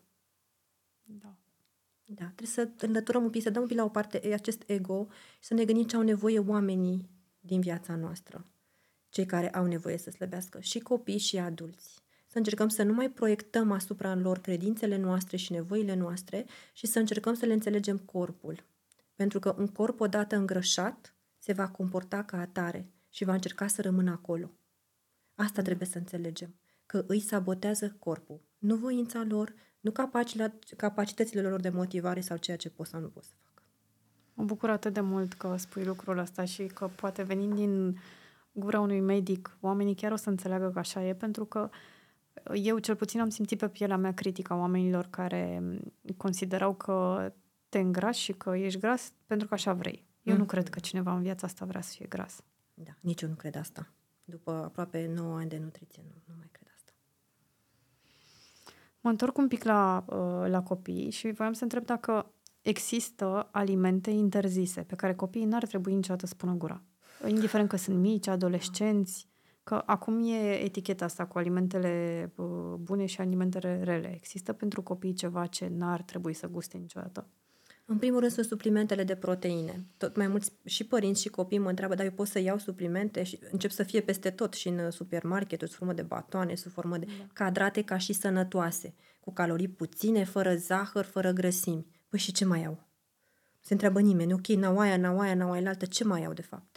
Da. 1.04 1.36
Da, 2.06 2.26
trebuie 2.26 2.48
să 2.48 2.70
înlăturăm 2.78 3.24
un 3.24 3.30
pic, 3.30 3.42
să 3.42 3.50
dăm 3.50 3.62
un 3.62 3.68
pic 3.68 3.78
la 3.78 3.84
o 3.84 3.90
parte 3.90 4.34
acest 4.34 4.64
ego 4.66 5.08
și 5.40 5.48
să 5.48 5.54
ne 5.54 5.66
gândim 5.66 5.86
ce 5.86 5.96
au 5.96 6.02
nevoie 6.02 6.40
oamenii 6.40 7.10
din 7.40 7.62
viața 7.62 7.96
noastră. 7.96 8.46
Cei 9.10 9.26
care 9.26 9.50
au 9.52 9.66
nevoie 9.66 9.98
să 9.98 10.10
slăbească 10.10 10.60
și 10.60 10.80
copii 10.80 11.18
și 11.18 11.38
adulți 11.38 12.05
să 12.36 12.42
încercăm 12.42 12.68
să 12.68 12.84
nu 12.84 12.94
mai 12.94 13.10
proiectăm 13.10 13.72
asupra 13.72 14.16
lor 14.16 14.40
credințele 14.40 14.98
noastre 14.98 15.38
și 15.38 15.52
nevoile 15.52 15.96
noastre 15.96 16.46
și 16.74 16.88
să 16.88 17.00
încercăm 17.00 17.34
să 17.34 17.46
le 17.46 17.54
înțelegem 17.54 17.98
corpul. 17.98 18.64
Pentru 19.16 19.40
că 19.40 19.56
un 19.58 19.68
corp 19.68 20.00
odată 20.00 20.36
îngrășat 20.36 21.16
se 21.38 21.54
va 21.54 21.68
comporta 21.68 22.24
ca 22.24 22.40
atare 22.40 22.90
și 23.10 23.24
va 23.24 23.34
încerca 23.34 23.68
să 23.68 23.82
rămână 23.82 24.12
acolo. 24.12 24.52
Asta 25.36 25.62
trebuie 25.62 25.88
să 25.88 25.98
înțelegem, 25.98 26.56
că 26.86 27.04
îi 27.08 27.20
sabotează 27.20 27.96
corpul, 28.00 28.42
nu 28.58 28.76
voința 28.76 29.24
lor, 29.24 29.54
nu 29.80 29.92
capacitățile 30.78 31.42
lor 31.42 31.60
de 31.60 31.70
motivare 31.70 32.22
sau 32.22 32.38
ceea 32.38 32.58
ce 32.58 32.70
pot 32.70 32.88
sau 32.88 33.00
nu 33.00 33.08
pot 33.08 33.24
să 33.24 33.34
facă. 33.44 33.64
Mă 34.34 34.44
bucur 34.44 34.70
atât 34.70 34.94
de 34.94 35.02
mult 35.02 35.34
că 35.34 35.56
spui 35.58 35.84
lucrul 35.84 36.18
ăsta 36.18 36.46
și 36.46 36.66
că 36.66 36.90
poate 36.96 37.24
venind 37.24 37.54
din 37.56 38.00
gura 38.52 38.80
unui 38.80 39.00
medic, 39.00 39.58
oamenii 39.62 39.96
chiar 39.96 40.12
o 40.12 40.16
să 40.16 40.30
înțeleagă 40.30 40.72
că 40.72 40.80
așa 40.80 41.08
e, 41.08 41.14
pentru 41.14 41.46
că 41.46 41.70
uh, 41.72 41.94
eu 42.54 42.78
cel 42.78 42.96
puțin 42.96 43.20
am 43.20 43.30
simțit 43.30 43.60
pe 43.60 43.68
pielea 43.68 43.98
mea 43.98 44.14
critica 44.14 44.56
oamenilor 44.56 45.08
care 45.10 45.62
considerau 46.18 46.74
că 46.74 47.32
te 47.70 47.80
îngrași 47.80 48.22
și 48.22 48.34
că 48.34 48.56
ești 48.56 48.80
gras 48.80 49.14
pentru 49.26 49.48
că 49.48 49.54
așa 49.54 49.74
vrei. 49.74 50.06
Eu 50.24 50.34
mm. 50.34 50.40
nu 50.40 50.46
cred 50.46 50.70
că 50.70 50.80
cineva 50.80 51.16
în 51.16 51.22
viața 51.22 51.48
asta 51.48 51.66
vrea 51.66 51.82
să 51.82 51.94
fie 51.96 52.06
gras. 52.06 52.44
Da, 52.74 52.92
nici 53.00 53.22
eu 53.22 53.30
nu 53.30 53.36
cred 53.36 53.56
asta. 53.56 53.94
După 54.24 54.52
aproape 54.52 55.12
9 55.16 55.38
ani 55.38 55.50
de 55.50 55.58
nutriție, 55.58 56.04
nu, 56.08 56.14
nu 56.26 56.34
mai 56.38 56.50
cred 56.52 56.68
asta. 56.76 56.92
Mă 59.00 59.10
întorc 59.10 59.38
un 59.38 59.48
pic 59.48 59.64
la, 59.64 60.06
uh, 60.08 60.50
la 60.50 60.64
copii 60.64 61.10
și 61.10 61.32
voiam 61.32 61.54
să 61.54 61.64
întreb 61.64 61.86
dacă 61.86 62.32
există 62.62 63.50
alimente 63.52 64.10
interzise 64.12 64.82
pe 64.82 64.96
care 64.96 65.16
copiii 65.16 65.46
n-ar 65.46 65.66
trebui 65.66 65.94
niciodată 65.94 66.26
să 66.26 66.34
spună 66.36 66.54
gura. 66.54 66.84
Indiferent 67.28 67.70
că 67.70 67.76
sunt 67.76 67.98
mici, 67.98 68.28
adolescenți, 68.28 69.28
Că 69.66 69.84
acum 69.86 70.24
e 70.24 70.64
eticheta 70.64 71.06
asta 71.06 71.26
cu 71.26 71.38
alimentele 71.38 72.32
bune 72.80 73.06
și 73.06 73.22
alimentele 73.22 73.84
rele. 73.84 74.14
Există 74.16 74.54
pentru 74.54 74.82
copii 74.82 75.14
ceva 75.14 75.46
ce 75.46 75.68
n-ar 75.68 76.02
trebui 76.02 76.34
să 76.34 76.48
guste 76.48 76.78
niciodată? 76.78 77.28
În 77.86 77.98
primul 77.98 78.20
rând 78.20 78.32
sunt 78.32 78.46
suplimentele 78.46 79.04
de 79.04 79.16
proteine. 79.16 79.86
Tot 79.98 80.16
mai 80.16 80.28
mulți 80.28 80.52
și 80.66 80.84
părinți 80.84 81.22
și 81.22 81.30
copii 81.30 81.58
mă 81.58 81.70
întreabă, 81.70 81.96
dar 81.96 82.06
eu 82.06 82.12
pot 82.12 82.28
să 82.28 82.40
iau 82.40 82.58
suplimente 82.58 83.24
și 83.24 83.40
încep 83.52 83.72
să 83.72 83.84
fie 83.84 84.02
peste 84.02 84.30
tot 84.30 84.54
și 84.54 84.68
în 84.68 84.92
supermarket, 84.92 85.60
sub 85.60 85.70
formă 85.70 85.94
de 85.94 86.02
batoane, 86.02 86.56
sub 86.56 86.72
formă 86.72 86.98
de 86.98 87.06
da. 87.06 87.26
cadrate 87.34 87.82
ca 87.82 87.98
și 87.98 88.14
sănătoase, 88.14 88.94
cu 89.20 89.34
calorii 89.34 89.68
puține, 89.68 90.24
fără 90.24 90.56
zahăr, 90.56 91.06
fără 91.06 91.32
grăsimi. 91.32 91.86
Păi 92.10 92.20
și 92.20 92.32
ce 92.32 92.46
mai 92.46 92.66
au? 92.66 92.84
Se 93.60 93.74
întreabă 93.74 94.00
nimeni, 94.00 94.34
ok, 94.34 94.48
naoaia, 94.48 94.98
naoaia, 94.98 95.36
naoaia, 95.36 95.70
altă, 95.70 95.86
ce 95.86 96.04
mai 96.04 96.26
au 96.26 96.34
de 96.34 96.42
fapt? 96.42 96.75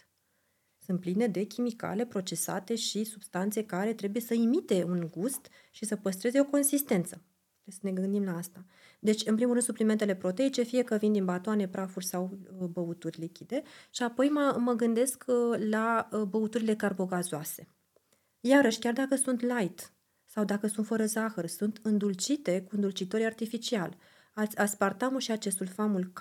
Sunt 0.89 1.01
pline 1.01 1.26
de 1.26 1.43
chimicale 1.43 2.07
procesate 2.07 2.74
și 2.74 3.05
substanțe 3.05 3.64
care 3.64 3.95
trebuie 3.95 4.22
să 4.22 4.34
imite 4.34 4.84
un 4.84 5.09
gust 5.11 5.49
și 5.70 5.84
să 5.84 5.97
păstreze 5.97 6.41
o 6.41 6.45
consistență. 6.45 7.22
Trebuie 7.62 7.74
să 7.80 7.80
ne 7.82 7.93
gândim 7.93 8.24
la 8.24 8.36
asta. 8.36 8.64
Deci, 9.01 9.26
în 9.26 9.34
primul 9.34 9.53
rând, 9.53 9.64
suplimentele 9.64 10.14
proteice, 10.14 10.62
fie 10.62 10.82
că 10.82 10.97
vin 10.97 11.12
din 11.12 11.24
batoane, 11.24 11.68
prafuri 11.68 12.05
sau 12.05 12.39
uh, 12.59 12.66
băuturi 12.66 13.20
lichide, 13.20 13.62
și 13.91 14.03
apoi 14.03 14.28
mă, 14.28 14.57
mă 14.59 14.72
gândesc 14.72 15.24
uh, 15.26 15.59
la 15.70 16.09
uh, 16.12 16.22
băuturile 16.22 16.74
carbogazoase. 16.74 17.68
Iarăși, 18.41 18.78
chiar 18.78 18.93
dacă 18.93 19.16
sunt 19.16 19.41
light 19.41 19.93
sau 20.26 20.45
dacă 20.45 20.66
sunt 20.66 20.86
fără 20.86 21.05
zahăr, 21.05 21.47
sunt 21.47 21.80
îndulcite 21.82 22.62
cu 22.62 22.74
îndulcitori 22.74 23.24
artificial. 23.24 23.97
Aspartamul 24.55 25.20
și 25.20 25.30
acesulfamul 25.30 26.11
K, 26.12 26.18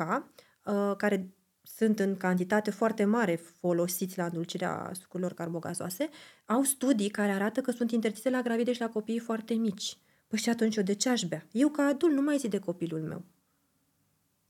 care 0.98 1.37
sunt 1.76 2.00
în 2.00 2.18
cantitate 2.18 2.72
foarte 2.72 3.06
mare 3.06 3.36
folosiți 3.36 4.18
la 4.18 4.26
îndulcirea 4.26 4.92
sucurilor 5.02 5.34
carbogazoase, 5.34 6.10
au 6.46 6.64
studii 6.64 7.10
care 7.10 7.32
arată 7.32 7.62
că 7.62 7.72
sunt 7.72 7.92
interzise 7.92 8.30
la 8.30 8.42
gravide 8.42 8.74
și 8.74 8.80
la 8.80 8.90
copiii 8.90 9.20
foarte 9.20 9.54
mici. 9.54 9.98
Păi 10.28 10.40
și 10.40 10.50
atunci 10.50 10.76
eu 10.76 10.84
de 10.84 10.94
ce 10.94 11.10
aș 11.10 11.24
bea? 11.24 11.46
Eu 11.52 11.70
ca 11.70 11.84
adult 11.84 12.14
nu 12.14 12.22
mai 12.22 12.38
zi 12.38 12.48
de 12.48 12.60
copilul 12.60 13.02
meu. 13.02 13.26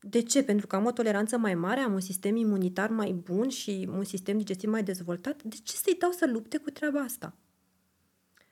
De 0.00 0.22
ce? 0.22 0.42
Pentru 0.42 0.66
că 0.66 0.76
am 0.76 0.84
o 0.84 0.90
toleranță 0.90 1.38
mai 1.38 1.54
mare, 1.54 1.80
am 1.80 1.92
un 1.92 2.00
sistem 2.00 2.36
imunitar 2.36 2.90
mai 2.90 3.12
bun 3.12 3.48
și 3.48 3.88
un 3.92 4.04
sistem 4.04 4.38
digestiv 4.38 4.70
mai 4.70 4.82
dezvoltat. 4.82 5.42
De 5.42 5.56
ce 5.62 5.72
să-i 5.72 5.96
dau 5.98 6.10
să 6.10 6.26
lupte 6.26 6.58
cu 6.58 6.70
treaba 6.70 7.00
asta? 7.00 7.36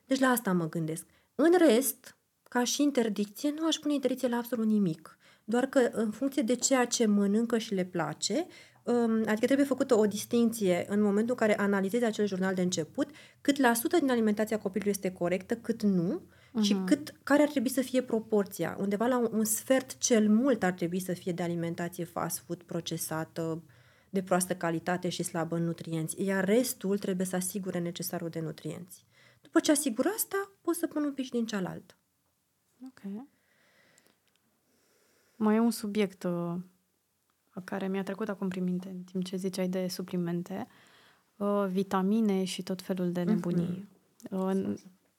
Deci 0.06 0.18
la 0.18 0.28
asta 0.28 0.52
mă 0.52 0.68
gândesc. 0.68 1.06
În 1.34 1.52
rest, 1.58 2.16
ca 2.42 2.64
și 2.64 2.82
interdicție, 2.82 3.54
nu 3.58 3.66
aș 3.66 3.76
pune 3.76 3.94
interdicție 3.94 4.28
la 4.28 4.36
absolut 4.36 4.66
nimic 4.66 5.15
doar 5.48 5.66
că 5.66 5.78
în 5.92 6.10
funcție 6.10 6.42
de 6.42 6.54
ceea 6.54 6.84
ce 6.84 7.06
mănâncă 7.06 7.58
și 7.58 7.74
le 7.74 7.84
place, 7.84 8.46
um, 8.82 9.22
adică 9.26 9.46
trebuie 9.46 9.66
făcută 9.66 9.94
o 9.94 10.06
distinție 10.06 10.86
în 10.88 11.00
momentul 11.00 11.36
în 11.38 11.46
care 11.46 11.58
analizezi 11.58 12.04
acel 12.04 12.26
jurnal 12.26 12.54
de 12.54 12.62
început, 12.62 13.10
cât 13.40 13.56
la 13.56 13.74
sută 13.74 13.98
din 13.98 14.10
alimentația 14.10 14.58
copilului 14.58 14.92
este 14.92 15.12
corectă, 15.12 15.56
cât 15.56 15.82
nu, 15.82 16.20
uh-huh. 16.20 16.62
și 16.62 16.76
cât, 16.86 17.14
care 17.22 17.42
ar 17.42 17.48
trebui 17.48 17.68
să 17.70 17.80
fie 17.80 18.02
proporția. 18.02 18.76
Undeva 18.80 19.06
la 19.06 19.18
un, 19.18 19.28
un 19.32 19.44
sfert 19.44 19.98
cel 19.98 20.28
mult 20.28 20.62
ar 20.62 20.72
trebui 20.72 21.00
să 21.00 21.12
fie 21.12 21.32
de 21.32 21.42
alimentație 21.42 22.04
fast 22.04 22.38
food 22.38 22.62
procesată, 22.62 23.62
de 24.10 24.22
proastă 24.22 24.54
calitate 24.54 25.08
și 25.08 25.22
slabă 25.22 25.56
în 25.56 25.64
nutrienți, 25.64 26.22
iar 26.22 26.44
restul 26.44 26.98
trebuie 26.98 27.26
să 27.26 27.36
asigure 27.36 27.78
necesarul 27.78 28.28
de 28.28 28.40
nutrienți. 28.40 29.04
După 29.40 29.60
ce 29.60 29.70
asigur 29.70 30.12
asta, 30.16 30.52
poți 30.60 30.78
să 30.78 30.86
pun 30.86 31.04
un 31.04 31.12
pic 31.12 31.30
din 31.30 31.46
cealaltă. 31.46 31.94
Ok. 32.86 33.26
Mai 35.36 35.56
e 35.56 35.60
un 35.60 35.70
subiect 35.70 36.22
uh, 36.22 36.54
care 37.64 37.88
mi-a 37.88 38.02
trecut 38.02 38.28
acum 38.28 38.48
prin 38.48 38.64
minte 38.64 38.88
în 38.88 39.02
timp 39.02 39.24
ce 39.24 39.36
ziceai 39.36 39.68
de 39.68 39.86
suplimente, 39.88 40.66
uh, 41.36 41.66
vitamine 41.70 42.44
și 42.44 42.62
tot 42.62 42.82
felul 42.82 43.12
de 43.12 43.22
nebunii. 43.22 43.66
Mm-hmm. 43.66 44.30
Uh, 44.30 44.40
în, 44.44 44.76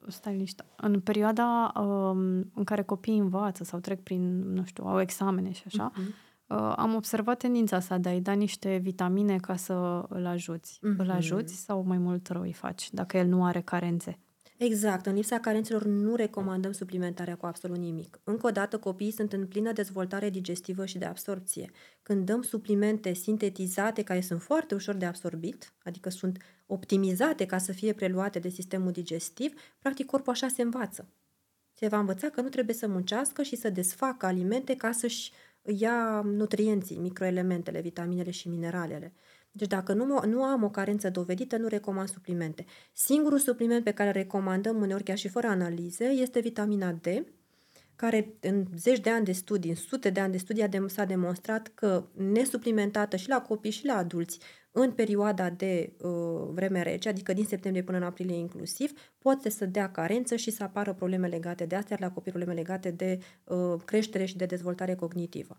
stai 0.08 0.34
liniște. 0.34 0.66
În 0.76 1.00
perioada 1.00 1.72
uh, 1.76 2.44
în 2.54 2.64
care 2.64 2.84
copiii 2.84 3.18
învață 3.18 3.64
sau 3.64 3.80
trec 3.80 4.04
prin, 4.04 4.54
nu 4.54 4.64
știu, 4.64 4.86
au 4.86 5.02
examene 5.02 5.52
și 5.52 5.64
așa, 5.66 5.92
mm-hmm. 5.92 6.48
uh, 6.48 6.74
am 6.76 6.96
observat 6.96 7.38
tendința 7.38 7.76
asta 7.76 7.98
de 7.98 8.10
a-i 8.10 8.22
da 8.22 8.32
niște 8.32 8.78
vitamine 8.78 9.38
ca 9.38 9.56
să 9.56 10.06
îl 10.10 10.26
ajuți. 10.26 10.80
Mm-hmm. 10.80 10.98
Îl 10.98 11.10
ajuți 11.10 11.56
sau 11.56 11.84
mai 11.84 11.98
mult 11.98 12.28
rău 12.28 12.42
îi 12.42 12.54
faci, 12.54 12.92
dacă 12.92 13.18
el 13.18 13.28
nu 13.28 13.46
are 13.46 13.62
carențe? 13.62 14.20
Exact. 14.58 15.06
În 15.06 15.14
lipsa 15.14 15.40
carențelor 15.40 15.84
nu 15.84 16.16
recomandăm 16.16 16.72
suplimentarea 16.72 17.36
cu 17.36 17.46
absolut 17.46 17.78
nimic. 17.78 18.20
Încă 18.24 18.48
o 18.48 18.52
dată, 18.52 18.78
copiii 18.78 19.12
sunt 19.12 19.34
în 19.34 19.48
plină 19.48 19.72
dezvoltare 19.72 20.30
digestivă 20.30 20.86
și 20.86 20.98
de 20.98 21.06
absorpție. 21.06 21.72
Când 22.04 22.26
dăm 22.26 22.42
suplimente 22.42 23.14
sintetizate, 23.14 24.04
care 24.04 24.22
sunt 24.22 24.42
foarte 24.42 24.76
ușor 24.76 24.96
de 24.96 25.06
absorbit, 25.06 25.74
adică 25.84 26.10
sunt 26.10 26.38
optimizate 26.66 27.46
ca 27.46 27.58
să 27.58 27.72
fie 27.72 27.94
preluate 27.94 28.40
de 28.40 28.50
sistemul 28.50 28.92
digestiv, 28.92 29.54
practic 29.80 30.06
corpul 30.06 30.34
așa 30.34 30.48
se 30.48 30.62
învață. 30.62 31.08
Se 31.74 31.88
va 31.88 32.00
învăța 32.00 32.30
că 32.30 32.42
nu 32.42 32.50
trebuie 32.50 32.76
să 32.76 32.88
muncească 32.88 33.42
și 33.42 33.56
să 33.56 33.70
desfacă 33.70 34.26
alimente 34.26 34.76
ca 34.76 34.92
să-și 34.92 35.32
ia 35.64 36.22
nutrienții, 36.22 36.98
microelementele, 36.98 37.82
vitaminele 37.82 38.32
și 38.32 38.50
mineralele. 38.50 39.14
Deci 39.58 39.68
dacă 39.68 39.94
nu, 39.94 40.20
nu 40.26 40.44
am 40.44 40.64
o 40.64 40.70
carență 40.70 41.10
dovedită, 41.10 41.58
nu 41.58 41.68
recomand 41.68 42.08
suplimente. 42.10 42.66
Singurul 42.94 43.40
supliment 43.40 43.84
pe 43.84 43.92
care 43.92 44.12
recomandăm 44.12 44.82
uneori 44.82 45.04
chiar 45.04 45.18
și 45.18 45.28
fără 45.28 45.48
analize 45.48 46.06
este 46.06 46.40
vitamina 46.40 46.92
D, 46.92 47.08
care 47.96 48.34
în 48.40 48.66
zeci 48.76 49.00
de 49.00 49.10
ani 49.10 49.26
de 49.26 49.32
studii, 49.32 49.70
în 49.70 49.76
sute 49.76 50.10
de 50.10 50.20
ani 50.20 50.32
de 50.32 50.38
studii 50.38 50.70
s-a 50.88 51.06
demonstrat 51.06 51.72
că 51.76 52.06
nesuplimentată 52.14 53.16
și 53.16 53.30
la 53.30 53.42
copii 53.42 53.72
și 53.72 53.86
la 53.86 53.96
adulți 53.96 54.40
în 54.72 54.92
perioada 54.92 55.50
de 55.50 55.94
uh, 56.02 56.12
vreme 56.52 56.82
rece, 56.82 57.10
adică 57.10 57.34
din 57.34 57.46
septembrie 57.46 57.84
până 57.84 57.98
în 57.98 58.04
aprilie 58.04 58.36
inclusiv, 58.36 58.92
poate 59.18 59.50
să 59.50 59.66
dea 59.66 59.92
carență 59.92 60.36
și 60.36 60.52
să 60.52 60.64
apară 60.64 60.94
probleme 60.94 61.28
legate 61.28 61.66
de 61.66 61.76
astea, 61.76 61.98
la 62.00 62.12
copii 62.12 62.32
probleme 62.32 62.58
legate 62.58 62.92
de 62.92 63.20
uh, 63.44 63.76
creștere 63.86 64.26
și 64.26 64.38
de 64.38 64.46
dezvoltare 64.46 64.96
cognitivă. 64.96 65.58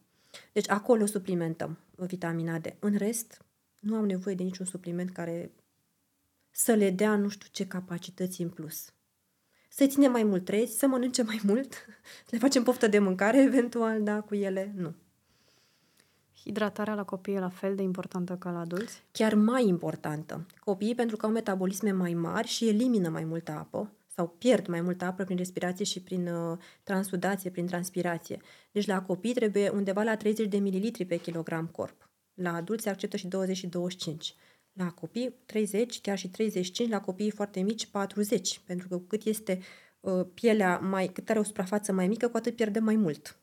Deci 0.53 0.71
acolo 0.71 1.07
suplimentăm 1.07 1.79
vitamina 1.97 2.59
D. 2.59 2.67
În 2.79 2.97
rest, 2.97 3.43
nu 3.79 3.97
au 3.97 4.05
nevoie 4.05 4.35
de 4.35 4.43
niciun 4.43 4.67
supliment 4.67 5.11
care 5.11 5.53
să 6.51 6.73
le 6.73 6.91
dea 6.91 7.17
nu 7.17 7.29
știu 7.29 7.49
ce 7.53 7.67
capacități 7.67 8.43
în 8.43 8.49
plus. 8.49 8.93
Să 9.69 9.87
ține 9.87 10.09
mai 10.09 10.23
mult 10.23 10.45
trezi, 10.45 10.79
să 10.79 10.87
mănânce 10.87 11.23
mai 11.23 11.41
mult, 11.43 11.73
să 12.03 12.31
le 12.31 12.39
facem 12.39 12.63
poftă 12.63 12.87
de 12.87 12.99
mâncare 12.99 13.43
eventual, 13.51 14.03
da, 14.03 14.21
cu 14.21 14.35
ele, 14.35 14.73
nu. 14.77 14.95
Hidratarea 16.43 16.95
la 16.95 17.05
copii 17.05 17.35
e 17.35 17.39
la 17.39 17.49
fel 17.49 17.75
de 17.75 17.83
importantă 17.83 18.37
ca 18.37 18.51
la 18.51 18.61
adulți? 18.61 19.03
Chiar 19.13 19.35
mai 19.35 19.67
importantă. 19.67 20.47
Copiii, 20.65 20.95
pentru 20.95 21.17
că 21.17 21.27
au 21.27 21.33
metabolisme 21.33 21.91
mai 21.91 22.15
mari 22.15 22.49
și 22.49 22.69
elimină 22.69 23.09
mai 23.09 23.25
multă 23.25 23.53
apă, 23.53 23.93
sau 24.07 24.29
pierd 24.39 24.67
mai 24.67 24.81
multă 24.81 25.05
apă 25.05 25.25
prin 25.25 25.37
respirație 25.37 25.85
și 25.85 26.01
prin 26.01 26.29
uh, 26.29 26.59
transudație, 26.83 27.51
prin 27.51 27.67
transpirație. 27.67 28.41
Deci 28.73 28.87
la 28.87 29.03
copii 29.03 29.35
trebuie 29.35 29.69
undeva 29.69 30.03
la 30.03 30.17
30 30.17 30.47
de 30.47 30.59
mililitri 30.59 31.05
pe 31.05 31.17
kilogram 31.17 31.67
corp. 31.67 32.08
La 32.39 32.55
adulți 32.55 32.83
se 32.83 32.89
acceptă 32.89 33.17
și 33.17 33.27
20 33.27 33.57
și 33.57 33.67
25. 33.67 34.35
La 34.73 34.91
copii 34.91 35.35
30, 35.47 36.01
chiar 36.01 36.19
și 36.19 36.29
35, 36.29 36.91
la 36.91 37.01
copii 37.01 37.31
foarte 37.31 37.61
mici 37.61 37.87
40, 37.87 38.61
pentru 38.67 38.89
că 38.89 38.97
cu 38.97 39.05
cât 39.07 39.25
este 39.25 39.61
uh, 40.01 40.27
pielea 40.35 40.79
mai, 40.79 41.09
cât 41.09 41.31
are 41.31 41.39
o 41.39 41.43
suprafață 41.43 41.93
mai 41.93 42.07
mică, 42.07 42.29
cu 42.29 42.37
atât 42.37 42.57
pierde 42.57 42.79
mai 42.79 42.97
mult. 42.97 43.39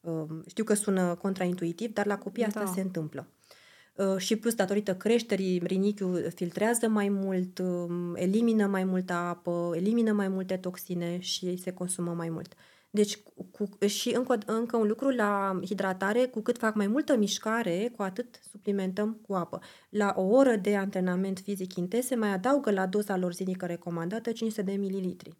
Uh, 0.00 0.24
știu 0.46 0.64
că 0.64 0.74
sună 0.74 1.14
contraintuitiv, 1.14 1.92
dar 1.92 2.06
la 2.06 2.18
copii 2.18 2.44
asta 2.44 2.64
da. 2.64 2.72
se 2.74 2.80
întâmplă. 2.80 3.28
Uh, 3.94 4.16
și 4.16 4.36
plus, 4.36 4.54
datorită 4.54 4.94
creșterii, 4.94 5.62
rinichiul 5.64 6.30
filtrează 6.34 6.88
mai 6.88 7.08
mult, 7.08 7.58
uh, 7.58 8.12
elimină 8.14 8.66
mai 8.66 8.84
multă 8.84 9.12
apă, 9.12 9.72
elimină 9.74 10.12
mai 10.12 10.28
multe 10.28 10.56
toxine 10.56 11.18
și 11.18 11.56
se 11.56 11.72
consumă 11.72 12.12
mai 12.12 12.28
mult. 12.28 12.54
Deci, 12.94 13.18
cu, 13.50 13.86
și 13.86 14.14
încă, 14.14 14.38
încă 14.46 14.76
un 14.76 14.86
lucru 14.86 15.08
la 15.08 15.60
hidratare, 15.64 16.26
cu 16.26 16.40
cât 16.40 16.58
fac 16.58 16.74
mai 16.74 16.86
multă 16.86 17.16
mișcare, 17.16 17.92
cu 17.96 18.02
atât 18.02 18.40
suplimentăm 18.50 19.12
cu 19.12 19.34
apă. 19.34 19.60
La 19.88 20.14
o 20.16 20.22
oră 20.22 20.56
de 20.56 20.76
antrenament 20.76 21.38
fizic 21.38 21.74
intens 21.74 22.06
se 22.06 22.14
mai 22.14 22.28
adaugă 22.28 22.70
la 22.70 22.86
doza 22.86 23.16
lor 23.16 23.32
zilnică 23.32 23.66
recomandată 23.66 24.32
500 24.32 24.62
de 24.62 24.76
mililitri. 24.76 25.36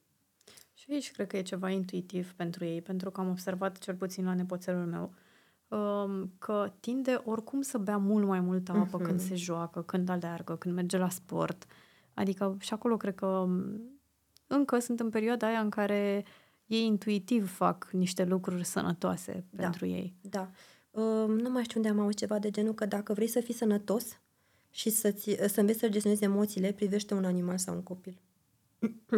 Și 0.75 0.91
aici 0.91 1.11
cred 1.11 1.27
că 1.27 1.37
e 1.37 1.43
ceva 1.43 1.71
intuitiv 1.71 2.33
pentru 2.33 2.65
ei, 2.65 2.83
pentru 2.83 3.11
că 3.11 3.21
am 3.21 3.29
observat 3.29 3.79
cel 3.79 3.95
puțin 3.95 4.25
la 4.25 4.35
nepoțelul 4.35 4.87
meu 4.87 5.15
um, 5.69 6.33
că 6.39 6.73
tinde 6.81 7.21
oricum 7.25 7.61
să 7.61 7.79
bea 7.79 7.97
mult 7.97 8.27
mai 8.27 8.41
multă 8.41 8.73
apă 8.73 9.01
uh-huh. 9.01 9.05
când 9.05 9.21
se 9.21 9.35
joacă, 9.35 9.83
când 9.83 10.09
aleargă, 10.09 10.57
când 10.57 10.75
merge 10.75 10.99
la 10.99 11.09
sport. 11.09 11.67
Adică 12.15 12.57
și 12.61 12.73
acolo 12.73 12.97
cred 12.97 13.15
că 13.15 13.27
um, 13.27 13.81
încă 14.47 14.79
sunt 14.79 15.01
în 15.01 15.11
perioada 15.11 15.47
aia 15.47 15.61
în 15.61 15.71
care 15.71 16.25
ei 16.67 16.85
intuitiv 16.85 17.51
fac 17.51 17.89
niște 17.93 18.25
lucruri 18.25 18.65
sănătoase 18.65 19.45
da, 19.51 19.63
pentru 19.63 19.87
ei. 19.87 20.15
Da. 20.21 20.51
Uh, 20.91 21.29
nu 21.29 21.51
mai 21.51 21.63
știu 21.63 21.81
unde 21.81 21.89
am 21.89 22.01
auzit 22.01 22.19
ceva 22.19 22.39
de 22.39 22.51
genul 22.51 22.75
că 22.75 22.87
dacă 22.87 23.13
vrei 23.13 23.27
să 23.27 23.41
fii 23.41 23.55
sănătos 23.55 24.21
și 24.71 24.91
să-ți, 24.91 25.37
să 25.47 25.61
înveți 25.61 25.79
să 25.79 25.89
gestionezi 25.89 26.25
emoțiile, 26.25 26.73
privește 26.73 27.15
un 27.15 27.25
animal 27.25 27.59
sau 27.59 27.75
un 27.75 27.83
copil. 27.83 28.21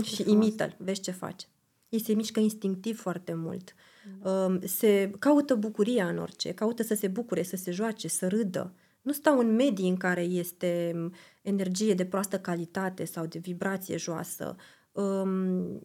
și 0.02 0.24
imită-l, 0.30 0.74
vezi 0.78 1.00
ce 1.00 1.10
face. 1.10 1.46
Ei 1.88 2.00
se 2.00 2.12
mișcă 2.12 2.40
instinctiv 2.40 3.00
foarte 3.00 3.34
mult. 3.34 3.74
Da. 4.22 4.58
Se 4.64 5.10
caută 5.18 5.54
bucuria 5.54 6.08
în 6.08 6.18
orice, 6.18 6.52
caută 6.52 6.82
să 6.82 6.94
se 6.94 7.08
bucure, 7.08 7.42
să 7.42 7.56
se 7.56 7.70
joace, 7.70 8.08
să 8.08 8.28
râdă. 8.28 8.74
Nu 9.02 9.12
stau 9.12 9.38
în 9.38 9.54
medii 9.54 9.88
în 9.88 9.96
care 9.96 10.22
este 10.22 10.94
energie 11.42 11.94
de 11.94 12.04
proastă 12.04 12.38
calitate 12.38 13.04
sau 13.04 13.26
de 13.26 13.38
vibrație 13.38 13.96
joasă. 13.96 14.56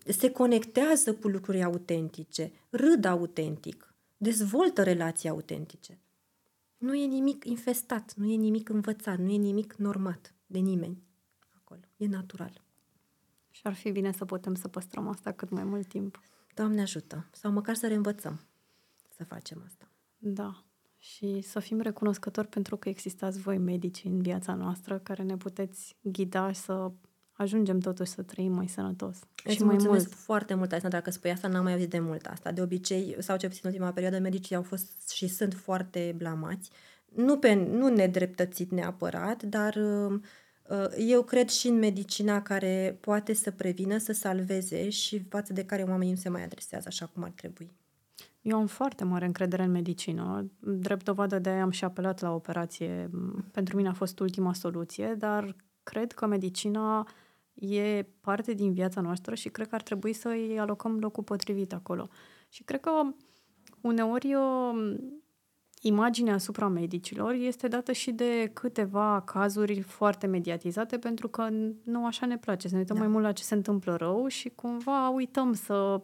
Se 0.06 0.32
conectează 0.32 1.14
cu 1.14 1.28
lucruri 1.28 1.64
autentice, 1.64 2.52
râd 2.70 3.06
autentic, 3.06 3.94
dezvoltă 4.18 4.84
relații 4.84 5.30
autentice. 5.30 6.00
Nu 6.78 6.96
e 6.96 7.06
nimic 7.06 7.46
infestat, 7.46 8.14
nu 8.16 8.32
e 8.32 8.36
nimic 8.36 8.70
învățat, 8.70 9.18
nu 9.18 9.30
e 9.32 9.38
nimic 9.38 9.74
normat 9.74 10.34
de 10.46 10.60
nimeni 10.60 11.04
acolo. 11.56 11.82
E 11.98 12.08
natural. 12.08 12.62
Și 13.50 13.62
ar 13.64 13.74
fi 13.74 13.92
bine 13.92 14.12
să 14.12 14.26
putem 14.26 14.56
să 14.56 14.68
păstrăm 14.68 15.08
asta 15.08 15.32
cât 15.32 15.50
mai 15.50 15.64
mult 15.64 15.88
timp. 15.88 16.22
Doamne 16.54 16.82
ajută! 16.82 17.30
Sau 17.32 17.52
măcar 17.52 17.76
să 17.76 17.88
reînvățăm 17.88 18.40
să 19.22 19.24
facem 19.24 19.64
asta. 19.66 19.90
Da. 20.18 20.64
Și 20.98 21.42
să 21.42 21.60
fim 21.60 21.80
recunoscători 21.80 22.48
pentru 22.48 22.78
că 22.78 22.90
existați 22.90 23.40
voi 23.40 23.58
medici 23.58 24.04
în 24.04 24.22
viața 24.22 24.54
noastră 24.54 25.00
care 25.00 25.24
ne 25.24 25.38
puteți 25.38 25.98
ghida 26.02 26.52
și 26.52 26.60
să 26.60 26.92
ajungem 27.42 27.80
totuși 27.80 28.12
să 28.12 28.22
trăim 28.22 28.52
mai 28.52 28.68
sănătos. 28.68 29.18
Îți 29.44 29.56
și 29.56 29.64
mai 29.64 29.76
mult. 29.80 30.14
foarte 30.14 30.54
mult, 30.54 30.72
Alexandra, 30.72 31.00
dacă 31.00 31.12
spui 31.12 31.32
asta, 31.32 31.48
n-am 31.48 31.64
mai 31.64 31.74
auzit 31.74 31.90
de 31.90 32.00
mult 32.00 32.26
asta. 32.26 32.52
De 32.52 32.62
obicei, 32.62 33.16
sau 33.20 33.38
ce 33.38 33.48
puțin 33.48 33.62
în 33.64 33.72
ultima 33.72 33.92
perioadă, 33.92 34.20
medicii 34.20 34.56
au 34.56 34.62
fost 34.62 35.10
și 35.10 35.28
sunt 35.28 35.54
foarte 35.54 36.14
blamați. 36.18 36.70
Nu, 37.16 37.38
pe, 37.38 37.54
nu 37.54 37.88
nedreptățit 37.88 38.72
neapărat, 38.72 39.44
dar 39.44 39.76
uh, 39.76 40.20
Uh, 40.72 40.86
eu 40.98 41.24
cred 41.24 41.50
și 41.50 41.68
în 41.68 41.80
medicina 41.80 42.42
care 42.42 42.98
poate 43.00 43.34
să 43.34 43.52
prevină, 43.52 43.98
să 43.98 44.14
salveze 44.14 44.90
și 44.90 45.20
față 45.20 45.54
de 45.54 45.66
care 45.66 45.84
oamenii 45.84 46.14
nu 46.14 46.20
se 46.20 46.30
mai 46.30 46.44
adresează 46.44 46.86
așa 46.88 47.06
cum 47.06 47.24
ar 47.24 47.32
trebui. 47.36 47.72
Eu 48.42 48.58
am 48.58 48.68
foarte 48.68 49.04
mare 49.04 49.26
încredere 49.26 49.64
în 49.64 49.72
medicină. 49.72 50.52
Drept 50.60 51.04
dovadă 51.04 51.40
de 51.40 51.50
aia 51.50 51.62
am 51.62 51.70
și 51.70 51.84
apelat 51.84 52.22
la 52.22 52.34
operație. 52.34 53.10
Pentru 53.52 53.76
mine 53.76 53.88
a 53.88 53.94
fost 53.94 54.20
ultima 54.20 54.54
soluție, 54.54 55.16
dar 55.18 55.56
cred 55.84 56.12
că 56.12 56.26
medicina 56.26 57.08
e 57.54 58.06
parte 58.22 58.54
din 58.54 58.74
viața 58.74 59.02
noastră 59.02 59.36
și 59.36 59.50
cred 59.50 59.68
că 59.68 59.76
ar 59.76 59.82
trebui 59.82 60.14
să 60.14 60.28
îi 60.28 60.60
alocăm 60.60 61.00
locul 61.00 61.24
potrivit 61.24 61.74
acolo. 61.74 62.10
Și 62.50 62.64
cred 62.64 62.80
că 62.80 62.92
uneori 63.82 64.30
eu 64.30 64.76
imaginea 65.82 66.34
asupra 66.34 66.68
medicilor 66.68 67.34
este 67.34 67.68
dată 67.68 67.92
și 67.92 68.12
de 68.12 68.50
câteva 68.54 69.22
cazuri 69.26 69.82
foarte 69.82 70.28
mediatizate, 70.28 70.98
pentru 70.98 71.28
că 71.28 71.50
nu 71.84 72.06
așa 72.06 72.26
ne 72.26 72.38
place, 72.38 72.68
să 72.68 72.74
ne 72.74 72.80
uităm 72.80 72.96
da. 72.96 73.02
mai 73.02 73.12
mult 73.12 73.24
la 73.24 73.32
ce 73.32 73.44
se 73.44 73.54
întâmplă 73.54 73.96
rău 73.96 74.28
și 74.28 74.50
cumva 74.50 75.10
uităm 75.10 75.54
să 75.54 76.02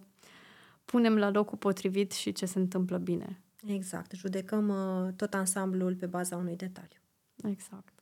punem 0.85 1.17
la 1.17 1.29
locul 1.29 1.57
potrivit 1.57 2.11
și 2.11 2.31
ce 2.31 2.45
se 2.45 2.59
întâmplă 2.59 2.97
bine. 2.97 3.41
Exact, 3.65 4.11
judecăm 4.11 4.67
uh, 4.69 5.13
tot 5.15 5.33
ansamblul 5.33 5.95
pe 5.95 6.05
baza 6.05 6.35
unui 6.35 6.55
detaliu. 6.55 6.99
Exact. 7.43 7.96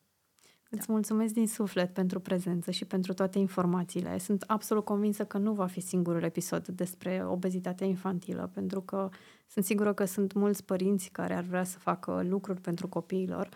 Îți 0.78 0.88
da. 0.88 0.94
mulțumesc 0.94 1.34
din 1.34 1.48
suflet 1.48 1.94
pentru 1.94 2.20
prezență 2.20 2.72
și 2.72 2.86
pentru 2.86 3.14
toate 3.14 3.40
informațiile. 3.40 4.18
Sunt 4.18 4.44
absolut 4.48 4.86
convinsă 4.86 5.26
că 5.26 5.38
nu 5.38 5.54
va 5.54 5.66
fi 5.66 5.80
singurul 5.80 6.24
episod 6.24 6.68
despre 6.68 7.26
obezitatea 7.26 7.88
infantilă, 7.88 8.50
pentru 8.54 8.82
că 8.82 9.10
sunt 9.48 9.66
sigură 9.66 9.94
că 9.94 10.06
sunt 10.06 10.34
mulți 10.34 10.64
părinți 10.64 11.10
care 11.10 11.34
ar 11.34 11.44
vrea 11.44 11.64
să 11.64 11.78
facă 11.78 12.24
lucruri 12.28 12.62
pentru 12.62 12.88
copiilor. 12.88 13.50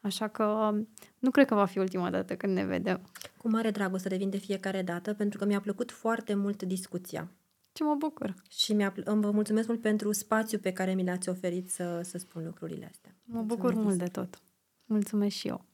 Așa 0.00 0.28
că 0.28 0.74
nu 1.18 1.30
cred 1.30 1.46
că 1.46 1.54
va 1.54 1.64
fi 1.64 1.78
ultima 1.78 2.10
dată 2.10 2.36
când 2.36 2.54
ne 2.54 2.64
vedem. 2.64 3.00
Cu 3.36 3.48
mare 3.50 3.70
drag 3.70 3.94
o 3.94 3.96
să 3.96 4.08
revin 4.08 4.30
de 4.30 4.36
fiecare 4.36 4.82
dată, 4.82 5.14
pentru 5.14 5.38
că 5.38 5.44
mi-a 5.44 5.60
plăcut 5.60 5.90
foarte 5.90 6.34
mult 6.34 6.62
discuția. 6.62 7.30
Ce 7.72 7.84
mă 7.84 7.94
bucur! 7.98 8.34
Și 8.48 8.72
mi-a, 8.72 8.94
vă 9.04 9.30
mulțumesc 9.30 9.68
mult 9.68 9.80
pentru 9.80 10.12
spațiu 10.12 10.58
pe 10.58 10.72
care 10.72 10.94
mi 10.94 11.04
l-ați 11.04 11.28
oferit 11.28 11.70
să, 11.70 12.00
să 12.02 12.18
spun 12.18 12.44
lucrurile 12.44 12.86
astea. 12.90 13.14
Mă 13.24 13.38
mulțumesc 13.38 13.60
bucur 13.60 13.82
mult 13.84 13.98
de 13.98 14.06
tot. 14.06 14.42
Mulțumesc 14.84 15.34
și 15.34 15.48
eu. 15.48 15.64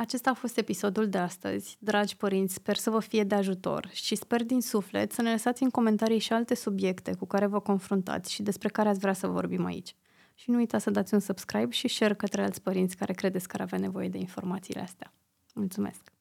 Acesta 0.00 0.30
a 0.30 0.34
fost 0.34 0.56
episodul 0.56 1.08
de 1.08 1.18
astăzi. 1.18 1.76
Dragi 1.78 2.16
părinți, 2.16 2.54
sper 2.54 2.76
să 2.76 2.90
vă 2.90 3.00
fie 3.00 3.24
de 3.24 3.34
ajutor 3.34 3.88
și 3.92 4.14
sper 4.14 4.44
din 4.44 4.60
suflet 4.60 5.12
să 5.12 5.22
ne 5.22 5.30
lăsați 5.30 5.62
în 5.62 5.70
comentarii 5.70 6.18
și 6.18 6.32
alte 6.32 6.54
subiecte 6.54 7.14
cu 7.14 7.26
care 7.26 7.46
vă 7.46 7.60
confruntați 7.60 8.32
și 8.32 8.42
despre 8.42 8.68
care 8.68 8.88
ați 8.88 8.98
vrea 8.98 9.12
să 9.12 9.26
vorbim 9.26 9.64
aici. 9.64 9.94
Și 10.34 10.50
nu 10.50 10.56
uitați 10.56 10.84
să 10.84 10.90
dați 10.90 11.14
un 11.14 11.20
subscribe 11.20 11.70
și 11.70 11.88
share 11.88 12.14
către 12.14 12.42
alți 12.42 12.62
părinți 12.62 12.96
care 12.96 13.12
credeți 13.12 13.48
că 13.48 13.54
ar 13.54 13.60
avea 13.60 13.78
nevoie 13.78 14.08
de 14.08 14.18
informațiile 14.18 14.80
astea. 14.80 15.12
Mulțumesc! 15.54 16.12